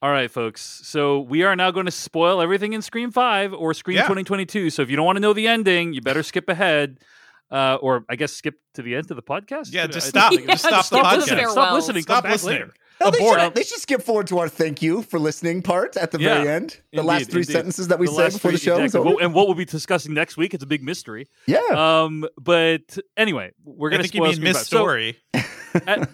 All 0.00 0.10
right, 0.10 0.28
folks. 0.28 0.80
So 0.82 1.20
we 1.20 1.44
are 1.44 1.54
now 1.54 1.70
going 1.70 1.86
to 1.86 1.92
spoil 1.92 2.40
everything 2.42 2.72
in 2.72 2.82
Scream 2.82 3.12
5 3.12 3.52
or 3.54 3.72
Scream 3.72 3.98
Yeah. 3.98 4.02
2022. 4.02 4.70
So 4.70 4.82
if 4.82 4.90
you 4.90 4.96
don't 4.96 5.06
want 5.06 5.14
to 5.14 5.20
know 5.20 5.32
the 5.32 5.46
ending, 5.46 5.92
you 5.92 6.00
better 6.00 6.24
skip 6.24 6.48
ahead. 6.48 6.98
Uh, 7.52 7.76
or 7.80 8.04
I 8.08 8.16
guess 8.16 8.32
skip 8.32 8.56
to 8.74 8.82
the 8.82 8.96
end 8.96 9.12
of 9.12 9.16
the 9.16 9.22
podcast. 9.22 9.72
Yeah, 9.72 9.86
just 9.86 10.08
stop. 10.08 10.32
Just 10.32 10.64
stop 10.64 10.70
the 10.70 10.82
stop 10.82 10.88
the 10.88 11.22
podcast. 11.36 11.50
Stop 11.52 11.72
listening. 11.74 12.02
Stop 12.02 12.24
Come 12.24 12.32
back 12.32 12.32
listening. 12.32 12.70
Later. 13.04 13.10
No, 13.10 13.10
they, 13.10 13.24
Abort. 13.24 13.40
should, 13.40 13.54
they 13.54 13.62
should 13.64 13.80
skip 13.80 14.02
forward 14.02 14.26
to 14.28 14.38
our 14.38 14.48
thank 14.48 14.82
you 14.82 15.02
for 15.02 15.18
listening 15.18 15.62
part 15.62 15.96
at 15.96 16.10
the 16.10 16.20
Yeah, 16.20 16.34
very 16.42 16.48
end. 16.48 16.70
The 16.92 16.98
indeed, 17.00 17.06
last 17.08 17.30
three 17.30 17.40
indeed. 17.42 17.52
sentences 17.52 17.88
that 17.88 17.98
we 17.98 18.06
The 18.06 18.12
said 18.12 18.22
last 18.22 18.32
before 18.34 18.52
the 18.52 18.58
show 18.58 18.72
exactly. 18.76 18.84
was 18.84 18.94
over. 18.96 19.14
What- 19.16 19.24
and 19.24 19.34
what 19.34 19.46
we'll 19.46 19.54
be 19.56 19.64
discussing 19.64 20.14
next 20.14 20.36
week, 20.36 20.54
it's 20.54 20.64
a 20.64 20.66
big 20.66 20.82
mystery. 20.82 21.26
yeah. 21.46 21.60
Um, 21.74 22.26
but 22.40 22.98
anyway, 23.16 23.52
we're 23.64 23.90
going 23.90 24.02
to 24.02 24.08
think 24.08 24.14
you 24.14 24.20
spoil 24.20 24.26
mean 24.28 24.34
Scream 24.36 24.44
Miss 24.44 24.56
5. 24.58 24.66
So, 24.66 24.76
Story. 24.76 25.16
at- 25.86 26.10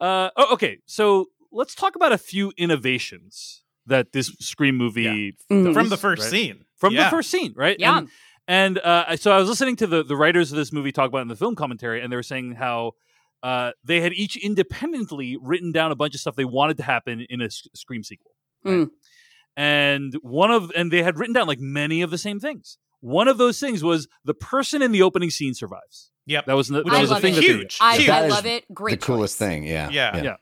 uh, 0.00 0.30
oh, 0.36 0.52
okay, 0.54 0.78
so 0.86 1.26
let's 1.50 1.74
talk 1.74 1.96
about 1.96 2.12
a 2.12 2.18
few 2.18 2.52
innovations 2.56 3.62
that 3.86 4.12
this 4.12 4.28
Scream 4.38 4.76
movie 4.76 5.36
Mhm. 5.50 5.64
does, 5.64 5.74
from 5.74 5.88
the 5.88 5.96
first 5.96 6.22
right? 6.22 6.30
scene. 6.30 6.64
From 6.76 6.94
Yeah. 6.94 7.04
the 7.04 7.10
first 7.10 7.30
scene, 7.30 7.52
right? 7.56 7.76
Yeah. 7.80 7.98
And, 7.98 8.08
and 8.46 8.78
uh, 8.78 9.16
so 9.16 9.32
I 9.32 9.38
was 9.38 9.48
listening 9.48 9.76
to 9.76 9.86
the 9.86 10.02
the 10.04 10.14
writers 10.16 10.52
of 10.52 10.56
this 10.56 10.72
movie 10.72 10.92
talk 10.92 11.08
about 11.08 11.22
in 11.22 11.28
the 11.28 11.36
film 11.36 11.54
commentary, 11.54 12.00
and 12.02 12.12
they 12.12 12.16
were 12.16 12.22
saying 12.22 12.52
how 12.52 12.92
uh, 13.42 13.72
they 13.84 14.00
had 14.00 14.12
each 14.12 14.36
independently 14.36 15.36
written 15.40 15.72
down 15.72 15.92
a 15.92 15.96
bunch 15.96 16.14
of 16.14 16.20
stuff 16.20 16.34
they 16.36 16.44
wanted 16.44 16.76
to 16.78 16.82
happen 16.82 17.24
in 17.28 17.40
a 17.40 17.46
S- 17.46 17.68
Scream 17.74 18.02
sequel. 18.02 18.32
right? 18.64 18.72
Mm. 18.72 18.90
And 19.56 20.14
one 20.22 20.50
of 20.50 20.70
and 20.76 20.92
they 20.92 21.02
had 21.02 21.18
written 21.18 21.34
down 21.34 21.46
like 21.46 21.58
many 21.60 22.02
of 22.02 22.10
the 22.10 22.18
same 22.18 22.38
things. 22.40 22.78
One 23.00 23.28
of 23.28 23.38
those 23.38 23.58
things 23.60 23.82
was 23.82 24.08
the 24.24 24.34
person 24.34 24.82
in 24.82 24.92
the 24.92 25.02
opening 25.02 25.30
scene 25.30 25.54
survives. 25.54 26.10
Yep. 26.26 26.46
That 26.46 26.54
was 26.54 26.68
the, 26.68 26.82
that 26.82 26.92
I 26.92 27.00
was 27.00 27.08
the 27.10 27.14
love 27.14 27.22
thing 27.22 27.32
it. 27.32 27.36
that 27.36 27.40
they. 27.42 27.46
Huge. 27.46 27.78
I, 27.80 27.96
Huge. 27.96 28.08
I 28.08 28.26
love 28.28 28.46
it. 28.46 28.64
Great 28.74 29.00
the 29.00 29.06
coolest 29.06 29.38
choice. 29.38 29.48
thing. 29.48 29.64
Yeah. 29.64 29.88
Yeah. 29.90 30.22
Yeah. 30.22 30.36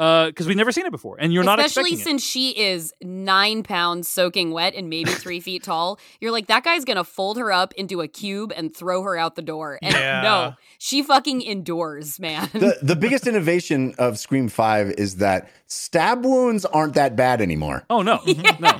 Uh, 0.00 0.28
because 0.28 0.46
we've 0.46 0.56
never 0.56 0.72
seen 0.72 0.86
it 0.86 0.90
before, 0.92 1.18
and 1.20 1.30
you're 1.30 1.44
not 1.44 1.58
Especially 1.58 1.92
expecting 1.92 2.00
it. 2.00 2.04
since 2.04 2.24
she 2.24 2.50
is 2.58 2.94
nine 3.02 3.62
pounds 3.62 4.08
soaking 4.08 4.50
wet 4.50 4.74
and 4.74 4.88
maybe 4.88 5.10
three 5.10 5.40
feet 5.46 5.62
tall. 5.62 5.98
You're 6.20 6.32
like, 6.32 6.46
that 6.46 6.64
guy's 6.64 6.86
gonna 6.86 7.04
fold 7.04 7.36
her 7.36 7.52
up 7.52 7.74
into 7.74 8.00
a 8.00 8.08
cube 8.08 8.50
and 8.56 8.74
throw 8.74 9.02
her 9.02 9.18
out 9.18 9.34
the 9.36 9.42
door. 9.42 9.78
And 9.82 9.92
Yeah. 9.94 10.22
no, 10.22 10.54
she 10.78 11.02
fucking 11.02 11.42
endures, 11.42 12.18
man. 12.18 12.48
The 12.54 12.78
the 12.80 12.96
biggest 13.04 13.26
innovation 13.26 13.94
of 13.98 14.18
Scream 14.18 14.48
Five 14.48 14.92
is 14.92 15.16
that 15.16 15.50
stab 15.72 16.24
wounds 16.24 16.64
aren't 16.66 16.94
that 16.94 17.16
bad 17.16 17.40
anymore. 17.40 17.84
Oh 17.88 18.02
no, 18.02 18.20
no! 18.60 18.72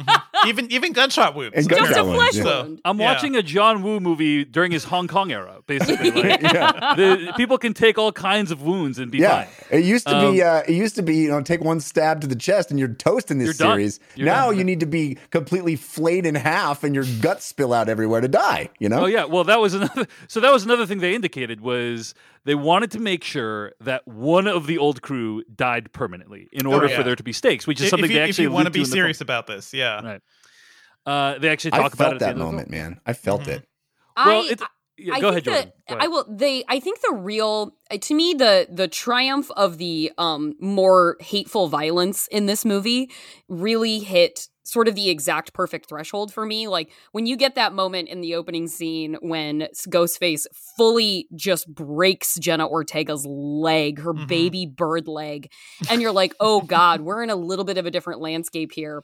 even 0.46 0.70
even 0.72 0.92
gunshot 0.92 1.34
wounds. 1.34 1.56
And 1.56 1.68
Just 1.68 1.96
a 1.96 2.04
wounds, 2.04 2.16
flesh 2.18 2.34
yeah. 2.36 2.42
So- 2.42 2.62
wound. 2.62 2.80
I'm 2.84 2.98
Yeah. 2.98 3.12
watching 3.12 3.36
a 3.36 3.42
John 3.42 3.82
Woo 3.82 4.00
movie 4.00 4.44
during 4.44 4.72
his 4.72 4.84
Hong 4.84 5.06
Kong 5.08 5.30
era, 5.32 5.60
basically. 5.66 6.10
Like, 6.20 6.40
the, 6.40 7.32
people 7.36 7.56
can 7.58 7.72
take 7.72 7.96
all 7.96 8.10
kinds 8.12 8.50
of 8.50 8.62
wounds 8.62 8.98
and 8.98 9.10
be 9.10 9.18
Yeah, 9.18 9.44
fine. 9.44 9.78
it 9.80 9.84
used 9.84 10.06
to 10.08 10.20
be. 10.32 10.42
Um, 10.42 10.56
Uh, 10.56 10.62
it 10.66 10.74
used 10.74 10.96
to 10.96 11.02
be. 11.02 11.16
You 11.16 11.28
know, 11.30 11.40
take 11.42 11.60
one 11.62 11.80
stab 11.80 12.20
to 12.22 12.26
the 12.26 12.34
chest 12.36 12.70
and 12.70 12.78
you're 12.80 12.88
toast 12.88 13.30
in 13.30 13.38
this 13.38 13.46
You're 13.46 13.54
done. 13.68 13.76
series. 13.76 14.00
Now 14.16 14.46
done. 14.48 14.58
you 14.58 14.64
need 14.64 14.80
to 14.80 14.86
be 14.86 15.16
completely 15.30 15.76
flayed 15.76 16.26
in 16.26 16.34
half 16.34 16.82
and 16.82 16.94
your 16.94 17.04
guts 17.20 17.44
spill 17.46 17.72
out 17.72 17.88
everywhere 17.88 18.20
to 18.20 18.28
die. 18.28 18.70
You 18.80 18.88
know. 18.88 19.02
Oh 19.02 19.06
yeah, 19.06 19.24
well 19.24 19.44
that 19.44 19.60
was 19.60 19.74
another. 19.74 20.06
So 20.28 20.40
that 20.40 20.52
was 20.52 20.64
another 20.64 20.86
thing 20.86 20.98
they 20.98 21.14
indicated 21.14 21.60
was 21.60 22.14
they 22.44 22.54
wanted 22.54 22.90
to 22.92 23.00
make 23.00 23.22
sure 23.24 23.72
that 23.80 24.06
one 24.08 24.46
of 24.46 24.66
the 24.66 24.78
old 24.78 25.02
crew 25.02 25.42
died 25.54 25.92
permanently 25.92 26.48
in 26.52 26.66
order 26.66 26.86
Oh, 26.86 26.88
yeah. 26.90 26.96
for 26.96 27.02
there 27.02 27.16
to 27.16 27.22
be 27.22 27.32
stakes, 27.32 27.66
which 27.66 27.78
is 27.80 27.84
If- 27.84 27.90
something 27.90 28.04
if 28.06 28.10
you, 28.12 28.16
they 28.18 28.24
actually 28.24 28.48
want 28.48 28.66
to 28.66 28.70
be 28.70 28.80
in 28.80 28.86
film. 28.86 28.92
serious 28.94 29.20
about 29.20 29.46
this, 29.46 29.72
yeah. 29.74 30.00
Right. 30.02 30.20
Uh, 31.06 31.38
they 31.38 31.48
actually 31.48 31.72
I 31.74 31.78
talk 31.78 31.94
about 31.94 31.98
felt 32.04 32.14
it 32.16 32.18
that 32.20 32.24
the 32.26 32.30
end 32.32 32.40
of 32.40 32.46
the 32.46 32.52
moment, 32.52 32.70
man. 32.70 33.00
I 33.06 33.12
felt 33.14 33.42
Mhm. 33.42 33.48
it. 33.48 33.68
Well, 34.16 34.42
I, 34.42 34.48
it's, 34.50 34.62
yeah, 34.98 35.14
I 35.14 35.20
go 35.20 35.28
ahead, 35.28 35.44
think 35.44 35.54
Jordan. 35.56 35.72
that- 35.88 35.98
Go 35.98 36.04
I 36.04 36.08
will. 36.08 36.26
They. 36.28 36.62
I 36.68 36.78
think 36.78 37.00
the 37.00 37.14
real, 37.14 37.74
uh, 37.90 37.96
to 37.98 38.14
me, 38.14 38.34
the 38.34 38.66
the 38.70 38.86
triumph 38.86 39.50
of 39.52 39.78
the 39.78 40.12
um 40.18 40.54
more 40.60 41.16
hateful 41.20 41.68
violence 41.68 42.26
in 42.30 42.44
this 42.46 42.64
movie 42.66 43.10
really 43.48 44.00
hit 44.00 44.48
sort 44.70 44.88
of 44.88 44.94
the 44.94 45.08
exact 45.10 45.52
perfect 45.52 45.88
threshold 45.88 46.32
for 46.32 46.46
me. 46.46 46.68
Like 46.68 46.92
when 47.12 47.26
you 47.26 47.36
get 47.36 47.54
that 47.56 47.72
moment 47.72 48.08
in 48.08 48.20
the 48.20 48.34
opening 48.34 48.68
scene 48.68 49.16
when 49.20 49.68
Ghostface 49.88 50.46
fully 50.76 51.26
just 51.34 51.72
breaks 51.74 52.36
Jenna 52.38 52.66
Ortega's 52.66 53.26
leg, 53.26 54.00
her 54.00 54.14
Mhm. 54.14 54.28
baby 54.28 54.66
bird 54.66 55.08
leg, 55.08 55.50
and 55.90 56.00
you're 56.00 56.12
like, 56.12 56.34
oh 56.40 56.60
god, 56.62 57.00
we're 57.00 57.22
in 57.22 57.30
a 57.30 57.36
little 57.36 57.64
bit 57.64 57.78
of 57.78 57.86
a 57.86 57.90
different 57.90 58.20
landscape 58.20 58.72
here 58.72 59.02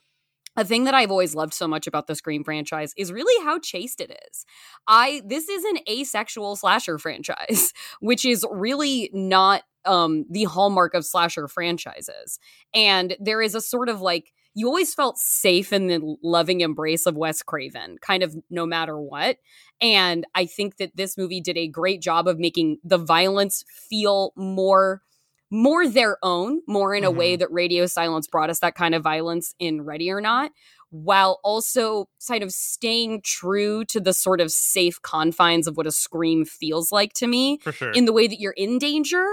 a 0.59 0.65
thing 0.65 0.85
that 0.85 0.95
I've 0.95 1.11
always 1.11 1.35
loved 1.35 1.53
so 1.53 1.69
much 1.69 1.87
about 1.87 2.07
the 2.07 2.15
Scream 2.15 2.43
franchise 2.43 2.95
is 2.97 3.13
really 3.13 3.45
how 3.45 3.59
chaste 3.59 4.01
it 4.01 4.11
is. 4.31 4.47
I 4.89 5.21
this 5.27 5.49
is 5.49 5.65
an 5.65 5.79
asexual 5.89 6.57
slasher 6.57 6.99
franchise, 6.99 7.73
which 8.01 8.25
is 8.25 8.45
really 8.51 9.11
not 9.13 9.65
um 9.85 10.25
the 10.31 10.45
hallmark 10.45 10.95
of 10.95 11.05
slasher 11.05 11.47
franchises. 11.47 12.39
And 12.73 13.17
there 13.21 13.43
is 13.43 13.55
a 13.55 13.61
sort 13.61 13.89
of 13.91 14.01
like 14.01 14.33
you 14.57 14.67
always 14.67 14.95
felt 14.95 15.19
safe 15.19 15.71
in 15.71 15.87
the 15.87 16.17
loving 16.23 16.63
embrace 16.63 17.05
of 17.05 17.15
Wes 17.15 17.43
Craven, 17.43 17.99
kind 18.01 18.23
of 18.23 18.35
no 18.49 18.65
matter 18.65 18.99
what. 18.99 19.37
And 19.83 20.25
I 20.35 20.47
think 20.47 20.79
that 20.79 20.97
this 20.97 21.19
movie 21.19 21.43
did 21.43 21.59
a 21.59 21.69
great 21.69 22.01
job 22.01 22.27
of 22.27 22.39
making 22.39 22.79
the 22.83 22.97
violence 22.97 23.65
feel 23.69 24.33
more 24.35 25.03
more 25.49 25.87
their 25.87 26.19
own, 26.25 26.61
more 26.67 26.93
in 26.93 27.05
a 27.05 27.11
way 27.11 27.35
mm-hmm. 27.35 27.41
that 27.41 27.53
Radio 27.53 27.87
Silence 27.87 28.27
brought 28.27 28.51
us 28.51 28.59
that 28.59 28.75
kind 28.75 28.97
of 28.97 29.03
violence 29.03 29.55
in 29.61 29.83
Ready 29.83 30.11
or 30.11 30.21
Not, 30.21 30.51
while 30.91 31.39
also 31.45 32.09
kind 32.27 32.43
of 32.43 32.51
staying 32.51 33.21
true 33.23 33.85
to 33.85 34.01
the 34.01 34.13
sort 34.13 34.41
of 34.41 34.51
safe 34.51 35.01
confines 35.03 35.69
of 35.69 35.77
what 35.77 35.87
a 35.87 35.93
scream 35.93 36.45
feels 36.45 36.91
like 36.91 37.13
to 37.13 37.29
me 37.29 37.61
sure. 37.71 37.93
in 37.93 38.07
the 38.07 38.13
way 38.13 38.27
that 38.27 38.41
you're 38.41 38.55
in 38.57 38.79
danger 38.79 39.25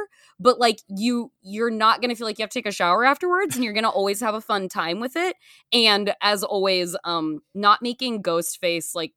but 0.43 0.59
like 0.59 0.79
you 0.87 1.31
you're 1.41 1.71
not 1.71 2.01
going 2.01 2.09
to 2.09 2.15
feel 2.15 2.27
like 2.27 2.37
you 2.37 2.43
have 2.43 2.49
to 2.51 2.59
take 2.59 2.67
a 2.67 2.71
shower 2.71 3.03
afterwards 3.05 3.55
and 3.55 3.63
you're 3.63 3.73
going 3.73 3.83
to 3.83 3.89
always 3.89 4.19
have 4.19 4.35
a 4.35 4.41
fun 4.41 4.69
time 4.69 4.99
with 4.99 5.15
it. 5.15 5.35
And 5.71 6.13
as 6.21 6.43
always 6.43 6.95
um 7.03 7.39
not 7.55 7.81
making 7.81 8.21
ghostface 8.21 8.93
like 8.93 9.13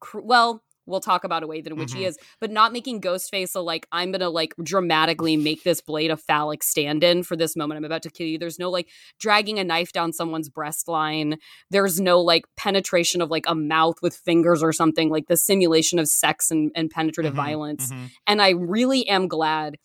cr- 0.00 0.20
well 0.20 0.62
we'll 0.88 1.00
talk 1.00 1.24
about 1.24 1.42
a 1.42 1.48
way 1.48 1.60
that 1.60 1.72
in 1.72 1.78
which 1.78 1.92
he 1.92 2.02
Mhm. 2.02 2.06
is 2.06 2.18
but 2.40 2.48
not 2.48 2.72
making 2.72 3.00
ghostface 3.00 3.48
so 3.48 3.60
like 3.62 3.88
i'm 3.90 4.12
gonna 4.12 4.28
like 4.30 4.54
dramatically 4.62 5.36
make 5.36 5.64
this 5.64 5.80
blade 5.80 6.12
a 6.12 6.16
phallic 6.16 6.62
stand-in 6.62 7.24
for 7.24 7.34
this 7.34 7.56
moment 7.56 7.76
i'm 7.76 7.84
about 7.84 8.02
to 8.02 8.10
kill 8.10 8.26
you. 8.28 8.38
There's 8.38 8.58
no 8.60 8.70
like 8.70 8.88
dragging 9.18 9.58
a 9.58 9.64
knife 9.64 9.90
down 9.92 10.12
someone's 10.12 10.48
breast 10.48 10.86
line. 10.86 11.38
There's 11.70 12.00
no 12.00 12.20
like 12.20 12.44
penetration 12.56 13.20
of 13.20 13.30
like 13.32 13.46
a 13.48 13.54
mouth 13.56 13.96
with 14.00 14.16
fingers 14.16 14.62
or 14.62 14.72
something 14.72 15.10
like 15.10 15.26
the 15.26 15.36
simulation 15.36 15.98
of 15.98 16.06
sex 16.06 16.50
and, 16.52 16.70
and 16.76 16.88
penetrative 16.88 17.32
Mhm, 17.34 17.36
violence. 17.36 17.90
Mhm. 17.92 18.10
and 18.28 18.40
i 18.40 18.50
really 18.50 19.08
am 19.08 19.26
glad 19.26 19.76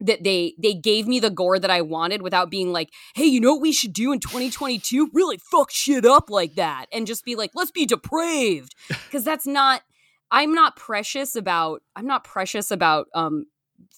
that 0.00 0.24
they 0.24 0.54
they 0.58 0.74
gave 0.74 1.06
me 1.06 1.20
the 1.20 1.30
gore 1.30 1.58
that 1.58 1.70
I 1.70 1.82
wanted 1.82 2.22
without 2.22 2.50
being 2.50 2.72
like, 2.72 2.90
hey, 3.14 3.24
you 3.24 3.40
know 3.40 3.54
what 3.54 3.62
we 3.62 3.72
should 3.72 3.92
do 3.92 4.12
in 4.12 4.20
2022? 4.20 5.10
Really 5.12 5.38
fuck 5.50 5.70
shit 5.70 6.04
up 6.04 6.28
like 6.28 6.54
that. 6.56 6.86
And 6.92 7.06
just 7.06 7.24
be 7.24 7.34
like, 7.34 7.52
let's 7.54 7.70
be 7.70 7.86
depraved. 7.86 8.74
Because 9.06 9.24
that's 9.24 9.46
not 9.46 9.82
I'm 10.30 10.52
not 10.52 10.76
precious 10.76 11.36
about 11.36 11.82
I'm 11.94 12.06
not 12.06 12.24
precious 12.24 12.70
about 12.70 13.06
um 13.14 13.46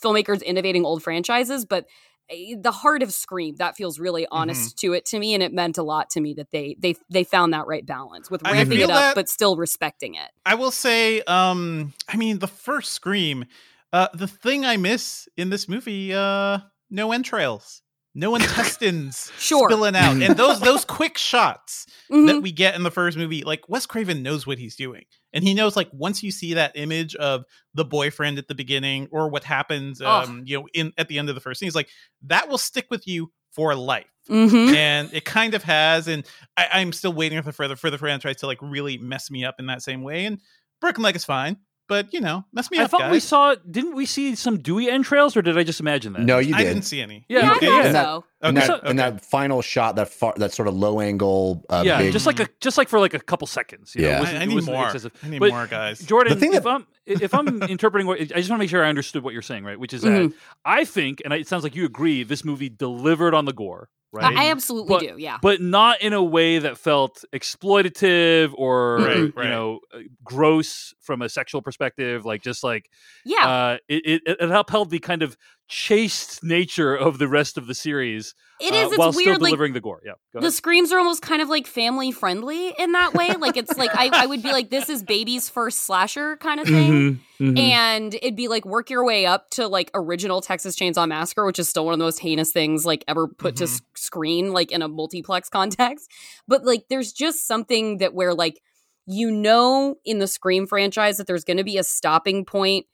filmmakers 0.02 0.42
innovating 0.42 0.84
old 0.84 1.02
franchises, 1.02 1.64
but 1.64 1.86
eh, 2.30 2.54
the 2.60 2.70
heart 2.70 3.02
of 3.02 3.12
Scream 3.12 3.56
that 3.56 3.76
feels 3.76 3.98
really 3.98 4.26
honest 4.30 4.78
to 4.80 4.92
it 4.92 5.06
to 5.06 5.18
me, 5.18 5.34
and 5.34 5.42
it 5.42 5.52
meant 5.52 5.78
a 5.78 5.82
lot 5.82 6.10
to 6.10 6.20
me 6.20 6.34
that 6.34 6.50
they 6.50 6.76
they 6.78 6.94
they 7.10 7.24
found 7.24 7.52
that 7.54 7.66
right 7.66 7.84
balance 7.84 8.30
with 8.30 8.42
ramping 8.42 8.80
it 8.80 8.90
up 8.90 9.14
but 9.14 9.28
still 9.28 9.56
respecting 9.56 10.14
it. 10.14 10.30
I 10.44 10.54
will 10.54 10.70
say, 10.70 11.22
um, 11.22 11.94
I 12.08 12.16
mean, 12.16 12.38
the 12.38 12.48
first 12.48 12.92
Scream, 12.92 13.46
uh, 13.92 14.08
the 14.14 14.26
thing 14.28 14.64
I 14.64 14.76
miss 14.76 15.28
in 15.36 15.50
this 15.50 15.68
movie, 15.68 16.12
uh, 16.14 16.58
no 16.90 17.12
entrails, 17.12 17.82
no 18.14 18.34
intestines 18.36 19.30
Sure. 19.38 19.68
spilling 19.68 19.96
out, 19.96 20.16
and 20.22 20.36
those 20.36 20.60
those 20.60 20.84
quick 20.84 21.16
shots 21.18 21.86
Mhm. 22.10 22.26
that 22.26 22.42
we 22.42 22.52
get 22.52 22.74
in 22.74 22.82
the 22.82 22.90
first 22.90 23.16
movie, 23.18 23.44
like 23.44 23.68
Wes 23.68 23.84
Craven 23.86 24.22
knows 24.22 24.46
what 24.46 24.58
he's 24.58 24.76
doing, 24.76 25.04
and 25.32 25.44
he 25.44 25.52
knows 25.54 25.76
like 25.76 25.88
once 25.92 26.22
you 26.22 26.30
see 26.30 26.54
that 26.54 26.72
image 26.74 27.14
of 27.16 27.44
the 27.74 27.84
boyfriend 27.84 28.38
at 28.38 28.48
the 28.48 28.54
beginning 28.54 29.08
or 29.10 29.28
what 29.28 29.44
happens, 29.44 30.00
um, 30.00 30.42
you 30.46 30.58
know, 30.58 30.68
in 30.74 30.92
at 30.96 31.08
the 31.08 31.18
end 31.18 31.28
of 31.28 31.34
the 31.34 31.40
first 31.40 31.60
scene, 31.60 31.66
he's 31.66 31.74
like 31.74 31.90
that 32.22 32.48
will 32.48 32.58
stick 32.58 32.86
with 32.90 33.06
you 33.06 33.30
for 33.52 33.74
life 33.74 34.04
Mhm. 34.28 34.74
and 34.74 35.12
it 35.14 35.24
kind 35.24 35.54
of 35.54 35.62
has 35.62 36.06
and 36.06 36.24
I, 36.56 36.68
i'm 36.74 36.92
still 36.92 37.14
waiting 37.14 37.40
for 37.40 37.46
the 37.46 37.52
further 37.54 37.76
for 37.76 37.88
the 37.90 37.96
franchise 37.96 38.36
to 38.36 38.46
like 38.46 38.58
really 38.60 38.98
mess 38.98 39.30
me 39.30 39.42
up 39.42 39.56
in 39.58 39.66
that 39.66 39.82
same 39.82 40.02
way 40.02 40.26
and 40.26 40.38
broken 40.82 41.02
leg 41.02 41.16
is 41.16 41.24
fine 41.24 41.56
but 41.88 42.12
you 42.14 42.20
know 42.20 42.44
mess 42.52 42.70
me 42.70 42.78
I 42.78 42.84
up 42.84 42.90
thought 42.90 43.10
we 43.10 43.18
saw. 43.20 43.54
Didn't 43.68 43.94
we 43.96 44.06
see 44.06 44.34
some 44.36 44.58
Dewey 44.58 44.88
entrails, 44.90 45.36
or 45.36 45.42
did 45.42 45.58
I 45.58 45.64
just 45.64 45.80
imagine 45.80 46.12
that? 46.12 46.22
No, 46.22 46.38
you 46.38 46.54
i 46.54 46.58
did. 46.58 46.64
didn't 46.68 46.82
see 46.84 47.00
any 47.00 47.24
Yeah, 47.28 47.40
Yeah, 47.40 47.50
I 47.52 47.56
okay, 47.56 47.66
yeah. 47.66 47.84
And 47.86 47.94
that- 47.94 48.04
so. 48.04 48.24
and, 48.40 48.56
Okay, 48.56 48.66
that, 48.68 48.80
and 48.84 48.98
that 49.00 49.24
final 49.24 49.62
shot, 49.62 49.96
that 49.96 50.08
far, 50.10 50.32
that 50.36 50.52
sort 50.52 50.68
of 50.68 50.74
low 50.76 51.00
angle, 51.00 51.64
uh, 51.68 51.82
yeah, 51.84 51.98
big, 51.98 52.12
just 52.12 52.24
like 52.26 52.38
a 52.38 52.46
just 52.60 52.78
like 52.78 52.88
for 52.88 53.00
like 53.00 53.14
a 53.14 53.18
couple 53.18 53.48
seconds. 53.48 53.96
You 53.96 54.02
know, 54.02 54.08
Yeah. 54.08 54.14
it 54.14 54.16
I, 54.16 54.20
wasn't- 54.20 54.38
I 54.38 54.44
need 54.44 54.64
more 54.66 54.84
excessive. 54.86 55.12
i 55.24 55.28
need 55.28 55.38
But 55.40 55.50
more 55.50 55.66
guys 55.66 55.98
Jordan, 55.98 56.34
The 56.34 56.38
thing 56.40 56.52
if 56.54 56.62
that- 56.62 56.68
I'm 56.70 56.86
if 57.06 57.34
I'm 57.34 57.62
interpreting 57.74 58.06
what 58.06 58.20
I 58.20 58.24
just 58.24 58.50
want 58.50 58.58
to 58.60 58.62
make 58.64 58.70
sure 58.70 58.84
I 58.84 58.88
understood 58.88 59.24
what 59.24 59.32
you're 59.32 59.42
saying, 59.42 59.64
right? 59.64 59.80
Which 59.80 59.92
is 59.92 60.02
that 60.02 60.10
Mhm. 60.10 60.34
I 60.64 60.84
think, 60.84 61.22
and 61.24 61.32
it 61.34 61.48
sounds 61.48 61.64
like 61.64 61.74
you 61.74 61.84
agree, 61.84 62.22
this 62.22 62.44
movie 62.44 62.68
delivered 62.68 63.34
on 63.34 63.44
the 63.46 63.52
gore, 63.52 63.88
I- 63.88 63.97
right? 64.12 64.36
I 64.36 64.50
absolutely 64.50 64.88
But- 64.88 65.00
do. 65.00 65.14
Yeah. 65.22 65.38
but 65.42 65.60
not 65.60 66.00
in 66.00 66.12
a 66.12 66.22
way 66.22 66.58
that 66.58 66.78
felt 66.78 67.24
exploitative 67.32 68.52
or 68.56 68.98
Right, 68.98 69.16
you 69.18 69.32
right. 69.36 69.48
know 69.50 69.80
uh, 69.94 69.98
gross 70.24 70.94
from 71.00 71.22
a 71.22 71.28
sexual 71.28 71.62
perspective. 71.62 72.24
Like 72.24 72.42
just 72.42 72.62
like 72.64 72.90
Yeah. 73.24 73.46
uh, 73.48 73.78
it, 73.88 74.22
it 74.26 74.38
it 74.40 74.50
upheld 74.50 74.90
the 74.90 74.98
kind 74.98 75.22
of 75.22 75.36
chaste 75.68 76.42
nature 76.42 76.94
of 76.96 77.18
the 77.18 77.28
rest 77.28 77.56
of 77.58 77.66
the 77.66 77.74
series. 77.74 78.34
It 78.60 78.72
uh. 78.72 78.88
It's 78.88 78.98
while 78.98 79.12
still 79.12 79.24
weird. 79.26 79.40
Like 79.42 79.50
delivering 79.50 79.72
the 79.74 79.80
gore. 79.80 80.00
Yeah, 80.04 80.12
the 80.32 80.50
screams 80.50 80.90
are 80.92 80.98
almost 80.98 81.22
kind 81.22 81.40
of 81.42 81.48
like 81.48 81.66
family 81.66 82.10
friendly 82.10 82.74
in 82.78 82.92
that 82.92 83.14
way. 83.14 83.34
Like 83.38 83.56
it's 83.56 83.76
like 83.78 83.90
I, 83.94 84.10
I 84.12 84.26
would 84.26 84.42
be 84.42 84.50
like, 84.50 84.70
this 84.70 84.88
is 84.88 85.02
baby's 85.02 85.48
first 85.48 85.80
slasher 85.82 86.36
kind 86.38 86.58
of 86.58 86.66
thing. 86.66 87.20
Mhm, 87.38 87.54
mhm. 87.54 87.58
And 87.58 88.14
it'd 88.14 88.34
be 88.34 88.48
like 88.48 88.64
work 88.64 88.90
your 88.90 89.04
way 89.04 89.26
up 89.26 89.50
to 89.50 89.68
like 89.68 89.90
original 89.94 90.40
Texas 90.40 90.74
Chainsaw 90.74 91.06
Massacre, 91.06 91.44
which 91.46 91.58
is 91.58 91.68
still 91.68 91.84
one 91.84 91.92
of 91.94 91.98
the 91.98 92.04
most 92.04 92.18
heinous 92.18 92.50
things 92.50 92.84
like 92.84 93.04
ever 93.06 93.28
put 93.28 93.56
to 93.56 93.64
Mhm. 93.64 93.74
s- 93.74 93.82
screen, 93.94 94.52
like 94.52 94.72
in 94.72 94.82
a 94.82 94.88
multiplex 94.88 95.48
context. 95.50 96.10
But 96.48 96.64
like 96.64 96.86
there's 96.88 97.12
just 97.12 97.46
something 97.46 97.98
that 97.98 98.14
where 98.14 98.34
like 98.34 98.60
you 99.06 99.30
know 99.30 99.96
in 100.04 100.18
the 100.18 100.26
Scream 100.26 100.66
franchise 100.66 101.16
that 101.18 101.26
there's 101.26 101.44
going 101.44 101.56
to 101.58 101.64
be 101.64 101.78
a 101.78 101.84
stopping 101.84 102.44
point 102.44 102.86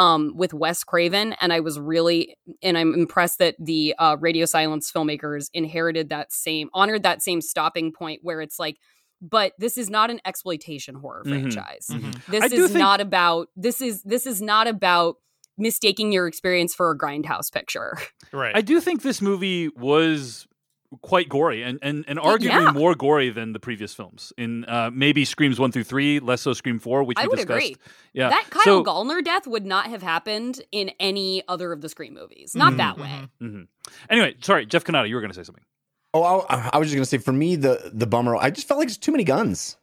um 0.00 0.32
with 0.34 0.52
Wes 0.54 0.82
Craven 0.82 1.34
and 1.40 1.52
I 1.52 1.60
was 1.60 1.78
really 1.78 2.36
and 2.62 2.76
I'm 2.78 2.94
impressed 2.94 3.38
that 3.38 3.54
the 3.58 3.94
uh 3.98 4.16
Radio 4.18 4.46
Silence 4.46 4.90
filmmakers 4.90 5.48
inherited 5.52 6.08
that 6.08 6.32
same 6.32 6.70
honored 6.74 7.02
that 7.04 7.22
same 7.22 7.40
stopping 7.40 7.92
point 7.92 8.20
where 8.22 8.40
it's 8.40 8.58
like 8.58 8.76
but 9.22 9.52
this 9.58 9.76
is 9.76 9.90
not 9.90 10.10
an 10.10 10.18
exploitation 10.24 10.94
horror 10.94 11.22
Mhm, 11.26 11.28
franchise. 11.52 11.86
Mhm. 11.90 12.26
This 12.28 12.42
I 12.44 12.46
is 12.56 12.66
think- 12.68 12.78
not 12.78 13.00
about 13.02 13.48
this 13.54 13.82
is 13.82 14.02
this 14.02 14.26
is 14.26 14.40
not 14.40 14.66
about 14.66 15.16
mistaking 15.58 16.10
your 16.10 16.26
experience 16.26 16.74
for 16.74 16.90
a 16.90 16.96
grindhouse 16.98 17.52
picture. 17.52 17.98
right 18.32 18.56
I 18.56 18.62
do 18.62 18.80
think 18.80 19.02
this 19.02 19.20
movie 19.20 19.68
was 19.76 20.46
quite 21.02 21.28
gory 21.28 21.62
and 21.62 21.78
and, 21.82 22.04
and 22.08 22.18
arguably 22.18 22.64
yeah. 22.64 22.72
more 22.72 22.94
gory 22.94 23.30
than 23.30 23.52
the 23.52 23.60
previous 23.60 23.94
films. 23.94 24.32
In 24.36 24.64
uh, 24.64 24.90
maybe 24.92 25.24
Screams 25.24 25.58
one 25.60 25.70
through 25.72 25.84
three, 25.84 26.18
less 26.20 26.40
so 26.42 26.52
Scream 26.52 26.78
four, 26.78 27.04
which 27.04 27.18
I 27.18 27.22
we 27.22 27.28
would 27.28 27.36
discussed. 27.36 27.56
agree. 27.66 27.76
Yeah, 28.12 28.28
That 28.30 28.46
Kyle 28.50 28.62
so, 28.64 28.84
Gallner 28.84 29.24
death 29.24 29.46
would 29.46 29.64
not 29.64 29.86
have 29.86 30.02
happened 30.02 30.60
in 30.72 30.90
any 30.98 31.42
other 31.48 31.72
of 31.72 31.80
the 31.80 31.88
Scream 31.88 32.14
movies. 32.14 32.54
Not 32.56 32.72
Mhm, 32.72 32.76
that 32.78 32.98
way. 32.98 33.28
mhm. 33.40 33.66
Anyway, 34.08 34.34
sorry, 34.40 34.66
Jeff 34.66 34.84
Cannata, 34.84 35.08
you 35.08 35.14
were 35.14 35.20
going 35.20 35.30
to 35.32 35.36
say 35.36 35.44
something. 35.44 35.64
Oh, 36.12 36.44
I, 36.48 36.70
I 36.72 36.78
was 36.78 36.88
just 36.88 36.96
gonna 36.96 37.06
say, 37.06 37.18
for 37.18 37.30
me, 37.32 37.54
the 37.54 37.90
the 37.94 38.06
bummer, 38.06 38.34
I 38.36 38.50
just 38.50 38.66
felt 38.66 38.78
like 38.80 38.88
just 38.88 39.00
too 39.02 39.12
many 39.12 39.22
guns. 39.22 39.76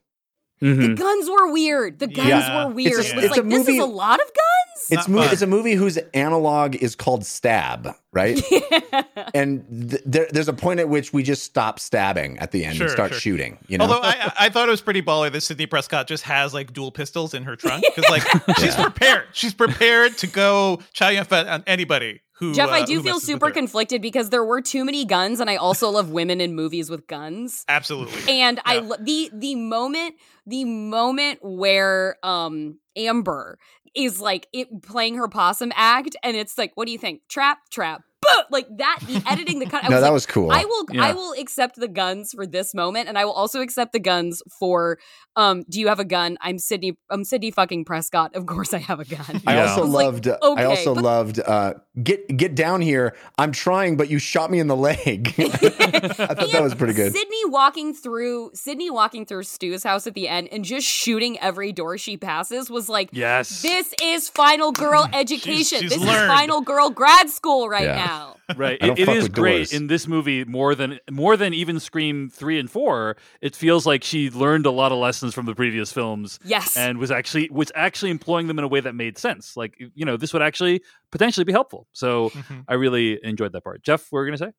The 0.60 0.96
guns 0.98 1.30
were 1.30 1.52
weird. 1.54 2.00
The 2.00 2.08
guns 2.08 2.28
Yeah. 2.28 2.66
were 2.66 2.74
weird. 2.74 3.00
It's 3.00 3.10
It 3.10 3.14
a- 3.14 3.16
was 3.16 3.24
it's 3.26 3.32
like 3.38 3.46
a 3.46 3.48
this 3.48 3.60
movie- 3.60 3.78
is 3.78 3.84
a 3.84 3.86
lot 3.86 4.20
of 4.20 4.26
guns. 4.26 4.67
It's 4.90 5.08
mo- 5.08 5.22
it's 5.32 5.42
a 5.42 5.48
movie 5.48 5.74
whose 5.74 5.98
analog 6.14 6.76
is 6.76 6.96
called 6.96 7.26
Stab, 7.26 7.90
right? 8.14 8.42
yeah. 8.52 9.02
and 9.34 9.90
th- 9.92 10.02
there, 10.06 10.28
there's 10.32 10.48
a 10.48 10.54
point 10.54 10.80
at 10.80 10.90
which 10.90 11.14
we 11.14 11.24
just 11.24 11.44
stop 11.44 11.80
stabbing 11.80 12.38
at 12.40 12.52
the 12.52 12.64
end 12.66 12.76
Sure, 12.78 12.86
and 12.88 12.92
start 12.92 13.12
sure. 13.12 13.20
shooting. 13.20 13.58
You 13.68 13.78
know, 13.78 13.86
Although 13.86 14.02
I, 14.02 14.34
I 14.40 14.50
thought 14.50 14.68
it 14.68 14.72
was 14.72 14.82
pretty 14.82 15.02
baller 15.02 15.32
that 15.32 15.42
Sidney 15.42 15.66
Prescott 15.66 16.08
just 16.08 16.24
has 16.24 16.54
like 16.54 16.74
dual 16.74 16.92
pistols 16.92 17.34
in 17.34 17.44
her 17.44 17.56
trunk 17.56 17.84
because 17.96 18.10
like 18.10 18.24
she's 18.60 18.76
prepared. 18.76 19.26
She's 19.34 19.54
prepared 19.54 20.18
to 20.20 20.28
go 20.28 20.80
Chow 20.94 21.10
Yun-fat 21.10 21.48
on 21.48 21.64
anybody 21.68 22.22
who. 22.34 22.54
Jeff, 22.54 22.70
I 22.70 22.82
uh, 22.82 22.86
do 22.86 23.02
feel 23.02 23.20
super 23.20 23.50
conflicted 23.52 24.02
because 24.02 24.30
there 24.30 24.44
were 24.44 24.62
too 24.62 24.86
many 24.86 25.06
guns, 25.06 25.40
and 25.40 25.50
I 25.50 25.56
also 25.56 25.90
love 25.90 26.10
women 26.12 26.40
in 26.42 26.54
movies 26.56 26.90
with 26.90 27.08
guns. 27.08 27.66
Absolutely. 27.68 28.22
And 28.42 28.60
I 28.66 28.76
Yeah. 28.76 28.82
lo- 28.82 28.96
the 29.00 29.30
the 29.34 29.56
moment 29.56 30.16
the 30.46 30.64
moment 30.66 31.40
where 31.42 32.18
um 32.24 32.80
Amber 32.96 33.60
is 33.96 34.20
like 34.20 34.48
it 34.54 34.82
playing 34.84 35.16
her 35.16 35.28
possum 35.28 35.72
act, 35.76 36.16
and 36.24 36.36
it's 36.38 36.58
like, 36.58 36.72
what 36.76 36.86
do 36.86 36.92
you 36.92 36.98
think? 36.98 37.22
Trap, 37.28 37.70
trap, 37.70 38.04
boo! 38.22 38.28
like 38.50 38.68
that. 38.78 39.00
The 39.08 39.22
editing, 39.28 39.60
the 39.60 39.66
cut. 39.66 39.84
I 39.84 39.90
no, 39.90 39.96
was 39.96 40.02
that 40.02 40.08
like, 40.08 40.14
was 40.14 40.26
cool. 40.26 40.52
I 40.52 40.66
will 40.66 40.86
Yeah. 40.92 41.04
I 41.06 41.14
will 41.14 41.34
accept 41.34 41.76
the 41.76 41.88
guns 41.88 42.34
for 42.34 42.46
this 42.48 42.74
moment 42.74 43.08
and 43.10 43.18
I 43.18 43.26
will 43.26 43.34
also 43.34 43.62
accept 43.62 43.94
the 43.94 44.00
guns 44.00 44.42
for 44.60 45.00
um 45.36 45.64
do 45.70 45.80
you 45.80 45.88
have 45.88 46.00
a 46.00 46.06
gun? 46.06 46.38
I'm 46.42 46.58
Sidney 46.60 46.98
I'm 47.10 47.24
Sidney 47.24 47.52
fucking 47.52 47.86
Prescott. 47.86 48.36
Of 48.36 48.46
course 48.46 48.74
I 48.74 48.80
have 48.80 49.00
a 49.00 49.06
gun. 49.06 49.42
I 49.46 49.60
also 49.62 49.82
I 49.82 49.86
was 49.86 49.94
like, 49.94 50.06
loved. 50.06 50.28
I 50.28 50.64
also 50.66 50.96
but- 50.96 51.04
loved. 51.04 51.40
Uh, 51.40 51.74
get 52.02 52.36
get 52.38 52.56
down 52.56 52.82
here. 52.82 53.16
I'm 53.38 53.52
trying, 53.52 53.98
but 53.98 54.10
you 54.10 54.20
shot 54.20 54.50
me 54.52 54.60
in 54.60 54.68
the 54.68 54.76
leg. 54.76 55.34
I 55.40 55.48
thought 55.50 56.52
that 56.52 56.62
was 56.64 56.76
pretty 56.76 56.94
good. 56.94 57.14
Sidney 57.14 57.46
walking 57.46 57.94
through 57.94 58.52
Sidney 58.54 58.90
walking 58.90 59.26
through 59.26 59.44
Stu's 59.44 59.84
house 59.84 60.08
at 60.08 60.14
the 60.14 60.28
end 60.28 60.50
and 60.52 60.64
just 60.66 60.88
shooting 60.88 61.40
every 61.40 61.72
door 61.72 61.98
she 61.98 62.18
passes 62.18 62.70
was 62.70 62.90
like 62.90 63.10
Yes. 63.12 63.62
this 63.62 63.94
is 64.02 64.30
final 64.30 64.72
girl 64.72 65.08
education. 65.14 65.82
she's 65.82 65.90
this 65.92 66.00
learned. 66.00 66.10
is 66.24 66.28
final 66.28 66.62
girl 66.62 66.90
grad 66.90 67.30
school 67.30 67.68
right 67.70 67.84
Yeah. 67.86 67.96
now. 67.96 68.07
Al. 68.08 68.40
Right. 68.56 68.78
I 68.82 68.88
don't 68.88 68.98
It, 68.98 69.02
it 69.04 69.06
fuck 69.08 69.16
is 69.16 69.24
with 69.24 69.34
great 69.34 69.58
doors. 69.58 69.74
in 69.74 69.88
this 69.88 70.08
movie 70.08 70.46
more 70.46 70.74
than 70.74 71.00
more 71.12 71.36
than 71.36 71.54
even 71.54 71.80
Scream 71.80 72.30
three 72.30 72.58
and 72.60 72.72
four. 72.72 73.18
It 73.42 73.56
feels 73.56 73.86
like 73.86 74.04
she 74.04 74.30
learned 74.30 74.66
a 74.66 74.72
lot 74.72 74.92
of 74.94 74.98
lessons 75.00 75.34
from 75.34 75.46
the 75.46 75.54
previous 75.56 75.92
films 75.92 76.40
Yes. 76.46 76.78
and 76.78 76.98
was 76.98 77.12
actually 77.12 77.50
was 77.52 77.72
actually 77.76 78.12
employing 78.12 78.48
them 78.48 78.58
in 78.58 78.64
a 78.64 78.68
way 78.70 78.80
that 78.80 78.96
made 78.96 79.18
sense. 79.18 79.58
Like 79.58 79.76
you 79.80 80.06
know, 80.06 80.16
this 80.18 80.32
would 80.34 80.42
actually 80.42 80.82
potentially 81.12 81.44
be 81.44 81.52
helpful. 81.52 81.88
So 81.92 82.30
Mhm. 82.30 82.64
I 82.70 82.76
really 82.76 83.20
enjoyed 83.24 83.52
that 83.52 83.64
part. 83.64 83.84
Jeff, 83.84 84.08
what 84.12 84.20
were 84.20 84.26
you 84.26 84.32
gonna 84.32 84.52
say? 84.52 84.56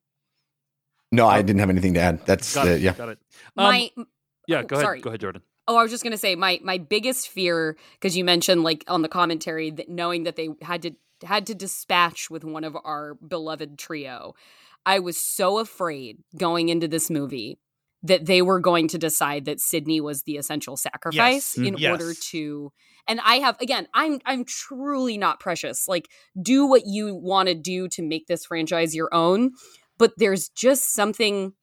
No, 1.11 1.27
I 1.27 1.41
didn't 1.41 1.59
have 1.59 1.69
anything 1.71 1.95
to 1.95 1.99
add. 1.99 2.25
That's 2.25 2.53
Got 2.53 2.67
uh, 2.67 2.71
it. 2.71 2.81
yeah. 2.81 2.93
Got 2.93 3.09
it. 3.09 3.19
Um, 3.57 3.63
my 3.65 3.91
yeah. 4.47 4.59
oh, 4.59 4.63
Go 4.63 4.75
ahead. 4.75 4.85
sorry. 4.85 5.01
Go 5.01 5.09
ahead, 5.09 5.21
Jordan. 5.21 5.41
Oh, 5.67 5.75
I 5.75 5.81
was 5.83 5.91
just 5.91 6.03
gonna 6.03 6.17
say 6.17 6.35
my 6.35 6.59
my 6.63 6.77
biggest 6.77 7.29
fear 7.29 7.77
because 7.93 8.15
you 8.15 8.23
mentioned 8.23 8.63
like 8.63 8.83
on 8.87 9.01
the 9.01 9.07
commentary 9.09 9.71
that 9.71 9.89
knowing 9.89 10.23
that 10.23 10.35
they 10.35 10.49
had 10.61 10.81
to 10.83 10.91
had 11.23 11.47
to 11.47 11.55
dispatch 11.55 12.29
with 12.29 12.43
one 12.43 12.63
of 12.63 12.75
our 12.83 13.15
beloved 13.15 13.77
trio. 13.77 14.33
I 14.85 14.99
was 14.99 15.17
so 15.17 15.59
afraid 15.59 16.17
going 16.37 16.69
into 16.69 16.87
this 16.87 17.09
movie 17.09 17.59
that 18.01 18.25
they 18.25 18.41
were 18.41 18.59
going 18.59 18.87
to 18.87 18.97
decide 18.97 19.45
that 19.45 19.59
Sidney 19.59 19.99
was 19.99 20.23
the 20.23 20.37
essential 20.37 20.77
sacrifice 20.77 21.55
mm, 21.55 21.65
Yes. 21.65 21.67
in 21.67 21.77
Yes. 21.77 21.91
order 21.91 22.13
to 22.31 22.71
and 23.07 23.19
I 23.21 23.35
have 23.35 23.59
again 23.59 23.87
I'm 23.93 24.19
I'm 24.25 24.45
truly 24.45 25.17
not 25.17 25.39
precious. 25.39 25.87
Like 25.87 26.07
do 26.41 26.65
what 26.65 26.83
you 26.85 27.15
want 27.15 27.49
to 27.49 27.55
do 27.55 27.87
to 27.89 28.01
make 28.01 28.27
this 28.27 28.45
franchise 28.45 28.95
your 28.95 29.13
own, 29.13 29.51
but 29.97 30.13
there's 30.17 30.49
just 30.49 30.93
something 30.93 31.53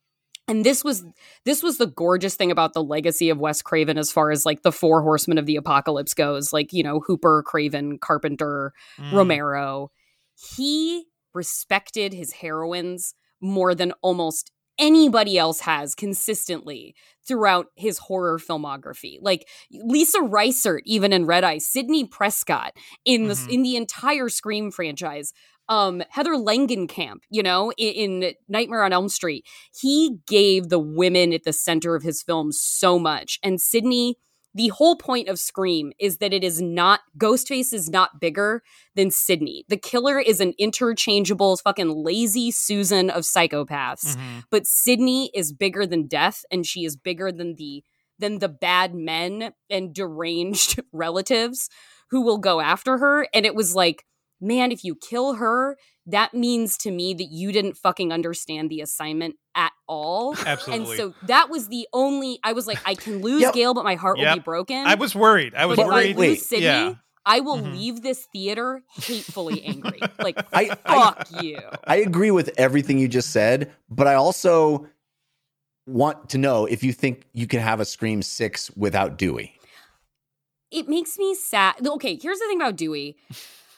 and 0.49 0.65
this 0.65 0.85
was 0.85 1.05
this 1.45 1.63
was 1.63 1.79
the 1.79 1.87
gorgeous 1.87 2.35
thing 2.37 2.51
about 2.51 2.73
the 2.73 2.83
legacy 2.83 3.31
of 3.31 3.39
Wes 3.39 3.63
Craven 3.63 3.99
as 3.99 4.13
far 4.13 4.31
as 4.31 4.47
like 4.47 4.63
the 4.63 4.73
four 4.73 5.03
horsemen 5.03 5.39
of 5.39 5.47
the 5.47 5.57
apocalypse 5.57 6.15
goes, 6.15 6.53
like, 6.53 6.73
you 6.73 6.83
know, 6.83 7.01
Hooper, 7.01 7.43
Craven, 7.45 7.99
Carpenter, 7.99 8.73
Mm. 8.99 9.13
Romero. 9.13 9.91
He 10.57 11.05
respected 11.35 12.13
his 12.13 12.33
heroines 12.33 13.15
more 13.41 13.75
than 13.75 13.93
almost 14.03 14.51
anybody 14.79 15.39
else 15.39 15.61
has 15.61 15.95
consistently 15.95 16.95
throughout 17.27 17.67
his 17.77 17.99
horror 17.99 18.39
filmography. 18.39 19.17
Like 19.23 19.49
Lisa 19.71 20.19
Reisert, 20.19 20.81
even 20.85 21.13
in 21.15 21.25
Red 21.27 21.45
Eye, 21.45 21.59
Sidney 21.59 22.05
Prescott 22.05 22.73
in 23.05 23.29
the 23.29 23.35
Mhm. 23.35 23.49
in 23.53 23.63
the 23.63 23.77
entire 23.77 24.29
Scream 24.29 24.71
franchise. 24.71 25.33
Um, 25.69 26.03
Heather 26.11 26.35
Langenkamp, 26.35 27.19
you 27.31 27.43
know, 27.43 27.73
in, 27.77 28.23
in 28.23 28.35
Nightmare 28.49 28.85
on 28.85 28.93
Elm 28.93 29.09
Street, 29.09 29.45
he 29.75 30.19
gave 30.27 30.69
the 30.69 30.79
women 30.79 31.33
at 31.33 31.45
the 31.45 31.53
center 31.53 31.95
of 31.95 32.03
his 32.03 32.23
films 32.23 32.61
so 32.61 32.99
much. 32.99 33.39
And 33.43 33.61
Sidney, 33.61 34.17
the 34.55 34.69
whole 34.69 34.97
point 34.97 35.29
of 35.29 35.39
Scream 35.39 35.93
is 35.99 36.17
that 36.19 36.33
it 36.33 36.43
is 36.43 36.63
not 36.63 37.01
Ghostface 37.19 37.75
is 37.75 37.91
not 37.91 38.21
bigger 38.21 38.63
than 38.95 39.11
Sidney. 39.11 39.65
The 39.69 39.77
killer 39.77 40.19
is 40.19 40.41
an 40.41 40.55
interchangeable 40.59 41.57
fucking 41.59 41.91
lazy 41.91 42.51
Susan 42.51 43.11
of 43.11 43.25
psychopaths. 43.25 44.17
Mhm. 44.17 44.45
But 44.51 44.67
Sidney 44.67 45.31
is 45.35 45.53
bigger 45.53 45.87
than 45.87 46.07
death, 46.07 46.45
and 46.51 46.65
she 46.65 46.85
is 46.85 46.97
bigger 46.97 47.31
than 47.31 47.57
the 47.57 47.85
than 48.19 48.39
the 48.39 48.49
bad 48.49 48.95
men 48.95 49.53
and 49.69 49.95
deranged 49.95 50.81
relatives 50.93 51.69
who 52.11 52.23
will 52.23 52.39
go 52.39 52.61
after 52.61 52.97
her. 52.97 53.29
And 53.35 53.45
it 53.45 53.55
was 53.55 53.75
like, 53.75 54.07
man, 54.41 54.71
if 54.73 54.85
you 54.85 54.95
kill 54.95 55.35
her, 55.35 55.77
that 56.07 56.35
means 56.35 56.77
to 56.79 56.91
me 56.91 57.15
that 57.15 57.29
you 57.33 57.53
didn't 57.53 57.77
fucking 57.77 58.13
understand 58.13 58.71
the 58.71 58.81
assignment 58.81 59.37
at 59.55 59.73
all. 59.89 60.37
Absolutely. 60.47 60.75
And 60.91 60.97
so 60.99 61.15
that 61.27 61.49
was 61.51 61.69
the 61.69 61.89
only 61.93 62.39
I 62.45 62.53
was 62.53 62.67
like, 62.67 62.79
I 62.85 62.95
can 62.95 63.23
lose 63.23 63.43
Yep. 63.43 63.55
Gale, 63.55 63.75
but 63.75 63.85
my 63.85 63.95
heart 63.97 64.19
will 64.19 64.35
be 64.35 64.41
broken. 64.41 64.87
I 64.87 64.95
was 64.95 65.15
worried. 65.15 65.55
I 65.55 65.67
was 65.67 65.77
but 65.77 65.87
if 65.87 65.93
I 65.93 65.95
worried. 65.95 66.17
lose 66.17 66.47
Sidney, 66.47 66.65
Yeah. 66.65 66.95
I 67.29 67.41
will 67.41 67.59
Mhm. 67.59 67.73
leave 67.73 68.03
this 68.03 68.25
theater 68.33 68.83
hatefully 68.95 69.65
angry. 69.65 70.01
Like 70.21 70.39
I, 70.53 70.71
I 70.85 70.95
fuck 70.95 71.43
you. 71.43 71.59
I 71.85 71.97
agree 71.97 72.31
with 72.31 72.51
everything 72.57 72.99
you 72.99 73.09
just 73.09 73.31
said, 73.31 73.73
but 73.91 74.07
I 74.07 74.15
also 74.15 74.87
want 75.89 76.31
to 76.31 76.39
know 76.39 76.67
if 76.67 76.83
you 76.85 76.93
think 76.93 77.25
you 77.33 77.47
can 77.47 77.61
have 77.61 77.81
a 77.81 77.85
Scream 77.85 78.23
Six 78.23 78.71
without 78.77 79.19
Dewey. 79.19 79.55
it 80.71 80.89
makes 80.89 81.17
me 81.19 81.35
sad. 81.35 81.75
Okay, 81.87 82.19
here's 82.21 82.39
the 82.39 82.47
thing 82.47 82.61
about 82.61 82.77
Dewey. 82.77 83.17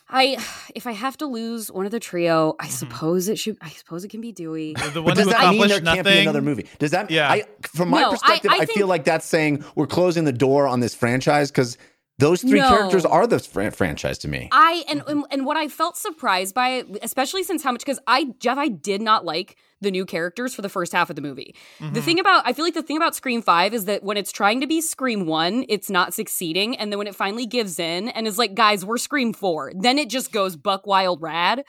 I 0.09 0.39
if 0.75 0.87
I 0.87 0.93
have 0.93 1.17
to 1.19 1.27
lose 1.27 1.71
one 1.71 1.87
of 1.87 1.93
the 1.93 2.01
trio, 2.01 2.55
I 2.59 2.65
mm-hmm. 2.65 2.73
suppose 2.73 3.29
it 3.29 3.39
should. 3.39 3.59
I 3.61 3.71
suppose 3.71 4.05
it 4.05 4.09
can 4.09 4.21
be 4.21 4.33
Dewey. 4.33 4.75
The 4.93 5.03
one 5.03 5.17
does 5.17 5.27
that 5.27 5.51
mean 5.51 5.63
accomplished 5.63 5.85
there 5.85 5.95
can't 5.95 6.07
be 6.07 6.19
another 6.21 6.43
movie? 6.43 6.67
Does 6.79 6.93
that? 6.93 7.11
Yeah. 7.11 7.31
I, 7.31 7.45
from 7.63 7.91
my 7.91 8.01
No, 8.01 8.09
I- 8.09 8.11
perspective, 8.13 8.51
I 8.51 8.55
I, 8.55 8.59
think- 8.59 8.79
feel 8.79 8.87
like 8.87 9.05
that's 9.05 9.27
saying 9.27 9.65
we're 9.75 9.87
closing 9.87 10.25
the 10.25 10.33
door 10.33 10.67
on 10.67 10.81
this 10.81 10.95
franchise 10.95 11.51
because 11.51 11.77
those 12.19 12.43
three 12.43 12.59
No. 12.61 12.69
characters 12.69 13.05
are 13.05 13.27
the 13.27 13.39
fran- 13.39 13.71
franchise 13.71 14.19
to 14.19 14.29
me. 14.29 14.49
I 14.51 14.85
and, 14.89 15.03
and 15.07 15.25
and 15.31 15.47
what 15.47 15.57
I 15.57 15.69
felt 15.69 15.97
surprised 15.97 16.55
by, 16.55 16.85
especially 17.03 17.45
since 17.45 17.63
how 17.63 17.73
much 17.73 17.81
because 17.81 18.01
I 18.07 18.35
Jeff, 18.41 18.59
I 18.59 18.69
did 18.69 19.01
not 19.01 19.25
like 19.25 19.57
the 19.81 19.93
new 19.93 20.05
characters 20.05 20.53
for 20.53 20.63
the 20.63 20.69
first 20.69 20.93
half 20.93 21.11
of 21.11 21.17
the 21.17 21.23
movie. 21.23 21.55
Mm-hmm. 21.79 21.95
The 21.95 22.03
thing 22.03 22.19
about 22.19 22.43
I 22.45 22.53
feel 22.53 22.65
like 22.65 22.75
the 22.75 22.83
thing 22.83 22.97
about 22.97 23.15
Scream 23.15 23.41
Five 23.41 23.73
is 23.73 23.85
that 23.85 24.03
when 24.03 24.17
it's 24.17 24.33
trying 24.33 24.61
to 24.61 24.67
be 24.67 24.81
Scream 24.81 25.27
One, 25.27 25.65
it's 25.69 25.89
not 25.89 26.13
succeeding, 26.13 26.77
and 26.77 26.91
then 26.91 26.99
when 26.99 27.07
it 27.07 27.15
finally 27.15 27.47
gives 27.47 27.79
in 27.79 28.09
and 28.09 28.27
is 28.27 28.39
like, 28.39 28.55
guys, 28.55 28.85
we're 28.85 28.99
Scream 28.99 29.33
Four, 29.33 29.73
then 29.79 29.99
it 29.99 30.11
just 30.11 30.33
goes 30.33 30.57
buck 30.57 30.87
wild 30.87 31.23
rad, 31.23 31.63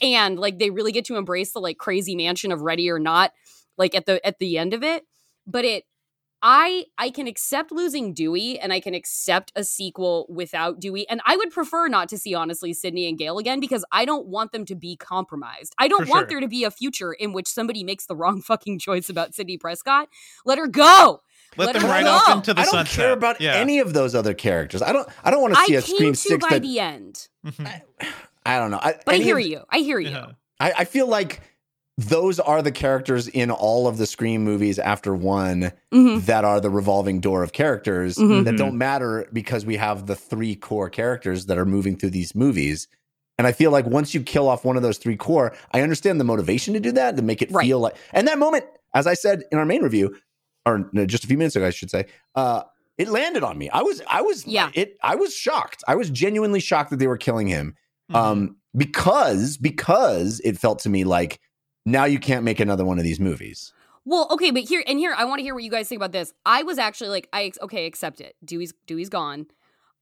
and 0.00 0.38
like 0.38 0.58
they 0.58 0.70
really 0.70 0.90
get 0.92 1.04
to 1.06 1.16
embrace 1.16 1.52
the 1.52 1.60
like 1.60 1.78
crazy 1.78 2.16
mansion 2.16 2.50
of 2.50 2.62
Ready 2.62 2.90
or 2.90 2.98
Not, 2.98 3.32
like 3.78 3.94
at 3.94 4.06
the 4.06 4.24
at 4.26 4.40
the 4.40 4.58
end 4.58 4.74
of 4.74 4.82
it. 4.82 5.04
But 5.46 5.64
it 5.64 5.84
I 6.42 6.86
I 6.98 7.10
can 7.10 7.26
accept 7.28 7.70
losing 7.70 8.12
Dewey 8.14 8.58
and 8.58 8.72
I 8.72 8.80
can 8.80 8.94
accept 8.94 9.52
a 9.54 9.62
sequel 9.62 10.26
without 10.28 10.80
Dewey. 10.80 11.08
And 11.08 11.20
I 11.24 11.36
would 11.36 11.50
prefer 11.50 11.86
not 11.88 12.08
to 12.08 12.18
see 12.18 12.34
honestly 12.34 12.72
Sidney 12.72 13.08
and 13.08 13.16
Gale 13.16 13.38
again 13.38 13.60
because 13.60 13.84
I 13.92 14.04
don't 14.04 14.26
want 14.26 14.50
them 14.52 14.64
to 14.66 14.74
be 14.74 14.96
compromised. 14.96 15.74
I 15.78 15.86
don't 15.88 16.04
For 16.06 16.10
want 16.10 16.22
sure. 16.24 16.28
there 16.30 16.40
to 16.40 16.48
be 16.48 16.64
a 16.64 16.70
future 16.70 17.12
in 17.12 17.32
which 17.32 17.46
somebody 17.46 17.84
makes 17.84 18.06
the 18.06 18.16
wrong 18.16 18.42
fucking 18.42 18.80
choice 18.80 19.08
about 19.08 19.34
Sidney 19.34 19.56
Prescott. 19.56 20.08
Let 20.44 20.58
her 20.58 20.66
go. 20.66 21.22
Let, 21.56 21.66
Let 21.66 21.72
them 21.74 21.82
her 21.82 21.88
ride 21.88 22.04
go. 22.04 22.10
off 22.10 22.36
into 22.38 22.54
the 22.54 22.60
I 22.60 22.64
don't 22.64 22.72
sunset. 22.72 22.96
care 22.96 23.12
about 23.12 23.40
yeah. 23.40 23.54
any 23.54 23.78
of 23.78 23.92
those 23.92 24.14
other 24.14 24.32
characters. 24.34 24.80
I 24.82 24.92
don't. 24.92 25.06
I 25.22 25.30
don't 25.30 25.42
want 25.42 25.54
to 25.54 25.60
see 25.66 25.74
a 25.74 25.82
came 25.82 25.96
Scream 25.96 26.12
to 26.14 26.18
Six 26.18 26.42
by 26.44 26.54
that. 26.56 26.62
the 26.62 26.80
end. 26.80 27.28
Mhm. 27.46 27.82
I 28.46 28.58
don't 28.58 28.70
know. 28.72 28.80
I, 28.82 28.94
But 29.06 29.14
I 29.16 29.18
hear 29.18 29.38
of- 29.38 29.46
you. 29.46 29.60
I 29.70 29.78
hear 29.78 30.00
you. 30.00 30.10
Yeah. 30.10 30.26
I, 30.58 30.72
I 30.78 30.84
feel 30.86 31.06
like 31.06 31.40
those 32.08 32.40
are 32.40 32.62
the 32.62 32.72
characters 32.72 33.28
in 33.28 33.50
all 33.50 33.86
of 33.86 33.98
the 33.98 34.06
Scream 34.06 34.42
movies 34.44 34.78
after 34.78 35.14
one 35.14 35.72
Mhm. 35.92 36.24
that 36.26 36.44
are 36.44 36.60
the 36.60 36.70
revolving 36.70 37.20
door 37.20 37.42
of 37.42 37.52
characters 37.52 38.16
Mhm. 38.16 38.44
that 38.44 38.56
don't 38.56 38.76
matter 38.78 39.28
because 39.32 39.66
we 39.66 39.76
have 39.76 40.06
the 40.06 40.16
three 40.16 40.54
core 40.56 40.88
characters 40.90 41.46
that 41.46 41.58
are 41.58 41.64
moving 41.66 41.96
through 41.96 42.10
these 42.10 42.34
movies. 42.34 42.88
And 43.38 43.46
I 43.46 43.52
feel 43.52 43.70
like 43.70 43.86
once 43.86 44.14
you 44.14 44.22
kill 44.22 44.48
off 44.48 44.64
one 44.64 44.76
of 44.76 44.82
those 44.82 44.98
three 44.98 45.16
core, 45.16 45.52
I 45.72 45.80
understand 45.80 46.20
the 46.20 46.24
motivation 46.24 46.74
to 46.74 46.80
do 46.80 46.92
that 46.92 47.16
to 47.16 47.22
make 47.22 47.42
it 47.42 47.50
Right. 47.50 47.66
feel 47.66 47.80
like. 47.80 47.96
And 48.12 48.26
that 48.28 48.38
moment, 48.38 48.64
as 48.94 49.06
I 49.06 49.14
said 49.14 49.44
in 49.50 49.58
our 49.58 49.64
main 49.66 49.82
review, 49.82 50.14
or 50.66 50.88
no, 50.92 51.04
just 51.06 51.24
a 51.24 51.26
few 51.26 51.36
minutes 51.38 51.56
ago, 51.56 51.66
I 51.66 51.70
should 51.70 51.90
say, 51.90 52.06
uh, 52.34 52.62
it 52.98 53.08
landed 53.08 53.42
on 53.42 53.58
me. 53.58 53.68
I 53.70 53.82
was, 53.82 54.00
I 54.06 54.20
was, 54.22 54.46
Yeah. 54.46 54.70
it, 54.74 54.96
I 55.02 55.16
was 55.16 55.34
shocked. 55.34 55.82
I 55.88 55.96
was 55.96 56.10
genuinely 56.10 56.60
shocked 56.60 56.90
that 56.90 56.98
they 56.98 57.06
were 57.08 57.16
killing 57.16 57.48
him 57.48 57.74
Mhm. 58.10 58.16
um 58.16 58.56
because 58.76 59.56
because 59.56 60.40
it 60.44 60.58
felt 60.58 60.78
to 60.80 60.88
me 60.88 61.04
like 61.04 61.38
now 61.84 62.04
you 62.04 62.18
can't 62.18 62.44
make 62.44 62.60
another 62.60 62.84
one 62.84 62.98
of 62.98 63.04
these 63.04 63.20
movies 63.20 63.72
Well, 64.04 64.26
okay, 64.32 64.50
but 64.50 64.64
here 64.64 64.82
and 64.86 64.98
here, 64.98 65.14
I 65.16 65.24
want 65.24 65.38
to 65.38 65.44
hear 65.44 65.54
what 65.54 65.62
you 65.62 65.70
guys 65.70 65.88
think 65.88 66.00
about 66.00 66.10
this. 66.10 66.32
I 66.44 66.64
was 66.64 66.76
actually 66.78 67.10
like, 67.10 67.28
I 67.32 67.52
okay, 67.62 67.86
accept 67.86 68.20
it. 68.20 68.34
Dewey's 68.44 68.74
Dewey's 68.86 69.08
gone. 69.08 69.46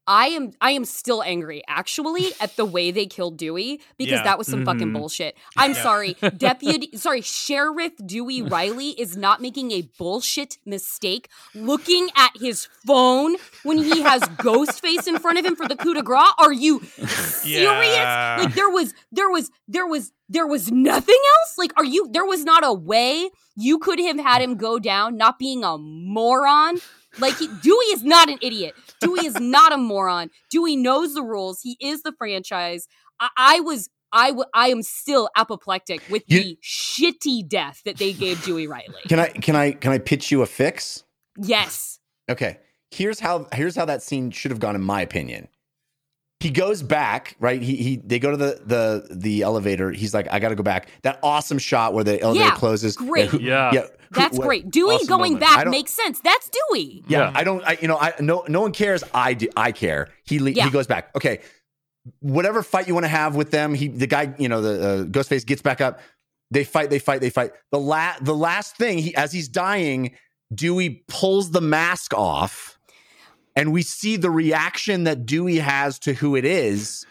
I 0.07 0.27
am 0.29 0.51
I 0.59 0.71
am 0.71 0.83
still 0.85 1.21
angry 1.23 1.61
actually 1.67 2.31
at 2.41 2.55
the 2.55 2.65
way 2.65 2.91
they 2.91 3.05
killed 3.05 3.37
Dewey 3.37 3.79
because 3.97 4.13
Yeah. 4.19 4.23
that 4.23 4.37
was 4.37 4.47
some 4.47 4.65
fucking 4.65 4.87
Mhm. 4.89 4.93
bullshit. 4.97 5.37
I'm 5.55 5.73
Yeah. 5.73 5.83
sorry, 5.83 6.13
Deputy 6.37 6.97
sorry, 6.97 7.21
Sheriff 7.21 7.93
Dewey 8.05 8.41
Riley 8.41 8.89
is 8.99 9.15
not 9.15 9.41
making 9.41 9.71
a 9.71 9.83
bullshit 9.97 10.57
mistake 10.65 11.29
looking 11.53 12.09
at 12.15 12.31
his 12.35 12.67
phone 12.85 13.35
when 13.63 13.77
he 13.77 14.01
has 14.01 14.21
Ghostface 14.41 15.07
in 15.07 15.19
front 15.19 15.37
of 15.37 15.45
him 15.45 15.55
for 15.55 15.67
the 15.67 15.75
coup 15.75 15.93
de 15.93 16.01
grace. 16.01 16.27
Are 16.39 16.51
you 16.53 16.81
serious? 16.81 17.45
Yeah. 17.55 18.37
Like 18.43 18.55
there 18.55 18.69
was 18.69 18.93
there 19.11 19.29
was 19.29 19.51
there 19.67 19.85
was 19.87 20.11
there 20.29 20.47
was 20.47 20.71
nothing 20.71 21.19
else? 21.39 21.57
Like 21.57 21.73
are 21.77 21.85
you 21.85 22.07
there 22.11 22.25
was 22.25 22.43
not 22.43 22.63
a 22.65 22.73
way 22.73 23.29
you 23.55 23.77
could 23.77 23.99
have 23.99 24.17
had 24.19 24.41
him 24.41 24.55
go 24.55 24.79
down 24.79 25.15
not 25.17 25.37
being 25.39 25.63
a 25.63 25.77
moron? 25.77 26.79
Like 27.19 27.37
he, 27.37 27.47
Dewey 27.61 27.85
is 27.91 28.03
not 28.03 28.29
an 28.29 28.37
idiot. 28.41 28.73
Dewey 29.01 29.25
is 29.25 29.39
not 29.39 29.73
a 29.73 29.77
moron. 29.77 30.29
Dewey 30.49 30.75
knows 30.77 31.13
the 31.13 31.23
rules. 31.23 31.59
He 31.61 31.77
is 31.81 32.03
the 32.03 32.13
franchise. 32.17 32.87
I, 33.19 33.29
I 33.37 33.59
was 33.61 33.89
I 34.13 34.27
w- 34.29 34.45
I 34.53 34.67
am 34.69 34.81
still 34.83 35.29
apoplectic 35.37 36.01
with 36.09 36.23
You- 36.27 36.43
the 36.43 36.57
shitty 36.63 37.47
death 37.47 37.81
that 37.85 37.97
they 37.97 38.13
gave 38.13 38.43
Dewey 38.43 38.67
Riley. 38.67 39.01
can 39.07 39.19
i 39.19 39.27
can 39.27 39.55
i 39.55 39.71
can 39.71 39.91
i 39.91 39.97
pitch 39.97 40.31
you 40.31 40.41
a 40.41 40.45
fix 40.45 41.03
Yes. 41.37 41.99
okay 42.29 42.57
here's 42.91 43.19
how 43.21 43.47
here's 43.53 43.75
how 43.75 43.85
that 43.85 44.01
scene 44.03 44.29
should 44.31 44.51
have 44.51 44.59
gone 44.59 44.75
in 44.75 44.81
my 44.81 45.01
opinion 45.01 45.47
he 46.41 46.49
goes 46.49 46.81
back 46.83 47.35
right 47.39 47.61
he, 47.61 47.75
he 47.75 47.95
they 47.97 48.19
go 48.19 48.31
to 48.31 48.37
the 48.37 48.61
the 48.65 49.07
the 49.15 49.41
elevator 49.43 49.91
he's 49.91 50.13
like 50.13 50.27
i 50.31 50.39
gotta 50.39 50.55
go 50.55 50.63
back 50.63 50.87
that 51.03 51.19
awesome 51.23 51.57
shot 51.59 51.93
where 51.93 52.03
the 52.03 52.19
elevator 52.21 52.45
Yeah, 52.45 52.55
closes 52.55 52.95
great. 52.95 53.29
who- 53.29 53.39
Yeah. 53.39 53.71
yeah 53.73 53.81
who- 53.81 53.87
That's 54.19 54.37
what- 54.37 54.47
great. 54.47 54.69
Dewey 54.69 54.95
awesome 54.95 55.07
going 55.07 55.33
moment. 55.33 55.39
Back 55.55 55.67
makes 55.67 55.91
sense. 55.91 56.19
That's 56.19 56.49
Dewey. 56.49 57.03
yeah 57.07 57.31
Yeah. 57.31 57.31
i 57.35 57.43
don't 57.43 57.63
i 57.65 57.77
you 57.81 57.87
know 57.87 57.97
i 57.97 58.13
no 58.19 58.43
no 58.47 58.61
one 58.61 58.71
cares 58.73 59.03
i 59.13 59.33
do 59.33 59.47
i 59.55 59.71
care 59.71 60.09
he 60.25 60.39
le- 60.39 60.49
Yeah. 60.51 60.65
he 60.65 60.69
goes 60.71 60.87
back 60.87 61.15
okay 61.15 61.39
whatever 62.19 62.63
fight 62.63 62.87
you 62.87 62.93
want 62.95 63.03
to 63.03 63.09
have 63.09 63.35
with 63.35 63.51
them. 63.51 63.75
He, 63.75 63.87
the 63.87 64.07
guy, 64.07 64.33
you 64.39 64.49
know, 64.49 64.59
the 64.59 64.73
uh, 64.89 65.03
Ghostface 65.05 65.45
gets 65.45 65.61
back 65.61 65.81
up. 65.81 65.99
They 66.49 66.63
fight, 66.63 66.89
they 66.89 66.97
fight, 66.97 67.21
they 67.21 67.29
fight. 67.29 67.51
The 67.71 67.79
la- 67.79 68.15
the 68.19 68.33
last 68.33 68.75
thing, 68.75 68.97
he 68.97 69.13
as 69.15 69.31
he's 69.31 69.47
dying, 69.47 70.15
Dewey 70.51 71.03
pulls 71.07 71.51
the 71.51 71.61
mask 71.61 72.15
off, 72.15 72.70
and 73.55 73.71
we 73.71 73.81
see 73.81 74.17
the 74.17 74.31
reaction 74.31 75.03
that 75.03 75.25
Dewey 75.25 75.57
has 75.57 75.99
to 75.99 76.13
who 76.13 76.35
it 76.35 76.45
is 76.45 77.05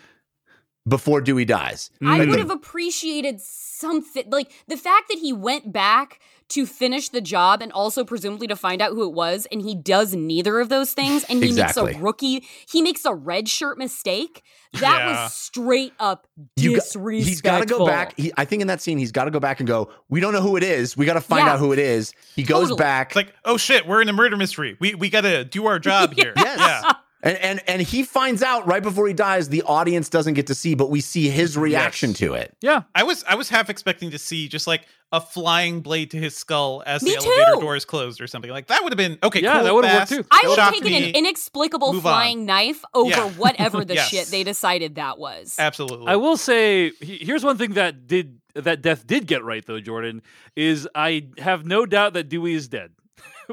before 0.88 1.20
Dewey 1.20 1.44
dies. 1.44 1.90
I 2.00 2.04
mm. 2.04 2.08
Like 2.08 2.18
would 2.20 2.34
the- 2.34 2.38
have 2.38 2.50
appreciated 2.50 3.40
something 3.40 4.28
like 4.30 4.50
the 4.66 4.76
fact 4.76 5.08
that 5.08 5.18
he 5.18 5.32
went 5.32 5.72
back 5.72 6.20
to 6.50 6.66
finish 6.66 7.08
the 7.08 7.20
job 7.20 7.62
and 7.62 7.72
also 7.72 8.04
presumably 8.04 8.46
to 8.46 8.56
find 8.56 8.80
out 8.82 8.92
who 8.92 9.04
it 9.08 9.12
was, 9.14 9.46
and 9.50 9.60
he 9.62 9.74
does 9.74 10.14
neither 10.14 10.60
of 10.60 10.68
those 10.68 10.92
things, 10.92 11.24
and 11.24 11.42
he 11.42 11.48
Exactly. 11.50 11.84
makes 11.84 11.96
a 11.96 12.02
rookie, 12.02 12.44
he 12.68 12.82
makes 12.82 13.04
a 13.04 13.14
red 13.14 13.48
shirt 13.48 13.78
mistake. 13.78 14.42
That 14.74 14.98
Yeah. 14.98 15.22
was 15.24 15.34
straight 15.34 15.92
up 15.98 16.26
You 16.56 16.70
got- 16.76 16.84
disrespectful. 16.84 17.10
he's 17.28 17.40
got 17.40 17.58
to 17.60 17.66
go 17.66 17.84
back. 17.86 18.14
He, 18.16 18.32
I 18.36 18.44
think 18.44 18.62
in 18.62 18.68
that 18.68 18.80
scene, 18.80 18.98
he's 18.98 19.10
got 19.12 19.24
to 19.24 19.30
go 19.32 19.40
back 19.40 19.58
and 19.60 19.66
go. 19.66 19.90
We 20.08 20.20
don't 20.20 20.32
know 20.32 20.42
who 20.42 20.56
it 20.56 20.62
is. 20.62 20.96
We 20.96 21.06
got 21.06 21.14
to 21.14 21.20
find 21.20 21.46
Yeah. 21.46 21.54
out 21.54 21.58
who 21.58 21.72
it 21.72 21.78
is. 21.80 22.12
He 22.36 22.42
goes 22.44 22.64
Totally. 22.68 22.78
back. 22.78 23.08
It's 23.08 23.16
like, 23.16 23.34
oh 23.44 23.56
shit, 23.56 23.86
we're 23.86 24.00
in 24.02 24.08
a 24.08 24.12
murder 24.12 24.36
mystery. 24.36 24.76
We 24.78 24.94
we 24.94 25.08
gotta 25.10 25.44
do 25.44 25.66
our 25.66 25.78
job 25.80 26.14
here. 26.16 26.32
Yes. 26.36 26.58
Yeah. 26.58 26.92
And, 27.22 27.36
and 27.38 27.60
and 27.68 27.82
he 27.82 28.02
finds 28.02 28.42
out 28.42 28.66
right 28.66 28.82
before 28.82 29.06
he 29.06 29.12
dies. 29.12 29.50
The 29.50 29.62
audience 29.64 30.08
doesn't 30.08 30.34
get 30.34 30.46
to 30.46 30.54
see, 30.54 30.74
but 30.74 30.88
we 30.88 31.00
see 31.02 31.28
his 31.28 31.56
reaction 31.58 32.10
Yes. 32.10 32.18
to 32.20 32.32
it. 32.34 32.56
Yeah. 32.62 32.82
I 32.94 33.02
was 33.02 33.24
I 33.28 33.34
was 33.34 33.50
half 33.50 33.68
expecting 33.68 34.10
to 34.12 34.18
see 34.18 34.48
just 34.48 34.66
like 34.66 34.86
a 35.12 35.20
flying 35.20 35.80
blade 35.82 36.12
to 36.12 36.16
his 36.16 36.34
skull 36.36 36.82
as 36.86 37.02
Me 37.02 37.10
the 37.10 37.16
elevator 37.18 37.54
too. 37.56 37.60
doors 37.60 37.84
closed 37.84 38.20
or 38.22 38.26
something. 38.26 38.50
Like 38.50 38.68
that 38.68 38.82
would 38.82 38.92
have 38.92 38.96
been 38.96 39.18
okay. 39.22 39.42
Yeah, 39.42 39.54
cool, 39.56 39.64
that 39.64 39.74
would've 39.74 39.92
worked 39.92 40.08
too. 40.08 40.24
I 40.30 40.42
would 40.46 40.58
have 40.58 40.72
shocked 40.72 40.82
taken 40.84 41.02
an 41.02 41.14
inexplicable 41.14 41.92
Move 41.92 42.06
on. 42.06 42.12
flying 42.12 42.46
knife 42.46 42.82
over 42.94 43.10
Yeah. 43.10 43.28
whatever 43.36 43.84
the 43.84 43.94
Yes. 43.96 44.08
shit 44.08 44.26
they 44.28 44.42
decided 44.42 44.94
that 44.94 45.18
was. 45.18 45.56
Absolutely. 45.58 46.06
I 46.06 46.16
will 46.16 46.38
say 46.38 46.92
here's 47.02 47.44
one 47.44 47.58
thing 47.58 47.72
that 47.74 48.06
did 48.06 48.40
that 48.54 48.80
death 48.82 49.06
did 49.06 49.26
get 49.26 49.44
right 49.44 49.64
though, 49.66 49.78
Jordan, 49.80 50.22
is 50.56 50.88
I 50.94 51.26
have 51.38 51.66
no 51.66 51.84
doubt 51.84 52.14
that 52.14 52.30
Dewey 52.30 52.54
is 52.54 52.66
dead. 52.68 52.92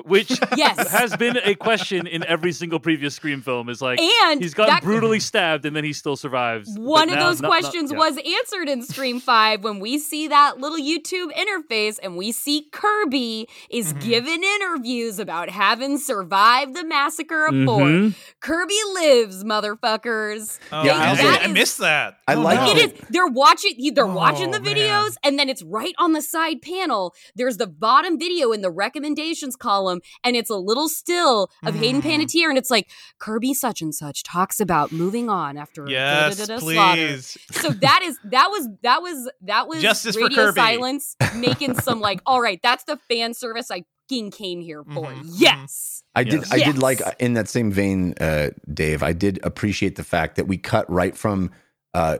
Which 0.05 0.39
Yes. 0.57 0.89
has 0.91 1.15
been 1.17 1.37
a 1.43 1.55
question 1.55 2.07
in 2.07 2.23
every 2.25 2.51
single 2.51 2.79
previous 2.79 3.15
Scream 3.15 3.41
film. 3.41 3.69
Is 3.69 3.81
like 3.81 3.99
And 3.99 4.41
he's 4.41 4.53
gotten 4.53 4.73
that- 4.75 4.83
brutally 4.83 5.19
stabbed 5.19 5.65
and 5.65 5.75
then 5.75 5.83
he 5.83 5.93
still 5.93 6.15
survives. 6.15 6.73
but 6.73 6.81
One 6.83 7.09
of 7.09 7.15
now 7.15 7.27
those 7.29 7.41
not- 7.41 7.49
not- 7.49 7.59
questions 7.61 7.91
yeah. 7.91 7.97
was 7.97 8.17
answered 8.17 8.69
in 8.69 8.83
Scream 8.83 9.19
5 9.19 9.63
when 9.63 9.79
we 9.79 9.97
see 9.97 10.27
that 10.27 10.59
little 10.59 10.77
YouTube 10.77 11.31
interface 11.33 11.97
and 12.01 12.15
we 12.17 12.31
see 12.31 12.67
Kirby 12.71 13.47
is 13.69 13.93
Mm-hmm. 13.93 13.99
given 14.09 14.43
interviews 14.43 15.19
about 15.19 15.49
having 15.49 15.97
survived 15.97 16.75
the 16.75 16.83
massacre 16.83 17.45
of 17.45 17.53
four. 17.65 17.81
Mhm. 17.81 18.15
Kirby 18.41 18.75
lives, 18.93 19.43
motherfuckers. 19.43 20.59
Oh, 20.71 20.83
Yeah, 20.83 20.93
I, 20.97 20.97
I 20.97 21.09
I, 21.09 21.37
I 21.41 21.45
is- 21.45 21.51
missed 21.53 21.77
that. 21.79 22.17
I 22.27 22.35
Oh, 22.35 22.41
like 22.41 22.59
no. 22.59 22.71
It 22.71 22.77
is. 22.93 23.07
They're 23.09 23.27
watching. 23.27 23.91
They're 23.93 24.05
watching 24.05 24.51
the 24.51 24.57
Oh, 24.59 24.61
man. 24.61 24.75
videos, 24.75 25.15
and 25.23 25.39
then 25.39 25.49
it's 25.49 25.63
right 25.63 25.93
on 25.97 26.11
the 26.13 26.21
side 26.21 26.61
panel. 26.61 27.13
There's 27.35 27.57
the 27.57 27.67
bottom 27.67 28.19
video 28.19 28.51
in 28.51 28.61
the 28.61 28.69
recommendations 28.71 29.55
column, 29.55 29.86
and 30.23 30.35
it's 30.35 30.49
a 30.49 30.55
little 30.57 30.89
still 30.89 31.49
of 31.65 31.75
Hayden 31.75 32.01
Mhm. 32.01 32.05
Panettiere, 32.25 32.49
and 32.49 32.57
it's 32.57 32.69
like 32.71 32.89
Kirby 33.19 33.53
such 33.53 33.81
and 33.81 33.93
such 33.93 34.23
talks 34.23 34.59
about 34.59 34.91
moving 34.91 35.29
on 35.29 35.57
after 35.57 35.87
Yes, 35.89 36.37
slaughter. 36.37 36.59
please. 36.59 37.37
So 37.51 37.71
that 37.71 38.01
is 38.03 38.17
that 38.25 38.49
was 38.51 38.67
that 38.83 39.01
was 39.01 39.29
that 39.41 39.67
was 39.67 39.81
Justice 39.81 40.15
for 40.15 40.23
radio 40.23 40.45
Kirby. 40.45 40.59
silence 40.59 41.15
making 41.35 41.79
some 41.79 41.99
like 41.99 42.21
all 42.25 42.41
right 42.41 42.59
that's 42.63 42.83
the 42.85 42.97
fan 43.09 43.33
service 43.33 43.69
I 43.71 43.83
fucking 44.09 44.31
came 44.31 44.61
here 44.61 44.83
for 44.85 45.07
Mhm, 45.11 45.21
mhm. 45.23 45.29
yes 45.37 46.03
I 46.15 46.23
did. 46.23 46.41
Yes. 46.41 46.51
I 46.51 46.57
did 46.59 46.79
like 46.81 47.01
in 47.19 47.33
that 47.33 47.47
same 47.47 47.71
vein, 47.71 48.15
uh, 48.19 48.49
Dave. 48.73 49.03
I 49.03 49.13
did 49.13 49.39
appreciate 49.43 49.97
the 49.97 50.03
fact 50.03 50.37
that 50.37 50.47
we 50.47 50.57
cut 50.57 50.89
right 50.89 51.15
from 51.15 51.51
uh, 51.93 52.17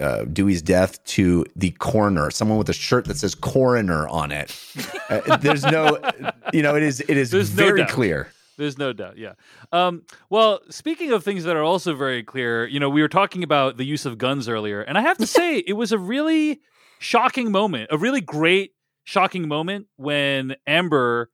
uh, 0.00 0.24
Dewey's 0.24 0.62
death 0.62 1.02
to 1.04 1.44
the 1.56 1.70
coroner, 1.72 2.30
someone 2.30 2.58
with 2.58 2.68
a 2.68 2.72
shirt 2.74 3.04
that 3.06 3.18
says 3.18 3.34
coroner 3.34 4.08
on 4.08 4.32
it. 4.32 4.56
Uh, 5.08 5.36
there's 5.36 5.64
no, 5.64 5.98
you 6.52 6.62
know, 6.62 6.74
it 6.74 6.82
is. 6.82 7.00
It 7.00 7.16
is 7.16 7.30
There's 7.30 7.50
very 7.50 7.80
doubt. 7.80 7.90
clear. 7.90 8.32
There's 8.56 8.76
no 8.76 8.92
doubt. 8.92 9.16
Yeah. 9.16 9.32
Um, 9.72 10.02
well, 10.28 10.60
speaking 10.68 11.12
of 11.12 11.24
things 11.24 11.44
that 11.44 11.56
are 11.56 11.62
also 11.62 11.94
very 11.94 12.22
clear, 12.22 12.66
you 12.66 12.78
know, 12.78 12.90
we 12.90 13.00
were 13.00 13.08
talking 13.08 13.42
about 13.42 13.78
the 13.78 13.84
use 13.84 14.04
of 14.04 14.18
guns 14.18 14.48
earlier, 14.48 14.82
and 14.82 14.98
I 14.98 15.00
have 15.00 15.16
to 15.18 15.26
say, 15.26 15.58
it 15.58 15.72
was 15.72 15.92
a 15.92 15.98
really 15.98 16.60
shocking 16.98 17.50
moment, 17.50 17.88
a 17.90 17.96
really 17.96 18.20
great, 18.20 18.72
shocking 19.04 19.48
moment 19.48 19.86
when 19.96 20.56
Amber 20.66 21.30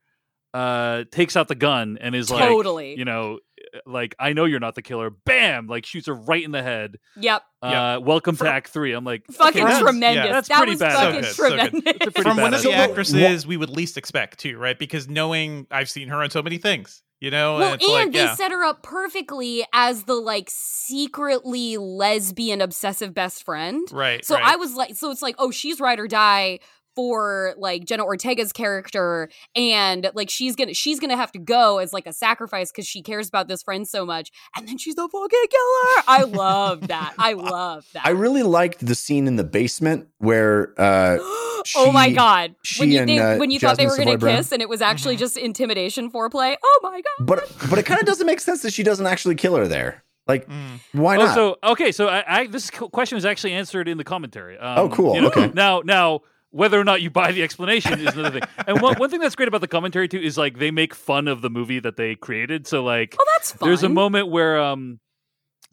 uh, 0.55 1.05
takes 1.10 1.36
out 1.36 1.48
the 1.48 1.55
gun 1.56 1.98
and 2.01 2.14
is 2.14 2.30
like, 2.30 2.48
totally 2.48 2.97
you 2.97 3.05
know, 3.05 3.40
like 3.84 4.14
I 4.18 4.32
know 4.32 4.44
you're 4.44 4.60
not 4.60 4.74
the 4.74 4.82
killer. 4.82 5.10
Bam! 5.10 5.66
Like 5.66 5.84
shoots 5.86 6.06
her 6.06 6.14
right 6.14 6.42
in 6.44 6.52
the 6.52 6.62
head. 6.62 6.96
yep 7.16 7.42
Uh, 7.62 7.98
welcome 8.02 8.36
to 8.36 8.48
Act 8.48 8.68
Three. 8.68 8.92
I'm 8.92 9.04
like, 9.04 9.24
fucking 9.32 9.64
okay, 9.64 9.80
tremendous 9.80 10.24
yeah, 10.26 10.32
that's 10.32 10.48
that 10.48 10.56
pretty 10.58 10.72
was 10.72 10.80
badass. 10.80 10.92
fucking 10.94 11.22
So 11.24 11.48
good, 11.48 11.70
tremendous 11.70 11.82
It's 11.96 12.06
a 12.06 12.10
pretty 12.12 12.30
From 12.30 12.36
one 12.40 12.54
of 12.54 12.62
the 12.62 12.68
moment. 12.70 12.90
actresses 12.90 13.46
we 13.46 13.56
would 13.56 13.70
least 13.70 13.96
expect 13.96 14.38
too, 14.38 14.56
right? 14.58 14.78
Because 14.78 15.08
knowing 15.08 15.66
I've 15.70 15.90
seen 15.90 16.08
her 16.08 16.22
on 16.22 16.30
so 16.30 16.42
many 16.42 16.58
things, 16.58 17.02
you 17.20 17.30
know, 17.30 17.58
Well, 17.58 17.72
it's 17.74 17.84
and 17.84 17.92
like, 17.92 18.12
they 18.12 18.18
yeah. 18.20 18.34
set 18.34 18.52
her 18.52 18.64
up 18.64 18.82
perfectly 18.82 19.64
as 19.72 20.04
the 20.04 20.14
like 20.14 20.48
secretly 20.50 21.76
lesbian 21.76 22.60
obsessive 22.60 23.14
best 23.14 23.42
friend. 23.44 23.86
right. 23.92 24.24
So 24.24 24.34
right. 24.34 24.44
I 24.44 24.56
was 24.56 24.74
like, 24.74 24.94
so 24.94 25.10
it's 25.10 25.22
like, 25.22 25.34
oh, 25.38 25.50
she's 25.50 25.80
ride 25.80 25.98
or 25.98 26.06
die 26.08 26.60
for 26.97 27.55
like 27.59 27.85
Jenna 27.85 28.05
Ortega's 28.05 28.52
character, 28.52 29.28
and 29.55 30.10
like 30.14 30.31
she's 30.31 30.56
gonna 30.56 30.74
she's 30.74 30.98
gonna 30.98 31.16
have 31.16 31.31
to 31.32 31.39
go 31.39 31.78
as 31.78 31.93
like 31.93 32.06
a 32.06 32.12
sacrifice 32.12 32.73
because 32.73 32.86
she 32.86 33.02
cares 33.02 33.28
about 33.28 33.47
this 33.47 33.62
friend 33.62 33.86
so 33.86 34.05
much, 34.05 34.32
and 34.56 34.66
then 34.66 34.78
she's 34.78 34.94
the 34.97 35.09
fucking 35.09 35.28
killer. 35.51 36.02
I 36.09 36.24
love 36.27 36.89
that. 36.89 37.14
I 37.18 37.32
love 37.35 37.86
that. 37.93 38.06
I 38.06 38.10
really 38.10 38.43
liked 38.43 38.85
the 38.85 38.94
scene 38.94 39.28
in 39.28 39.36
the 39.36 39.44
basement 39.44 40.09
where 40.18 40.73
uh, 40.81 41.18
oh 41.77 41.90
my 41.93 42.10
god! 42.10 42.55
she 42.64 42.81
When 42.81 42.90
you 42.90 43.01
and, 43.01 43.09
they, 43.09 43.18
uh, 43.18 43.39
when 43.39 43.51
you 43.51 43.60
thought 43.60 43.77
they 43.77 43.86
were 43.86 43.97
gonna 43.97 44.18
kiss 44.18 44.51
and 44.51 44.62
it 44.62 44.68
was 44.68 44.81
actually 44.82 45.16
Mhm. 45.16 45.20
just 45.20 45.36
intimidation 45.36 46.10
foreplay. 46.10 46.56
Oh 46.64 46.81
my 46.82 47.01
god! 47.02 47.27
but 47.27 47.52
but 47.70 47.78
it 47.78 47.85
kind 47.85 48.01
of 48.01 48.06
doesn't 48.06 48.27
make 48.27 48.40
sense 48.40 48.62
that 48.62 48.73
she 48.73 48.82
doesn't 48.82 49.06
actually 49.06 49.35
kill 49.35 49.55
her 49.56 49.68
there. 49.68 50.02
Like, 50.27 50.48
Mm. 50.48 50.81
why 50.93 51.16
Oh, 51.18 51.27
not? 51.27 51.35
so 51.36 51.56
okay, 51.62 51.93
so 51.93 52.09
I, 52.09 52.24
I 52.40 52.47
this 52.48 52.68
question 52.70 53.14
was 53.14 53.24
actually 53.24 53.52
answered 53.52 53.86
in 53.86 53.97
the 53.97 54.02
commentary. 54.05 54.59
Um, 54.59 54.78
Oh, 54.78 54.89
cool. 54.89 55.14
you 55.14 55.20
know, 55.20 55.28
Okay. 55.28 55.52
Now, 55.55 55.82
now, 55.85 56.23
whether 56.51 56.81
or 56.81 56.85
not 56.85 57.02
you 57.02 57.10
buy 57.10 57.32
the 57.32 57.43
explanation 57.43 58.01
is 58.01 58.14
another 58.14 58.40
thing. 58.40 58.48
And 58.66 58.81
one, 58.81 58.94
one 58.97 59.10
thing 59.10 59.20
that's 59.20 59.35
great 59.36 59.48
about 59.48 59.60
the 59.60 59.68
commentary 59.68 60.09
too 60.09 60.18
is 60.20 60.36
like 60.39 60.59
they 60.59 60.70
make 60.70 60.94
fun 60.94 61.28
of 61.28 61.43
the 61.43 61.51
movie 61.51 61.78
that 61.81 61.97
they 61.97 62.14
created. 62.14 62.66
So 62.66 62.82
like, 62.82 63.14
Oh, 63.18 63.24
that's 63.35 63.52
fun. 63.52 63.68
there's 63.68 63.82
a 63.82 63.89
moment 63.89 64.28
where 64.28 64.59
um, 64.60 64.98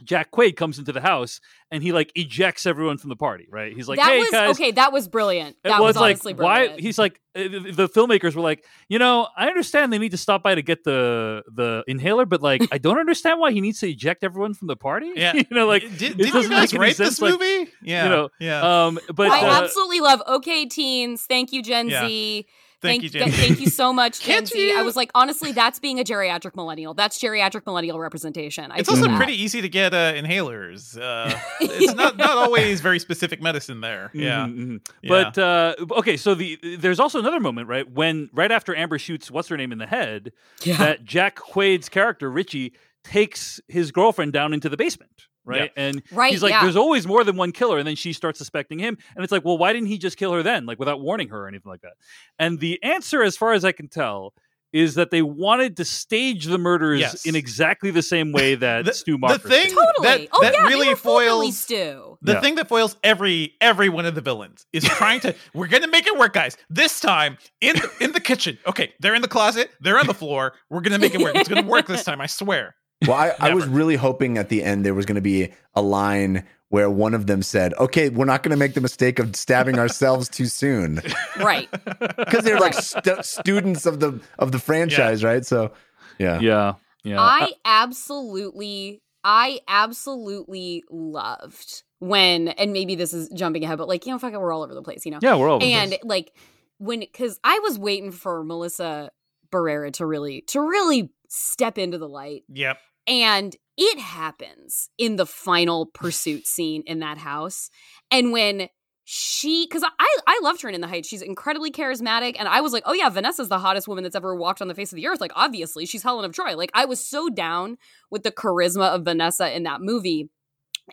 Jack 0.03 0.31
Quaid 0.31 0.55
comes 0.55 0.79
into 0.79 0.91
the 0.91 1.01
house 1.01 1.39
and 1.71 1.81
he 1.81 1.91
like 1.91 2.11
ejects 2.15 2.65
everyone 2.65 2.97
from 2.97 3.09
the 3.09 3.15
party. 3.15 3.47
Right? 3.49 3.73
He's 3.75 3.87
like, 3.87 3.99
that 3.99 4.09
"Hey 4.09 4.19
was 4.19 4.31
guys." 4.31 4.49
okay. 4.51 4.71
That 4.71 4.91
was 4.93 5.07
brilliant. 5.07 5.57
It 5.63 5.69
That 5.69 5.79
was 5.81 5.95
was, 5.95 5.95
like 5.97 6.15
honestly 6.15 6.33
why 6.33 6.75
he's 6.79 6.97
like 6.99 7.19
uh, 7.35 7.43
the 7.43 7.71
the 7.75 7.89
filmmakers 7.89 8.35
were 8.35 8.41
like 8.41 8.63
you 8.89 8.99
know 8.99 9.27
I 9.35 9.47
understand 9.47 9.91
they 9.91 9.97
need 9.97 10.11
to 10.11 10.17
stop 10.17 10.43
by 10.43 10.55
to 10.55 10.61
get 10.61 10.83
the 10.83 11.43
the 11.53 11.83
inhaler 11.87 12.25
but 12.25 12.41
like 12.41 12.61
I 12.71 12.77
don't 12.77 12.99
understand 12.99 13.39
why 13.39 13.51
he 13.51 13.61
needs 13.61 13.79
to 13.79 13.89
eject 13.89 14.23
everyone 14.23 14.53
from 14.53 14.67
the 14.67 14.75
party 14.75 15.11
Yeah. 15.15 15.33
you 15.35 15.45
know 15.51 15.65
like 15.67 15.81
did, 15.97 16.11
it 16.11 16.17
did 16.17 16.27
you 16.27 16.33
doesn't 16.33 16.51
guys 16.51 16.73
make 16.73 16.79
write 16.81 16.97
this 16.97 17.17
sense, 17.17 17.21
like, 17.21 17.39
movie? 17.39 17.71
Yeah, 17.81 18.03
you 18.03 18.09
know, 18.09 18.29
yeah. 18.39 18.85
um 18.85 18.99
but 19.13 19.29
I 19.31 19.41
uh, 19.47 19.63
absolutely 19.63 19.99
love 20.01 20.21
OK 20.27 20.65
Teens. 20.67 21.25
Thank 21.27 21.51
you, 21.51 21.63
Gen 21.63 21.89
Yeah. 21.89 22.07
Z. 22.07 22.45
Thank 22.87 23.03
you, 23.03 23.09
Gen 23.09 23.31
Z. 23.31 23.37
Thank 23.47 23.59
you 23.59 23.67
so 23.69 23.91
much, 23.91 24.19
Gen 24.21 24.35
Can't 24.35 24.47
Z. 24.47 24.73
I 24.77 24.81
was 24.83 24.95
like, 24.95 25.09
honestly, 25.15 25.51
that's 25.51 25.79
being 25.79 25.99
a 25.99 26.03
geriatric 26.03 26.55
millennial. 26.55 26.93
That's 26.93 27.19
geriatric 27.19 27.65
millennial 27.65 27.99
representation. 27.99 28.71
I 28.71 28.77
it's 28.77 28.89
also 28.89 29.07
that. 29.07 29.17
pretty 29.17 29.41
easy 29.41 29.61
to 29.61 29.69
get 29.69 29.93
uh, 29.93 30.13
inhalers. 30.13 30.97
Uh, 30.97 31.35
it's 31.61 31.93
not 31.95 32.17
not 32.17 32.37
always 32.37 32.81
very 32.81 32.99
specific 32.99 33.41
medicine 33.41 33.81
there. 33.81 34.11
Yeah, 34.13 34.45
Mhm, 34.45 34.57
mhm. 34.57 34.87
Yeah. 35.01 35.09
But 35.09 35.37
uh, 35.37 35.75
okay, 35.99 36.17
so 36.17 36.35
the 36.35 36.59
there's 36.77 36.99
also 36.99 37.19
another 37.19 37.39
moment, 37.39 37.67
right? 37.67 37.89
When 37.89 38.29
right 38.33 38.51
after 38.51 38.75
Amber 38.75 38.99
shoots 38.99 39.31
what's 39.31 39.47
her 39.47 39.57
name 39.57 39.71
in 39.71 39.77
the 39.79 39.87
head, 39.87 40.31
Yeah. 40.63 40.77
that 40.77 41.03
Jack 41.03 41.35
Quaid's 41.35 41.89
character 41.89 42.29
Richie 42.29 42.73
takes 43.03 43.59
his 43.67 43.91
girlfriend 43.91 44.31
down 44.33 44.53
into 44.53 44.69
the 44.69 44.77
basement, 44.77 45.27
right? 45.45 45.71
And 45.75 46.01
Right, 46.11 46.31
he's 46.31 46.43
like, 46.43 46.51
yeah. 46.51 46.63
"There's 46.63 46.75
always 46.75 47.05
more 47.07 47.23
than 47.23 47.35
one 47.35 47.51
killer," 47.51 47.77
and 47.77 47.87
then 47.87 47.95
she 47.95 48.13
starts 48.13 48.37
suspecting 48.37 48.79
him, 48.79 48.97
and 49.15 49.23
it's 49.23 49.31
like, 49.31 49.43
"Well, 49.45 49.57
why 49.57 49.73
didn't 49.73 49.87
he 49.87 49.97
just 49.97 50.17
kill 50.17 50.33
her 50.33 50.43
then, 50.43 50.65
like 50.65 50.79
without 50.79 51.01
warning 51.01 51.29
her 51.29 51.43
or 51.43 51.47
anything 51.47 51.69
like 51.71 51.81
that?" 51.81 51.93
And 52.39 52.59
the 52.59 52.81
answer, 52.83 53.23
as 53.23 53.37
far 53.37 53.53
as 53.53 53.63
I 53.65 53.71
can 53.71 53.87
tell. 53.87 54.33
Is 54.75 54.95
that 54.95 55.11
they 55.11 55.21
wanted 55.21 55.77
to 55.77 55.85
stage 55.85 56.45
the 56.45 56.57
murders 56.57 56.99
Yes. 56.99 57.27
in 57.27 57.35
exactly 57.35 57.91
the 57.91 58.01
same 58.01 58.31
way 58.31 58.55
that 58.65 58.85
The- 58.85 58.93
Stu 58.95 59.19
the 59.19 59.37
thing- 59.37 59.67
did. 59.67 59.77
totally. 59.77 60.07
that- 60.07 60.27
oh 60.33 60.41
that 60.41 60.53
yeah, 60.55 60.63
really 60.67 60.85
they 60.85 60.89
were 60.93 60.95
formerly 60.95 61.27
foils- 61.51 61.57
Stu. 61.59 62.17
The 62.23 62.31
Yeah. 62.33 62.41
thing 62.41 62.55
that 62.55 62.67
foils 62.69 62.95
every 63.03 63.53
every 63.61 63.87
one 63.89 64.07
of 64.07 64.15
the 64.15 64.21
villains 64.21 64.65
is 64.73 64.83
trying 64.97 65.19
to. 65.19 65.35
We're 65.53 65.67
gonna 65.67 65.85
make 65.89 66.07
it 66.07 66.17
work, 66.17 66.33
guys. 66.33 66.57
This 66.71 66.99
time 66.99 67.37
in 67.61 67.75
the, 67.75 67.91
in 68.01 68.11
the 68.13 68.19
kitchen. 68.19 68.57
Okay, 68.65 68.93
they're 68.99 69.13
in 69.13 69.21
the 69.21 69.27
closet. 69.27 69.69
They're 69.79 69.99
on 69.99 70.07
the 70.07 70.13
floor. 70.15 70.53
We're 70.71 70.81
gonna 70.81 70.97
make 70.97 71.13
it 71.13 71.21
work. 71.21 71.35
It's 71.35 71.47
gonna 71.49 71.67
work 71.67 71.85
this 71.85 72.03
time. 72.03 72.19
I 72.19 72.25
swear. 72.25 72.73
Well, 73.07 73.17
I, 73.17 73.33
I 73.39 73.53
was 73.53 73.67
really 73.67 73.95
hoping 73.95 74.37
at 74.37 74.49
the 74.49 74.63
end 74.63 74.85
there 74.85 74.93
was 74.93 75.05
going 75.05 75.15
to 75.15 75.21
be 75.21 75.51
a 75.73 75.81
line 75.81 76.45
where 76.69 76.89
one 76.89 77.13
of 77.13 77.27
them 77.27 77.43
said, 77.43 77.73
"Okay, 77.75 78.09
we're 78.09 78.25
not 78.25 78.41
going 78.43 78.51
to 78.51 78.57
make 78.57 78.73
the 78.73 78.81
mistake 78.81 79.19
of 79.19 79.35
stabbing 79.35 79.77
ourselves 79.77 80.29
too 80.29 80.45
soon," 80.45 81.01
Right. 81.37 81.69
because 82.17 82.43
they're 82.43 82.59
like 82.59 82.73
stu- 82.73 83.21
students 83.21 83.85
of 83.85 83.99
the 83.99 84.19
of 84.39 84.51
the 84.51 84.59
franchise, 84.59 85.23
right? 85.23 85.45
So, 85.45 85.71
yeah, 86.17 86.39
Yeah, 86.39 86.73
yeah. 87.03 87.21
I 87.21 87.51
absolutely 87.65 89.01
I 89.23 89.59
absolutely 89.67 90.83
loved 90.89 91.83
when, 91.99 92.49
and 92.49 92.73
maybe 92.73 92.95
this 92.95 93.13
is 93.13 93.29
jumping 93.29 93.63
ahead, 93.63 93.77
but 93.77 93.87
like, 93.87 94.05
you 94.05 94.11
know, 94.11 94.19
fuck 94.19 94.33
it, 94.33 94.39
we're 94.41 94.51
all 94.51 94.63
over 94.63 94.73
the 94.73 94.81
place, 94.81 95.05
you 95.05 95.11
know? 95.11 95.19
Yeah, 95.21 95.35
we're 95.35 95.47
all 95.49 95.55
over 95.55 95.65
the 95.65 95.71
and 95.73 95.91
place. 95.91 96.01
like 96.03 96.33
when 96.79 96.99
because 96.99 97.39
I 97.43 97.59
was 97.59 97.79
waiting 97.79 98.11
for 98.11 98.43
Melissa 98.43 99.11
Barrera 99.51 99.93
to 99.93 100.05
really 100.05 100.41
to 100.47 100.59
really 100.59 101.11
step 101.29 101.77
into 101.77 101.97
the 101.97 102.09
light. 102.09 102.43
Yep. 102.49 102.77
And 103.07 103.55
it 103.77 103.99
happens 103.99 104.89
in 104.97 105.15
the 105.15 105.25
final 105.25 105.87
pursuit 105.87 106.47
scene 106.47 106.83
in 106.85 106.99
that 106.99 107.17
house. 107.17 107.69
And 108.11 108.31
when 108.31 108.69
she 109.05 109.65
because 109.65 109.83
I 109.83 110.17
I 110.27 110.39
loved 110.43 110.61
her 110.61 110.69
in 110.69 110.79
the 110.79 110.87
Heights. 110.87 111.07
She's 111.07 111.21
incredibly 111.21 111.71
charismatic. 111.71 112.35
And 112.39 112.47
I 112.47 112.61
was 112.61 112.71
like, 112.71 112.83
oh 112.85 112.93
yeah, 112.93 113.09
Vanessa's 113.09 113.49
the 113.49 113.59
hottest 113.59 113.87
woman 113.87 114.03
that's 114.03 114.15
ever 114.15 114.35
walked 114.35 114.61
on 114.61 114.67
the 114.67 114.75
face 114.75 114.91
of 114.93 114.95
the 114.95 115.07
earth. 115.07 115.19
Like, 115.19 115.33
obviously, 115.35 115.85
she's 115.85 116.03
Helen 116.03 116.25
of 116.25 116.33
Troy. 116.33 116.55
Like, 116.55 116.71
I 116.73 116.85
was 116.85 117.05
so 117.05 117.29
down 117.29 117.77
with 118.09 118.23
the 118.23 118.31
charisma 118.31 118.95
of 118.95 119.03
Vanessa 119.03 119.53
in 119.53 119.63
that 119.63 119.81
movie. 119.81 120.29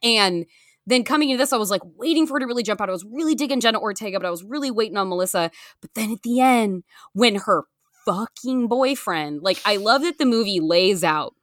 And 0.02 0.46
then 0.86 1.04
coming 1.04 1.30
into 1.30 1.42
this, 1.42 1.52
I 1.52 1.56
was 1.56 1.70
like 1.70 1.82
waiting 1.84 2.26
for 2.26 2.34
her 2.34 2.40
to 2.40 2.46
really 2.46 2.62
jump 2.62 2.80
out. 2.80 2.88
I 2.88 2.92
was 2.92 3.04
really 3.04 3.34
digging 3.34 3.60
Jenna 3.60 3.80
Ortega, 3.80 4.18
but 4.18 4.26
I 4.26 4.30
was 4.30 4.42
really 4.42 4.70
waiting 4.70 4.96
on 4.96 5.08
Melissa. 5.08 5.50
But 5.80 5.94
then 5.94 6.10
at 6.10 6.22
the 6.22 6.40
end, 6.40 6.82
when 7.12 7.36
her 7.36 7.64
fucking 8.04 8.66
boyfriend, 8.66 9.42
like 9.42 9.60
I 9.64 9.76
love 9.76 10.02
that 10.02 10.18
the 10.18 10.26
movie 10.26 10.58
lays 10.58 11.04
out, 11.04 11.34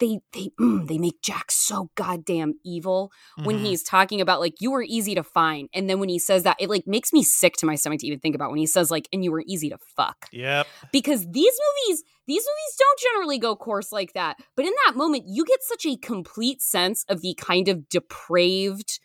they 0.00 0.20
they 0.32 0.50
mm, 0.60 0.86
they 0.86 0.98
make 0.98 1.20
Jack 1.22 1.50
so 1.50 1.90
goddamn 1.94 2.54
evil 2.64 3.10
when 3.44 3.58
Mhm. 3.58 3.66
he's 3.66 3.82
talking 3.82 4.20
about 4.20 4.40
like 4.40 4.54
you 4.60 4.70
were 4.70 4.82
easy 4.82 5.14
to 5.14 5.22
find, 5.22 5.68
and 5.74 5.88
then 5.88 5.98
when 6.00 6.08
he 6.08 6.18
says 6.18 6.42
that, 6.44 6.56
it 6.60 6.68
like 6.70 6.86
makes 6.86 7.12
me 7.12 7.22
sick 7.22 7.56
to 7.56 7.66
my 7.66 7.74
stomach 7.74 8.00
to 8.00 8.06
even 8.06 8.20
think 8.20 8.34
about 8.34 8.50
when 8.50 8.58
he 8.58 8.66
says 8.66 8.90
like 8.90 9.08
and 9.12 9.24
you 9.24 9.32
were 9.32 9.44
easy 9.46 9.68
to 9.70 9.78
fuck 9.96 10.26
Yep. 10.32 10.66
because 10.92 11.20
these 11.30 11.54
movies 11.86 12.02
these 12.26 12.42
movies 12.42 12.76
don't 12.78 13.00
generally 13.00 13.38
go 13.38 13.56
coarse 13.56 13.90
like 13.92 14.12
that 14.12 14.36
but 14.56 14.64
in 14.66 14.72
that 14.86 14.96
moment 14.96 15.24
you 15.26 15.44
get 15.44 15.62
such 15.62 15.86
a 15.86 15.96
complete 15.96 16.60
sense 16.62 17.04
of 17.08 17.20
the 17.22 17.34
kind 17.34 17.68
of 17.68 17.88
depraved 17.88 19.00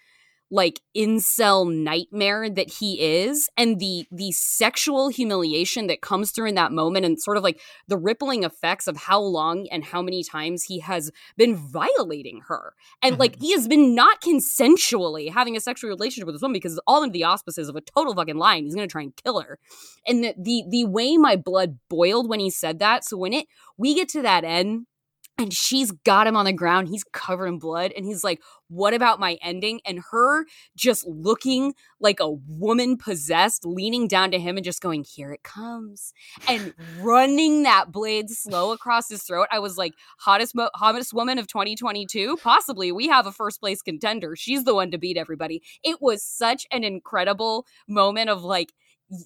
like 0.54 0.82
incel 0.96 1.74
nightmare 1.74 2.48
that 2.48 2.70
he 2.70 3.02
is 3.02 3.50
and 3.58 3.80
the 3.80 4.06
the 4.12 4.32
sexual 4.32 5.10
humiliation 5.10 5.88
that 5.88 6.02
comes 6.02 6.30
through 6.30 6.48
in 6.48 6.54
that 6.54 6.72
moment 6.72 7.04
and 7.04 7.20
sort 7.20 7.38
of 7.38 7.44
like 7.44 7.60
the 7.88 7.98
rippling 7.98 8.44
effects 8.44 8.88
of 8.88 8.96
how 8.96 9.20
long 9.20 9.68
and 9.72 9.84
how 9.84 10.00
many 10.00 10.24
times 10.24 10.66
he 10.66 10.80
has 10.80 11.12
been 11.38 11.56
violating 11.56 12.42
her. 12.48 12.76
And 13.02 13.18
like 13.18 13.36
he 13.42 13.52
has 13.54 13.68
been 13.68 13.96
not 13.96 14.22
consensually 14.22 15.32
having 15.34 15.58
a 15.58 15.60
sexual 15.60 15.90
relationship 15.90 16.28
with 16.28 16.36
this 16.36 16.42
woman 16.44 16.54
because 16.54 16.74
it's 16.74 16.82
all 16.86 17.02
under 17.02 17.12
the 17.12 17.24
auspices 17.24 17.68
of 17.68 17.76
a 17.76 17.82
total 17.82 18.14
fucking 18.14 18.38
lie 18.38 18.58
and 18.58 18.66
he's 18.66 18.76
gonna 18.76 18.86
try 18.86 19.02
and 19.02 19.16
kill 19.16 19.42
her. 19.42 19.58
And 20.08 20.24
the 20.24 20.36
the, 20.38 20.64
the 20.70 20.86
way 20.86 21.18
my 21.18 21.36
blood 21.36 21.80
boiled 21.90 22.30
when 22.30 22.40
he 22.40 22.52
said 22.52 22.78
that 22.78 23.04
so 23.04 23.18
when 23.18 23.34
it 23.34 23.48
we 23.76 23.96
get 23.96 24.08
to 24.10 24.22
that 24.22 24.44
end 24.44 24.86
and 25.38 25.54
she's 25.54 25.92
got 25.92 26.28
him 26.28 26.36
on 26.36 26.46
the 26.46 26.54
ground 26.54 26.88
he's 26.88 27.04
covered 27.12 27.48
in 27.48 27.60
blood 27.60 27.92
and 27.96 28.06
he's 28.06 28.24
like 28.24 28.42
what 28.74 28.94
about 28.94 29.20
my 29.20 29.38
ending? 29.42 29.82
And 29.86 30.02
her 30.12 30.46
just 30.76 31.06
looking 31.08 31.74
like 32.00 32.20
a 32.20 32.32
woman 32.32 32.98
possessed 32.98 33.66
leaning 33.66 34.08
down 34.08 34.32
to 34.32 34.40
him 34.40 34.58
and 34.58 34.64
just 34.64 34.82
going 34.82 35.04
here 35.04 35.32
it 35.32 35.44
comes 35.44 36.14
and 36.48 36.74
running 37.00 37.64
that 37.64 37.92
blade 37.92 38.30
slow 38.30 38.72
across 38.72 39.10
his 39.10 39.24
throat. 39.24 39.48
I 39.52 39.60
was 39.60 39.78
like 39.78 39.94
hottest 40.20 40.56
mo- 40.56 40.72
hottest 40.76 41.14
woman 41.14 41.38
of 41.38 41.48
2022 41.48 42.38
possibly. 42.42 42.92
We 42.92 43.08
have 43.08 43.28
a 43.28 43.32
first 43.32 43.60
place 43.60 43.82
contender. 43.82 44.36
She's 44.36 44.64
the 44.64 44.74
one 44.74 44.92
to 44.92 44.98
beat 44.98 45.18
everybody. 45.18 45.62
It 45.84 46.02
was 46.02 46.24
such 46.24 46.66
an 46.72 46.84
incredible 46.84 47.68
moment 47.88 48.30
of 48.30 48.44
like 48.44 48.74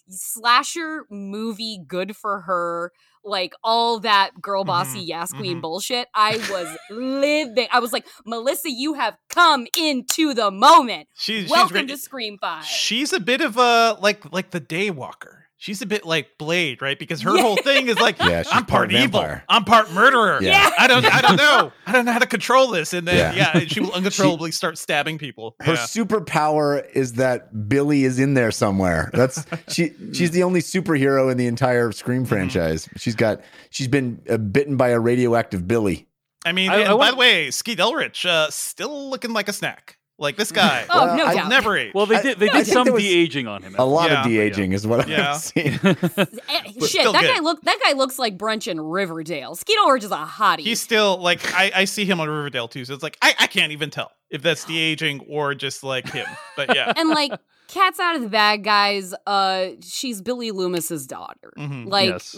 slasher 0.09 1.05
movie 1.09 1.79
good 1.87 2.15
for 2.15 2.41
her 2.41 2.91
like 3.23 3.53
all 3.63 3.99
that 3.99 4.31
girl 4.41 4.63
bossy 4.63 4.99
Mhm, 4.99 5.07
yes 5.07 5.33
queen 5.33 5.57
mhm. 5.57 5.61
bullshit 5.61 6.07
i 6.13 6.37
was 6.49 6.77
living 6.89 7.67
i 7.71 7.79
was 7.79 7.91
like 7.91 8.05
melissa 8.25 8.69
you 8.71 8.93
have 8.93 9.17
come 9.29 9.67
into 9.77 10.33
the 10.33 10.49
moment 10.51 11.07
She's 11.15 11.41
she's 11.43 11.51
welcome 11.51 11.73
great. 11.85 11.89
to 11.89 11.97
scream 11.97 12.37
5 12.39 12.63
She's 12.65 13.11
a 13.13 13.19
bit 13.19 13.41
of 13.41 13.57
a 13.57 13.97
like 14.01 14.31
like 14.31 14.51
the 14.51 14.61
Daywalker. 14.61 15.43
She's 15.59 15.81
a 15.81 15.87
bit 15.87 16.05
like 16.05 16.37
Blade, 16.37 16.83
right? 16.83 16.99
Because 16.99 17.21
her 17.23 17.35
Yeah. 17.35 17.41
whole 17.41 17.57
thing 17.57 17.87
is 17.87 17.97
like, 17.99 18.19
Yeah, 18.19 18.43
I'm 18.51 18.65
part, 18.65 18.67
part 18.67 18.91
evil, 18.91 19.19
vampire. 19.21 19.43
I'm 19.49 19.63
part 19.65 19.91
murderer. 19.91 20.37
Yeah. 20.39 20.69
I 20.77 20.85
don't, 20.87 21.03
I 21.03 21.19
don't 21.21 21.35
know, 21.45 21.71
I 21.87 21.91
don't 21.91 22.05
know 22.05 22.11
how 22.11 22.19
to 22.19 22.27
control 22.27 22.67
this. 22.67 22.93
And 22.93 23.07
then, 23.07 23.35
Yeah. 23.35 23.53
yeah, 23.55 23.59
she 23.65 23.79
will 23.79 23.91
uncontrollably 23.93 24.51
start 24.51 24.77
stabbing 24.77 25.17
people. 25.17 25.55
Her 25.61 25.73
yeah. 25.73 25.79
superpower 25.79 26.87
is 26.93 27.13
that 27.13 27.67
Billy 27.67 28.03
is 28.03 28.19
in 28.19 28.35
there 28.35 28.51
somewhere. 28.51 29.09
That's 29.13 29.45
she. 29.69 29.93
She's 30.13 30.29
the 30.31 30.43
only 30.43 30.61
superhero 30.61 31.31
in 31.31 31.37
the 31.37 31.47
entire 31.47 31.91
Scream 31.91 32.21
Mm-hmm. 32.21 32.29
franchise. 32.29 32.87
She's 32.97 33.15
got. 33.15 33.41
She's 33.71 33.87
been 33.87 34.21
uh, 34.29 34.37
bitten 34.37 34.77
by 34.77 34.89
a 34.89 34.99
radioactive 34.99 35.67
Billy. 35.67 36.07
I 36.45 36.51
mean, 36.51 36.69
I- 36.69 36.75
and 36.77 36.83
I 36.83 36.87
by 36.89 36.93
wanna- 36.93 37.11
the 37.11 37.17
way, 37.17 37.51
Skeet 37.51 37.79
Ulrich 37.79 38.25
uh, 38.25 38.49
still 38.51 39.09
looking 39.09 39.33
like 39.33 39.49
a 39.49 39.53
snack. 39.53 39.96
Like 40.19 40.35
this 40.35 40.51
guy, 40.51 40.83
oh 40.89 41.05
Well, 41.05 41.17
no 41.17 41.25
I- 41.25 41.35
doubt 41.35 41.49
never 41.49 41.77
ate. 41.77 41.93
Well, 41.93 42.07
they 42.07 42.19
did. 42.21 42.39
They 42.39 42.49
I 42.49 42.57
did 42.57 42.65
think 42.65 42.73
some 42.87 42.95
de 42.97 43.07
aging 43.07 43.45
on 43.47 43.61
him. 43.61 43.75
A 43.77 43.85
lot 43.85 44.09
Yeah. 44.09 44.21
of 44.21 44.27
de 44.27 44.39
aging 44.39 44.71
is 44.73 44.87
what 44.87 45.07
Yeah. 45.07 45.33
I've 45.33 45.37
seen. 45.41 45.79
Eh, 45.83 46.71
shit 46.79 46.83
still 46.89 47.13
that 47.13 47.21
good. 47.21 47.35
guy 47.35 47.39
look 47.41 47.61
that 47.61 47.77
guy 47.83 47.91
looks 47.93 48.17
like 48.17 48.35
brunch 48.37 48.67
in 48.67 48.79
riverdale 48.81 49.53
skeet 49.55 49.77
ulrich 49.83 50.03
is 50.03 50.11
a 50.11 50.15
hottie 50.15 50.61
He's 50.61 50.81
still 50.81 51.17
like 51.17 51.53
I, 51.53 51.71
I 51.75 51.85
see 51.85 52.05
him 52.05 52.19
on 52.19 52.27
Riverdale 52.29 52.67
too, 52.67 52.83
so 52.85 52.93
it's 52.95 53.03
like 53.03 53.17
I, 53.21 53.35
I 53.39 53.47
can't 53.47 53.71
even 53.71 53.89
tell 53.91 54.11
if 54.31 54.41
that's 54.41 54.65
de 54.65 54.77
aging 54.77 55.19
or 55.29 55.53
just 55.53 55.83
like 55.83 56.09
him. 56.11 56.25
But 56.55 56.75
yeah, 56.75 56.91
and 56.95 57.09
like 57.09 57.31
cat's 57.67 57.99
out 57.99 58.15
of 58.15 58.21
the 58.23 58.29
bag 58.29 58.63
guys 58.63 59.13
uh 59.27 59.67
she's 59.83 60.21
billy 60.21 60.51
loomis's 60.51 61.05
daughter 61.05 61.53
Mhm. 61.57 61.87
like 61.89 62.09
Yes. 62.09 62.35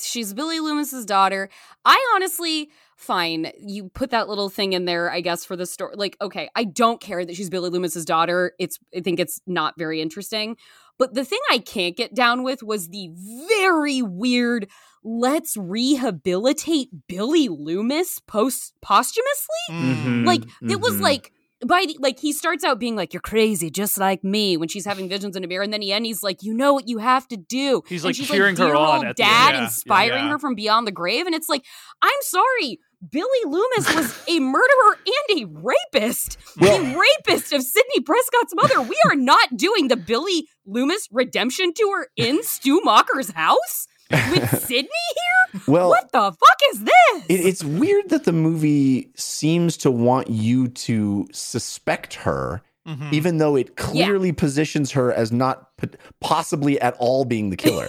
she's 0.00 0.32
billy 0.32 0.58
loomis's 0.60 1.04
daughter 1.04 1.50
i 1.84 2.12
honestly 2.14 2.70
fine 3.02 3.50
you 3.58 3.88
put 3.90 4.10
that 4.10 4.28
little 4.28 4.48
thing 4.48 4.72
in 4.72 4.84
there 4.84 5.10
i 5.10 5.20
guess 5.20 5.44
for 5.44 5.56
the 5.56 5.66
story 5.66 5.94
like 5.96 6.16
okay 6.20 6.48
i 6.54 6.64
don't 6.64 7.00
care 7.00 7.24
that 7.24 7.34
she's 7.36 7.50
billy 7.50 7.68
loomis's 7.70 8.04
daughter 8.04 8.52
it's 8.58 8.78
i 8.96 9.00
think 9.00 9.18
it's 9.20 9.40
not 9.46 9.74
very 9.76 10.00
interesting 10.00 10.56
but 10.98 11.14
the 11.14 11.24
thing 11.24 11.40
i 11.50 11.58
can't 11.58 11.96
get 11.96 12.14
down 12.14 12.42
with 12.42 12.62
was 12.62 12.88
the 12.88 13.10
very 13.48 14.02
weird 14.02 14.68
let's 15.04 15.56
rehabilitate 15.56 16.88
billy 17.08 17.48
loomis 17.48 18.18
post 18.20 18.72
posthumously 18.82 19.48
Mm. 19.70 20.26
like 20.26 20.42
it 20.68 20.80
was 20.80 20.94
mhm. 20.94 21.00
like 21.02 21.32
by 21.66 21.84
the, 21.86 21.96
like 22.00 22.18
he 22.18 22.32
starts 22.32 22.64
out 22.64 22.78
being 22.80 22.96
like 22.96 23.12
you're 23.12 23.20
crazy 23.20 23.70
just 23.70 23.96
like 23.98 24.24
me 24.24 24.56
when 24.56 24.68
she's 24.68 24.84
having 24.84 25.08
visions 25.08 25.36
in 25.36 25.44
a 25.44 25.46
mirror 25.46 25.62
and 25.62 25.72
then 25.72 25.80
he 25.82 25.92
end 25.92 26.04
he's 26.04 26.22
like 26.22 26.42
you 26.42 26.52
know 26.52 26.74
what 26.74 26.88
you 26.88 26.98
have 26.98 27.26
to 27.28 27.36
do 27.36 27.82
He's, 27.88 28.02
And 28.02 28.08
like, 28.08 28.16
she's 28.16 28.28
cheering 28.28 28.56
her 28.56 28.66
dear 28.66 28.74
on 28.74 28.96
old 28.96 29.04
at 29.06 29.16
the 29.16 29.22
dad. 29.22 29.54
Yeah, 29.54 29.64
inspiring 29.64 30.24
yeah. 30.24 30.30
her 30.30 30.38
from 30.38 30.54
beyond 30.56 30.86
the 30.86 30.92
grave 30.92 31.26
and 31.26 31.34
it's 31.34 31.48
like 31.48 31.64
i'm 32.02 32.10
sorry 32.22 32.80
billy 33.10 33.26
loomis 33.46 33.94
was 33.94 34.22
a 34.28 34.38
murderer 34.40 34.98
and 35.06 35.40
a 35.40 35.44
rapist 35.46 36.38
Well- 36.60 36.78
the 36.78 36.96
rapist 36.98 37.52
of 37.52 37.62
sidney 37.62 38.00
prescott's 38.04 38.54
mother 38.54 38.80
we 38.82 38.96
are 39.06 39.16
not 39.16 39.56
doing 39.56 39.88
the 39.88 39.96
billy 39.96 40.48
loomis 40.66 41.08
redemption 41.10 41.72
tour 41.74 42.06
in 42.16 42.42
stu 42.42 42.80
Macher's 42.84 43.30
house 43.30 43.86
with 44.10 44.62
sidney 44.66 44.88
here 45.16 45.60
well, 45.66 45.88
what 45.90 46.10
the 46.12 46.20
fuck 46.32 46.58
is 46.72 46.84
this 46.84 47.24
it, 47.28 47.46
it's 47.46 47.64
weird 47.64 48.08
that 48.10 48.24
the 48.24 48.32
movie 48.32 49.10
seems 49.16 49.76
to 49.78 49.90
want 49.90 50.28
you 50.30 50.68
to 50.68 51.26
suspect 51.32 52.14
her, 52.14 52.62
Mhm. 52.88 53.12
even 53.12 53.38
though 53.38 53.54
it 53.56 53.76
clearly 53.76 54.32
positions 54.32 54.90
her 54.92 55.12
as 55.12 55.30
not 55.30 55.76
p- 55.76 55.88
possibly 56.20 56.80
at 56.80 56.94
all 56.98 57.24
being 57.24 57.50
the 57.50 57.56
killer. 57.56 57.88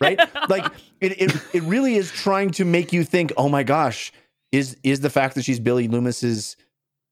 right? 0.00 0.20
Like 0.50 0.66
it, 1.00 1.12
it 1.20 1.32
it 1.54 1.62
really 1.62 1.94
is 1.94 2.10
trying 2.10 2.50
to 2.52 2.64
make 2.64 2.92
you 2.92 3.04
think, 3.04 3.32
oh 3.38 3.48
my 3.48 3.62
gosh, 3.62 4.12
is 4.54 4.76
is 4.82 5.00
the 5.00 5.10
fact 5.10 5.34
that 5.34 5.44
she's 5.44 5.60
Billy 5.60 5.88
Loomis's 5.88 6.56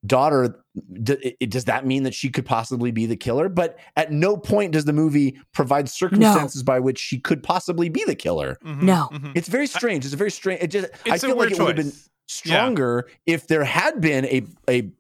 daughter 0.05 0.61
d- 1.05 1.37
it, 1.39 1.51
does 1.51 1.65
that 1.67 1.87
mean 1.87 2.03
that 2.03 2.13
she 2.13 2.29
could 2.29 2.45
possibly 2.45 2.91
be 2.91 3.07
the 3.07 3.17
killer? 3.17 3.49
But 3.49 3.79
at 3.97 4.11
no 4.11 4.37
point 4.37 4.73
does 4.73 4.85
the 4.85 4.93
movie 4.93 5.39
provide 5.55 5.89
circumstances 5.89 6.63
by 6.63 6.81
which 6.81 6.99
she 6.99 7.19
could 7.21 7.43
possibly 7.43 7.89
be 7.89 8.03
the 8.05 8.15
killer. 8.17 8.59
Mhm. 8.65 8.83
No. 8.83 9.09
Mhm. 9.13 9.33
It's 9.37 9.49
very 9.49 9.67
strange. 9.69 10.05
It's 10.05 10.15
a 10.15 10.17
very 10.17 10.31
strange. 10.31 10.61
It 10.63 10.69
just 10.73 10.87
I 11.07 11.15
It's 11.15 11.23
a 11.25 11.27
feel 11.29 11.37
like 11.37 11.51
weird 11.51 11.53
it 11.53 11.59
would 11.63 11.69
have 11.69 11.87
been 11.87 11.93
choice. 11.93 12.09
stronger 12.27 13.09
if 13.27 13.47
there 13.47 13.65
had 13.65 14.01
been 14.01 14.25
a 14.27 14.43
a 14.69 14.91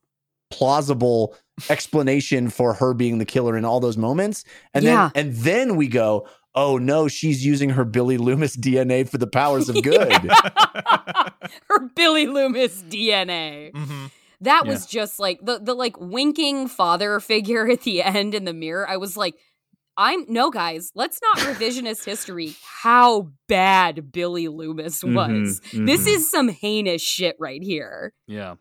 plausible 0.50 1.34
explanation 1.70 2.48
for 2.50 2.74
her 2.74 2.94
being 2.94 3.18
the 3.18 3.24
killer 3.24 3.56
in 3.56 3.64
all 3.64 3.80
those 3.80 3.96
moments 3.96 4.44
and 4.74 4.84
Yeah. 4.84 5.10
then 5.14 5.26
and 5.28 5.36
then 5.36 5.76
we 5.76 5.88
go 5.88 6.28
oh 6.54 6.78
no 6.78 7.08
she's 7.08 7.44
using 7.44 7.70
her 7.70 7.84
billy 7.84 8.18
loomis 8.18 8.56
dna 8.56 9.08
for 9.08 9.18
the 9.18 9.26
powers 9.26 9.68
of 9.68 9.82
good. 9.82 10.12
Her 11.68 11.88
billy 11.94 12.26
loomis 12.26 12.82
dna 12.82 13.72
Mhm. 13.72 14.10
that 14.40 14.66
was 14.66 14.86
just 14.86 15.18
like 15.18 15.40
the 15.42 15.58
the 15.58 15.74
like 15.74 15.98
winking 16.00 16.68
father 16.68 17.20
figure 17.32 17.70
at 17.70 17.82
the 17.82 18.02
end 18.02 18.34
in 18.34 18.44
the 18.44 18.52
mirror. 18.54 18.88
I 18.88 18.96
was 18.96 19.16
like 19.16 19.34
i'm 19.98 20.24
no 20.26 20.50
guys 20.50 20.90
let's 20.94 21.20
not 21.22 21.36
revisionist 21.46 22.04
history. 22.04 22.54
How 22.82 23.28
bad 23.48 24.10
billy 24.10 24.48
loomis 24.48 25.04
was. 25.04 25.60
Mhm, 25.60 25.86
this 25.86 26.04
mhm. 26.04 26.14
is 26.14 26.30
some 26.30 26.48
heinous 26.48 27.02
shit 27.02 27.36
right 27.38 27.62
here. 27.62 28.12
Yeah, 28.26 28.54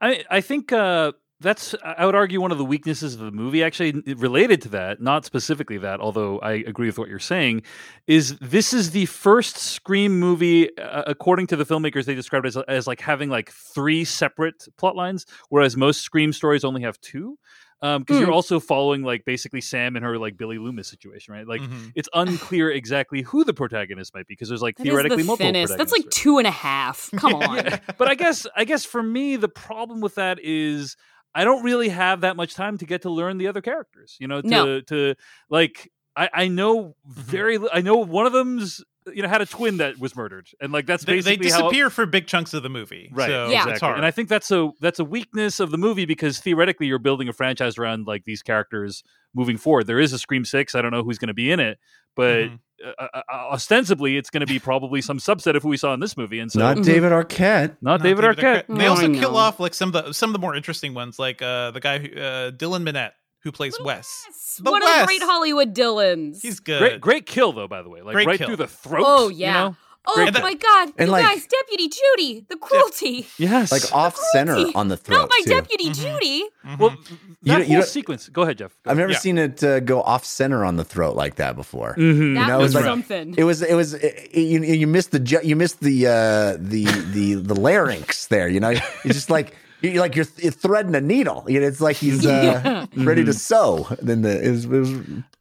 I 0.00 0.24
I 0.30 0.40
think 0.40 0.72
uh, 0.72 1.12
that's 1.40 1.74
I 1.84 2.04
would 2.04 2.14
argue 2.14 2.40
one 2.40 2.50
of 2.52 2.58
the 2.58 2.64
weaknesses 2.64 3.14
of 3.14 3.20
the 3.20 3.30
movie 3.30 3.62
actually 3.62 3.92
related 4.16 4.60
to 4.62 4.68
that, 4.70 5.00
not 5.00 5.24
specifically 5.24 5.78
that, 5.78 6.00
although 6.00 6.38
I 6.40 6.52
agree 6.66 6.86
with 6.88 6.98
what 6.98 7.08
you're 7.08 7.18
saying, 7.18 7.62
is 8.06 8.36
this 8.38 8.72
is 8.72 8.90
the 8.90 9.06
first 9.06 9.56
Scream 9.56 10.18
movie 10.18 10.76
uh, 10.78 11.04
according 11.06 11.46
to 11.48 11.56
the 11.56 11.64
filmmakers 11.64 12.06
they 12.06 12.14
described 12.16 12.46
it 12.46 12.56
as 12.56 12.56
as 12.68 12.86
like 12.86 13.00
having 13.00 13.28
like 13.28 13.50
three 13.52 14.04
separate 14.04 14.66
plot 14.76 14.96
lines 14.96 15.26
whereas 15.48 15.76
most 15.76 16.00
Scream 16.02 16.32
stories 16.32 16.64
only 16.64 16.82
have 16.82 17.00
two. 17.00 17.38
Um, 17.80 18.02
because 18.02 18.16
Hmm. 18.16 18.22
you're 18.22 18.32
also 18.32 18.58
following 18.58 19.02
like 19.04 19.24
basically 19.24 19.60
Sam 19.60 19.94
and 19.94 20.04
her 20.04 20.18
like 20.18 20.36
Billy 20.36 20.58
Loomis 20.58 20.88
situation, 20.88 21.32
right? 21.32 21.46
Like 21.46 21.60
Mhm. 21.60 21.92
it's 21.94 22.08
unclear 22.12 22.72
exactly 22.72 23.22
who 23.22 23.44
the 23.44 23.54
protagonist 23.54 24.12
might 24.14 24.26
be 24.26 24.32
because 24.34 24.48
there's 24.48 24.62
like 24.62 24.76
That 24.78 24.82
theoretically 24.82 25.22
the 25.22 25.26
multiple. 25.28 25.52
That's 25.76 25.92
like 25.92 26.10
two 26.10 26.38
and 26.38 26.46
a 26.48 26.50
half. 26.50 27.08
Come 27.14 27.34
on. 27.36 27.58
Yeah, 27.58 27.78
but 27.96 28.08
I 28.08 28.16
guess 28.16 28.48
I 28.56 28.64
guess 28.64 28.84
for 28.84 29.00
me 29.00 29.36
the 29.36 29.48
problem 29.48 30.00
with 30.00 30.16
that 30.16 30.40
is 30.42 30.96
I 31.34 31.44
don't 31.44 31.62
really 31.62 31.88
have 31.90 32.22
that 32.22 32.36
much 32.36 32.54
time 32.54 32.78
to 32.78 32.86
get 32.86 33.02
to 33.02 33.10
learn 33.10 33.38
the 33.38 33.46
other 33.48 33.60
characters. 33.60 34.16
You 34.18 34.28
know, 34.28 34.40
to 34.40 34.48
No. 34.48 34.80
to 34.80 35.14
like 35.50 35.90
I 36.16 36.28
I 36.32 36.48
know 36.48 36.96
very 37.06 37.58
I 37.72 37.80
know 37.80 37.96
one 37.98 38.26
of 38.26 38.32
them's 38.32 38.82
you 39.14 39.22
know 39.22 39.28
had 39.28 39.40
a 39.40 39.46
twin 39.46 39.78
that 39.78 39.98
was 39.98 40.14
murdered 40.14 40.48
and 40.60 40.70
like 40.70 40.84
that's 40.84 41.02
They, 41.04 41.20
they 41.20 41.36
basically 41.36 41.50
how 41.50 41.62
disappear 41.62 41.88
for 41.88 42.04
big 42.04 42.26
chunks 42.26 42.52
of 42.52 42.62
the 42.62 42.68
movie. 42.68 43.10
Right, 43.12 43.28
So 43.28 43.48
Yeah. 43.50 43.58
it's 43.60 43.66
exactly. 43.66 43.86
hard. 43.86 43.96
And 43.98 44.04
I 44.06 44.10
think 44.10 44.28
that's 44.28 44.50
a 44.50 44.70
that's 44.80 44.98
a 44.98 45.04
weakness 45.04 45.60
of 45.60 45.70
the 45.70 45.78
movie 45.78 46.04
because 46.04 46.40
theoretically 46.40 46.86
you're 46.88 46.98
building 46.98 47.28
a 47.28 47.32
franchise 47.32 47.78
around 47.78 48.06
like 48.06 48.24
these 48.24 48.42
characters 48.42 49.02
moving 49.34 49.56
forward. 49.56 49.86
There 49.86 50.00
is 50.00 50.12
a 50.12 50.18
Scream 50.18 50.44
Six. 50.44 50.74
I 50.74 50.82
don't 50.82 50.90
know 50.90 51.02
who's 51.04 51.18
going 51.18 51.28
to 51.28 51.34
be 51.34 51.50
in 51.50 51.60
it, 51.60 51.78
but 52.16 52.44
Mhm. 52.46 52.58
Uh, 52.86 52.90
uh, 53.12 53.22
uh, 53.28 53.32
ostensibly 53.50 54.16
it's 54.16 54.30
going 54.30 54.40
to 54.40 54.46
be 54.46 54.58
probably 54.58 55.00
some 55.00 55.18
subset 55.18 55.56
of 55.56 55.62
who 55.62 55.68
we 55.68 55.76
saw 55.76 55.92
in 55.94 56.00
this 56.00 56.16
movie, 56.16 56.38
and 56.38 56.50
so 56.52 56.58
Not 56.60 56.76
Mhm. 56.78 56.84
David 56.84 57.12
Arquette. 57.12 57.76
not 57.82 58.02
David, 58.02 58.24
Arquette. 58.24 58.66
They 58.68 58.74
No, 58.74 58.90
also 58.90 59.12
kill 59.12 59.36
off 59.36 59.58
like 59.58 59.74
some 59.74 59.94
of 59.94 60.04
the 60.04 60.12
some 60.12 60.30
of 60.30 60.32
the 60.32 60.38
more 60.38 60.54
interesting 60.54 60.94
ones, 60.94 61.18
like 61.18 61.42
uh, 61.42 61.70
the 61.72 61.80
guy 61.80 61.98
who 61.98 62.06
uh, 62.20 62.50
Dylan 62.52 62.82
Minnette 62.88 63.12
who 63.42 63.52
plays 63.52 63.76
Wes. 63.80 64.08
Yes, 64.26 64.60
The 64.62 64.70
One 64.70 64.82
of 64.82 64.88
the 64.88 65.04
great 65.06 65.22
Hollywood 65.22 65.74
Dylans. 65.74 66.40
He's 66.42 66.60
good. 66.60 66.78
Great, 66.80 67.00
great 67.00 67.26
kill 67.26 67.52
though. 67.52 67.68
By 67.68 67.82
the 67.82 67.88
way, 67.88 68.02
like 68.02 68.14
Great 68.14 68.26
right 68.26 68.38
kill. 68.38 68.48
through 68.48 68.56
the 68.56 68.66
throat. 68.68 69.04
Oh, 69.06 69.28
you 69.28 69.38
yeah. 69.38 69.52
know? 69.52 69.76
Oh 70.06 70.14
great- 70.14 70.32
my 70.42 70.54
God! 70.54 70.92
And, 70.98 71.08
you 71.08 71.12
like- 71.12 71.24
guys, 71.24 71.46
Deputy 71.46 71.88
Judy, 71.88 72.44
the 72.48 72.56
cruelty. 72.56 73.26
Yes. 73.38 73.70
Like 73.72 73.92
off 73.94 74.16
center 74.32 74.56
on 74.74 74.88
the 74.88 74.96
throat. 75.04 75.18
Not 75.18 75.30
my 75.30 75.40
too. 75.44 75.50
Deputy 75.50 75.90
Mhm. 75.90 75.94
Judy. 75.94 76.44
Mhm. 76.66 76.78
well, 76.78 76.90
You 76.90 76.96
that 76.96 77.58
don't- 77.58 77.60
you 77.60 77.66
whole 77.66 77.80
don't- 77.82 77.86
sequence. 77.88 78.28
Go 78.28 78.42
ahead, 78.42 78.58
Jeff. 78.58 78.72
Go 78.84 78.90
I've 78.90 78.96
never 78.96 79.12
Yeah. 79.12 79.18
seen 79.18 79.38
it 79.38 79.62
uh, 79.64 79.80
go 79.80 80.02
off 80.02 80.24
center 80.24 80.64
on 80.64 80.76
the 80.76 80.84
throat 80.84 81.16
like 81.16 81.36
that 81.36 81.56
before. 81.56 81.94
Mhm. 81.98 82.34
That 82.36 82.48
know, 82.48 82.58
was 82.58 82.66
it's 82.66 82.74
like- 82.76 82.84
something. 82.84 83.34
It 83.36 83.44
was 83.44 83.62
it 83.62 83.74
was 83.74 83.94
it, 83.94 84.30
you 84.34 84.62
you 84.62 84.86
missed 84.86 85.10
the 85.10 85.20
ju- 85.20 85.40
you 85.42 85.56
missed 85.56 85.80
the 85.80 86.06
uh 86.06 86.56
the 86.58 86.84
the 87.12 87.34
the 87.34 87.54
larynx 87.54 88.26
there 88.28 88.48
you 88.48 88.60
know 88.60 88.70
it's 89.04 89.14
just 89.14 89.30
like 89.30 89.54
You're 89.80 90.00
like 90.00 90.16
you're, 90.16 90.24
th- 90.24 90.54
threading 90.54 90.94
a 90.96 91.00
needle 91.00 91.44
you 91.46 91.60
know 91.60 91.66
it's 91.66 91.80
like 91.80 91.96
he's 91.96 92.26
uh, 92.26 92.86
ready 92.96 93.24
to 93.24 93.32
sew 93.32 93.86
then 94.02 94.22
the 94.22 94.42
it 94.44 94.50
was, 94.50 94.64
it 94.64 94.70
was 94.70 94.90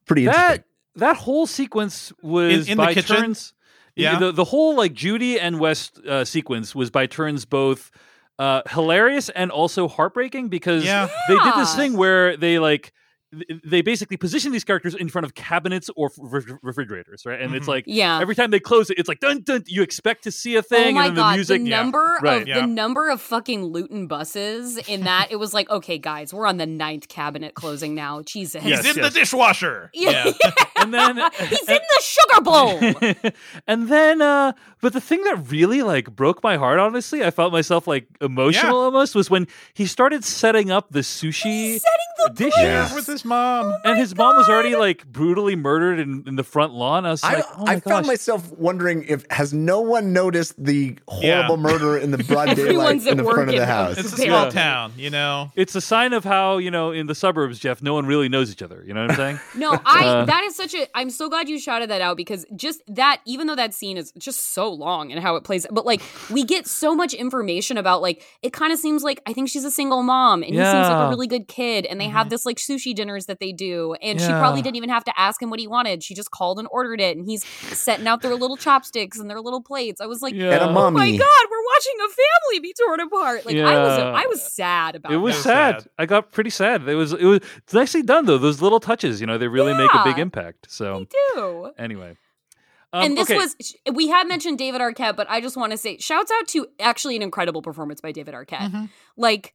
pretty 0.05 0.25
that 0.25 0.33
interesting 0.35 0.63
that 0.97 1.15
whole 1.17 1.45
sequence 1.47 2.11
was 2.21 2.67
In- 2.67 2.71
in 2.73 2.77
the 2.77 2.93
kitchen? 2.93 3.15
turns. 3.17 3.53
Yeah. 4.03 4.19
the, 4.19 4.31
the 4.31 4.43
whole 4.45 4.75
like 4.75 4.93
Judy 4.93 5.39
and 5.39 5.59
Wes 5.59 5.91
uh, 6.07 6.23
sequence 6.25 6.73
was 6.75 6.89
by 6.91 7.05
turns 7.07 7.45
both 7.45 7.91
uh, 8.39 8.61
hilarious 8.69 9.29
and 9.29 9.49
also 9.51 9.87
heartbreaking 9.87 10.49
because 10.49 10.85
Yeah. 10.85 11.07
they 11.27 11.35
did 11.37 11.53
this 11.55 11.75
thing 11.75 11.97
where 11.97 12.37
they 12.37 12.59
like 12.59 12.83
th- 12.83 12.93
they 13.65 13.81
basically 13.81 14.15
position 14.17 14.51
these 14.53 14.63
characters 14.63 14.95
in 14.95 15.09
front 15.09 15.25
of 15.25 15.35
cabinets 15.35 15.89
or 15.97 16.09
refrigerators, 16.63 17.23
right? 17.25 17.41
And 17.41 17.53
it's 17.55 17.65
Mhm. 17.65 17.69
like 17.69 17.83
Yeah. 17.85 18.19
every 18.21 18.35
time 18.35 18.51
they 18.51 18.59
close 18.59 18.89
it, 18.89 18.97
it's 18.97 19.09
like 19.09 19.19
dun 19.19 19.41
dun. 19.41 19.63
You 19.67 19.81
expect 19.81 20.23
to 20.23 20.31
see 20.31 20.55
a 20.55 20.61
thing, 20.61 20.95
oh 20.97 20.99
my 20.99 21.07
and 21.07 21.17
then 21.17 21.23
god, 21.23 21.31
the 21.33 21.37
music. 21.37 21.61
the 21.63 21.69
Yeah. 21.69 21.77
number 21.81 22.17
Right. 22.21 22.41
of 22.43 22.47
Yeah. 22.47 22.61
the 22.61 22.67
number 22.67 23.09
of 23.09 23.19
fucking 23.21 23.65
Lewton 23.65 24.07
buses 24.07 24.77
in 24.87 25.01
that 25.03 25.27
it 25.29 25.35
was 25.35 25.53
like, 25.53 25.69
okay, 25.69 25.97
guys, 25.97 26.33
we're 26.33 26.47
on 26.47 26.57
the 26.57 26.65
ninth 26.65 27.09
cabinet 27.09 27.53
closing 27.53 27.93
now. 27.95 28.21
Jesus. 28.21 28.63
He's 28.63 28.71
Yes, 28.71 28.95
in 28.95 29.03
yes. 29.03 29.13
the 29.13 29.19
dishwasher. 29.19 29.89
Yeah. 29.93 30.31
and 30.77 30.93
then 30.93 31.17
He's 31.49 31.67
in 31.67 31.79
the 31.79 32.01
sugar 32.01 32.41
bowl. 32.41 32.79
and 33.67 33.89
then 33.89 34.21
uh 34.21 34.53
but 34.81 34.93
the 34.93 35.01
thing 35.01 35.23
that 35.23 35.49
really 35.51 35.83
like 35.83 36.11
broke 36.15 36.43
my 36.43 36.55
heart 36.55 36.79
honestly 36.79 37.23
i 37.23 37.31
felt 37.31 37.51
myself 37.51 37.87
like 37.87 38.07
emotional 38.21 38.77
almost 38.77 39.15
was 39.15 39.29
when 39.29 39.47
he 39.73 39.85
started 39.85 40.23
setting 40.23 40.71
up 40.71 40.91
the 40.91 40.99
sushi 40.99 41.79
Setting 41.79 41.79
the 42.25 42.33
dishes 42.35 42.53
Yeah. 42.57 42.93
With 42.93 43.07
his 43.17 43.25
mom. 43.25 43.73
and 43.83 43.97
his 43.97 44.15
mom 44.15 44.35
was 44.35 44.47
already 44.49 44.75
like 44.75 45.05
brutally 45.11 45.55
murdered 45.55 45.99
in, 45.99 46.23
in 46.27 46.35
the 46.35 46.43
front 46.43 46.73
lawn 46.73 47.05
i 47.05 47.11
was 47.11 47.23
I, 47.23 47.35
like 47.35 47.45
oh 47.57 47.65
my 47.65 47.71
I 47.73 47.79
found 47.79 48.07
myself 48.07 48.51
wondering 48.53 49.03
if 49.07 49.25
has 49.29 49.53
no 49.53 49.81
one 49.81 50.13
noticed 50.13 50.53
the 50.57 50.97
horrible 51.07 51.55
Yeah. 51.57 51.61
murder 51.61 51.97
in 51.97 52.11
the 52.11 52.17
broad 52.19 52.45
daylight 52.55 52.59
Everyone's 52.59 53.05
in 53.05 53.11
at 53.11 53.17
the 53.17 53.23
work 53.23 53.35
front 53.35 53.49
of 53.49 53.55
in 53.55 53.59
the 53.61 53.65
the- 53.65 53.71
house. 53.71 53.97
It's 53.97 54.17
a 54.17 54.21
Yeah. 54.21 54.27
small 54.41 54.51
town, 54.51 54.93
you 54.97 55.09
know. 55.09 55.51
it's 55.55 55.75
a 55.75 55.81
sign 55.81 56.13
of 56.13 56.23
how 56.23 56.57
you 56.57 56.71
know 56.71 56.91
in 56.91 57.07
the 57.07 57.15
suburbs 57.15 57.59
jeff 57.59 57.81
no 57.81 57.93
one 57.93 58.05
really 58.05 58.29
knows 58.29 58.51
each 58.51 58.61
other 58.61 58.83
you 58.87 58.93
know 58.93 59.01
what 59.01 59.11
i'm 59.11 59.17
saying 59.17 59.39
No, 59.55 59.79
I 59.85 60.05
Uh, 60.07 60.25
that 60.25 60.43
is 60.43 60.55
such 60.55 60.73
a 60.73 60.87
I'm 60.97 61.09
so 61.09 61.29
glad 61.29 61.49
you 61.49 61.59
shouted 61.59 61.89
that 61.89 62.01
out 62.01 62.17
because 62.17 62.45
just 62.55 62.81
that 62.87 63.21
even 63.25 63.47
though 63.47 63.55
that 63.55 63.73
scene 63.73 63.97
is 63.97 64.11
just 64.17 64.53
so 64.53 64.71
long 64.71 65.11
and 65.11 65.21
how 65.21 65.35
it 65.35 65.43
plays 65.43 65.65
but 65.71 65.85
like 65.85 66.01
we 66.29 66.43
get 66.43 66.67
so 66.67 66.93
much 66.95 67.13
information 67.13 67.77
about 67.77 68.01
like 68.01 68.23
it 68.43 68.53
kind 68.53 68.71
of 68.71 68.79
seems 68.79 69.03
like 69.03 69.21
I 69.25 69.33
think 69.33 69.49
she's 69.49 69.63
a 69.65 69.71
single 69.71 70.03
mom 70.03 70.43
and 70.43 70.51
he 70.53 70.57
seems 70.59 70.73
like 70.73 70.87
Yeah. 70.87 71.07
a 71.07 71.09
really 71.09 71.27
good 71.27 71.47
kid 71.47 71.85
and 71.85 71.99
they 71.99 72.07
have 72.07 72.29
this 72.29 72.45
like 72.45 72.57
sushi 72.57 72.95
dinners 73.07 73.25
that 73.27 73.39
they 73.39 73.51
do 73.51 73.95
and 74.01 74.19
she 74.19 74.27
probably 74.27 74.61
didn't 74.61 74.75
even 74.75 74.89
have 74.89 75.03
to 75.05 75.19
ask 75.19 75.41
him 75.41 75.49
what 75.49 75.59
he 75.59 75.67
wanted. 75.67 76.03
She 76.03 76.13
just 76.13 76.31
called 76.31 76.59
and 76.59 76.67
ordered 76.71 76.99
it 76.99 77.15
and 77.17 77.25
he's 77.25 77.45
setting 77.45 78.07
out 78.07 78.21
their 78.21 78.35
little 78.35 78.57
chopsticks 78.57 79.19
and 79.19 79.29
their 79.29 79.39
little 79.39 79.61
plates. 79.61 80.01
I 80.01 80.05
was 80.05 80.21
like, 80.21 80.33
Yeah. 80.33 80.51
And 80.51 80.63
a 80.63 80.67
"Oh 80.67 80.91
my 80.91 81.11
god, 81.11 81.45
we're 81.49 81.63
watching 81.75 81.93
a 81.99 82.09
family 82.09 82.59
be 82.61 82.73
torn 82.73 82.99
apart." 82.99 83.45
Like 83.45 83.57
I 83.57 83.77
was 83.77 83.99
I 83.99 84.25
was 84.27 84.41
sad 84.53 84.95
about 84.95 85.11
it 85.11 85.17
was 85.17 85.35
was 85.35 85.43
sad. 85.43 85.81
sad. 85.81 85.89
I 85.97 86.05
got 86.05 86.31
pretty 86.31 86.49
sad. 86.49 86.87
It 86.87 86.95
was 86.95 87.13
it 87.13 87.23
was 87.23 87.39
it's 87.57 87.73
nicely 87.73 88.03
done 88.03 88.25
though. 88.25 88.37
Those 88.37 88.61
little 88.61 88.79
touches, 88.79 89.21
you 89.21 89.27
know, 89.27 89.37
they 89.37 89.47
really 89.47 89.73
make 89.73 89.93
a 89.93 90.03
big 90.03 90.19
impact. 90.19 90.67
So 90.69 90.99
that 90.99 91.11
too. 91.35 91.71
anyway, 91.77 92.17
um, 92.93 93.03
and 93.03 93.17
this 93.17 93.29
okay. 93.29 93.37
was 93.37 93.55
we 93.93 94.07
had 94.07 94.27
mentioned 94.27 94.57
David 94.57 94.81
Arquette, 94.81 95.15
but 95.15 95.29
I 95.29 95.41
just 95.41 95.57
want 95.57 95.71
to 95.71 95.77
say 95.77 95.97
shouts 95.97 96.31
out 96.31 96.47
to 96.49 96.67
actually 96.79 97.15
an 97.15 97.21
incredible 97.21 97.61
performance 97.61 98.01
by 98.01 98.11
David 98.11 98.33
Arquette. 98.33 98.71
Mhm. 98.71 98.89
Like 99.17 99.53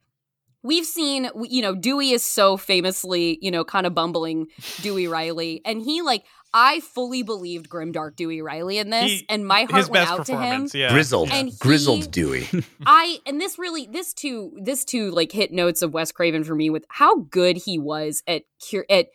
we've 0.63 0.87
seen, 0.87 1.29
you 1.49 1.63
know, 1.63 1.75
Dewey 1.75 2.11
is 2.13 2.25
so 2.25 2.57
famously, 2.57 3.39
you 3.43 3.51
know, 3.51 3.65
kind 3.65 3.87
of 3.87 3.95
bumbling 3.95 4.47
Dewey 4.81 5.09
Riley, 5.09 5.61
and 5.65 5.83
he 5.83 6.03
like 6.03 6.25
I 6.55 6.81
fully 6.81 7.23
believed 7.23 7.71
grimdark 7.71 8.15
Dewey 8.15 8.43
Riley 8.43 8.77
in 8.77 8.91
this, 8.91 9.11
He- 9.11 9.27
and 9.31 9.47
my 9.47 9.65
heart 9.65 9.89
went 9.89 10.11
out 10.11 10.27
to 10.27 10.37
him. 10.39 10.69
yeah. 10.75 10.91
Grizzled, 10.93 11.31
And 11.33 11.49
he- 11.49 11.57
grizzled 11.59 12.11
Dewey. 12.11 12.47
I 12.87 13.19
and 13.27 13.41
this 13.41 13.59
really 13.59 13.87
this 13.87 14.13
too 14.13 14.53
this 14.63 14.85
too 14.85 15.11
like 15.13 15.33
hit 15.33 15.51
notes 15.53 15.81
of 15.83 15.95
Wes 15.95 16.13
Craven 16.13 16.45
for 16.45 16.55
me 16.55 16.69
with 16.69 16.85
how 16.89 17.21
good 17.21 17.57
he 17.57 17.79
was 17.79 18.23
at 18.27 18.43
cure 18.61 18.85
at 18.91 19.07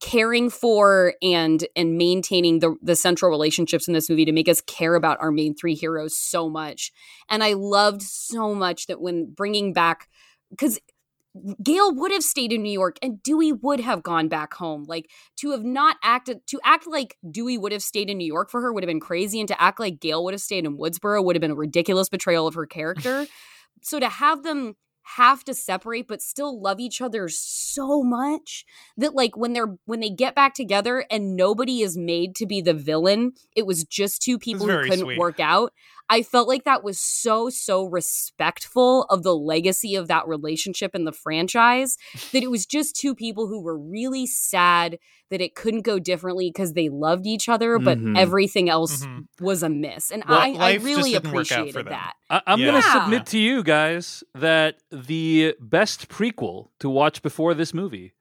caring 0.00 0.50
for 0.50 1.14
and 1.22 1.66
and 1.74 1.96
maintaining 1.96 2.58
the 2.58 2.76
the 2.82 2.94
central 2.94 3.30
relationships 3.30 3.88
in 3.88 3.94
this 3.94 4.10
movie 4.10 4.24
to 4.26 4.32
make 4.32 4.48
us 4.48 4.60
care 4.60 4.94
about 4.94 5.18
our 5.20 5.30
main 5.32 5.54
three 5.54 5.74
heroes 5.74 6.16
so 6.16 6.48
much. 6.48 6.92
And 7.28 7.42
I 7.42 7.54
loved 7.54 8.02
so 8.02 8.54
much 8.54 8.86
that 8.86 9.00
when 9.00 9.32
bringing 9.32 9.72
back 9.72 10.08
because 10.50 10.78
Gale 11.62 11.94
would 11.94 12.12
have 12.12 12.22
stayed 12.22 12.52
in 12.52 12.62
New 12.62 12.72
York 12.72 12.98
and 13.02 13.22
Dewey 13.22 13.52
would 13.52 13.80
have 13.80 14.02
gone 14.02 14.28
back 14.28 14.54
home. 14.54 14.84
Like 14.86 15.10
to 15.36 15.50
have 15.50 15.64
not 15.64 15.96
acted 16.02 16.46
to 16.48 16.60
act 16.64 16.86
like 16.86 17.16
Dewey 17.30 17.58
would 17.58 17.72
have 17.72 17.82
stayed 17.82 18.08
in 18.08 18.18
New 18.18 18.26
York 18.26 18.50
for 18.50 18.60
her 18.60 18.72
would 18.72 18.82
have 18.82 18.88
been 18.88 19.00
crazy, 19.00 19.40
and 19.40 19.48
to 19.48 19.60
act 19.60 19.80
like 19.80 20.00
Gail 20.00 20.24
would 20.24 20.34
have 20.34 20.40
stayed 20.40 20.64
in 20.64 20.78
Woodsboro 20.78 21.24
would 21.24 21.36
have 21.36 21.40
been 21.40 21.52
a 21.52 21.56
ridiculous 21.56 22.08
betrayal 22.08 22.46
of 22.46 22.54
her 22.54 22.66
character. 22.66 23.26
so 23.82 24.00
to 24.00 24.08
have 24.08 24.42
them 24.42 24.74
have 25.06 25.44
to 25.44 25.54
separate 25.54 26.08
but 26.08 26.20
still 26.20 26.60
love 26.60 26.80
each 26.80 27.00
other 27.00 27.28
so 27.28 28.02
much 28.02 28.64
that 28.96 29.14
like 29.14 29.36
when 29.36 29.52
they're 29.52 29.76
when 29.84 30.00
they 30.00 30.10
get 30.10 30.34
back 30.34 30.52
together 30.52 31.06
and 31.12 31.36
nobody 31.36 31.80
is 31.80 31.96
made 31.96 32.34
to 32.34 32.44
be 32.44 32.60
the 32.60 32.74
villain 32.74 33.32
it 33.54 33.64
was 33.66 33.84
just 33.84 34.20
two 34.20 34.36
people 34.36 34.66
who 34.66 34.82
couldn't 34.82 34.98
sweet. 34.98 35.18
work 35.18 35.38
out 35.38 35.72
i 36.08 36.22
felt 36.22 36.48
like 36.48 36.64
that 36.64 36.82
was 36.84 36.98
so 36.98 37.48
so 37.50 37.84
respectful 37.84 39.04
of 39.04 39.22
the 39.22 39.34
legacy 39.34 39.94
of 39.94 40.08
that 40.08 40.26
relationship 40.26 40.94
in 40.94 41.04
the 41.04 41.12
franchise 41.12 41.96
that 42.32 42.42
it 42.42 42.50
was 42.50 42.66
just 42.66 42.96
two 42.96 43.14
people 43.14 43.46
who 43.46 43.62
were 43.62 43.78
really 43.78 44.26
sad 44.26 44.98
that 45.30 45.40
it 45.40 45.54
couldn't 45.56 45.82
go 45.82 45.98
differently 45.98 46.48
because 46.50 46.72
they 46.74 46.88
loved 46.88 47.26
each 47.26 47.48
other 47.48 47.78
but 47.78 47.98
Mhm. 47.98 48.16
everything 48.16 48.68
else 48.68 49.04
Mhm. 49.04 49.26
was 49.40 49.62
amiss 49.62 50.10
and 50.10 50.22
Well, 50.28 50.38
I, 50.38 50.50
I 50.52 50.74
really 50.74 51.12
didn't 51.12 51.32
work 51.32 51.50
out 51.52 51.70
for 51.72 51.80
appreciated 51.80 51.86
that 51.92 52.14
I- 52.30 52.42
I'm 52.46 52.60
Yeah. 52.60 52.70
going 52.70 52.82
to 52.82 52.88
submit 52.90 53.26
to 53.26 53.38
you 53.38 53.62
guys 53.62 54.22
that 54.34 54.78
the 54.90 55.54
best 55.60 56.08
prequel 56.08 56.68
to 56.80 56.88
watch 56.88 57.22
before 57.22 57.54
this 57.54 57.72
movie 57.74 58.12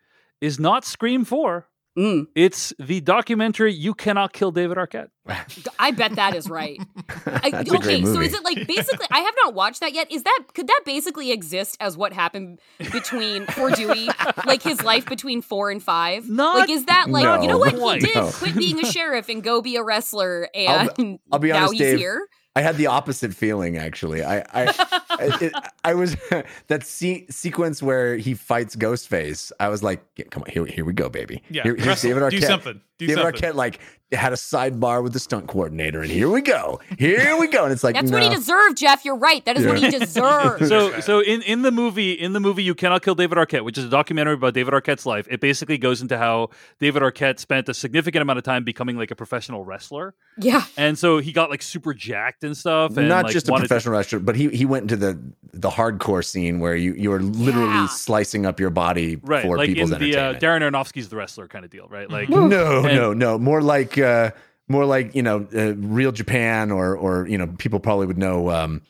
is 0.41 0.59
not 0.59 0.85
Scream 0.85 1.23
4. 1.25 1.67
Mm, 1.97 2.27
It's 2.35 2.73
the 2.77 2.99
documentary 2.99 3.73
You 3.73 3.93
Cannot 3.93 4.33
Kill 4.33 4.51
David 4.51 4.77
Arquette. 4.77 5.07
i 5.79 5.89
bet 5.89 6.15
that 6.17 6.35
is 6.35 6.47
right 6.49 6.79
I, 7.25 7.49
That's 7.49 7.71
a 7.71 7.75
okay, 7.75 7.79
great 7.81 8.03
movie. 8.03 8.15
so 8.15 8.21
is 8.21 8.33
it 8.33 8.43
like 8.43 8.67
basically? 8.67 9.07
I 9.09 9.19
have 9.21 9.33
not 9.43 9.55
watched 9.55 9.79
that 9.79 9.93
yet. 9.93 10.11
Is 10.11 10.21
that 10.23 10.39
could 10.53 10.67
that 10.67 10.81
basically 10.85 11.31
exist 11.31 11.77
as 11.79 11.97
what 11.97 12.13
happened 12.13 12.59
between 12.91 13.47
for 13.47 13.71
Dewey, 13.71 14.07
like 14.45 14.61
his 14.61 14.83
life 14.83 15.05
between 15.07 15.41
four 15.41 15.71
and 15.71 15.81
five? 15.81 16.29
Not- 16.29 16.57
like 16.59 16.69
is 16.69 16.85
that 16.85 17.09
like 17.09 17.41
you 17.41 17.47
know 17.47 17.57
what 17.57 17.73
he 17.73 18.05
did? 18.07 18.15
No. 18.15 18.29
Quit 18.31 18.55
being 18.55 18.79
a 18.79 18.85
sheriff 18.85 19.27
and 19.29 19.41
go 19.41 19.61
be 19.63 19.77
a 19.77 19.83
wrestler, 19.83 20.47
I'll 20.55 20.89
and 20.99 21.19
I'll 21.31 21.39
be 21.39 21.49
now 21.49 21.71
he's 21.71 21.79
Dave. 21.79 21.97
here. 21.97 22.27
I 22.57 22.61
had 22.61 22.77
the 22.77 22.87
opposite 22.87 23.33
feeling 23.33 23.77
actually. 23.77 24.23
I 24.23 24.37
I 24.53 24.65
I, 25.17 25.37
it, 25.41 25.53
I 25.83 25.93
was 25.93 26.15
that 26.67 26.83
se- 26.83 27.25
sequence 27.29 27.81
where 27.83 28.17
he 28.17 28.33
fights 28.33 28.75
Ghostface. 28.75 29.51
I 29.59 29.69
was 29.69 29.81
like, 29.83 30.03
"Yeah, 30.17 30.25
come 30.29 30.43
on, 30.43 30.49
here, 30.51 30.65
here 30.65 30.85
we 30.85 30.93
go, 30.93 31.09
baby. 31.09 31.41
Yeah, 31.49 31.63
Here- 31.63 31.75
here's 31.75 31.87
wrestle. 31.87 32.09
David 32.11 32.23
Arquette. 32.23 32.31
Do 32.31 32.41
something. 32.41 32.81
Do 32.99 33.07
David 33.07 33.21
something. 33.23 33.41
Arquette 33.41 33.55
like 33.55 33.79
had 34.11 34.31
a 34.31 34.35
sidebar 34.37 35.03
with 35.03 35.11
the 35.13 35.19
stunt 35.19 35.47
coordinator, 35.47 36.01
and 36.01 36.09
here 36.11 36.29
we 36.29 36.39
go, 36.41 36.79
here 36.97 37.35
we 37.37 37.47
go. 37.47 37.63
And 37.63 37.73
it's 37.73 37.83
like, 37.83 37.95
That's 37.95 38.11
what 38.11 38.21
he 38.23 38.29
deserved, 38.29 38.77
Jeff. 38.77 39.03
You're 39.03 39.17
right. 39.17 39.43
That 39.45 39.57
is 39.57 39.65
what 39.65 39.79
he 39.79 39.89
deserved. 39.99 40.67
So, 40.67 40.99
so 41.01 41.19
in, 41.19 41.41
in 41.41 41.63
the 41.63 41.71
movie, 41.71 42.13
in 42.13 42.31
the 42.31 42.39
movie, 42.39 42.63
you 42.63 42.75
cannot 42.75 43.01
kill 43.01 43.15
David 43.15 43.37
Arquette, 43.37 43.65
which 43.65 43.77
is 43.77 43.83
a 43.83 43.89
documentary 43.89 44.35
about 44.35 44.53
David 44.53 44.73
Arquette's 44.73 45.05
life. 45.05 45.27
It 45.29 45.41
basically 45.41 45.77
goes 45.79 46.01
into 46.01 46.17
how 46.17 46.51
David 46.79 47.01
Arquette 47.01 47.39
spent 47.39 47.67
a 47.67 47.73
significant 47.73 48.21
amount 48.21 48.37
of 48.37 48.43
time 48.45 48.63
becoming 48.63 48.95
like 48.95 49.11
a 49.11 49.15
professional 49.15 49.65
wrestler, 49.65 50.13
yeah. 50.37 50.63
and 50.77 50.97
so 50.97 51.17
he 51.17 51.33
got 51.33 51.49
like 51.49 51.63
super 51.63 51.93
jacked 51.93 52.43
and 52.43 52.55
stuff. 52.55 52.95
And, 52.95 53.09
Not 53.09 53.25
like, 53.25 53.33
just 53.33 53.49
a 53.49 53.51
wanted 53.51 53.63
to- 53.63 53.67
professional 53.69 53.95
wrestler, 53.97 54.19
but 54.19 54.35
he 54.37 54.49
he 54.49 54.65
went 54.65 54.83
into 54.83 54.95
the 54.97 55.19
the 55.51 55.69
hardcore 55.71 56.23
scene 56.23 56.59
where 56.59 56.75
you 56.75 56.93
you 56.93 57.11
are 57.11 57.21
literally 57.21 57.67
Yeah. 57.73 57.87
slicing 57.87 58.45
up 58.45 58.59
your 58.59 58.69
body 58.69 59.15
right? 59.23 59.41
for 59.43 59.57
like 59.57 59.69
in 59.69 59.73
people's 59.75 59.89
the 59.89 59.95
uh, 59.95 59.99
entertainment. 60.29 60.41
Darren 60.43 60.71
Aronofsky's 60.71 61.09
the 61.09 61.15
wrestler 61.15 61.47
kind 61.47 61.65
of 61.65 61.71
deal, 61.71 61.87
right? 61.89 62.09
Like 62.09 62.29
No, 62.29 62.47
And- 62.89 62.97
no, 62.97 63.13
no. 63.13 63.37
More 63.37 63.61
like 63.61 63.97
uh, 63.97 64.31
more 64.67 64.85
like 64.85 65.13
you 65.15 65.21
know, 65.21 65.47
uh, 65.55 65.75
real 65.75 66.11
Japan, 66.11 66.71
or 66.71 66.95
or 66.97 67.27
you 67.27 67.37
know, 67.37 67.47
people 67.57 67.79
probably 67.79 68.07
would 68.07 68.17
know 68.17 68.49
um, 68.49 68.81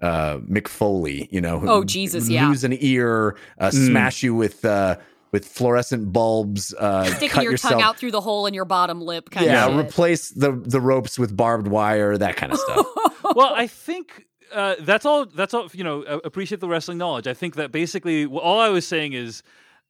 uh, 0.00 0.38
Mick 0.38 0.68
Foley. 0.68 1.28
You 1.30 1.40
know, 1.40 1.58
who 1.60 1.68
Oh, 1.68 1.84
Jesus, 1.84 2.28
yeah. 2.28 2.48
lose 2.48 2.64
an 2.64 2.76
ear, 2.80 3.36
uh, 3.58 3.70
Mm. 3.70 3.86
smash 3.88 4.22
you 4.22 4.34
with 4.34 4.64
uh, 4.64 4.96
with 5.32 5.44
fluorescent 5.46 6.12
bulbs, 6.12 6.72
uh, 6.78 7.04
Sticking 7.06 7.28
cut 7.30 7.42
your 7.42 7.52
yourself. 7.52 7.72
tongue 7.74 7.82
out 7.82 7.96
through 7.96 8.12
the 8.12 8.20
hole 8.20 8.46
in 8.46 8.54
your 8.54 8.64
bottom 8.64 9.00
lip 9.00 9.30
kind 9.30 9.46
yeah, 9.46 9.66
of 9.66 9.72
shit. 9.74 9.86
replace 9.86 10.30
the 10.30 10.52
the 10.52 10.80
ropes 10.80 11.18
with 11.18 11.36
barbed 11.36 11.66
wire, 11.68 12.16
that 12.16 12.36
kind 12.36 12.52
of 12.52 12.58
stuff. 12.58 12.86
well, 13.34 13.52
I 13.54 13.66
think 13.66 14.26
uh, 14.52 14.76
that's 14.80 15.04
all. 15.04 15.26
That's 15.26 15.52
all. 15.52 15.68
You 15.72 15.82
know, 15.82 16.02
uh, 16.04 16.20
appreciate 16.22 16.60
the 16.60 16.68
wrestling 16.68 16.98
knowledge. 16.98 17.26
I 17.26 17.34
think 17.34 17.56
that 17.56 17.72
basically 17.72 18.26
all 18.26 18.60
I 18.60 18.68
was 18.68 18.86
saying 18.86 19.14
is 19.14 19.42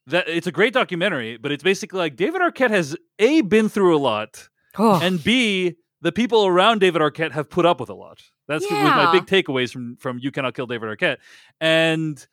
that 0.07 0.27
it's 0.27 0.47
a 0.47 0.51
great 0.51 0.73
documentary, 0.73 1.37
but 1.37 1.51
it's 1.51 1.63
basically 1.63 1.99
like 1.99 2.15
David 2.15 2.41
Arquette 2.41 2.69
has 2.71 2.95
a 3.19 3.41
been 3.41 3.69
through 3.69 3.95
a 3.95 3.99
lot, 3.99 4.49
Oh. 4.77 4.99
and 5.01 5.23
b 5.23 5.75
the 6.01 6.11
people 6.11 6.45
around 6.45 6.79
David 6.79 7.01
Arquette 7.01 7.31
have 7.31 7.49
put 7.49 7.65
up 7.65 7.79
with 7.79 7.89
a 7.89 7.95
lot. 7.95 8.21
That's 8.47 8.63
was 8.63 8.71
my 8.71 9.11
big 9.11 9.25
takeaways 9.25 9.71
from 9.71 9.95
from 9.97 10.19
You 10.19 10.31
Cannot 10.31 10.53
Kill 10.55 10.67
David 10.67 10.89
Arquette, 10.97 11.17
and. 11.61 12.25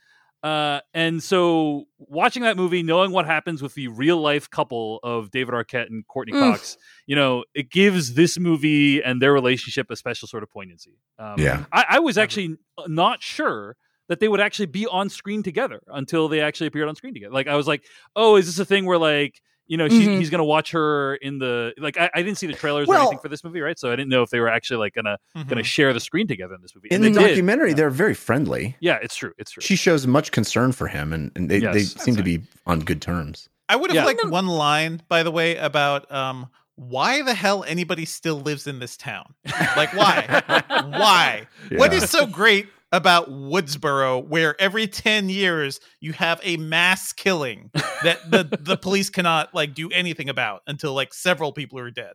Uh, 0.44 0.80
and 0.92 1.22
so 1.22 1.84
watching 1.98 2.42
that 2.42 2.56
movie, 2.56 2.82
knowing 2.82 3.12
what 3.12 3.26
happens 3.26 3.62
with 3.62 3.74
the 3.74 3.86
real 3.86 4.16
life 4.20 4.50
couple 4.50 4.98
of 5.04 5.30
David 5.30 5.54
Arquette 5.54 5.86
and 5.86 6.04
Courteney 6.08 6.36
Mm. 6.36 6.50
Cox, 6.50 6.76
you 7.06 7.14
know, 7.14 7.44
it 7.54 7.70
gives 7.70 8.14
this 8.14 8.40
movie 8.40 9.00
and 9.04 9.22
their 9.22 9.32
relationship 9.32 9.88
a 9.88 9.94
special 9.94 10.26
sort 10.26 10.42
of 10.42 10.50
poignancy. 10.50 10.98
Um, 11.16 11.38
Yeah. 11.38 11.66
I, 11.70 11.84
I 11.90 11.98
was 12.00 12.18
actually 12.18 12.56
not 12.88 13.22
sure 13.22 13.76
that 14.12 14.20
they 14.20 14.28
would 14.28 14.40
actually 14.40 14.66
be 14.66 14.86
on 14.86 15.08
screen 15.08 15.42
together 15.42 15.80
until 15.88 16.28
they 16.28 16.40
actually 16.40 16.66
appeared 16.66 16.86
on 16.88 16.94
screen 16.94 17.14
together. 17.14 17.32
Like 17.32 17.48
I 17.48 17.56
was 17.56 17.66
like, 17.66 17.82
oh, 18.14 18.36
is 18.36 18.44
this 18.46 18.58
a 18.58 18.64
thing 18.66 18.84
where 18.84 18.98
like 18.98 19.40
you 19.68 19.78
know 19.78 19.88
she, 19.88 20.06
Mhm. 20.06 20.18
he's 20.18 20.28
gonna 20.28 20.44
watch 20.44 20.72
her 20.72 21.14
in 21.16 21.38
the 21.38 21.72
like 21.78 21.96
I, 21.96 22.10
I 22.14 22.22
didn't 22.22 22.36
see 22.36 22.46
the 22.46 22.52
trailers 22.52 22.88
or 22.88 22.96
anything 22.96 23.20
for 23.20 23.28
this 23.30 23.42
movie, 23.42 23.60
right? 23.60 23.78
So 23.78 23.90
I 23.90 23.96
didn't 23.96 24.10
know 24.10 24.22
if 24.22 24.28
they 24.28 24.40
were 24.40 24.48
actually 24.50 24.78
like 24.78 24.92
gonna 24.92 25.16
gonna 25.48 25.62
share 25.62 25.94
the 25.94 26.00
screen 26.00 26.26
together 26.26 26.54
in 26.54 26.60
this 26.60 26.74
movie. 26.74 26.88
In 26.90 27.00
the 27.00 27.08
did. 27.10 27.14
documentary, 27.28 27.72
they're 27.72 27.88
very 27.88 28.12
friendly. 28.14 28.76
yeah, 28.80 28.98
it's 29.02 29.16
true. 29.16 29.32
It's 29.38 29.50
true. 29.52 29.62
She 29.62 29.76
shows 29.76 30.06
much 30.06 30.30
concern 30.30 30.72
for 30.72 30.88
him, 30.88 31.12
and, 31.12 31.32
and 31.36 31.48
they, 31.50 31.60
they 31.60 31.78
Yes. 31.80 32.02
seem 32.02 32.16
to 32.16 32.22
be 32.22 32.42
on 32.66 32.80
good 32.80 33.00
terms. 33.00 33.48
I 33.70 33.76
would 33.76 33.88
have 33.90 33.94
Yeah. 33.96 34.04
liked 34.04 34.28
one 34.28 34.46
line, 34.48 35.00
by 35.08 35.22
the 35.22 35.30
way, 35.30 35.56
about 35.56 36.10
um 36.12 36.48
why 36.74 37.22
the 37.22 37.34
hell 37.34 37.64
anybody 37.64 38.04
still 38.04 38.40
lives 38.40 38.66
in 38.66 38.78
this 38.80 38.96
town. 38.96 39.34
Like 39.76 39.92
why? 39.94 40.42
why? 40.68 41.46
What 41.76 41.92
Yeah. 41.92 41.98
is 41.98 42.10
so 42.10 42.26
great 42.26 42.66
about 42.92 43.30
Woodsboro 43.30 44.26
where 44.28 44.60
every 44.60 44.86
10 44.86 45.28
years 45.28 45.80
you 46.00 46.12
have 46.12 46.40
a 46.42 46.56
mass 46.58 47.12
killing 47.12 47.70
that 48.02 48.18
the 48.30 48.58
the 48.60 48.76
police 48.82 49.08
cannot 49.10 49.54
like 49.54 49.74
do 49.74 49.88
anything 49.90 50.28
about 50.28 50.62
until 50.66 50.92
like 50.94 51.12
several 51.14 51.52
people 51.52 51.78
are 51.78 51.90
dead. 51.90 52.12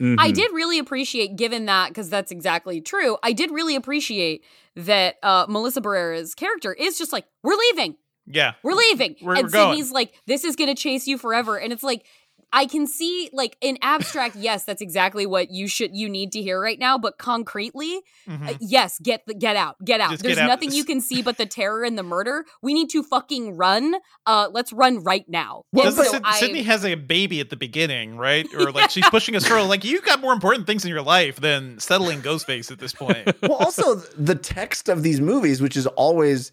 I 0.00 0.02
Mhm. 0.30 0.34
did 0.34 0.52
really 0.52 0.78
appreciate, 0.78 1.36
given 1.36 1.66
that, 1.66 1.88
because 1.88 2.08
that's 2.08 2.30
exactly 2.32 2.80
true. 2.80 3.18
I 3.22 3.32
did 3.34 3.50
really 3.50 3.76
appreciate 3.76 4.44
that 4.74 5.16
uh, 5.22 5.44
Melissa 5.46 5.82
Barrera's 5.82 6.34
character 6.34 6.72
is 6.72 6.96
just 6.96 7.12
like, 7.12 7.26
"We're 7.42 7.56
leaving, 7.56 7.96
Yeah. 8.26 8.52
we're 8.62 8.72
leaving," 8.72 9.16
We're- 9.20 9.38
and 9.40 9.46
we're 9.48 9.50
going. 9.50 9.72
Sidney's 9.76 9.92
like, 9.92 10.14
"This 10.26 10.44
is 10.44 10.56
gonna 10.56 10.74
chase 10.74 11.06
you 11.06 11.18
forever," 11.18 11.58
and 11.58 11.70
it's 11.72 11.82
like. 11.82 12.06
I 12.52 12.66
can 12.66 12.86
see, 12.86 13.30
like 13.32 13.56
in 13.60 13.78
abstract, 13.80 14.34
yes, 14.34 14.64
that's 14.64 14.82
exactly 14.82 15.24
what 15.24 15.50
you 15.52 15.68
should 15.68 15.94
you 15.96 16.08
need 16.08 16.32
to 16.32 16.42
hear 16.42 16.60
right 16.60 16.78
now. 16.78 16.98
But 16.98 17.16
concretely, 17.16 18.00
Mhm. 18.28 18.48
uh, 18.50 18.54
yes, 18.60 18.98
get 19.00 19.22
the 19.26 19.34
get 19.34 19.54
out, 19.56 19.76
get 19.84 20.00
out. 20.00 20.10
Just 20.10 20.22
There's 20.24 20.34
get 20.34 20.44
out. 20.44 20.48
nothing 20.48 20.72
you 20.72 20.84
can 20.84 21.00
see 21.00 21.22
but 21.22 21.36
the 21.38 21.46
terror 21.46 21.84
and 21.84 21.96
the 21.96 22.02
murder. 22.02 22.44
We 22.60 22.74
need 22.74 22.90
to 22.90 23.02
fucking 23.04 23.56
run. 23.56 23.94
Uh, 24.26 24.48
let's 24.52 24.72
run 24.72 25.02
right 25.04 25.24
now. 25.28 25.62
Well, 25.72 25.92
so 25.92 26.02
Syd- 26.02 26.22
I- 26.24 26.40
Sidney 26.40 26.62
has 26.62 26.84
a 26.84 26.96
baby 26.96 27.38
at 27.40 27.50
the 27.50 27.56
beginning, 27.56 28.16
right? 28.16 28.46
Or 28.54 28.72
like 28.72 28.90
she's 28.90 29.08
pushing 29.10 29.34
a 29.36 29.40
stroller. 29.40 29.68
Like 29.68 29.84
you 29.84 30.00
got 30.00 30.20
more 30.20 30.32
important 30.32 30.66
things 30.66 30.84
in 30.84 30.90
your 30.90 31.02
life 31.02 31.36
than 31.36 31.78
settling 31.78 32.20
Ghostface 32.20 32.70
at 32.72 32.78
this 32.80 32.92
point. 32.92 33.28
well, 33.42 33.54
also 33.54 33.94
the 33.94 34.34
text 34.34 34.88
of 34.88 35.02
these 35.02 35.20
movies, 35.20 35.62
which 35.62 35.76
is 35.76 35.86
always, 35.86 36.50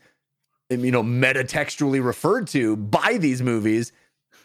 you 0.69 0.91
know, 0.91 1.01
metatextually 1.03 2.03
referred 2.03 2.47
to 2.49 2.75
by 2.77 3.17
these 3.17 3.41
movies, 3.41 3.91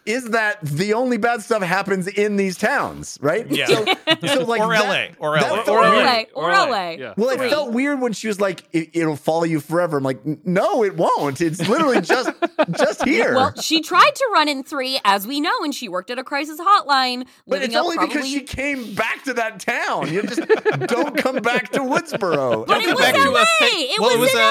is 0.04 0.30
that 0.30 0.58
the 0.62 0.94
only 0.94 1.16
bad 1.16 1.42
stuff 1.42 1.62
happens 1.62 2.08
in 2.08 2.36
these 2.36 2.56
towns, 2.56 3.18
right? 3.20 3.48
Yeah. 3.50 3.66
So, 3.66 3.84
so 4.26 4.44
like 4.46 4.60
or 4.60 4.72
that- 4.72 5.14
LA. 5.20 5.26
Or 5.26 5.36
LA. 5.36 5.40
felt- 5.40 5.68
or 5.68 5.80
LA. 5.82 5.88
LA, 6.02 6.22
or 6.34 6.44
Or 6.44 6.52
LA. 6.52 6.64
LA, 6.66 6.90
yeah. 6.90 7.14
well, 7.16 7.28
it 7.30 7.38
Three. 7.38 7.50
felt 7.50 7.72
weird 7.72 8.00
when 8.00 8.12
she 8.12 8.28
was 8.28 8.40
like, 8.40 8.64
it, 8.72 8.90
"It'll 8.94 9.16
follow 9.16 9.44
you 9.44 9.60
forever." 9.60 9.98
I'm 9.98 10.02
like, 10.04 10.20
"No, 10.44 10.82
it 10.84 10.96
won't. 10.96 11.40
It's 11.40 11.66
literally 11.68 12.00
just 12.00 12.30
just 12.78 13.04
here." 13.04 13.34
Well, 13.34 13.54
she 13.60 13.80
tried 13.80 14.14
to 14.14 14.30
run 14.34 14.48
in 14.48 14.62
three, 14.64 14.98
as 15.04 15.26
we 15.26 15.40
know, 15.40 15.52
and 15.62 15.74
she 15.74 15.88
worked 15.88 16.10
at 16.10 16.18
a 16.18 16.24
crisis 16.24 16.58
hotline. 16.60 17.26
but 17.46 17.62
it's 17.62 17.74
up 17.74 17.84
only 17.84 17.96
probably... 17.96 18.14
because 18.14 18.28
she 18.30 18.40
came 18.40 18.94
back 18.94 19.22
to 19.24 19.34
that 19.34 19.60
town. 19.60 20.12
You 20.12 20.22
just 20.22 20.40
don't 20.88 21.16
come 21.16 21.36
back 21.36 21.70
to 21.72 21.80
Woodsboro. 21.80 22.66
But 22.66 22.74
Don't 22.74 22.82
it 22.82 22.86
come 22.86 22.94
was 22.94 23.00
back 23.04 23.14
to 23.14 23.30
LA. 23.30 23.40
a 23.40 23.44
fa- 23.44 23.64
It 23.70 24.00
well, 24.00 24.18
was 24.18 24.30
it 24.32 24.36
in 24.36 24.42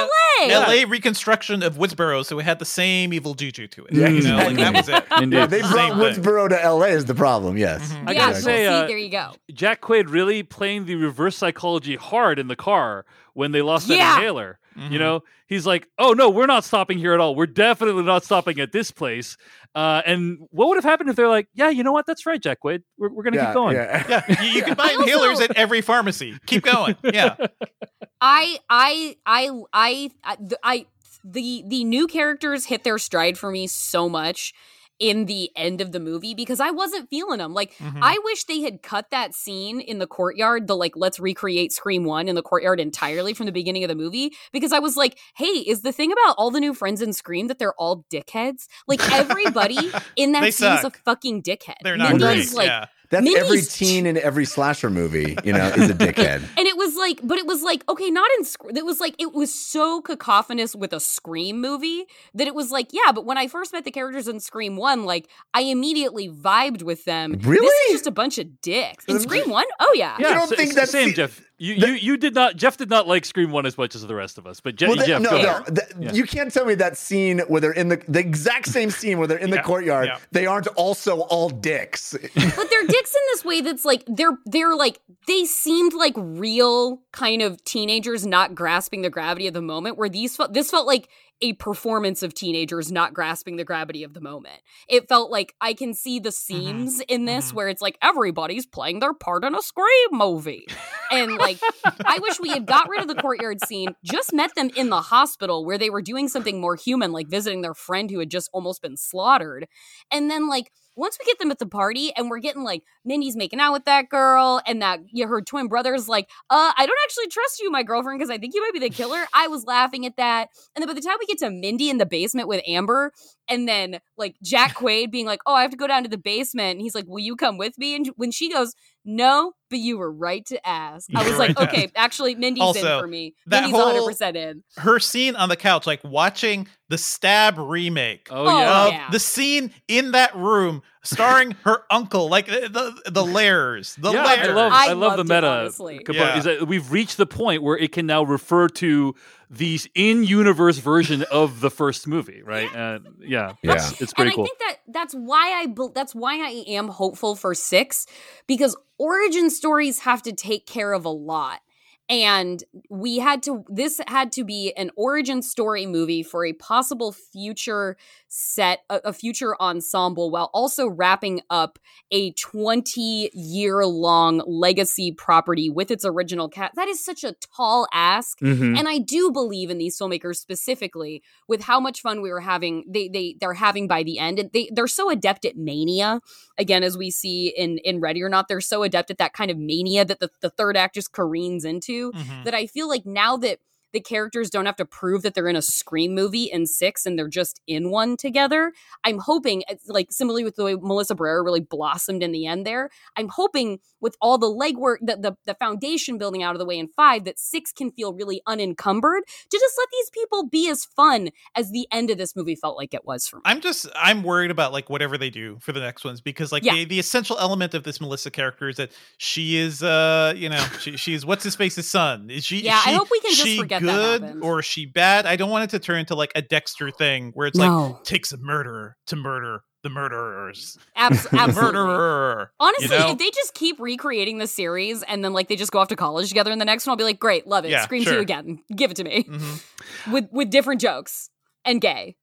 was 0.49 0.53
a 0.53 0.77
LA. 0.77 0.81
LA 0.83 0.89
reconstruction 0.89 1.63
of 1.63 1.75
Woodsboro, 1.75 2.25
so 2.25 2.39
it 2.39 2.43
had 2.43 2.59
the 2.59 2.65
same 2.65 3.13
evil 3.13 3.33
juju 3.33 3.67
to 3.67 3.85
it. 3.85 3.93
Yeah, 3.93 4.07
you 4.07 4.21
know, 4.23 4.37
like 4.37 4.55
that 4.57 4.73
was 4.73 4.89
it. 4.89 5.03
Indeed. 5.21 5.40
Yeah, 5.41 5.45
they 5.47 5.61
brought 5.61 5.73
thing. 5.73 5.91
Woodsboro 6.23 6.49
to 6.49 6.69
LA 6.69 6.85
is 6.87 7.05
the 7.05 7.15
problem. 7.15 7.57
Yes. 7.57 7.91
I 7.91 8.11
yeah, 8.11 8.17
gotta 8.19 8.31
well, 8.33 8.41
say, 8.41 8.57
see, 8.63 8.67
uh, 8.67 8.87
there 8.87 8.97
you 8.97 9.09
go. 9.09 9.31
Jack 9.53 9.81
Quaid 9.81 10.05
really 10.09 10.43
playing 10.43 10.85
the 10.85 10.95
reverse 10.95 11.35
psychology 11.37 11.95
hard 11.95 12.39
in 12.39 12.47
the 12.47 12.55
car 12.55 13.05
when 13.33 13.51
they 13.51 13.61
lost 13.61 13.87
that 13.87 13.97
Yeah. 13.97 14.15
inhaler. 14.17 14.57
Mhm. 14.77 14.91
You 14.91 14.99
know, 14.99 15.23
he's 15.47 15.65
like, 15.67 15.85
"Oh 15.99 16.13
no, 16.13 16.29
we're 16.29 16.45
not 16.45 16.63
stopping 16.63 16.97
here 16.97 17.13
at 17.13 17.19
all. 17.19 17.35
We're 17.35 17.45
definitely 17.45 18.03
not 18.03 18.23
stopping 18.23 18.59
at 18.61 18.71
this 18.71 18.89
place." 18.91 19.35
Uh, 19.75 20.01
and 20.05 20.37
what 20.51 20.69
would 20.69 20.75
have 20.75 20.85
happened 20.85 21.09
if 21.09 21.17
they're 21.17 21.27
like, 21.27 21.47
"Yeah, 21.53 21.69
you 21.69 21.83
know 21.83 21.91
what? 21.91 22.05
That's 22.05 22.25
right, 22.25 22.41
Jack 22.41 22.59
Quaid. 22.63 22.83
We're, 22.97 23.09
we're 23.09 23.23
gonna 23.23 23.43
keep 23.45 23.53
going." 23.53 23.75
Yeah. 23.75 24.05
Yeah, 24.27 24.41
you, 24.43 24.49
you 24.51 24.63
can 24.63 24.75
buy 24.75 24.85
I 24.91 24.95
also- 24.99 25.05
inhalers 25.11 25.41
at 25.41 25.57
every 25.57 25.81
pharmacy. 25.81 26.37
Keep 26.45 26.63
going. 26.63 26.95
Yeah. 27.03 27.35
I, 28.21 28.59
I, 28.69 29.17
I, 29.25 29.49
I, 29.73 30.11
I, 30.23 30.37
I, 30.63 30.85
the 31.25 31.63
the 31.67 31.83
new 31.83 32.07
characters 32.07 32.65
hit 32.65 32.83
their 32.83 32.97
stride 32.97 33.37
for 33.37 33.51
me 33.51 33.67
so 33.67 34.07
much 34.07 34.53
in 35.01 35.25
the 35.25 35.49
end 35.55 35.81
of 35.81 35.91
the 35.91 35.99
movie 35.99 36.35
because 36.35 36.59
I 36.59 36.69
wasn't 36.69 37.09
feeling 37.09 37.39
them. 37.39 37.53
Like 37.55 37.73
Mhm. 37.79 37.97
I 38.03 38.19
wish 38.23 38.43
they 38.43 38.61
had 38.61 38.83
cut 38.83 39.09
that 39.09 39.33
scene 39.33 39.81
in 39.81 39.97
the 39.97 40.05
courtyard, 40.05 40.67
the 40.67 40.75
like 40.77 40.93
let's 40.95 41.19
recreate 41.19 41.71
Scream 41.73 42.05
1 42.05 42.27
in 42.29 42.35
the 42.35 42.43
courtyard 42.43 42.79
entirely 42.79 43.33
from 43.33 43.47
the 43.47 43.51
beginning 43.51 43.83
of 43.83 43.87
the 43.87 43.95
movie 43.95 44.31
because 44.53 44.71
I 44.71 44.77
was 44.79 44.95
like, 44.95 45.17
"Hey, 45.35 45.45
is 45.47 45.81
the 45.81 45.91
thing 45.91 46.11
about 46.11 46.35
all 46.37 46.51
the 46.51 46.59
new 46.59 46.75
friends 46.75 47.01
in 47.01 47.13
Scream 47.13 47.47
that 47.47 47.57
they're 47.57 47.73
all 47.73 48.05
dickheads? 48.11 48.67
Like 48.87 49.01
everybody 49.11 49.77
in 50.15 50.33
that 50.33 50.53
scene 50.53 50.71
is 50.73 50.83
a 50.83 50.91
fucking 50.91 51.41
dickhead." 51.41 51.77
They're 51.83 51.97
not 51.97 52.19
great. 52.19 52.53
like 52.53 52.67
yeah. 52.67 52.85
That's 53.11 53.23
Mindy's 53.23 53.43
every 53.43 53.61
ch- 53.61 53.73
teen 53.73 54.05
in 54.07 54.17
every 54.17 54.45
slasher 54.45 54.89
movie, 54.89 55.37
you 55.43 55.53
know, 55.53 55.67
is 55.67 55.89
a 55.89 55.93
dickhead. 55.93 56.41
And 56.57 56.67
it 56.67 56.77
was 56.77 56.95
like, 56.95 57.19
but 57.23 57.37
it 57.37 57.45
was 57.45 57.61
like, 57.61 57.83
okay, 57.89 58.09
not 58.09 58.29
in, 58.37 58.45
Sc- 58.45 58.65
it 58.75 58.85
was 58.85 58.99
like, 58.99 59.15
it 59.19 59.33
was 59.33 59.53
so 59.53 60.01
cacophonous 60.01 60.75
with 60.75 60.93
a 60.93 60.99
Scream 60.99 61.59
movie 61.61 62.05
that 62.33 62.47
it 62.47 62.55
was 62.55 62.71
like, 62.71 62.87
yeah, 62.91 63.11
but 63.13 63.25
when 63.25 63.37
I 63.37 63.47
first 63.47 63.73
met 63.73 63.83
the 63.83 63.91
characters 63.91 64.27
in 64.27 64.39
Scream 64.39 64.77
1, 64.77 65.05
like, 65.05 65.27
I 65.53 65.61
immediately 65.61 66.29
vibed 66.29 66.83
with 66.83 67.05
them. 67.05 67.37
Really? 67.43 67.65
This 67.65 67.73
is 67.87 67.91
just 67.93 68.07
a 68.07 68.11
bunch 68.11 68.37
of 68.37 68.61
dicks. 68.61 69.05
In 69.05 69.19
Scream 69.19 69.49
1? 69.49 69.65
Oh, 69.79 69.93
yeah. 69.95 70.15
Yeah, 70.19 70.33
don't 70.35 70.49
sa- 70.49 70.55
think 70.55 70.71
sa- 70.73 70.79
that's 70.81 70.91
same, 70.91 71.09
the- 71.09 71.13
Jeff. 71.15 71.41
You, 71.61 71.79
that- 71.79 71.87
you 71.89 71.93
you 71.93 72.17
did 72.17 72.33
not. 72.33 72.55
Jeff 72.55 72.77
did 72.77 72.89
not 72.89 73.07
like 73.07 73.23
Scream 73.23 73.51
One 73.51 73.65
as 73.67 73.77
much 73.77 73.93
as 73.93 74.01
the 74.07 74.15
rest 74.15 74.37
of 74.39 74.47
us. 74.47 74.59
But 74.59 74.75
Je- 74.77 74.87
Well, 74.87 74.95
that- 74.97 75.05
Jeff, 75.05 75.21
no, 75.21 75.29
no, 75.29 75.37
ahead. 75.37 75.75
th- 75.75 75.87
Yeah. 75.99 76.11
you 76.13 76.23
can't 76.25 76.51
tell 76.51 76.65
me 76.65 76.73
that 76.75 76.97
scene 76.97 77.39
where 77.47 77.61
they're 77.61 77.71
in 77.71 77.89
the 77.89 78.01
the 78.07 78.19
exact 78.19 78.67
same 78.67 78.89
scene 78.89 79.19
where 79.19 79.27
they're 79.27 79.37
in 79.37 79.51
the 79.51 79.59
courtyard. 79.61 80.07
yeah. 80.07 80.17
They 80.31 80.45
aren't 80.47 80.67
also 80.69 81.19
all 81.21 81.49
dicks. 81.49 82.15
But 82.33 82.69
they're 82.69 82.87
dicks 82.87 83.13
in 83.13 83.21
this 83.33 83.45
way 83.45 83.61
that's 83.61 83.85
like, 83.85 84.03
they're, 84.07 84.37
they're 84.45 84.75
like, 84.75 84.99
they 85.27 85.45
seemed 85.45 85.93
like 85.93 86.13
real 86.17 87.01
kind 87.11 87.41
of 87.41 87.63
teenagers 87.63 88.25
not 88.25 88.55
grasping 88.55 89.01
the 89.03 89.09
gravity 89.09 89.47
of 89.47 89.53
the 89.53 89.61
moment 89.61 89.97
where 89.97 90.09
these 90.09 90.35
felt, 90.35 90.53
this 90.53 90.71
felt 90.71 90.87
like 90.87 91.07
a 91.41 91.53
performance 91.53 92.23
of 92.23 92.33
teenagers 92.33 92.91
not 92.91 93.13
grasping 93.13 93.55
the 93.55 93.63
gravity 93.63 94.03
of 94.03 94.13
the 94.13 94.21
moment. 94.21 94.61
It 94.87 95.09
felt 95.09 95.31
like 95.31 95.55
I 95.59 95.73
can 95.73 95.93
see 95.93 96.19
the 96.19 96.31
scenes 96.31 97.01
in 97.07 97.25
this 97.25 97.51
Mhm. 97.51 97.53
where 97.55 97.67
it's 97.69 97.81
like 97.81 97.97
everybody's 98.01 98.65
playing 98.65 98.99
their 98.99 99.13
part 99.13 99.43
in 99.43 99.55
a 99.55 99.61
Scream 99.61 100.09
movie. 100.11 100.67
And 101.11 101.35
like 101.37 101.59
I 102.05 102.19
wish 102.19 102.39
we 102.39 102.49
had 102.49 102.65
got 102.65 102.87
rid 102.89 103.01
of 103.01 103.07
the 103.07 103.15
courtyard 103.15 103.57
scene, 103.65 103.95
just 104.03 104.33
met 104.33 104.55
them 104.55 104.69
in 104.75 104.89
the 104.89 105.01
hospital 105.01 105.65
where 105.65 105.77
they 105.77 105.89
were 105.89 106.01
doing 106.01 106.27
something 106.29 106.61
more 106.61 106.75
human, 106.75 107.11
like 107.11 107.27
visiting 107.27 107.61
their 107.61 107.73
friend 107.73 108.09
who 108.11 108.19
had 108.19 108.29
just 108.31 108.49
almost 108.53 108.81
been 108.81 108.95
slaughtered. 108.97 109.67
And 110.11 110.29
then 110.29 110.47
like 110.47 110.71
once 110.95 111.17
we 111.19 111.25
get 111.25 111.39
them 111.39 111.51
at 111.51 111.59
the 111.59 111.65
party 111.65 112.13
and 112.15 112.29
we're 112.29 112.39
getting 112.39 112.63
like 112.63 112.83
Mindy's 113.05 113.35
making 113.35 113.59
out 113.59 113.73
with 113.73 113.85
that 113.85 114.09
girl 114.09 114.61
and 114.65 114.81
that 114.81 114.99
you 115.11 115.27
her 115.27 115.41
twin 115.41 115.67
brother's 115.67 116.07
like, 116.07 116.29
uh, 116.49 116.71
I 116.77 116.85
don't 116.85 116.99
actually 117.05 117.27
trust 117.27 117.61
you, 117.61 117.71
my 117.71 117.83
girlfriend, 117.83 118.19
because 118.19 118.29
I 118.29 118.37
think 118.37 118.53
you 118.53 118.61
might 118.61 118.73
be 118.73 118.79
the 118.79 118.89
killer. 118.89 119.25
I 119.33 119.47
was 119.47 119.65
laughing 119.65 120.05
at 120.05 120.17
that. 120.17 120.49
And 120.75 120.81
then 120.81 120.87
by 120.87 120.93
the 120.93 121.01
time 121.01 121.17
we 121.19 121.25
get 121.25 121.39
to 121.39 121.49
Mindy 121.49 121.89
in 121.89 121.97
the 121.97 122.05
basement 122.05 122.47
with 122.47 122.61
Amber, 122.67 123.11
and 123.47 123.67
then 123.67 123.99
like 124.17 124.35
Jack 124.43 124.75
Quaid 124.75 125.11
being 125.11 125.25
like, 125.25 125.41
Oh, 125.45 125.53
I 125.53 125.61
have 125.61 125.71
to 125.71 125.77
go 125.77 125.87
down 125.87 126.03
to 126.03 126.09
the 126.09 126.17
basement. 126.17 126.73
And 126.73 126.81
he's 126.81 126.95
like, 126.95 127.05
Will 127.07 127.19
you 127.19 127.35
come 127.35 127.57
with 127.57 127.77
me? 127.77 127.95
And 127.95 128.07
when 128.15 128.31
she 128.31 128.51
goes, 128.51 128.73
No, 129.03 129.53
but 129.69 129.79
you 129.79 129.97
were 129.97 130.11
right 130.11 130.45
to 130.47 130.67
ask. 130.67 131.09
I 131.15 131.27
was 131.27 131.37
like, 131.39 131.59
Okay, 131.59 131.89
actually 131.95 132.35
Mindy's 132.35 132.61
Also, 132.61 132.97
in 132.97 133.01
for 133.01 133.07
me. 133.07 133.33
that 133.47 133.61
Mindy's 133.63 133.79
whole- 133.79 134.07
100% 134.09 134.35
in. 134.35 134.63
Her 134.77 134.99
scene 134.99 135.35
on 135.35 135.49
the 135.49 135.55
couch, 135.55 135.87
like 135.87 136.01
watching 136.03 136.67
the 136.89 136.97
Stab 136.99 137.57
remake. 137.57 138.27
Oh, 138.29 138.45
Oh, 138.45 138.59
yeah. 138.59 138.85
of 138.87 138.93
yeah. 138.93 139.09
the 139.11 139.19
scene 139.19 139.71
in 139.87 140.11
that 140.11 140.35
room 140.35 140.83
starring 141.03 141.51
her 141.63 141.83
uncle, 141.89 142.29
like 142.29 142.45
the 142.45 142.69
the, 143.03 143.11
the 143.11 143.25
layers, 143.25 143.95
the 143.95 144.11
yeah, 144.11 144.23
layers. 144.23 144.47
I 144.49 144.51
love 144.51 144.71
I 144.71 144.75
I, 144.89 144.93
love 144.93 145.11
the 145.13 145.17
loved 145.17 145.19
it, 145.31 145.33
meta 145.33 145.47
honestly. 145.47 146.01
Yeah. 146.11 146.37
Is 146.37 146.43
that 146.43 146.67
we've 146.67 146.91
reached 146.91 147.17
the 147.17 147.25
point 147.25 147.63
where 147.63 147.77
it 147.77 147.91
can 147.91 148.05
now 148.05 148.21
refer 148.23 148.67
to 148.67 149.15
these 149.53 149.85
in-universe 149.95 150.77
version 150.77 151.23
of 151.29 151.59
the 151.59 151.69
first 151.69 152.07
movie, 152.07 152.41
right? 152.41 152.73
And 152.73 153.05
uh, 153.05 153.09
yeah, 153.19 153.53
Yeah. 153.61 153.73
it's, 153.73 154.01
it's 154.01 154.13
and 154.13 154.31
pretty 154.31 154.41
I 154.41 154.45
think 154.45 154.59
that 154.59 154.77
that's 154.87 155.13
why 155.13 155.51
I 155.61 155.65
bel- 155.67 155.89
that's 155.89 156.15
why 156.15 156.35
I 156.37 156.63
am 156.67 156.87
hopeful 156.87 157.35
for 157.35 157.53
6 157.53 158.05
because 158.47 158.77
origin 158.97 159.49
stories 159.49 159.99
have 159.99 160.23
to 160.23 160.31
take 160.31 160.65
care 160.65 160.93
of 160.93 161.03
a 161.03 161.09
lot. 161.09 161.59
And 162.07 162.63
we 162.89 163.19
had 163.19 163.43
to 163.43 163.63
this 163.67 163.99
had 164.07 164.31
to 164.33 164.43
be 164.45 164.73
an 164.75 164.91
origin 164.95 165.41
story 165.41 165.85
movie 165.85 166.23
for 166.23 166.45
a 166.45 166.53
possible 166.53 167.11
future 167.11 167.97
set 168.33 168.79
a, 168.89 169.01
a 169.03 169.11
future 169.13 169.61
ensemble 169.61 170.31
while 170.31 170.49
also 170.53 170.87
wrapping 170.87 171.41
up 171.49 171.77
a 172.11 172.31
20 172.31 173.29
year 173.33 173.85
long 173.85 174.41
legacy 174.47 175.11
property 175.11 175.69
with 175.69 175.91
its 175.91 176.05
original 176.05 176.47
cast. 176.47 176.75
That 176.75 176.87
is 176.87 177.03
such 177.03 177.25
a 177.25 177.35
tall 177.55 177.89
ask. 177.91 178.39
Mhm. 178.39 178.79
And 178.79 178.87
I 178.87 178.99
do 178.99 179.31
believe 179.33 179.69
in 179.69 179.79
these 179.79 179.99
filmmakers 179.99 180.37
specifically 180.37 181.21
with 181.49 181.63
how 181.63 181.81
much 181.81 181.99
fun 181.99 182.21
we 182.21 182.29
were 182.31 182.39
having. 182.39 182.85
They 182.87 183.09
they 183.09 183.35
they're 183.37 183.53
having 183.53 183.89
by 183.89 184.03
the 184.03 184.17
end, 184.17 184.39
and 184.39 184.49
they 184.53 184.69
they're 184.73 184.87
so 184.87 185.09
adept 185.09 185.43
at 185.43 185.57
mania. 185.57 186.21
Again, 186.57 186.83
as 186.83 186.97
we 186.97 187.11
see 187.11 187.53
in 187.57 187.79
in 187.79 187.99
Ready 187.99 188.23
or 188.23 188.29
Not, 188.29 188.47
they're 188.47 188.61
so 188.61 188.83
adept 188.83 189.11
at 189.11 189.17
that 189.17 189.33
kind 189.33 189.51
of 189.51 189.57
mania 189.57 190.05
that 190.05 190.21
the, 190.21 190.29
the 190.39 190.49
third 190.49 190.77
act 190.77 190.95
just 190.95 191.11
careens 191.11 191.65
into. 191.65 192.13
Mhm. 192.13 192.45
That 192.45 192.53
I 192.55 192.65
feel 192.65 192.87
like 192.87 193.05
now 193.05 193.35
that 193.37 193.59
the 193.93 193.99
characters 194.01 194.49
don't 194.49 194.65
have 194.65 194.75
to 194.77 194.85
prove 194.85 195.21
that 195.23 195.33
they're 195.33 195.47
in 195.47 195.55
a 195.55 195.61
Scream 195.61 196.13
movie 196.15 196.45
in 196.45 196.65
six 196.65 197.05
and 197.05 197.17
they're 197.17 197.27
just 197.27 197.61
in 197.67 197.89
one 197.91 198.17
together. 198.17 198.73
I'm 199.03 199.19
hoping, 199.19 199.63
like 199.87 200.11
similarly 200.11 200.43
with 200.43 200.55
the 200.55 200.63
way 200.63 200.75
Melissa 200.75 201.15
Barrera 201.15 201.43
really 201.43 201.59
blossomed 201.61 202.23
in 202.23 202.31
the 202.31 202.45
end 202.47 202.65
there, 202.65 202.89
I'm 203.17 203.29
hoping 203.29 203.79
with 203.99 204.15
all 204.21 204.37
the 204.37 204.47
legwork, 204.47 204.97
the, 205.01 205.15
the, 205.17 205.37
the 205.45 205.53
foundation 205.55 206.17
building 206.17 206.41
out 206.43 206.55
of 206.55 206.59
the 206.59 206.65
way 206.65 206.77
in 206.79 206.87
five, 206.87 207.23
that 207.25 207.39
six 207.39 207.71
can 207.71 207.91
feel 207.91 208.13
really 208.13 208.41
unencumbered 208.47 209.23
to 209.25 209.57
just 209.59 209.75
let 209.77 209.87
these 209.91 210.09
people 210.09 210.47
be 210.47 210.69
as 210.69 210.85
fun 210.85 211.29
as 211.55 211.71
the 211.71 211.87
end 211.91 212.09
of 212.09 212.17
this 212.17 212.35
movie 212.35 212.55
felt 212.55 212.77
like 212.77 212.93
it 212.93 213.05
was 213.05 213.27
for 213.27 213.37
me. 213.37 213.41
I'm 213.45 213.61
just 213.61 213.87
I'm 213.95 214.23
worried 214.23 214.51
about 214.51 214.71
like 214.71 214.89
whatever 214.89 215.17
they 215.17 215.29
do 215.29 215.57
for 215.61 215.71
the 215.71 215.79
next 215.79 216.03
ones 216.03 216.21
because 216.21 216.51
like 216.51 216.63
Yeah. 216.63 216.73
the, 216.75 216.85
the 216.85 216.99
essential 216.99 217.37
element 217.39 217.73
of 217.73 217.83
this 217.83 218.01
Melissa 218.01 218.31
character 218.31 218.69
is 218.69 218.77
that 218.77 218.91
she 219.17 219.57
is 219.57 219.83
uh 219.83 220.33
you 220.35 220.49
know 220.49 220.63
she, 220.79 220.97
she's 220.97 221.25
what's 221.25 221.43
his 221.43 221.55
face's 221.55 221.89
son 221.89 222.29
is 222.29 222.43
she 222.45 222.61
Yeah, 222.61 222.79
is 222.79 222.87
I 222.87 222.91
hope 222.93 223.09
we 223.11 223.19
can 223.19 223.31
just 223.31 223.43
she 223.43 223.57
forget 223.57 223.80
that 223.80 223.80
good 223.81 224.21
happened. 224.21 224.43
or 224.43 224.59
is 224.59 224.65
she 224.65 224.85
bad 224.85 225.25
I 225.25 225.35
don't 225.35 225.49
want 225.49 225.65
it 225.65 225.69
to 225.71 225.79
turn 225.79 225.99
into 225.99 226.15
like 226.15 226.31
a 226.35 226.41
Dexter 226.41 226.91
thing 226.91 227.31
where 227.33 227.47
it's 227.47 227.57
No. 227.57 227.87
like 227.93 228.03
takes 228.03 228.31
a 228.31 228.37
murderer 228.37 228.95
to 229.07 229.15
murder 229.15 229.63
the 229.83 229.89
murderers 229.89 230.77
Abs- 230.95 231.25
absolutely. 231.33 231.61
murderer 231.79 232.51
Honestly, 232.59 232.95
you 232.95 233.03
know? 233.03 233.11
if 233.11 233.17
they 233.17 233.29
just 233.31 233.53
keep 233.55 233.79
recreating 233.79 234.37
the 234.37 234.45
series 234.47 235.01
and 235.03 235.23
then 235.25 235.33
like 235.33 235.47
they 235.47 235.55
just 235.55 235.71
go 235.71 235.79
off 235.79 235.87
to 235.87 235.95
college 235.95 236.27
together 236.29 236.51
in 236.51 236.59
the 236.59 236.65
next 236.65 236.85
one, 236.85 236.91
I'll 236.91 236.97
be 236.97 237.03
like, 237.03 237.19
great, 237.19 237.47
love 237.47 237.65
it. 237.65 237.71
Yeah, 237.71 237.81
Scream 237.81 238.03
sure. 238.03 238.13
two 238.13 238.19
again. 238.19 238.59
Give 238.75 238.91
it 238.91 238.97
to 238.97 239.03
me. 239.03 239.23
Mhm. 239.23 239.63
With 240.13 240.29
with 240.31 240.49
different 240.51 240.81
jokes 240.81 241.29
and 241.65 241.81
gay. 241.81 242.15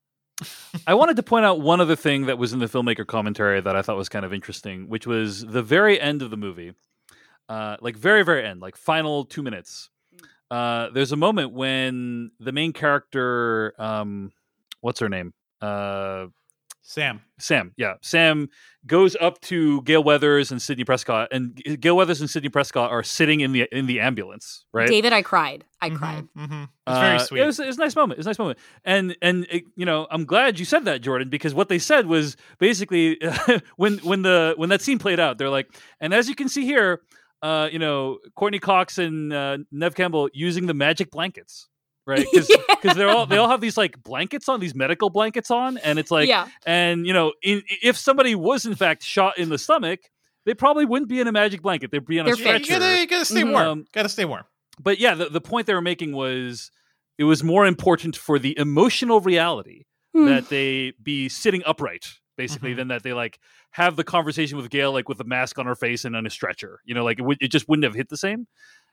I 0.87 0.95
wanted 0.95 1.17
to 1.17 1.25
point 1.25 1.45
out 1.45 1.61
one 1.61 1.81
other 1.81 1.97
thing 1.97 2.27
that 2.27 2.39
was 2.39 2.53
in 2.53 2.61
the 2.61 2.67
filmmaker 2.67 3.05
commentary 3.05 3.61
that 3.61 3.75
I 3.75 3.83
thought 3.83 3.97
was 3.97 4.09
kind 4.09 4.25
of 4.25 4.33
interesting, 4.33 4.89
which 4.89 5.05
was 5.07 5.45
the 5.45 5.63
very 5.63 6.01
end 6.01 6.23
of 6.23 6.31
the 6.31 6.37
movie, 6.37 6.75
uh, 7.49 7.77
like 7.81 7.97
very 7.97 8.25
very 8.25 8.47
end, 8.47 8.61
like 8.61 8.77
final 8.77 9.25
two 9.25 9.43
minutes. 9.43 9.91
Uh, 10.51 10.89
there's 10.91 11.13
a 11.13 11.17
moment 11.17 11.53
when 11.53 12.31
the 12.41 12.53
main 12.53 12.73
character, 12.73 13.75
um, 13.79 14.33
what's 14.81 15.01
her 15.01 15.09
name? 15.09 15.35
Uh, 15.61 16.27
Sam 16.83 17.21
Sam, 17.39 17.75
yeah, 17.77 17.95
Sam 18.01 18.49
goes 18.87 19.15
up 19.21 19.39
to 19.43 19.83
Gale 19.83 20.03
Weathers 20.03 20.51
and 20.51 20.63
Sidney 20.63 20.85
Prescott, 20.85 21.29
and 21.33 21.55
Gale 21.81 21.95
Weathers 21.95 22.23
and 22.23 22.31
Sidney 22.31 22.49
Prescott 22.49 22.91
are 22.91 23.03
sitting 23.03 23.41
in 23.41 23.53
the 23.53 23.69
in 23.71 23.85
the 23.85 24.01
ambulance, 24.01 24.65
right? 24.73 24.89
David, 24.89 25.13
I 25.13 25.21
cried. 25.21 25.65
I 25.83 25.91
Mhm, 25.91 25.97
cried. 25.99 26.29
mhm. 26.35 26.69
it's 26.87 26.99
very 26.99 27.17
Uh, 27.17 27.19
sweet 27.19 27.41
It 27.43 27.47
was, 27.47 27.61
it 27.61 27.67
was 27.67 27.77
a 27.77 27.81
nice 27.81 27.95
moment. 27.95 28.17
It 28.17 28.21
was 28.21 28.27
a 28.27 28.31
nice 28.31 28.39
moment. 28.39 28.59
And 28.87 29.15
and 29.21 29.47
it, 29.51 29.65
you 29.77 29.85
know, 29.85 30.07
I'm 30.11 30.25
glad 30.25 30.59
you 30.59 30.65
said 30.65 30.87
that, 30.87 31.03
Jordan, 31.03 31.29
because 31.29 31.53
what 31.53 31.69
they 31.69 31.79
said 31.79 32.07
was 32.07 32.39
basically 32.59 33.19
when 33.77 33.99
when 33.99 34.23
the 34.23 34.55
when 34.57 34.71
that 34.71 34.81
scene 34.81 34.99
played 34.99 35.21
out, 35.21 35.37
they're 35.37 35.51
like, 35.51 35.69
and 36.01 36.15
as 36.15 36.27
you 36.27 36.35
can 36.35 36.49
see 36.49 36.65
here, 36.65 37.03
uh, 37.43 37.69
you 37.73 37.79
know, 37.79 38.19
Courteney 38.37 38.59
Cox 38.59 38.99
and 38.99 39.33
uh, 39.33 39.59
Neve 39.71 39.95
Campbell 39.95 40.29
using 40.33 40.67
the 40.67 40.75
magic 40.75 41.11
blankets. 41.11 41.69
Right, 42.07 42.27
because 42.33 42.49
Yeah. 42.85 42.93
they're 42.95 43.11
all 43.11 43.27
they 43.27 43.37
all 43.37 43.51
have 43.51 43.61
these 43.61 43.77
like 43.77 44.03
blankets 44.03 44.49
on, 44.49 44.61
these 44.61 44.75
medical 44.75 45.11
blankets 45.11 45.51
on, 45.51 45.77
and 45.77 45.99
it's 45.99 46.11
like, 46.11 46.27
yeah. 46.27 46.49
and 46.65 47.07
you 47.07 47.13
know, 47.13 47.35
in, 47.43 47.63
if 47.83 47.99
somebody 47.99 48.35
was 48.35 48.65
in 48.65 48.75
fact 48.75 49.03
shot 49.03 49.37
in 49.37 49.51
the 49.51 49.59
stomach, 49.59 50.01
they 50.47 50.55
probably 50.55 50.87
wouldn't 50.87 51.11
be 51.11 51.21
in 51.21 51.27
a 51.27 51.33
magic 51.33 51.61
blanket; 51.61 51.91
they'd 51.91 52.07
be 52.07 52.19
on 52.19 52.27
a 52.27 52.31
They're 52.35 52.47
Yeah, 52.47 52.57
you 52.57 52.65
stretcher. 52.65 52.81
gotta, 52.81 53.01
you 53.03 53.07
gotta 53.07 53.25
stay 53.27 53.45
warm 53.45 53.57
Um, 53.67 53.85
gotta 53.93 54.09
stay 54.09 54.25
warm 54.25 54.45
but 54.81 54.99
yeah, 54.99 55.15
the, 55.15 55.29
the 55.29 55.41
point 55.43 55.67
they 55.67 55.75
were 55.75 55.83
making 55.83 56.13
was 56.13 56.71
it 57.19 57.25
was 57.25 57.45
more 57.45 57.67
important 57.67 58.17
for 58.17 58.39
the 58.39 58.57
emotional 58.59 59.21
reality 59.21 59.85
Hmm. 60.15 60.25
that 60.25 60.49
they 60.49 60.95
be 61.03 61.29
sitting 61.29 61.63
upright, 61.67 62.07
basically, 62.39 62.73
Mhm. 62.73 62.77
than 62.77 62.89
that 62.89 63.03
they 63.03 63.13
like 63.13 63.39
have 63.73 63.97
the 63.97 64.05
conversation 64.05 64.57
with 64.57 64.71
Gale 64.71 64.93
like 64.93 65.11
with 65.11 65.21
a 65.21 65.25
mask 65.25 65.59
on 65.59 65.67
her 65.67 65.75
face 65.75 66.07
and 66.07 66.17
on 66.17 66.25
a 66.27 66.31
stretcher. 66.31 66.81
You 66.87 66.95
know, 66.95 67.05
like 67.05 67.19
it, 67.19 67.23
would, 67.23 67.37
it 67.43 67.49
just 67.49 67.69
wouldn't 67.69 67.85
have 67.85 67.95
hit 67.95 68.09
the 68.09 68.17
same. 68.17 68.47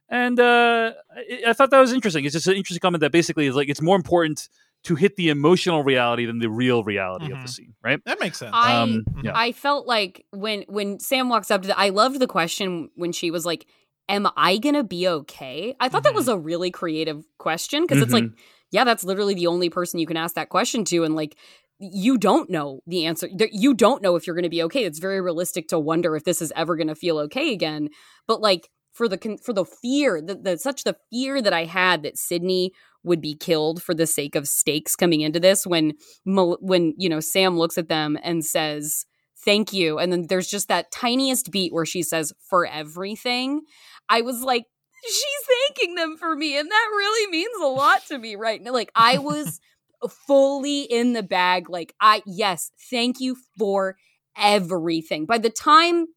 And 0.09 0.39
uh, 0.39 0.91
I, 1.15 1.43
I 1.47 1.53
thought 1.53 1.71
that 1.71 1.79
was 1.79 1.93
interesting. 1.93 2.25
It's 2.25 2.33
just 2.33 2.47
an 2.47 2.55
interesting 2.55 2.81
comment 2.81 2.99
that 3.01 3.13
basically 3.13 3.47
is 3.47 3.55
like 3.55 3.69
it's 3.69 3.81
more 3.81 3.95
important 3.95 4.49
to 4.83 4.95
hit 4.95 5.15
the 5.15 5.29
emotional 5.29 5.83
reality 5.83 6.25
than 6.25 6.37
the 6.39 6.49
real 6.49 6.83
reality 6.83 7.25
of 7.31 7.31
the 7.41 7.47
Mhm. 7.47 7.49
scene, 7.49 7.73
right? 7.83 7.99
that 8.05 8.19
makes 8.19 8.37
sense 8.37 8.51
I 8.53 8.81
um, 8.83 9.05
yeah. 9.23 9.31
I 9.33 9.51
felt 9.53 9.87
like 9.87 10.25
when 10.31 10.63
when 10.67 10.99
Sam 10.99 11.29
walks 11.29 11.49
up 11.49 11.61
to 11.61 11.69
the 11.69 11.79
I 11.79 11.89
loved 11.89 12.19
the 12.19 12.27
question 12.27 12.89
when 12.95 13.11
she 13.13 13.31
was 13.31 13.45
like, 13.45 13.65
Am 14.07 14.27
I 14.37 14.57
gonna 14.59 14.83
be 14.83 15.07
okay? 15.07 15.75
I 15.79 15.89
thought 15.89 16.03
that 16.03 16.11
Mhm. 16.13 16.17
was 16.17 16.27
a 16.27 16.37
really 16.37 16.69
creative 16.69 17.25
question 17.39 17.81
because 17.81 18.03
it's 18.03 18.13
like, 18.13 18.25
yeah, 18.69 18.83
that's 18.83 19.03
literally 19.03 19.33
the 19.33 19.47
only 19.47 19.71
person 19.71 19.99
you 19.99 20.05
can 20.05 20.17
ask 20.17 20.35
that 20.35 20.49
question 20.49 20.85
to, 20.85 21.03
and 21.03 21.15
like 21.15 21.35
you 21.79 22.17
don't 22.17 22.49
know 22.49 22.79
the 22.87 23.05
answer. 23.05 23.29
You 23.51 23.73
don't 23.73 24.01
know 24.01 24.15
if 24.15 24.25
you're 24.25 24.35
gonna 24.35 24.49
be 24.49 24.63
okay. 24.63 24.85
It's 24.85 24.99
very 24.99 25.21
realistic 25.21 25.67
to 25.69 25.79
wonder 25.79 26.15
if 26.15 26.23
this 26.23 26.41
is 26.41 26.53
ever 26.55 26.75
gonna 26.75 26.95
feel 26.95 27.19
okay 27.19 27.51
again. 27.53 27.89
But 28.27 28.41
like 28.41 28.69
for 28.93 29.07
the 29.07 29.37
for 29.43 29.53
the 29.53 29.65
fear, 29.65 30.21
the, 30.21 30.35
the 30.35 30.57
such 30.57 30.83
the 30.83 30.95
fear 31.11 31.41
that 31.41 31.53
I 31.53 31.65
had 31.65 32.03
that 32.03 32.17
Sidney 32.17 32.71
would 33.03 33.21
be 33.21 33.35
killed 33.35 33.83
for 33.83 33.93
the 33.93 34.07
sake 34.07 34.35
of 34.35 34.47
stakes 34.47 34.95
coming 34.95 35.21
into 35.21 35.39
this 35.39 35.65
when 35.65 35.93
when 36.25 36.93
you 36.97 37.09
know 37.09 37.19
Sam 37.19 37.57
looks 37.57 37.77
at 37.77 37.89
them 37.89 38.17
and 38.23 38.45
says 38.45 39.05
thank 39.45 39.71
you 39.71 39.99
and 39.99 40.11
then 40.11 40.25
there's 40.27 40.47
just 40.47 40.67
that 40.67 40.91
tiniest 40.91 41.51
beat 41.51 41.71
where 41.71 41.85
she 41.85 42.01
says 42.01 42.33
for 42.49 42.65
everything 42.65 43.61
i 44.09 44.21
was 44.21 44.41
like 44.41 44.63
she's 45.03 45.47
thanking 45.47 45.95
them 45.95 46.17
for 46.17 46.35
me 46.35 46.57
and 46.57 46.69
that 46.69 46.87
really 46.91 47.31
means 47.31 47.55
a 47.61 47.67
lot 47.67 48.03
to 48.07 48.17
me 48.17 48.35
right 48.35 48.61
now 48.61 48.71
like 48.71 48.91
i 48.95 49.17
was 49.17 49.59
fully 50.07 50.81
in 50.81 51.13
the 51.13 51.23
bag 51.23 51.69
like 51.69 51.93
i 51.99 52.21
yes 52.25 52.71
thank 52.89 53.19
you 53.19 53.35
for 53.57 53.95
everything. 54.37 55.25
By 55.25 55.37
the 55.37 55.49
time 55.49 56.07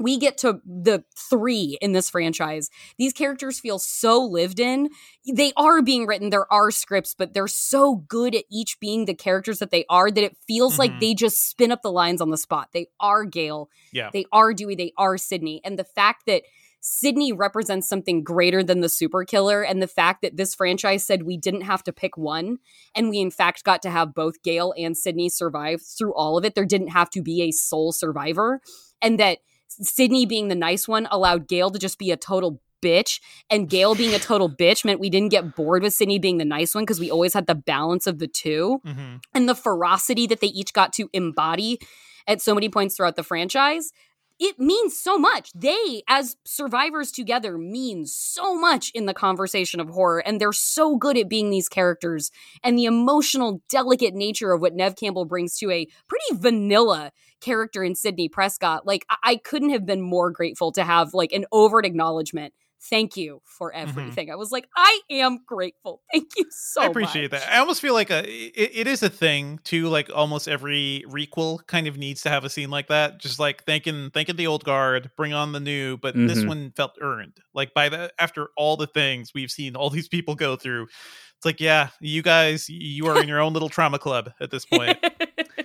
we 0.00 0.16
get 0.16 0.38
to 0.38 0.60
the 0.64 1.02
three 1.30 1.76
in 1.80 1.92
this 1.92 2.08
franchise 2.10 2.70
these 2.98 3.12
characters 3.12 3.58
feel 3.60 3.78
so 3.78 4.20
lived 4.22 4.60
in. 4.60 4.90
They 5.32 5.52
are 5.56 5.82
being 5.82 6.06
written 6.06 6.30
there 6.30 6.52
are 6.52 6.70
scripts 6.70 7.14
but 7.14 7.34
they're 7.34 7.48
so 7.48 7.96
good 8.08 8.34
at 8.34 8.44
each 8.50 8.78
being 8.80 9.04
the 9.06 9.14
characters 9.14 9.58
that 9.58 9.70
they 9.70 9.84
are 9.88 10.10
that 10.10 10.24
it 10.24 10.36
feels 10.46 10.74
Mhm. 10.74 10.78
like 10.78 11.00
they 11.00 11.14
just 11.14 11.48
spin 11.48 11.72
up 11.72 11.82
the 11.82 11.90
lines 11.92 12.20
on 12.20 12.30
the 12.30 12.36
spot. 12.38 12.68
They 12.72 12.86
are 13.00 13.24
gale. 13.24 13.70
Yeah. 13.92 14.10
They 14.12 14.24
are 14.32 14.52
dewey. 14.54 14.76
They 14.76 14.92
are 14.96 15.18
sidney. 15.18 15.60
And 15.64 15.78
the 15.78 15.84
fact 15.84 16.26
that 16.26 16.42
Sidney 16.80 17.32
represents 17.32 17.88
something 17.88 18.22
greater 18.22 18.62
than 18.62 18.80
the 18.80 18.88
super 18.88 19.24
killer. 19.24 19.62
And 19.62 19.82
the 19.82 19.88
fact 19.88 20.22
that 20.22 20.36
this 20.36 20.54
franchise 20.54 21.04
said 21.04 21.22
we 21.22 21.36
didn't 21.36 21.62
have 21.62 21.82
to 21.84 21.92
pick 21.92 22.16
one, 22.16 22.58
and 22.94 23.08
we 23.08 23.18
in 23.18 23.30
fact 23.30 23.64
got 23.64 23.82
to 23.82 23.90
have 23.90 24.14
both 24.14 24.42
Gale 24.42 24.72
and 24.78 24.96
Sidney 24.96 25.28
survive 25.28 25.82
through 25.82 26.14
all 26.14 26.38
of 26.38 26.44
it. 26.44 26.54
There 26.54 26.64
didn't 26.64 26.88
have 26.88 27.10
to 27.10 27.22
be 27.22 27.42
a 27.42 27.50
sole 27.50 27.92
survivor. 27.92 28.60
And 29.02 29.18
that 29.18 29.38
Sidney 29.68 30.26
being 30.26 30.48
the 30.48 30.54
nice 30.54 30.88
one 30.88 31.08
allowed 31.10 31.48
Gale 31.48 31.70
to 31.70 31.78
just 31.78 31.98
be 31.98 32.10
a 32.10 32.16
total 32.16 32.60
bitch. 32.82 33.20
And 33.50 33.68
Gale 33.68 33.94
being 33.94 34.14
a 34.14 34.18
total 34.18 34.48
bitch 34.48 34.84
meant 34.84 35.00
we 35.00 35.10
didn't 35.10 35.30
get 35.30 35.56
bored 35.56 35.82
with 35.82 35.94
Sidney 35.94 36.18
being 36.18 36.38
the 36.38 36.44
nice 36.44 36.74
one 36.74 36.84
because 36.84 37.00
we 37.00 37.10
always 37.10 37.34
had 37.34 37.46
the 37.46 37.54
balance 37.54 38.06
of 38.06 38.18
the 38.18 38.28
two 38.28 38.80
hmm 38.84 39.16
and 39.34 39.48
the 39.48 39.54
ferocity 39.54 40.26
that 40.26 40.40
they 40.40 40.48
each 40.48 40.72
got 40.72 40.92
to 40.92 41.08
embody 41.12 41.78
at 42.26 42.40
so 42.40 42.54
many 42.54 42.68
points 42.68 42.96
throughout 42.96 43.16
the 43.16 43.22
franchise 43.22 43.92
it 44.38 44.58
means 44.58 44.96
so 44.96 45.18
much. 45.18 45.50
They 45.52 46.02
as 46.08 46.36
survivors 46.44 47.10
together 47.10 47.58
mean 47.58 48.06
so 48.06 48.56
much 48.56 48.90
in 48.94 49.06
the 49.06 49.14
conversation 49.14 49.80
of 49.80 49.88
horror 49.88 50.20
and 50.20 50.40
they're 50.40 50.52
so 50.52 50.96
good 50.96 51.16
at 51.16 51.28
being 51.28 51.50
these 51.50 51.68
characters 51.68 52.30
and 52.62 52.78
the 52.78 52.84
emotional 52.84 53.62
delicate 53.68 54.14
nature 54.14 54.52
of 54.52 54.60
what 54.60 54.74
neve 54.74 54.96
campbell 54.96 55.24
brings 55.24 55.56
to 55.58 55.70
a 55.70 55.86
pretty 56.08 56.40
vanilla 56.40 57.10
character 57.40 57.82
in 57.82 57.94
sidney 57.94 58.28
prescott. 58.28 58.86
Like 58.86 59.04
i, 59.10 59.16
I 59.24 59.36
couldn't 59.36 59.70
have 59.70 59.84
been 59.84 60.00
more 60.00 60.30
grateful 60.30 60.72
to 60.72 60.84
have 60.84 61.14
like 61.14 61.32
an 61.32 61.44
overt 61.52 61.84
acknowledgement 61.84 62.54
thank 62.90 63.16
you 63.16 63.40
for 63.44 63.72
everything 63.72 64.30
i 64.30 64.34
was 64.36 64.50
like 64.52 64.68
i 64.76 65.00
am 65.10 65.38
grateful 65.46 66.00
thank 66.12 66.28
you 66.36 66.44
so 66.50 66.82
I 66.82 66.86
appreciate 66.86 67.32
much. 67.32 67.40
that. 67.42 67.52
I 67.52 67.58
almost 67.58 67.80
feel 67.80 67.92
like 67.94 68.10
a 68.10 68.20
it, 68.28 68.70
it 68.74 68.86
is 68.86 69.02
a 69.02 69.08
thing 69.10 69.58
too. 69.64 69.88
Like 69.88 70.10
almost 70.14 70.46
every 70.48 71.04
requel 71.08 71.66
kind 71.66 71.86
of 71.86 71.96
needs 71.96 72.22
to 72.22 72.30
have 72.30 72.44
a 72.44 72.50
scene 72.50 72.70
like 72.70 72.88
that. 72.88 73.18
Just 73.18 73.38
like 73.38 73.64
thanking 73.64 74.10
thanking 74.12 74.36
the 74.36 74.46
old 74.46 74.64
guard, 74.64 75.10
bring 75.16 75.32
on 75.32 75.52
the 75.52 75.60
new. 75.60 75.96
But 75.96 76.14
this 76.14 76.38
Mhm. 76.38 76.48
one 76.48 76.72
felt 76.76 76.96
earned. 77.00 77.38
Like 77.54 77.74
by 77.74 77.88
the 77.88 78.12
after 78.18 78.48
all 78.56 78.76
the 78.76 78.86
things 78.86 79.32
we've 79.34 79.50
seen 79.50 79.74
all 79.76 79.90
these 79.90 80.08
people 80.08 80.34
go 80.34 80.56
through, 80.56 80.84
it's 80.84 81.44
like 81.44 81.60
yeah, 81.60 81.88
you 82.00 82.22
guys, 82.22 82.68
you 82.68 83.06
are 83.08 83.20
in 83.20 83.28
your 83.28 83.40
own 83.40 83.52
little 83.52 83.68
trauma 83.68 83.98
club 83.98 84.30
at 84.40 84.50
this 84.50 84.64
point. 84.64 84.98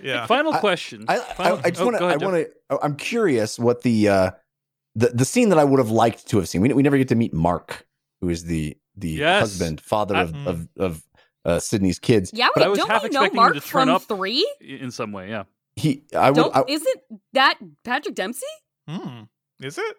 Yeah. 0.01 0.25
Final 0.25 0.53
I- 0.53 0.59
question. 0.59 1.05
I, 1.07 1.17
Final- 1.19 1.57
I, 1.59 1.61
I 1.65 1.69
just 1.69 1.81
oh, 1.81 1.85
want 1.85 1.97
to. 1.99 2.03
I 2.05 2.17
want 2.17 2.35
to. 2.35 2.79
I'm 2.81 2.95
curious 2.97 3.57
what 3.57 3.83
the 3.83 4.09
uh, 4.09 4.31
the 4.95 5.09
the 5.09 5.25
scene 5.25 5.49
that 5.49 5.57
I 5.59 5.63
would 5.63 5.79
have 5.79 5.89
liked 5.91 6.27
to 6.29 6.37
have 6.37 6.47
seen. 6.49 6.61
We 6.61 6.73
we 6.73 6.83
never 6.83 6.97
get 6.97 7.07
to 7.09 7.15
meet 7.15 7.33
Mark, 7.33 7.85
who 8.21 8.29
is 8.29 8.43
the 8.45 8.77
the 8.95 9.09
Yes. 9.09 9.39
husband, 9.41 9.81
father 9.81 10.15
I- 10.15 10.21
of 10.23 10.35
of, 10.47 10.67
of 10.77 11.03
uh, 11.45 11.59
Sidney's 11.59 11.99
kids. 11.99 12.31
Yeah, 12.33 12.47
But 12.55 12.61
wait, 12.61 12.65
I 12.65 12.69
was 12.69 12.77
don't 12.79 12.89
half 12.89 13.03
we 13.03 13.09
know 13.09 13.21
expecting 13.23 13.31
him 13.31 13.35
Mark 13.43 13.53
to 13.55 13.59
turn 13.59 13.69
from 13.87 13.89
up- 13.89 14.03
three? 14.03 14.47
in 14.61 14.91
some 14.91 15.11
way. 15.11 15.29
Yeah. 15.29 15.43
He. 15.75 16.03
I 16.15 16.29
would. 16.29 16.35
Don't 16.37 16.55
I, 16.55 16.63
isn't 16.67 16.99
that 17.33 17.57
Patrick 17.83 18.15
Dempsey? 18.15 18.45
Hmm. 18.87 19.23
Is 19.59 19.77
it? 19.77 19.95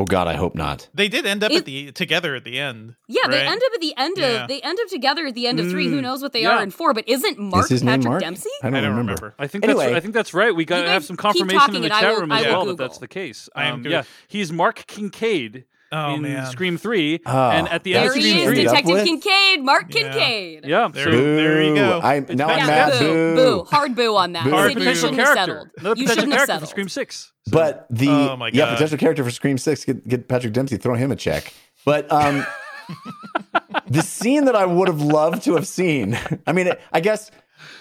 Oh 0.00 0.04
God, 0.04 0.26
I 0.26 0.34
hope 0.34 0.54
not. 0.54 0.88
They 0.94 1.08
did 1.08 1.26
end 1.26 1.44
up 1.44 1.50
It- 1.52 1.58
at 1.58 1.64
the 1.66 1.92
together 1.92 2.34
at 2.34 2.44
the 2.44 2.58
end. 2.58 2.94
Yeah, 3.06 3.28
they 3.28 3.40
end 3.46 3.62
up 3.64 3.72
at 3.74 3.80
the 3.80 3.94
end 3.96 4.16
Yeah. 4.18 4.42
of 4.42 4.48
they 4.48 4.60
end 4.62 4.78
up 4.82 4.88
together 4.88 5.26
at 5.26 5.34
the 5.34 5.46
end 5.46 5.60
of 5.60 5.70
three. 5.70 5.88
Who 5.88 5.98
Mm, 5.98 6.02
knows 6.02 6.22
what 6.22 6.32
they 6.32 6.42
yeah. 6.42 6.56
are 6.58 6.62
in 6.62 6.70
four? 6.70 6.94
But 6.94 7.08
isn't 7.08 7.38
Mark 7.38 7.70
is 7.70 7.82
Patrick 7.82 8.04
Mark? 8.04 8.20
Dempsey? 8.22 8.48
I 8.62 8.66
don't, 8.70 8.74
I 8.76 8.80
don't 8.80 8.90
remember. 8.90 9.12
remember. 9.12 9.34
I 9.38 9.46
think 9.46 9.64
Anyway. 9.64 9.86
that's 9.86 9.96
I 9.96 10.00
think 10.00 10.14
that's 10.14 10.32
right. 10.34 10.54
We 10.54 10.64
got 10.64 10.82
to 10.82 10.88
have 10.88 11.04
some 11.04 11.16
confirmation 11.16 11.76
in 11.76 11.82
the 11.82 11.88
chat 11.90 12.02
will- 12.14 12.20
room 12.22 12.32
as 12.32 12.44
will 12.46 12.52
well 12.52 12.64
that 12.66 12.78
that's 12.78 12.98
the 12.98 13.08
case. 13.08 13.48
I 13.54 13.66
am 13.66 13.74
Um, 13.74 13.82
good. 13.82 13.92
yeah, 13.92 14.02
he's 14.28 14.50
Mark 14.52 14.84
Kincaid 14.86 15.64
Oh 15.92 16.14
in 16.14 16.22
man. 16.22 16.46
Scream 16.46 16.78
Three, 16.78 17.20
Oh, 17.26 17.50
and 17.50 17.68
at 17.68 17.82
the 17.82 17.94
end 17.96 18.02
There 18.04 18.10
of 18.10 18.14
that's 18.14 18.24
he 18.24 18.30
Scream 18.30 18.36
is, 18.42 18.46
what 18.46 18.54
Three, 18.54 18.62
you 18.62 18.68
ended 18.68 18.78
up 18.78 18.84
Detective? 18.84 19.22
Kincaid, 19.22 19.64
Mark 19.64 19.94
Yeah. 19.94 20.02
Kincaid. 20.12 20.64
yeah, 20.66 20.88
There- 20.92 21.04
so 21.04 21.10
there 21.10 21.62
you 21.64 21.74
go. 21.74 22.00
I'm 22.02 22.26
now 22.30 22.46
I'm 22.48 22.58
to 22.58 22.58
Yeah, 22.58 22.66
mad. 22.66 22.90
back. 22.90 23.00
boo, 23.00 23.34
boo, 23.34 23.64
hard 23.64 23.94
boo 23.96 24.16
on 24.16 24.32
that. 24.34 24.44
Boo. 24.44 24.52
Or 24.54 24.66
a 24.66 24.68
you 24.68 24.74
potential 24.76 25.08
shouldn't 25.10 25.18
have 25.26 25.34
character, 25.34 25.52
settled. 25.52 25.68
another 25.78 26.00
You 26.00 26.04
potential 26.06 26.14
shouldn't 26.22 26.32
have 26.38 26.46
character 26.48 26.66
for. 26.66 26.70
Scream 26.70 26.88
Six. 26.88 27.32
So- 27.48 27.50
But 27.52 27.86
the 27.90 28.08
Oh 28.08 28.36
my 28.36 28.50
yeah 28.52 28.72
potential 28.72 28.98
character 28.98 29.24
for 29.24 29.30
Scream 29.30 29.58
Six 29.58 29.84
get, 29.84 30.06
get 30.06 30.28
Patrick 30.28 30.52
Dempsey 30.52 30.76
throw 30.76 30.94
him 30.94 31.10
a 31.10 31.16
check. 31.16 31.52
But 31.84 32.10
um, 32.12 32.46
the 33.88 34.02
scene 34.02 34.44
that 34.44 34.54
I 34.56 34.66
would 34.66 34.88
have 34.88 35.00
loved 35.02 35.42
to 35.44 35.54
have 35.54 35.66
seen. 35.66 36.18
I 36.46 36.52
mean, 36.52 36.70
I 36.92 37.00
guess 37.00 37.30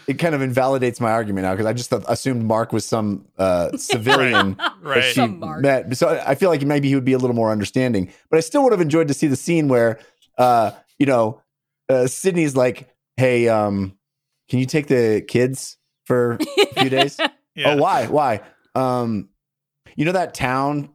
it 0.08 0.16
kind 0.16 0.34
of 0.36 0.42
invalidates 0.42 1.00
my 1.00 1.12
argument 1.12 1.44
now 1.46 1.52
because 1.54 1.66
I 1.66 1.74
just 1.74 1.90
thought, 1.90 2.04
assumed 2.08 2.44
Mark 2.44 2.74
was 2.74 2.86
some 2.86 3.26
uh, 3.38 3.70
civilian 3.78 4.56
that 4.58 4.74
Right. 4.82 5.04
she 5.04 5.14
Some 5.14 5.40
met. 5.62 5.96
So 5.98 6.10
I 6.26 6.36
feel 6.36 6.50
like 6.50 6.62
maybe 6.64 6.88
he 6.90 6.96
would 6.96 7.06
be 7.06 7.14
a 7.14 7.18
little 7.18 7.36
more 7.36 7.52
understanding. 7.52 8.12
But 8.30 8.38
I 8.38 8.40
still 8.42 8.64
would 8.64 8.72
have 8.72 8.82
enjoyed 8.82 9.08
to 9.10 9.14
see 9.14 9.28
the 9.28 9.36
scene 9.36 9.68
where, 9.68 10.00
uh, 10.38 10.72
you 10.98 11.06
know, 11.06 11.42
uh, 11.90 12.08
Sidney's 12.08 12.56
like, 12.56 12.90
"Hey, 13.18 13.48
um, 13.50 13.98
can 14.50 14.60
you 14.60 14.66
take 14.66 14.88
the 14.88 15.24
kids 15.28 15.78
for 16.06 16.38
a 16.60 16.66
few 16.76 16.90
days?" 16.98 17.18
Yeah. 17.56 17.72
Oh, 17.74 17.78
why? 17.78 18.08
Why? 18.08 18.42
Um, 18.76 19.30
you 19.96 20.06
know 20.06 20.12
that 20.14 20.34
town 20.34 20.90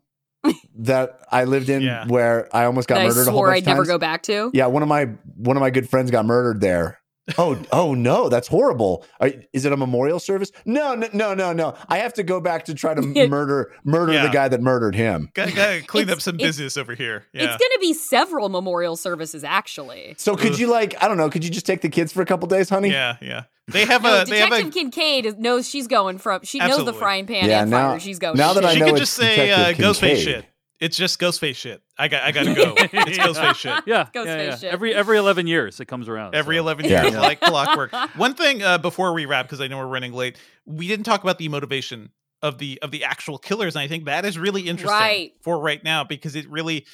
that 0.77 1.21
I 1.31 1.45
lived 1.45 1.69
in 1.69 1.83
Yeah. 1.83 2.07
where 2.07 2.55
I 2.55 2.65
almost 2.67 2.87
got 2.89 2.97
that 2.97 3.03
I 3.03 3.09
murdered 3.09 3.29
a 3.29 3.31
whole 3.31 3.39
swore 3.41 3.47
bunch 3.49 3.57
I'd 3.59 3.63
of 3.63 3.67
never 3.67 3.85
go 3.87 3.99
back 3.99 4.23
to. 4.25 4.51
Yeah, 4.55 4.67
one 4.67 4.83
of 4.83 4.89
my 4.89 5.07
one 5.37 5.57
of 5.57 5.61
my 5.61 5.71
good 5.71 5.89
friends 5.89 6.11
got 6.11 6.25
murdered 6.27 6.61
there. 6.61 6.99
Oh, 7.39 7.59
oh 7.73 7.95
no, 7.95 8.29
that's 8.29 8.49
horrible. 8.49 9.05
Are, 9.19 9.31
is 9.55 9.65
it 9.65 9.73
a 9.73 9.77
memorial 9.79 10.21
service? 10.21 10.53
No, 10.67 10.95
no, 10.95 11.09
no, 11.15 11.33
no, 11.35 11.53
no. 11.55 11.75
I 11.89 11.99
have 11.99 12.13
to 12.15 12.23
go 12.23 12.39
back 12.41 12.67
to 12.67 12.75
try 12.75 12.93
to 12.95 13.01
murder 13.29 13.73
murder 13.83 14.13
Yeah. 14.13 14.27
the 14.27 14.29
guy 14.33 14.49
that 14.49 14.61
murdered 14.61 14.95
him. 14.95 15.31
Got, 15.35 15.55
got 15.55 15.67
to 15.71 15.83
clean 15.87 16.11
up 16.11 16.21
some 16.21 16.37
business 16.37 16.77
over 16.77 16.95
here. 16.95 17.25
Yeah. 17.33 17.45
It's 17.45 17.57
going 17.57 17.71
to 17.73 17.79
be 17.81 17.95
several 17.95 18.51
memorial 18.51 18.97
services, 18.97 19.43
actually. 19.43 20.15
So 20.19 20.37
could 20.37 20.59
you 20.59 20.67
like 20.67 21.03
I 21.03 21.09
don't 21.09 21.17
know? 21.17 21.31
Could 21.31 21.45
you 21.45 21.51
just 21.51 21.65
take 21.67 21.81
the 21.81 21.89
kids 21.89 22.13
for 22.13 22.21
a 22.21 22.27
couple 22.27 22.47
days, 22.47 22.69
honey? 22.69 22.91
yeah, 22.91 23.17
yeah. 23.23 23.45
They 23.69 23.87
have 23.87 24.03
No, 24.03 24.21
a. 24.21 24.25
They 24.27 24.41
have 24.41 24.51
Detective 24.51 24.69
a. 24.69 24.71
Kincaid 24.73 25.39
knows 25.39 25.67
she's 25.67 25.87
going 25.87 26.19
from. 26.19 26.43
She 26.43 26.59
knows 26.59 26.85
the 26.85 26.93
frying 26.93 27.27
pan 27.27 27.49
Yeah, 27.49 27.63
and 27.63 27.71
now- 27.71 27.93
fire. 27.93 28.01
She's 28.01 28.19
going. 28.19 28.37
now 28.37 28.53
that 28.53 28.65
I 28.67 28.75
She 28.75 28.81
know 28.81 28.87
could 28.89 28.97
just 28.99 29.15
say 29.15 29.51
uh, 29.51 29.57
Detective 29.73 29.85
Ghostface 29.87 30.17
shit. 30.25 30.45
It's 30.85 30.97
just 30.97 31.19
Ghostface 31.19 31.57
shit. 31.57 31.83
I 31.99 32.09
got. 32.09 32.23
I 32.23 32.33
got 32.33 32.45
to 32.45 32.55
go. 32.55 32.75
It's 32.79 33.19
Ghostface 33.19 33.55
shit. 33.57 33.85
yeah, 33.87 34.07
Ghost 34.13 34.29
yeah, 34.29 34.37
face 34.37 34.49
yeah. 34.51 34.57
shit. 34.57 34.73
Every 34.73 34.95
every 34.95 35.17
eleven 35.17 35.47
years 35.47 35.81
it 35.81 35.87
comes 35.87 36.09
around. 36.09 36.35
Every 36.35 36.57
so. 36.57 36.61
11 36.63 36.85
Yeah. 36.87 37.03
years, 37.05 37.15
like 37.15 37.41
clockwork. 37.41 37.93
One 38.17 38.35
thing 38.35 38.63
uh, 38.63 38.79
before 38.79 39.13
we 39.15 39.25
wrap, 39.27 39.47
because 39.47 39.61
I 39.61 39.69
know 39.69 39.79
we're 39.79 39.87
running 39.87 40.13
late, 40.13 40.37
we 40.67 40.87
didn't 40.89 41.05
talk 41.05 41.23
about 41.23 41.39
the 41.39 41.49
motivation 41.49 42.11
of 42.43 42.59
the 42.59 42.79
of 42.83 42.91
the 42.91 43.05
actual 43.05 43.39
killers, 43.39 43.75
and 43.77 43.83
I 43.83 43.89
think 43.89 44.05
that 44.05 44.25
is 44.27 44.39
really 44.39 44.63
interesting 44.69 44.91
Right. 44.99 45.33
for 45.43 45.59
right 45.59 45.83
now 45.83 46.05
because 46.05 46.37
it 46.37 46.49
really 46.51 46.85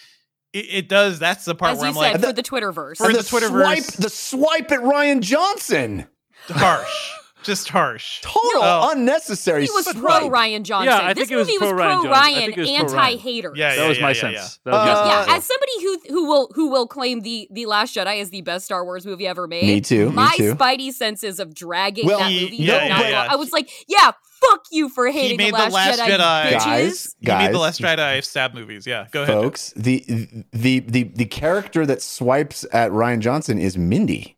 it, 0.52 0.66
it 0.70 0.88
does. 0.88 1.18
That's 1.18 1.44
the 1.44 1.54
part 1.54 1.72
As 1.72 1.78
where 1.78 1.86
you 1.90 1.98
I'm 1.98 2.12
said, 2.12 2.22
like 2.22 2.28
for 2.28 2.32
the 2.32 2.42
Twitterverse. 2.42 2.96
For 2.98 3.06
And 3.06 3.14
the 3.16 3.22
the 3.22 3.24
Twitterverse. 3.28 3.82
swipe, 3.82 3.84
the 3.98 4.10
swipe 4.10 4.70
at 4.72 4.80
Rian 4.80 5.20
Johnson. 5.20 6.06
harsh, 6.48 7.10
just 7.42 7.68
harsh. 7.68 8.20
Total 8.22 8.62
Oh. 8.62 8.90
unnecessary. 8.92 9.64
he 9.64 9.70
was 9.70 9.84
swipe. 9.84 9.96
pro 9.96 10.28
Rian 10.30 10.62
Johnson. 10.62 10.92
Yeah, 10.92 11.06
I 11.06 11.14
this 11.14 11.28
think 11.28 11.32
it 11.32 11.36
was 11.36 11.46
movie 11.48 11.58
was 11.58 11.68
pro 11.70 11.78
Ryan 11.78 12.00
pro 12.00 12.04
Johnson. 12.10 12.10
I 12.10 12.20
Ryan, 12.20 12.34
think 12.52 12.58
it 12.58 12.60
was 12.60 12.68
pro 12.70 12.76
Ryan. 12.98 13.10
anti-hater. 13.12 13.52
Yeah, 13.56 13.76
That 13.76 13.88
was 13.88 13.96
yeah, 13.98 14.02
my 14.02 14.08
yeah, 14.10 14.20
sense. 14.20 14.58
yeah. 14.66 14.72
Uh, 14.72 14.76
my 14.76 14.86
yeah, 14.86 15.24
sense. 15.24 15.36
as 15.38 15.44
somebody 15.46 15.72
who 15.82 16.14
who 16.14 16.26
will 16.28 16.50
who 16.54 16.70
will 16.70 16.86
claim 16.86 17.20
the 17.20 17.48
the 17.50 17.66
Last 17.66 17.94
Jedi 17.96 18.20
as 18.20 18.30
the 18.30 18.42
best 18.42 18.64
Star 18.64 18.84
Wars 18.84 19.06
movie 19.06 19.26
ever 19.26 19.46
made. 19.46 19.64
Me 19.64 19.80
too. 19.80 20.10
Me 20.10 20.14
My 20.16 20.34
too. 20.36 20.54
Spidey 20.54 20.92
senses 20.92 21.40
of 21.40 21.54
dragging 21.54 22.06
Well, 22.06 22.18
that 22.18 22.30
he- 22.30 22.44
movie. 22.44 22.56
yeah, 22.56 22.84
yeah, 22.86 23.08
yeah. 23.08 23.26
I 23.30 23.36
was 23.36 23.52
like, 23.52 23.70
yeah, 23.88 24.10
fuck 24.40 24.62
you 24.72 24.88
for 24.88 25.06
hating 25.10 25.30
He 25.32 25.36
made 25.36 25.54
the 25.54 25.58
The 25.58 25.70
Last, 25.70 25.98
Last 25.98 26.00
Jedi, 26.00 26.18
Jedi- 26.18 26.50
bitches. 26.52 26.56
Guys, 26.64 27.16
You 27.20 27.28
made 27.32 27.38
guys, 27.46 27.52
the 27.52 27.58
Last 27.58 27.80
Jedi 27.80 28.24
stab 28.24 28.54
movies. 28.54 28.86
Yeah, 28.86 29.06
go 29.10 29.22
ahead. 29.22 29.34
folks. 29.34 29.72
The 29.76 30.04
the 30.52 30.80
the 30.80 31.04
the 31.14 31.24
character 31.26 31.84
that 31.86 32.02
swipes 32.02 32.64
at 32.72 32.90
Rian 32.90 33.20
Johnson 33.20 33.58
is 33.58 33.76
Mindy. 33.78 34.36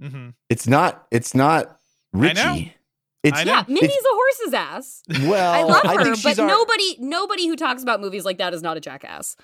hmm 0.00 0.30
It's 0.50 0.66
not. 0.66 1.06
It's 1.10 1.34
not 1.34 1.78
Richie. 2.20 2.34
know. 2.42 2.56
It's 3.22 3.38
I 3.38 3.44
know. 3.44 3.52
Yeah, 3.68 3.76
it's- 3.82 3.90
a 4.04 4.14
horse's 4.14 4.54
ass. 4.54 5.02
well. 5.28 5.52
I 5.52 5.62
love 5.62 5.82
think 5.82 6.00
her, 6.00 6.14
she's 6.14 6.22
but 6.24 6.38
our- 6.40 6.46
nobody 6.48 6.96
nobody 7.00 7.46
who 7.48 7.56
talks 7.56 7.82
about 7.82 8.00
movies 8.00 8.24
like 8.24 8.38
that 8.38 8.52
is 8.54 8.62
not 8.62 8.76
a 8.76 8.80
jackass. 8.80 9.36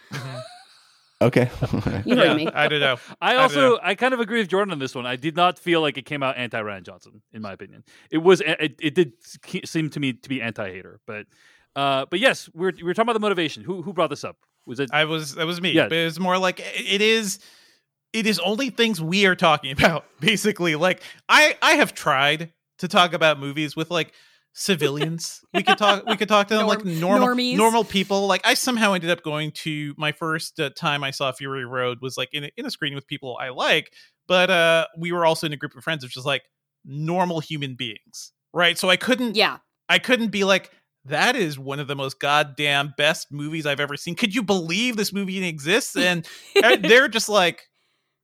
Okay. 1.23 1.51
You 2.07 2.17
heard 2.17 2.29
Yeah, 2.29 2.35
me. 2.35 2.49
I 2.49 2.69
don't 2.69 2.81
know. 2.81 2.97
I 3.21 3.33
don't 3.35 3.43
also 3.43 3.61
know. 3.73 3.81
I 3.83 3.95
kind 3.95 4.15
of 4.15 4.21
agree 4.21 4.39
with 4.41 4.49
Jordan 4.49 4.73
on 4.73 4.79
this 4.79 4.95
one. 4.95 5.05
I 5.07 5.17
did 5.17 5.37
not 5.37 5.59
feel 5.59 5.81
like 5.83 5.99
it 5.99 6.07
came 6.07 6.23
out 6.23 6.37
anti 6.39 6.59
Rian 6.61 6.83
Johnson, 6.83 7.21
in 7.33 7.43
my 7.43 7.53
opinion. 7.53 7.85
It 8.11 8.19
was 8.19 8.41
it, 8.41 8.77
it 8.81 8.95
did 8.95 9.13
seem 9.67 9.91
to 9.91 10.01
me 10.01 10.15
to 10.15 10.29
be 10.31 10.41
anti 10.41 10.71
hater, 10.71 11.01
but 11.07 11.27
uh, 11.77 12.07
but 12.11 12.21
yes, 12.21 12.49
we're 12.55 12.73
we're 12.83 12.95
talking 12.95 13.03
about 13.03 13.13
the 13.15 13.21
motivation. 13.21 13.63
Who 13.65 13.83
who 13.83 13.93
brought 13.93 14.11
this 14.11 14.25
up? 14.25 14.37
Was 14.67 14.81
it? 14.81 14.91
I 14.93 15.05
was 15.05 15.35
that 15.35 15.47
was 15.47 15.61
me. 15.61 15.73
Yeah. 15.73 15.85
But 15.89 15.99
it's 15.99 16.19
more 16.19 16.39
like 16.39 16.61
it 16.61 17.03
is 17.03 17.39
it 18.15 18.27
is 18.27 18.39
only 18.41 18.71
things 18.71 19.01
we 19.01 19.27
are 19.27 19.37
talking 19.37 19.73
about, 19.79 20.05
basically. 20.21 20.75
Like 20.75 21.03
I 21.29 21.55
I 21.61 21.73
have 21.73 21.93
tried 21.95 22.53
to 22.81 22.89
talk 22.89 23.13
about 23.13 23.39
movies 23.39 23.77
with 23.77 23.91
like 23.91 24.13
civilians. 24.53 25.41
we 25.55 25.63
could 25.63 25.79
talk 25.79 26.05
we 26.07 26.17
could 26.17 26.29
talk 26.29 26.49
to 26.49 26.57
them 26.57 26.67
like 26.67 26.85
normal 26.85 27.29
normies. 27.29 27.57
normal 27.57 27.85
people. 27.85 28.27
Like 28.27 28.41
I 28.45 28.55
somehow 28.55 28.93
ended 28.93 29.11
up 29.11 29.23
going 29.23 29.53
to 29.53 29.95
my 29.97 30.13
first 30.13 30.59
uh, 30.59 30.71
time 30.71 31.05
I 31.05 31.13
saw 31.13 31.31
Fury 31.33 31.65
Road 31.65 31.99
was 32.01 32.17
like 32.17 32.31
in 32.33 32.45
a, 32.45 32.51
in 32.57 32.67
a 32.67 32.71
screen 32.71 32.95
with 32.95 33.07
people 33.07 33.39
I 33.41 33.51
like, 33.51 33.93
but 34.27 34.51
uh 34.51 34.87
we 34.99 35.13
were 35.13 35.25
also 35.25 35.47
in 35.47 35.53
a 35.53 35.57
group 35.57 35.77
of 35.77 35.85
friends 35.85 36.05
of 36.05 36.11
just 36.11 36.27
like 36.27 36.43
normal 36.85 37.41
human 37.41 37.77
beings. 37.77 38.33
Right? 38.53 38.77
So 38.77 38.91
I 38.91 38.97
couldn't 38.97 39.37
Yeah. 39.37 39.59
I 39.89 39.99
couldn't 39.99 40.29
be 40.29 40.45
like, 40.45 40.71
that 41.05 41.35
is 41.37 41.59
one 41.59 41.81
of 41.81 41.87
the 41.89 41.97
most 41.97 42.21
goddamn 42.21 42.95
best 42.97 43.33
movies 43.33 43.67
I've 43.67 43.81
ever 43.81 43.97
seen. 43.97 44.15
Could 44.15 44.35
you 44.35 44.43
believe 44.43 44.97
this 44.97 45.13
movie 45.13 45.45
exists? 45.47 45.97
And 45.97 46.27
uh, 46.63 46.77
they're 46.77 47.09
just 47.09 47.29
like, 47.29 47.70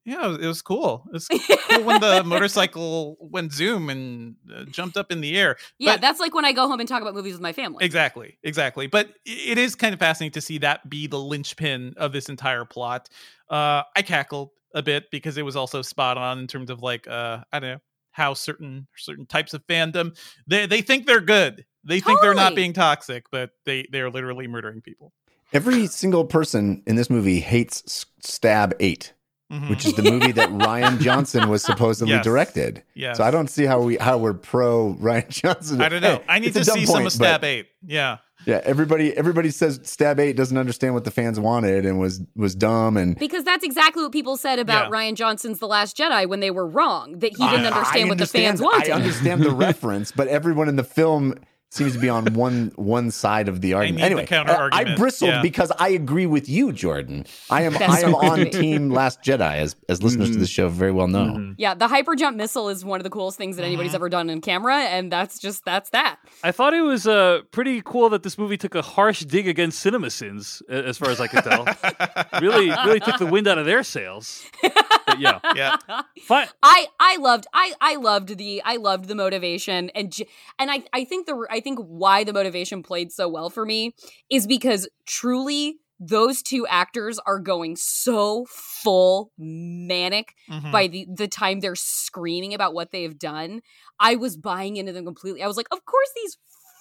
Yeah, 0.07 0.25
it 0.25 0.29
was, 0.29 0.39
it 0.39 0.47
was 0.47 0.63
cool. 0.63 1.05
It 1.09 1.13
was 1.15 1.27
cool 1.29 1.83
when 1.83 2.01
the 2.01 2.23
motorcycle 2.27 3.17
went 3.21 3.53
zoom 3.53 3.91
and 3.91 4.37
uh, 4.55 4.65
jumped 4.71 4.97
up 4.97 5.11
in 5.11 5.21
the 5.21 5.37
air. 5.37 5.57
Yeah, 5.79 5.95
But- 5.95 6.01
that's 6.01 6.21
like 6.21 6.33
when 6.35 6.45
I 6.45 6.53
go 6.53 6.69
home 6.69 6.79
and 6.81 6.89
talk 6.89 7.03
about 7.03 7.15
movies 7.15 7.33
with 7.33 7.43
my 7.43 7.53
family. 7.53 7.85
Exactly, 7.85 8.39
exactly. 8.45 8.87
But 8.87 9.09
it 9.27 9.59
is 9.59 9.75
kind 9.75 9.93
of 9.93 9.99
fascinating 9.99 10.33
to 10.35 10.41
see 10.41 10.59
that 10.59 10.89
be 10.89 11.07
the 11.09 11.19
linchpin 11.19 11.95
of 11.97 12.13
this 12.13 12.29
entire 12.29 12.65
plot. 12.65 13.09
Uh, 13.51 13.83
I 13.97 14.03
cackled 14.03 14.51
a 14.75 14.83
bit 14.83 15.11
because 15.11 15.37
it 15.39 15.43
was 15.45 15.57
also 15.57 15.83
spot 15.83 16.17
on 16.19 16.39
in 16.39 16.47
terms 16.47 16.71
of 16.71 16.83
like 16.83 17.09
uh, 17.09 17.41
I 17.53 17.59
don't 17.59 17.71
know 17.73 17.81
how 18.13 18.33
certain 18.33 18.87
certain 18.97 19.27
types 19.27 19.55
of 19.55 19.67
fandom 19.67 20.17
they 20.47 20.67
they 20.67 20.83
think 20.83 21.07
they're 21.07 21.21
good. 21.21 21.65
They 21.85 22.01
think 22.01 22.21
they're 22.21 22.35
not 22.35 22.55
being 22.55 22.73
toxic, 22.73 23.25
but 23.31 23.51
they 23.65 23.87
they're 23.91 24.11
literally 24.11 24.47
murdering 24.47 24.81
people. 24.83 25.13
Every 25.53 25.87
single 25.87 26.25
person 26.25 26.83
in 26.87 26.97
this 26.97 27.09
movie 27.09 27.39
hates 27.41 27.83
S- 27.87 28.07
Stab 28.21 28.75
8, 28.81 29.13
Mhm. 29.53 29.71
which 29.71 29.87
is 29.87 29.95
the 29.95 30.03
movie 30.03 30.33
that 30.33 30.51
Ryan 30.51 30.99
Johnson 31.01 31.49
was 31.49 31.63
supposedly 31.63 32.15
Yes. 32.15 32.25
directed. 32.25 32.83
Yes. 32.95 33.17
So 33.19 33.23
I 33.25 33.31
don't 33.31 33.49
see 33.49 33.65
how 33.65 33.81
we 33.81 33.97
how 33.97 34.19
we're 34.19 34.35
pro 34.35 34.95
Rian 35.01 35.29
Johnson. 35.29 35.81
I 35.81 35.89
don't 35.89 36.03
know. 36.03 36.17
Hey, 36.17 36.25
I 36.29 36.39
need 36.41 36.53
to 36.55 36.65
dumb 36.65 36.79
see 36.79 36.87
some 36.87 37.07
of 37.07 37.13
Stab 37.13 37.43
but- 37.43 37.47
Eight. 37.47 37.67
Yeah. 37.87 38.19
Yeah, 38.45 38.61
everybody 38.65 39.17
everybody 39.17 39.51
says 39.51 39.81
Stab 39.85 40.21
8 40.21 40.37
doesn't 40.37 40.57
understand 40.59 40.95
what 40.95 41.05
the 41.05 41.11
fans 41.11 41.39
wanted 41.41 41.87
and 41.87 41.99
was 42.01 42.21
was 42.37 42.55
dumb 42.57 42.97
and 42.97 43.17
Because 43.19 43.45
that's 43.45 43.65
exactly 43.65 44.03
what 44.03 44.13
people 44.13 44.37
said 44.37 44.59
about 44.59 44.91
Yeah. 44.91 44.99
Rian 44.99 45.15
Johnson's 45.15 45.59
The 45.61 45.67
Last 45.69 45.97
Jedi 45.97 46.29
when 46.29 46.41
they 46.41 46.51
were 46.51 46.67
wrong, 46.67 47.19
that 47.21 47.31
he 47.37 47.45
didn't 47.49 47.67
I- 47.67 47.71
understand 47.71 48.07
I 48.07 48.09
what 48.09 48.19
the 48.19 48.27
fans 48.27 48.61
wanted. 48.61 48.91
I 48.91 48.95
understand 48.95 49.43
the 49.43 49.51
reference, 49.69 50.11
but 50.13 50.27
everyone 50.29 50.69
in 50.69 50.75
the 50.77 50.85
film 50.85 51.35
seems 51.71 51.93
to 51.95 51.99
be 51.99 52.09
on 52.09 52.33
one 52.35 52.73
one 52.77 53.11
side 53.11 53.49
of 53.49 53.61
the 53.61 53.75
argument. 53.75 53.97
need 53.97 54.03
the 54.03 54.07
anyway, 54.07 54.27
counter 54.27 54.71
I- 54.73 54.81
I 54.93 54.95
bristled 54.97 55.31
yeah. 55.31 55.43
because 55.43 55.71
I 55.79 55.89
agree 55.91 56.25
with 56.27 56.49
you, 56.49 56.73
Jordan. 56.73 57.27
I 57.51 57.63
am 57.63 57.73
That's 57.75 58.03
I 58.05 58.07
am 58.07 58.15
on 58.15 58.51
team 58.51 58.91
Last 58.91 59.21
Jedi, 59.23 59.57
as 59.57 59.77
as 59.89 60.03
listeners 60.03 60.31
to 60.31 60.37
this 60.39 60.49
show 60.49 60.69
very 60.69 60.93
well 60.93 61.09
know. 61.09 61.25
Mhm. 61.27 61.55
Yeah, 61.59 61.75
the 61.75 61.89
hyper 61.89 62.15
jump 62.15 62.37
missile 62.37 62.69
is 62.69 62.85
one 62.85 63.01
of 63.01 63.05
the 63.05 63.11
coolest 63.11 63.37
things 63.37 63.57
that 63.57 63.65
anybody's 63.65 63.91
Mm-hmm. 63.91 63.97
ever 63.97 64.09
done 64.09 64.31
in 64.31 64.41
camera, 64.41 64.77
and 64.77 65.11
that's 65.13 65.39
just 65.39 65.65
that's 65.65 65.91
that. 65.91 66.19
I 66.45 66.53
thought 66.53 66.73
it 66.73 66.83
was 66.83 67.07
uh, 67.07 67.41
pretty 67.51 67.83
cool 67.85 68.09
that 68.11 68.23
this 68.23 68.39
movie 68.39 68.57
took 68.57 68.75
a 68.75 68.83
harsh 68.83 69.25
dig 69.25 69.47
against 69.49 69.85
CinemaSins, 69.85 70.63
as 70.71 70.97
far 70.99 71.11
as 71.11 71.21
I 71.21 71.27
could 71.27 71.45
tell. 71.45 71.67
really, 72.41 72.71
really 72.71 73.01
took 73.01 73.19
the 73.19 73.27
wind 73.27 73.47
out 73.49 73.59
of 73.59 73.67
their 73.67 73.83
sails. 73.83 74.45
But 74.63 75.21
yeah, 75.21 75.41
Yeah. 75.55 75.77
fine. 76.23 76.49
I 76.63 76.87
I 76.99 77.17
loved 77.17 77.47
I 77.53 77.73
I 77.81 77.97
loved 77.97 78.37
the 78.39 78.63
I 78.65 78.77
loved 78.77 79.07
the 79.09 79.15
motivation 79.15 79.91
and 79.95 80.15
and 80.59 80.71
I 80.71 80.83
I 80.93 81.05
think 81.05 81.27
the 81.27 81.47
I 81.51 81.56
think 81.61 81.79
why 81.81 82.25
the 82.25 82.33
motivation 82.33 82.83
played 82.83 83.13
so 83.13 83.29
well 83.29 83.51
for 83.51 83.65
me 83.65 83.95
is 84.31 84.47
because 84.47 84.89
truly 85.07 85.77
those 85.99 86.43
two 86.43 86.67
actors 86.67 87.19
are 87.27 87.39
going 87.39 87.75
so 87.75 88.45
full 88.51 89.33
manic 89.39 90.35
Mhm. 90.51 90.71
by 90.71 90.87
the 90.87 91.07
the 91.13 91.27
time 91.29 91.61
they're 91.61 91.75
screaming 91.75 92.53
about 92.53 92.75
what 92.75 92.91
they've 92.91 93.19
done. 93.19 93.63
I 93.99 94.17
was 94.17 94.37
buying 94.37 94.77
into 94.77 94.93
them 94.93 95.07
completely. 95.07 95.43
I 95.43 95.47
was 95.47 95.57
like, 95.57 95.69
of 95.73 95.85
course 95.87 96.11
these 96.17 96.37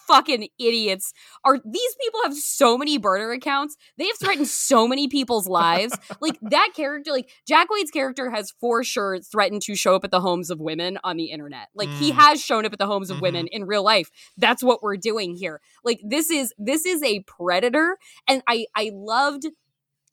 fucking 0.07 0.47
idiots 0.59 1.13
are 1.43 1.59
these 1.65 1.95
people 2.01 2.19
have 2.23 2.35
so 2.35 2.77
many 2.77 2.97
burner 2.97 3.31
accounts. 3.31 3.75
They 3.97 4.07
have 4.07 4.17
threatened 4.19 4.47
so 4.69 4.87
many 4.87 5.07
people's 5.07 5.47
lives. 5.47 5.97
Like 6.21 6.37
that 6.41 6.69
character, 6.75 7.11
like 7.11 7.29
Jack 7.47 7.67
Quaid's 7.69 7.91
character 7.91 8.29
has 8.31 8.51
for 8.59 8.83
sure 8.83 9.19
threatened 9.19 9.61
to 9.63 9.75
show 9.75 9.95
up 9.95 10.03
at 10.03 10.11
the 10.11 10.21
homes 10.21 10.49
of 10.49 10.59
women 10.59 10.97
on 11.03 11.17
the 11.17 11.25
internet. 11.31 11.67
Like 11.75 11.89
he 11.89 12.11
Mm. 12.11 12.15
has 12.15 12.41
shown 12.41 12.65
up 12.65 12.73
at 12.73 12.79
the 12.79 12.85
homes 12.87 13.09
of 13.09 13.17
Mhm. 13.17 13.21
women 13.21 13.47
in 13.47 13.65
real 13.65 13.83
life. 13.83 14.09
That's 14.37 14.63
what 14.63 14.81
we're 14.83 14.97
doing 14.97 15.35
here. 15.35 15.61
Like 15.83 15.99
this 16.03 16.29
is 16.29 16.53
this 16.57 16.85
is 16.85 17.01
a 17.03 17.21
predator 17.21 17.97
and 18.27 18.41
I 18.47 18.65
I 18.75 18.91
loved 18.93 19.45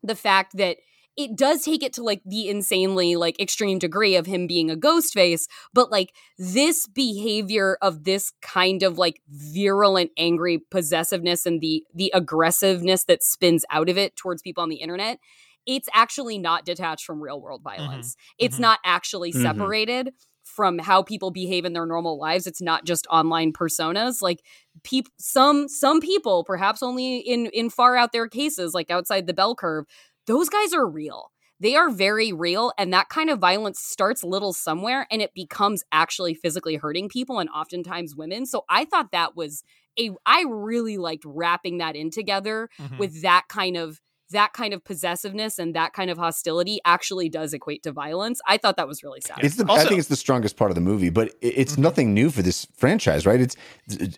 the 0.03 0.15
fact 0.17 0.57
that 0.57 0.79
it 1.17 1.37
does 1.37 1.63
take 1.65 1.83
it 1.83 1.93
to 1.95 2.03
like 2.03 2.23
the 2.25 2.49
insanely 2.49 3.17
like 3.17 3.39
extreme 3.41 3.79
degree 3.79 4.17
of 4.17 4.27
him 4.27 4.47
being 4.47 4.71
a 4.71 4.77
ghost 4.77 5.13
face 5.13 5.47
but 5.75 5.91
like 5.91 6.13
this 6.39 6.87
behavior 6.87 7.77
of 7.83 8.05
this 8.05 8.33
kind 8.41 8.83
of 8.83 8.99
like 8.99 9.21
virulent 9.29 10.11
angry 10.17 10.59
possessiveness 10.71 11.45
and 11.47 11.61
the 11.61 11.85
the 11.95 12.11
aggressiveness 12.15 13.05
that 13.05 13.23
spins 13.23 13.65
out 13.71 13.89
of 13.89 13.99
it 13.99 14.17
towards 14.17 14.43
people 14.43 14.63
on 14.63 14.69
the 14.71 14.77
internet 14.77 15.19
it's 15.67 15.89
actually 15.95 16.39
not 16.39 16.65
detached 16.65 17.05
from 17.05 17.23
real 17.23 17.41
world 17.41 17.63
violence 17.63 18.17
it's 18.39 18.59
Mhm. 18.59 18.63
not 18.63 18.79
actually 18.85 19.33
Mhm. 19.33 19.43
separated 19.43 20.13
from 20.45 20.79
how 20.79 21.03
people 21.03 21.31
behave 21.31 21.65
in 21.65 21.73
their 21.73 21.87
normal 21.87 22.19
lives 22.19 22.47
it's 22.47 22.61
not 22.61 22.85
just 22.85 23.07
online 23.11 23.53
personas 23.53 24.21
like 24.21 24.43
people 24.83 25.13
some 25.19 25.69
some 25.69 26.01
people 26.01 26.43
perhaps 26.45 26.83
only 26.83 27.19
in 27.19 27.47
in 27.47 27.71
far 27.71 27.97
out 27.97 28.13
there 28.13 28.27
cases 28.29 28.75
like 28.75 28.91
outside 28.91 29.27
the 29.27 29.35
bell 29.35 29.55
curve 29.55 29.85
those 30.27 30.49
guys 30.49 30.73
are 30.73 30.87
real 30.89 31.31
they 31.61 31.77
are 31.77 31.91
very 31.91 32.33
real 32.33 32.73
and 32.77 32.93
that 32.93 33.09
kind 33.09 33.31
of 33.31 33.39
violence 33.39 33.79
starts 33.81 34.25
little 34.25 34.53
somewhere 34.53 35.07
and 35.11 35.23
it 35.23 35.33
becomes 35.35 35.85
actually 35.93 36.35
physically 36.35 36.77
hurting 36.77 37.09
people 37.09 37.39
and 37.39 37.49
oftentimes 37.51 38.15
women 38.17 38.47
so 38.47 38.65
i 38.69 38.85
thought 38.85 39.13
that 39.13 39.37
was 39.37 39.63
a 39.99 40.11
i 40.27 40.45
really 40.49 40.99
liked 40.99 41.25
wrapping 41.25 41.79
that 41.79 41.95
in 41.97 42.11
together 42.11 42.69
Mhm. 42.81 42.99
with 42.99 43.23
that 43.23 43.45
kind 43.49 43.77
of 43.77 44.01
that 44.33 44.53
kind 44.53 44.75
of 44.75 44.85
possessiveness 44.85 45.59
and 45.59 45.75
that 45.75 45.93
kind 45.93 46.11
of 46.11 46.19
hostility 46.19 46.81
actually 46.85 47.29
does 47.29 47.55
equate 47.55 47.83
to 47.85 47.93
violence 47.93 48.41
i 48.47 48.57
thought 48.57 48.77
that 48.77 48.89
was 48.89 49.03
really 49.03 49.21
sad 49.21 49.39
It's 49.43 49.57
the, 49.57 49.65
I 49.71 49.85
think 49.85 49.99
it's 49.99 50.09
the 50.09 50.17
strongest 50.17 50.57
part 50.57 50.71
of 50.71 50.75
the 50.75 50.81
movie, 50.81 51.11
but 51.11 51.29
it- 51.41 51.55
it's 51.63 51.75
Mhm. 51.77 51.79
nothing 51.79 52.15
new 52.15 52.31
for 52.31 52.43
this 52.43 52.67
franchise, 52.77 53.25
right? 53.27 53.41
It's 53.41 53.57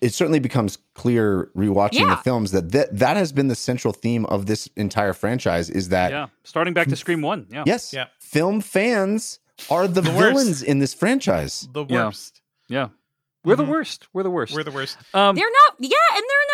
it 0.01 0.13
certainly 0.15 0.39
becomes 0.39 0.79
clear 0.95 1.51
rewatching 1.57 2.01
Yeah. 2.01 2.11
the 2.17 2.23
films 2.23 2.51
that, 2.53 2.73
that 2.73 2.97
that 2.99 3.17
has 3.17 3.33
been 3.33 3.49
the 3.49 3.55
central 3.55 3.93
theme 3.93 4.25
of 4.27 4.47
this 4.47 4.69
entire 4.77 5.13
franchise 5.13 5.69
is 5.71 5.89
that 5.91 6.11
Yeah, 6.11 6.27
starting 6.45 6.75
back 6.75 6.89
to 6.89 6.97
Scream 6.97 7.21
One. 7.23 7.47
Yeah, 7.51 7.65
yes, 7.67 7.93
Yeah. 7.93 8.07
film 8.21 8.61
fans 8.61 9.39
are 9.71 9.87
the, 9.87 10.01
The 10.01 10.11
worst. 10.11 10.19
villains 10.21 10.63
in 10.63 10.79
this 10.79 10.95
franchise. 10.95 11.69
the 11.73 11.85
worst. 11.85 12.41
yeah. 12.69 12.89
We're 13.45 13.57
the 13.57 13.65
Mhm. 13.65 13.69
worst. 13.77 14.09
We're 14.15 14.23
the 14.23 14.31
worst. 14.31 14.55
We're 14.55 14.65
the 14.65 14.71
worst. 14.73 14.97
um, 15.13 15.37
they're 15.37 15.51
not 15.61 15.77
yeah 15.79 16.09
and 16.17 16.23
they're 16.23 16.23
not 16.23 16.23
they're 16.23 16.39
not 16.39 16.54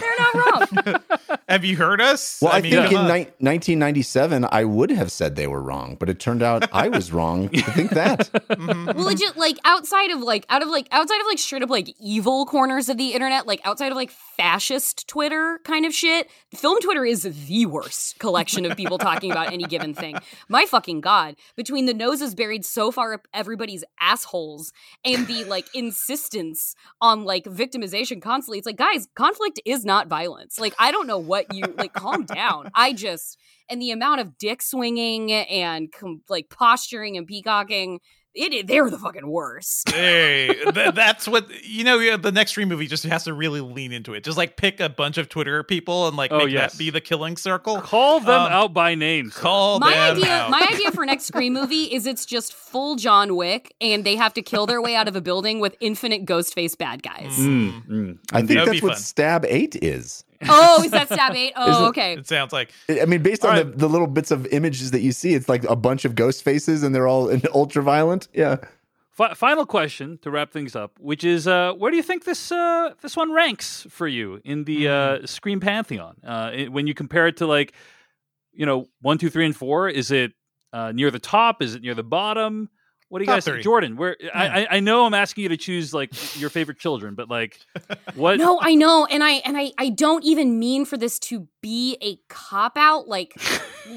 they're 0.00 0.18
not 0.18 0.34
wrong 0.34 1.00
Have 1.48 1.64
you 1.64 1.76
heard 1.76 2.00
us? 2.00 2.40
Well, 2.42 2.52
I, 2.52 2.60
mean, 2.60 2.72
think 2.72 2.90
come 2.92 3.06
in 3.06 3.12
ni- 3.12 3.30
1997, 3.40 4.46
I 4.52 4.64
would 4.64 4.90
have 4.90 5.10
said 5.10 5.34
they 5.34 5.46
were 5.46 5.62
wrong, 5.62 5.96
but 5.98 6.10
it 6.10 6.18
turned 6.20 6.42
out 6.42 6.68
I 6.74 6.88
was 6.88 7.10
wrong 7.12 7.48
to 7.48 7.62
think 7.72 7.90
that. 7.92 8.30
Mhm. 8.58 8.94
well 8.96 9.06
legit 9.06 9.36
like 9.36 9.56
outside 9.64 10.10
of 10.10 10.20
like 10.20 10.44
out 10.50 10.62
of 10.62 10.68
like 10.68 10.88
outside 10.90 11.20
of 11.20 11.26
like 11.26 11.38
straight 11.38 11.62
up 11.62 11.70
like 11.70 11.94
evil 12.00 12.44
corners 12.44 12.88
of 12.88 12.96
the 12.98 13.12
internet 13.12 13.46
like 13.46 13.60
outside 13.64 13.90
of 13.92 13.96
like 13.96 14.10
fascist 14.38 15.08
twitter 15.08 15.58
kind 15.64 15.84
of 15.84 15.92
shit 15.92 16.30
film 16.54 16.78
twitter 16.80 17.04
is 17.04 17.22
the 17.22 17.66
worst 17.66 18.16
collection 18.20 18.64
of 18.64 18.76
people 18.76 18.96
talking 18.96 19.32
about 19.32 19.52
any 19.52 19.64
given 19.64 19.92
thing. 19.92 20.16
My 20.48 20.64
fucking 20.64 21.00
god 21.00 21.34
between 21.56 21.86
the 21.86 21.92
noses 21.92 22.36
buried 22.36 22.64
so 22.64 22.92
far 22.92 23.14
up 23.14 23.26
everybody's 23.34 23.82
assholes 23.98 24.72
and 25.04 25.26
the 25.26 25.44
like 25.44 25.66
insistence 25.74 26.76
on 27.00 27.24
like 27.24 27.44
victimization 27.46 28.22
constantly 28.22 28.58
it's 28.58 28.66
like 28.66 28.76
guys 28.76 29.08
conflict 29.16 29.60
is 29.64 29.84
not 29.84 30.06
violence. 30.06 30.60
Like 30.60 30.74
i 30.78 30.92
don't 30.92 31.08
know 31.08 31.18
what 31.18 31.52
you 31.52 31.64
like 31.76 31.92
calm 31.92 32.24
down. 32.24 32.70
I 32.74 32.92
just 32.92 33.38
and 33.68 33.82
the 33.82 33.90
amount 33.90 34.20
of 34.20 34.38
dick 34.38 34.62
swinging 34.62 35.32
and 35.32 35.92
com- 35.92 36.22
like 36.28 36.48
posturing 36.48 37.16
and 37.16 37.26
peacocking 37.26 38.00
it 38.38 38.66
they're 38.66 38.88
the 38.90 38.98
fucking 38.98 39.26
worst 39.28 39.88
hey, 39.94 40.54
th- 40.72 40.94
that's 40.94 41.26
what 41.28 41.48
you 41.64 41.84
know. 41.84 41.98
Yeah, 41.98 42.16
the 42.16 42.32
next 42.32 42.52
Scream 42.52 42.68
movie 42.68 42.86
just 42.86 43.04
has 43.04 43.24
to 43.24 43.32
really 43.34 43.60
lean 43.60 43.92
into 43.92 44.14
it. 44.14 44.22
Just 44.24 44.38
like 44.38 44.56
pick 44.56 44.80
a 44.80 44.88
bunch 44.88 45.18
of 45.18 45.28
Twitter 45.28 45.62
people 45.62 46.08
and 46.08 46.16
like 46.16 46.30
Oh, 46.32 46.38
make 46.38 46.50
yes. 46.50 46.72
that 46.72 46.78
be 46.78 46.90
the 46.90 47.00
killing 47.00 47.36
circle. 47.36 47.80
call 47.80 48.20
them 48.20 48.30
Um, 48.42 48.52
out 48.52 48.72
by 48.74 48.94
name. 48.94 49.30
Call 49.30 49.80
my 49.80 49.92
them 49.92 50.16
idea 50.18 50.32
out. 50.32 50.50
my 50.50 50.66
idea 50.72 50.92
for 50.92 51.04
next 51.04 51.24
scream 51.26 51.52
movie 51.52 51.84
is 51.84 52.06
it's 52.06 52.24
just 52.26 52.52
full 52.54 52.96
john 52.96 53.34
wick 53.36 53.74
and 53.80 54.04
they 54.04 54.16
have 54.16 54.34
to 54.34 54.42
kill 54.42 54.66
their 54.66 54.80
way 54.82 54.94
out 54.94 55.08
of 55.08 55.16
a 55.16 55.20
building 55.20 55.58
with 55.60 55.74
infinite 55.80 56.24
ghost 56.24 56.54
face 56.54 56.74
bad 56.74 57.02
guys 57.02 57.36
Mm, 57.38 57.86
mm. 57.86 58.18
I 58.32 58.38
think 58.38 58.48
That'd 58.60 58.68
that's 58.74 58.82
what 58.82 58.92
fun. 58.92 59.00
Stab 59.02 59.44
8 59.46 59.76
is. 59.82 60.24
Oh 60.48 60.82
is 60.84 60.90
that 60.92 61.08
stab 61.08 61.34
eight 61.34 61.52
oh 61.56 61.86
it- 61.86 61.88
okay 61.88 62.12
It 62.14 62.26
sounds 62.28 62.52
like 62.52 62.70
I 62.88 63.04
mean, 63.06 63.22
based 63.22 63.44
on 63.44 63.56
All 63.58 63.64
the, 63.64 63.70
the 63.70 63.88
little 63.88 64.06
bits 64.06 64.30
of 64.30 64.46
images 64.46 64.90
that 64.92 65.00
you 65.00 65.12
see, 65.12 65.34
it's 65.34 65.48
like 65.48 65.64
a 65.64 65.76
bunch 65.76 66.04
of 66.04 66.14
ghost 66.14 66.42
faces 66.44 66.82
and 66.82 66.94
they're 66.94 67.08
all 67.08 67.30
ultra 67.54 67.82
violent. 67.82 68.28
Yeah. 68.32 68.56
Fi- 69.10 69.34
final 69.34 69.66
question 69.66 70.16
to 70.22 70.30
wrap 70.30 70.52
things 70.52 70.76
up, 70.76 70.92
which 71.00 71.24
is, 71.24 71.48
uh, 71.48 71.72
where 71.72 71.90
do 71.90 71.96
you 71.96 72.04
think 72.04 72.24
this 72.24 72.52
uh, 72.52 72.94
this 73.02 73.16
one 73.16 73.32
ranks 73.32 73.84
for 73.90 74.06
you 74.06 74.40
in 74.44 74.62
the 74.64 74.86
uh, 74.88 75.26
Scream 75.26 75.58
pantheon? 75.58 76.14
Uh, 76.24 76.50
it- 76.54 76.72
when 76.72 76.86
you 76.86 76.94
compare 76.94 77.26
it 77.26 77.36
to 77.38 77.46
like, 77.46 77.72
you 78.52 78.64
know, 78.64 78.86
one, 79.00 79.18
two, 79.18 79.28
three, 79.30 79.44
and 79.44 79.56
four, 79.56 79.88
is 79.88 80.10
it 80.12 80.34
uh, 80.72 80.92
near 80.92 81.10
the 81.10 81.18
top? 81.18 81.62
Is 81.62 81.74
it 81.74 81.82
near 81.82 81.94
the 81.94 82.04
bottom? 82.04 82.68
What 83.08 83.20
do 83.20 83.22
you 83.24 83.26
Top 83.26 83.36
guys 83.36 83.44
think. 83.44 83.62
Jordan? 83.62 83.96
Where 83.96 84.16
I, 84.34 84.48
I 84.48 84.66
I 84.76 84.80
know 84.80 85.06
I'm 85.06 85.14
asking 85.14 85.42
you 85.44 85.48
to 85.50 85.56
choose 85.56 85.94
like 85.94 86.10
your 86.38 86.50
favorite 86.50 86.78
children, 86.78 87.14
but 87.14 87.28
like, 87.30 87.58
what? 88.14 88.38
no 88.38 88.58
i 88.60 88.74
know 88.74 89.06
and 89.06 89.24
i 89.24 89.32
and 89.44 89.56
i 89.56 89.72
i 89.78 89.88
don't 89.88 90.24
even 90.24 90.58
mean 90.58 90.84
for 90.84 90.96
this 90.96 91.18
to 91.18 91.48
be 91.62 91.96
a 92.02 92.16
cop 92.28 92.76
out 92.76 93.08
like 93.08 93.40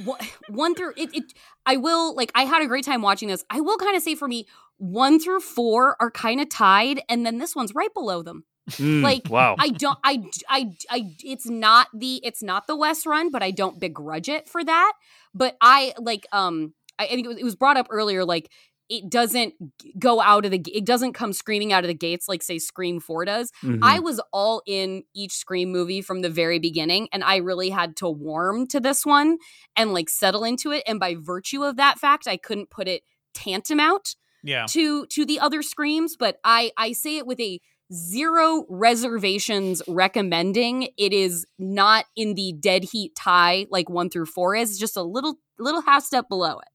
one 0.50 0.76
through 0.76 0.94
it, 0.98 1.10
it 1.14 1.34
i 1.66 1.78
will 1.78 2.16
like 2.16 2.32
i 2.36 2.44
had 2.44 2.62
a 2.62 2.68
great 2.68 2.86
time 2.86 3.02
watching 3.02 3.28
this 3.28 3.44
i 3.50 3.60
will 3.60 3.78
kind 3.78 3.96
of 3.96 4.04
say 4.04 4.16
for 4.16 4.28
me 4.28 4.46
one 4.78 5.20
through 5.20 5.40
four 5.40 5.96
are 6.00 6.12
kind 6.12 6.42
of 6.42 6.50
tied 6.50 7.02
and 7.10 7.26
then 7.26 7.38
this 7.38 7.56
one's 7.56 7.76
right 7.76 7.94
below 7.94 8.22
them 8.22 8.46
Mm, 8.72 9.02
like, 9.02 9.24
wow. 9.30 9.56
I 9.60 9.70
don't 9.70 9.98
I 10.04 10.24
I 10.48 10.72
I 10.90 11.16
it's 11.24 11.48
not 11.48 11.88
the 11.94 12.22
it's 12.24 12.44
not 12.44 12.68
the 12.68 12.76
West 12.76 13.06
Run, 13.06 13.32
but 13.32 13.42
I 13.42 13.52
don't 13.52 13.80
begrudge 13.80 14.30
it 14.30 14.48
for 14.48 14.64
that. 14.64 14.94
But 15.34 15.58
I 15.60 15.94
like 15.98 16.28
um 16.32 16.74
I 17.00 17.08
think 17.08 17.28
it 17.28 17.44
was 17.44 17.56
brought 17.56 17.78
up 17.78 17.88
earlier, 17.90 18.24
like 18.24 18.52
it 18.91 19.09
doesn't 19.09 19.53
go 19.97 20.19
out 20.22 20.43
of 20.45 20.51
the 20.51 20.61
it 20.73 20.85
doesn't 20.85 21.13
come 21.13 21.31
screaming 21.34 21.72
out 21.73 21.84
of 21.84 21.88
the 21.88 21.93
gates 21.93 22.27
like 22.27 22.43
say 22.43 22.59
Scream 22.59 22.99
4 22.99 23.26
does. 23.26 23.51
Mhm. 23.63 23.80
I 23.81 23.99
was 23.99 24.19
all 24.34 24.61
in 24.68 25.03
each 25.15 25.31
Scream 25.31 25.72
movie 25.72 26.01
from 26.01 26.22
the 26.22 26.30
very 26.30 26.59
beginning 26.59 27.07
and 27.13 27.23
I 27.23 27.38
really 27.38 27.69
had 27.69 27.95
to 27.97 28.09
warm 28.09 28.68
to 28.68 28.80
this 28.80 29.05
one 29.05 29.38
and 29.76 29.93
like 29.93 30.09
settle 30.09 30.43
into 30.43 30.72
it 30.72 30.84
and 30.85 30.99
by 30.99 31.15
virtue 31.18 31.63
of 31.63 31.77
that 31.77 31.99
fact 31.99 32.27
I 32.27 32.38
couldn't 32.38 32.69
put 32.69 32.88
it 32.88 33.03
tantamount 33.34 34.15
Yeah. 34.43 34.65
to 34.72 35.05
to 35.07 35.26
the 35.26 35.39
other 35.39 35.61
screams 35.61 36.18
but 36.18 36.38
i 36.43 36.72
i 36.77 36.91
say 36.91 37.15
it 37.18 37.26
with 37.26 37.39
a 37.39 37.61
zero 37.93 38.65
reservations 38.69 39.81
recommending 39.88 40.89
it 40.97 41.13
is 41.13 41.45
not 41.59 42.05
in 42.15 42.34
the 42.35 42.53
dead 42.59 42.84
heat 42.84 43.15
tie 43.15 43.68
like 43.69 43.89
one 43.89 44.09
through 44.09 44.26
four 44.26 44.55
is 44.55 44.77
just 44.77 44.97
a 44.97 45.01
little 45.03 45.35
little 45.59 45.81
half 45.81 46.03
step 46.03 46.27
below 46.30 46.59
it 46.59 46.68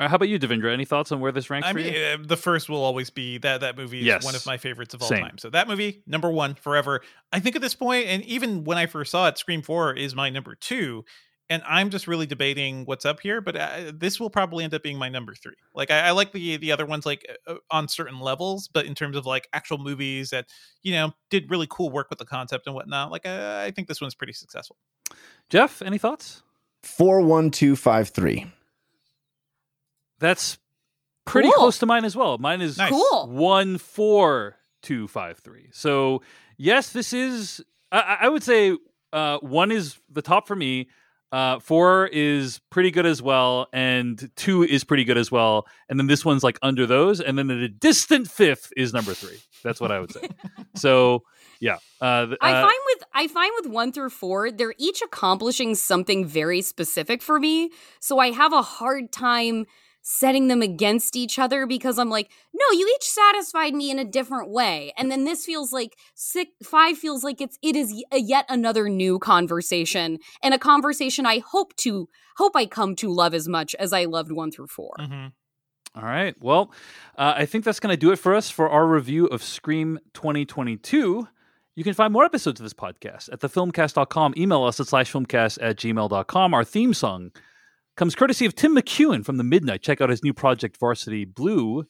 Uh, 0.00 0.08
how 0.08 0.16
about 0.16 0.28
you, 0.28 0.38
Devindra? 0.38 0.72
Any 0.72 0.86
thoughts 0.86 1.12
on 1.12 1.20
where 1.20 1.30
this 1.30 1.50
ranks 1.50 1.68
I 1.68 1.72
for 1.72 1.78
mean, 1.78 1.92
you? 1.92 2.00
uh, 2.00 2.16
the 2.22 2.36
first 2.36 2.68
will 2.70 2.82
always 2.82 3.10
be 3.10 3.36
that 3.38 3.60
that 3.60 3.76
movie 3.76 4.00
is 4.00 4.06
Yes. 4.06 4.24
one 4.24 4.34
of 4.34 4.46
my 4.46 4.56
favorites 4.56 4.94
of 4.94 5.02
all 5.02 5.08
Same. 5.08 5.22
time. 5.22 5.36
So 5.38 5.50
that 5.50 5.68
movie, 5.68 6.02
number 6.06 6.30
one 6.30 6.54
forever. 6.54 7.02
I 7.32 7.40
think 7.40 7.54
at 7.54 7.60
this 7.62 7.74
point, 7.74 8.06
and 8.06 8.24
even 8.24 8.64
when 8.64 8.78
I 8.78 8.86
first 8.86 9.10
saw 9.10 9.28
it, 9.28 9.36
Scream 9.36 9.60
Four 9.60 9.92
is 9.94 10.14
my 10.14 10.30
number 10.30 10.54
two, 10.54 11.04
and 11.50 11.62
I'm 11.68 11.90
just 11.90 12.06
really 12.08 12.24
debating 12.26 12.84
what's 12.86 13.04
up 13.04 13.20
here. 13.20 13.42
But 13.42 13.56
uh, 13.56 13.92
this 13.94 14.18
will 14.18 14.30
probably 14.30 14.64
end 14.64 14.72
up 14.72 14.82
being 14.82 14.96
my 14.96 15.10
number 15.10 15.34
three. 15.34 15.56
Like 15.74 15.90
I, 15.90 16.00
I 16.08 16.10
like 16.12 16.32
the 16.32 16.56
the 16.56 16.72
other 16.72 16.86
ones 16.86 17.04
like 17.04 17.26
uh, 17.46 17.56
on 17.70 17.86
certain 17.86 18.20
levels, 18.20 18.68
but 18.72 18.86
in 18.86 18.94
terms 18.94 19.16
of 19.16 19.26
like 19.26 19.48
actual 19.52 19.76
movies 19.76 20.30
that 20.30 20.46
you 20.82 20.92
know 20.92 21.12
did 21.28 21.50
really 21.50 21.66
cool 21.68 21.90
work 21.90 22.08
with 22.08 22.18
the 22.18 22.24
concept 22.24 22.66
and 22.66 22.74
whatnot, 22.74 23.10
like 23.10 23.26
uh, 23.26 23.62
I 23.66 23.70
think 23.70 23.86
this 23.86 24.00
one's 24.00 24.14
pretty 24.14 24.32
successful. 24.32 24.76
Jeff, 25.50 25.82
any 25.82 25.98
thoughts? 25.98 26.42
Four 26.82 27.20
one 27.20 27.50
two 27.50 27.76
five 27.76 28.08
three. 28.08 28.46
That's 30.20 30.58
pretty 31.24 31.48
Cool. 31.48 31.56
close 31.58 31.78
to 31.78 31.86
mine 31.86 32.04
as 32.04 32.14
well. 32.14 32.38
Mine 32.38 32.60
is 32.60 32.78
Nice. 32.78 32.90
cool 32.92 33.26
one 33.28 33.78
four 33.78 34.56
two 34.82 35.08
five 35.08 35.38
three. 35.38 35.68
So 35.72 36.22
yes, 36.56 36.92
this 36.92 37.12
is. 37.12 37.62
I, 37.92 37.98
I- 38.00 38.18
I 38.22 38.28
would 38.28 38.42
say 38.44 38.76
uh, 39.12 39.38
one 39.38 39.72
is 39.72 39.98
the 40.08 40.22
top 40.22 40.46
for 40.46 40.54
me. 40.54 40.88
Uh, 41.32 41.60
four 41.60 42.08
is 42.12 42.60
pretty 42.70 42.90
good 42.90 43.06
as 43.06 43.22
well, 43.22 43.68
and 43.72 44.30
two 44.34 44.64
is 44.64 44.82
pretty 44.82 45.04
good 45.04 45.16
as 45.16 45.30
well, 45.30 45.64
and 45.88 45.96
then 45.96 46.08
this 46.08 46.24
one's 46.24 46.42
like 46.42 46.58
under 46.60 46.86
those, 46.86 47.20
and 47.20 47.38
then 47.38 47.48
a 47.50 47.68
distant 47.68 48.28
fifth 48.28 48.72
is 48.76 48.92
number 48.92 49.14
three. 49.14 49.38
That's 49.62 49.80
what 49.80 49.92
I 49.92 50.00
would 50.00 50.12
say. 50.12 50.28
so 50.74 51.22
yeah, 51.60 51.76
uh, 52.00 52.26
th- 52.26 52.38
I 52.40 52.52
uh, 52.54 52.62
find 52.66 52.78
with 52.86 53.04
I 53.14 53.28
find 53.28 53.52
with 53.62 53.66
one 53.72 53.92
through 53.92 54.10
four, 54.10 54.50
they're 54.50 54.74
each 54.76 55.02
accomplishing 55.02 55.76
something 55.76 56.24
very 56.26 56.62
specific 56.62 57.22
for 57.22 57.38
me. 57.38 57.70
So 58.00 58.18
I 58.18 58.32
have 58.32 58.52
a 58.52 58.62
hard 58.62 59.12
time 59.12 59.66
setting 60.02 60.48
them 60.48 60.62
against 60.62 61.16
each 61.16 61.38
other 61.38 61.66
because 61.66 61.98
I'm 61.98 62.10
like, 62.10 62.30
no, 62.54 62.64
you 62.72 62.90
each 62.96 63.06
satisfied 63.06 63.74
me 63.74 63.90
in 63.90 63.98
a 63.98 64.04
different 64.04 64.50
way. 64.50 64.92
And 64.96 65.10
then 65.10 65.24
this 65.24 65.44
feels 65.44 65.72
like 65.72 65.96
six 66.14 66.50
five 66.64 66.98
feels 66.98 67.22
like 67.24 67.40
it's 67.40 67.58
it 67.62 67.76
is 67.76 67.92
yet 68.12 68.46
another 68.48 68.88
new 68.88 69.18
conversation 69.18 70.18
and 70.42 70.54
a 70.54 70.58
conversation 70.58 71.26
I 71.26 71.38
hope 71.38 71.76
to 71.76 72.08
hope 72.36 72.56
I 72.56 72.66
come 72.66 72.96
to 72.96 73.12
love 73.12 73.34
as 73.34 73.48
much 73.48 73.74
as 73.78 73.92
I 73.92 74.04
loved 74.04 74.32
one 74.32 74.50
through 74.50 74.68
4 74.68 74.90
Mm-hmm. 75.00 75.26
All 75.96 76.04
right. 76.04 76.36
Well, 76.40 76.72
uh, 77.18 77.34
I 77.36 77.46
think 77.46 77.64
that's 77.64 77.80
going 77.80 77.92
to 77.92 77.96
do 77.96 78.12
it 78.12 78.16
for 78.16 78.34
us 78.34 78.48
for 78.48 78.68
our 78.70 78.86
review 78.86 79.26
of 79.26 79.42
Scream 79.42 79.98
2022. 80.14 81.26
You 81.74 81.84
can 81.84 81.94
find 81.94 82.12
more 82.12 82.24
episodes 82.24 82.60
of 82.60 82.64
this 82.64 82.74
podcast 82.74 83.28
at 83.32 83.40
thefilmcast.com. 83.40 84.34
Email 84.36 84.62
us 84.64 84.78
at 84.78 84.86
slashfilmcast 84.86 85.58
at 85.60 85.76
gmail.com. 85.76 86.54
Our 86.54 86.64
theme 86.64 86.94
song 86.94 87.32
comes 87.96 88.14
courtesy 88.14 88.46
of 88.46 88.54
Tim 88.54 88.74
McEwan 88.74 89.24
from 89.24 89.36
The 89.36 89.44
Midnight. 89.44 89.82
Check 89.82 90.00
out 90.00 90.10
his 90.10 90.22
new 90.22 90.32
project, 90.32 90.78
Varsity 90.78 91.24
Blue. 91.24 91.84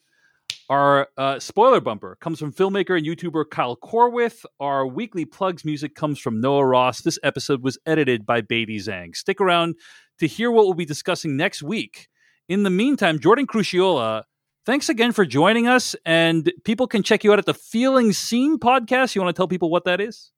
Our 0.69 1.09
uh, 1.17 1.39
spoiler 1.41 1.81
bumper 1.81 2.17
comes 2.21 2.39
from 2.39 2.53
filmmaker 2.53 2.97
and 2.97 3.07
YouTuber 3.07 3.51
Kyle 3.51 3.77
Corwith. 3.77 4.45
Our 4.61 4.87
weekly 4.87 5.25
plugs 5.25 5.65
music 5.65 5.95
comes 5.95 6.19
from 6.19 6.41
Noah 6.41 6.65
Ross. 6.65 7.03
This 7.03 7.19
episode 7.23 7.63
was 7.63 7.79
edited 7.87 8.25
by 8.25 8.41
Beatty 8.41 8.79
Zhang. 8.79 9.17
Stick 9.17 9.41
around 9.41 9.75
to 10.19 10.27
hear 10.27 10.51
what 10.51 10.67
we'll 10.67 10.75
be 10.75 10.85
discussing 10.85 11.37
next 11.37 11.63
week. 11.63 12.09
In 12.49 12.63
the 12.63 12.71
meantime, 12.71 13.19
Jordan 13.19 13.47
Crucchiola, 13.47 14.25
thanks 14.65 14.89
again 14.89 15.13
for 15.13 15.25
joining 15.25 15.67
us. 15.67 15.97
And 16.05 16.53
people 16.65 16.87
can 16.87 17.03
check 17.03 17.25
you 17.25 17.33
out 17.33 17.39
at 17.39 17.47
the 17.47 17.55
Feeling 17.55 18.13
Seen 18.13 18.59
podcast. 18.59 19.15
You 19.15 19.23
want 19.23 19.35
to 19.35 19.39
tell 19.39 19.49
people 19.49 19.71
what 19.71 19.85
that 19.85 20.01
is? 20.01 20.31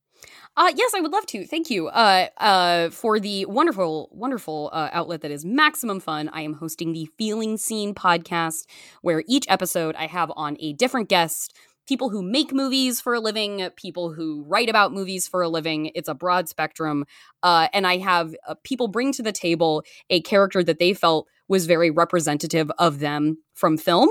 Uh, 0.56 0.70
yes, 0.76 0.92
I 0.94 1.00
would 1.00 1.12
love 1.12 1.24
to. 1.26 1.46
Thank 1.46 1.70
you. 1.70 1.88
Uh, 1.88 2.26
uh, 2.36 2.90
for 2.90 3.18
the 3.18 3.46
wonderful, 3.46 4.10
wonderful 4.12 4.68
uh, 4.72 4.90
outlet 4.92 5.22
that 5.22 5.30
is 5.30 5.46
Maximum 5.46 5.98
Fun. 5.98 6.28
I 6.30 6.42
am 6.42 6.54
hosting 6.54 6.92
the 6.92 7.08
Feeling 7.16 7.56
Seen 7.56 7.94
podcast, 7.94 8.66
where 9.00 9.24
each 9.26 9.46
episode 9.48 9.94
I 9.96 10.06
have 10.06 10.30
on 10.36 10.58
a 10.60 10.74
different 10.74 11.08
guest. 11.08 11.56
People 11.88 12.10
who 12.10 12.22
make 12.22 12.52
movies 12.52 13.00
for 13.00 13.14
a 13.14 13.20
living, 13.20 13.66
people 13.76 14.12
who 14.12 14.44
write 14.46 14.68
about 14.68 14.92
movies 14.92 15.26
for 15.26 15.40
a 15.42 15.48
living. 15.48 15.90
It's 15.94 16.08
a 16.08 16.14
broad 16.14 16.50
spectrum. 16.50 17.06
Uh, 17.42 17.68
and 17.72 17.86
I 17.86 17.96
have 17.96 18.34
uh, 18.46 18.54
people 18.62 18.88
bring 18.88 19.12
to 19.14 19.22
the 19.22 19.32
table 19.32 19.82
a 20.10 20.20
character 20.20 20.62
that 20.62 20.78
they 20.78 20.92
felt 20.92 21.28
was 21.48 21.64
very 21.66 21.90
representative 21.90 22.70
of 22.78 22.98
them 22.98 23.38
from 23.54 23.78
film. 23.78 24.10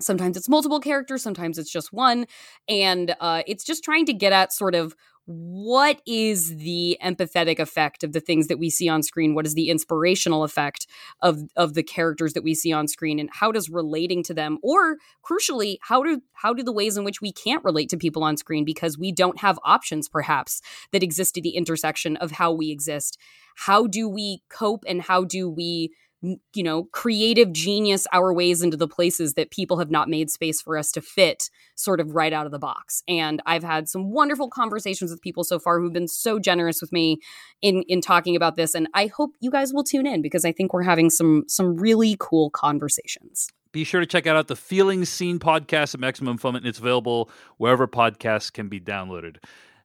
Sometimes 0.00 0.36
it's 0.36 0.48
multiple 0.48 0.80
characters, 0.80 1.22
sometimes 1.22 1.58
it's 1.58 1.70
just 1.70 1.92
one. 1.92 2.26
And 2.68 3.14
uh, 3.20 3.42
it's 3.46 3.64
just 3.64 3.84
trying 3.84 4.06
to 4.06 4.12
get 4.12 4.32
at 4.32 4.52
sort 4.52 4.74
of 4.74 4.94
what 5.26 6.02
is 6.04 6.56
the 6.56 6.98
empathetic 7.02 7.60
effect 7.60 8.02
of 8.02 8.12
the 8.12 8.20
things 8.20 8.48
that 8.48 8.58
we 8.58 8.70
see 8.70 8.88
on 8.88 9.02
screen? 9.02 9.34
What 9.34 9.46
is 9.46 9.54
the 9.54 9.70
inspirational 9.70 10.42
effect 10.42 10.86
of 11.20 11.42
of 11.56 11.74
the 11.74 11.82
characters 11.82 12.32
that 12.32 12.42
we 12.42 12.54
see 12.54 12.72
on 12.72 12.88
screen? 12.88 13.20
And 13.20 13.30
how 13.32 13.52
does 13.52 13.70
relating 13.70 14.22
to 14.24 14.34
them 14.34 14.58
or 14.62 14.96
crucially 15.24 15.76
how 15.82 16.02
do 16.02 16.22
how 16.32 16.52
do 16.52 16.62
the 16.62 16.72
ways 16.72 16.96
in 16.96 17.04
which 17.04 17.20
we 17.20 17.32
can't 17.32 17.64
relate 17.64 17.88
to 17.90 17.96
people 17.96 18.24
on 18.24 18.36
screen 18.36 18.64
because 18.64 18.98
we 18.98 19.12
don't 19.12 19.40
have 19.40 19.58
options 19.64 20.08
perhaps 20.08 20.60
that 20.90 21.02
exist 21.02 21.36
at 21.36 21.44
the 21.44 21.50
intersection 21.50 22.16
of 22.16 22.32
how 22.32 22.52
we 22.52 22.70
exist? 22.70 23.16
How 23.54 23.86
do 23.86 24.08
we 24.08 24.42
cope 24.48 24.84
and 24.88 25.02
how 25.02 25.24
do 25.24 25.48
we 25.48 25.92
you 26.22 26.62
know 26.62 26.84
creative 26.92 27.52
genius 27.52 28.06
our 28.12 28.32
ways 28.32 28.62
into 28.62 28.76
the 28.76 28.88
places 28.88 29.34
that 29.34 29.50
people 29.50 29.78
have 29.78 29.90
not 29.90 30.08
made 30.08 30.30
space 30.30 30.60
for 30.60 30.78
us 30.78 30.92
to 30.92 31.00
fit 31.00 31.50
sort 31.74 32.00
of 32.00 32.14
right 32.14 32.32
out 32.32 32.46
of 32.46 32.52
the 32.52 32.58
box 32.58 33.02
and 33.08 33.42
i've 33.46 33.64
had 33.64 33.88
some 33.88 34.10
wonderful 34.10 34.48
conversations 34.48 35.10
with 35.10 35.20
people 35.20 35.42
so 35.42 35.58
far 35.58 35.80
who've 35.80 35.92
been 35.92 36.08
so 36.08 36.38
generous 36.38 36.80
with 36.80 36.92
me 36.92 37.18
in 37.60 37.82
in 37.88 38.00
talking 38.00 38.36
about 38.36 38.56
this 38.56 38.74
and 38.74 38.88
i 38.94 39.06
hope 39.06 39.32
you 39.40 39.50
guys 39.50 39.72
will 39.72 39.84
tune 39.84 40.06
in 40.06 40.22
because 40.22 40.44
i 40.44 40.52
think 40.52 40.72
we're 40.72 40.82
having 40.82 41.10
some 41.10 41.44
some 41.48 41.76
really 41.76 42.16
cool 42.18 42.50
conversations 42.50 43.48
Be 43.72 43.84
sure 43.84 44.00
to 44.00 44.06
check 44.06 44.26
out 44.26 44.48
the 44.48 44.56
Feeling 44.56 45.04
Seen 45.06 45.38
podcast 45.38 45.94
at 45.94 46.00
Maximum 46.00 46.36
Fun, 46.36 46.56
and 46.56 46.66
it's 46.66 46.78
available 46.78 47.30
wherever 47.56 47.88
podcasts 47.88 48.52
can 48.52 48.68
be 48.68 48.78
downloaded. 48.78 49.36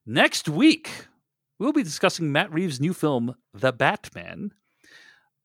Next 0.05 0.49
week, 0.49 1.07
we'll 1.57 1.71
be 1.71 1.83
discussing 1.83 2.29
Matt 2.33 2.51
Reeves' 2.51 2.81
new 2.81 2.93
film, 2.93 3.35
The 3.53 3.71
Batman. 3.71 4.51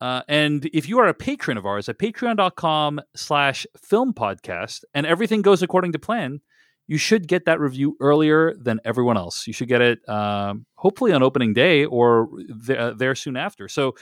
Uh, 0.02 0.20
and 0.26 0.68
if 0.74 0.88
you 0.88 0.98
are 0.98 1.06
a 1.06 1.14
patron 1.14 1.56
of 1.56 1.64
ours 1.64 1.88
at 1.88 1.96
patreon.com 1.96 3.00
slash 3.14 3.64
film 3.78 4.12
podcast 4.12 4.82
and 4.94 5.06
everything 5.06 5.42
goes 5.42 5.62
according 5.62 5.92
to 5.92 5.98
plan, 6.00 6.40
you 6.88 6.98
should 6.98 7.28
get 7.28 7.44
that 7.44 7.60
review 7.60 7.96
earlier 8.00 8.52
than 8.58 8.80
everyone 8.84 9.16
else. 9.16 9.46
You 9.46 9.52
should 9.52 9.68
get 9.68 9.80
it 9.80 10.08
um, 10.08 10.66
hopefully 10.74 11.12
on 11.12 11.22
opening 11.22 11.54
day 11.54 11.84
or 11.84 12.28
th- 12.66 12.76
uh, 12.76 12.94
there 12.94 13.14
soon 13.14 13.36
after. 13.36 13.68
So 13.68 13.94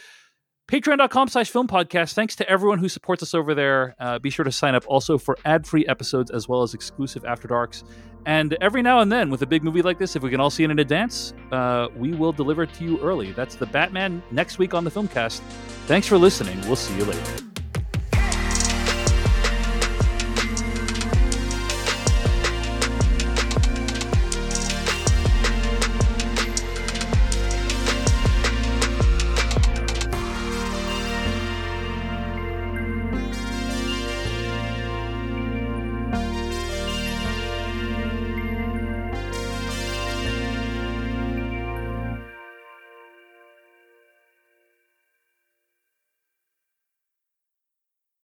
patreon.com 0.70 1.28
slash 1.28 1.50
film 1.50 1.66
podcast. 1.66 2.14
Thanks 2.14 2.36
to 2.36 2.48
everyone 2.48 2.78
who 2.78 2.88
supports 2.88 3.22
us 3.22 3.34
over 3.34 3.54
there. 3.54 3.96
Uh, 3.98 4.20
be 4.20 4.30
sure 4.30 4.44
to 4.44 4.52
sign 4.52 4.76
up 4.76 4.84
also 4.86 5.18
for 5.18 5.36
ad-free 5.44 5.86
episodes 5.86 6.30
as 6.30 6.48
well 6.48 6.62
as 6.62 6.74
exclusive 6.74 7.24
after 7.24 7.48
darks. 7.48 7.82
And 8.24 8.56
every 8.60 8.82
now 8.82 9.00
and 9.00 9.10
then 9.10 9.30
with 9.30 9.42
a 9.42 9.46
big 9.46 9.64
movie 9.64 9.82
like 9.82 9.98
this 9.98 10.14
if 10.14 10.22
we 10.22 10.30
can 10.30 10.40
all 10.40 10.50
see 10.50 10.62
it 10.62 10.70
in 10.70 10.78
advance 10.78 11.32
uh, 11.52 11.88
we 11.96 12.12
will 12.12 12.32
deliver 12.32 12.62
it 12.64 12.74
to 12.74 12.84
you 12.84 13.00
early. 13.00 13.32
That's 13.32 13.56
the 13.56 13.66
batman 13.66 14.22
next 14.30 14.58
week 14.58 14.74
on 14.74 14.84
the 14.84 14.90
filmcast. 14.90 15.40
Thanks 15.86 16.06
for 16.06 16.18
listening. 16.18 16.60
We'll 16.62 16.76
see 16.76 16.96
you 16.96 17.04
later 17.04 17.49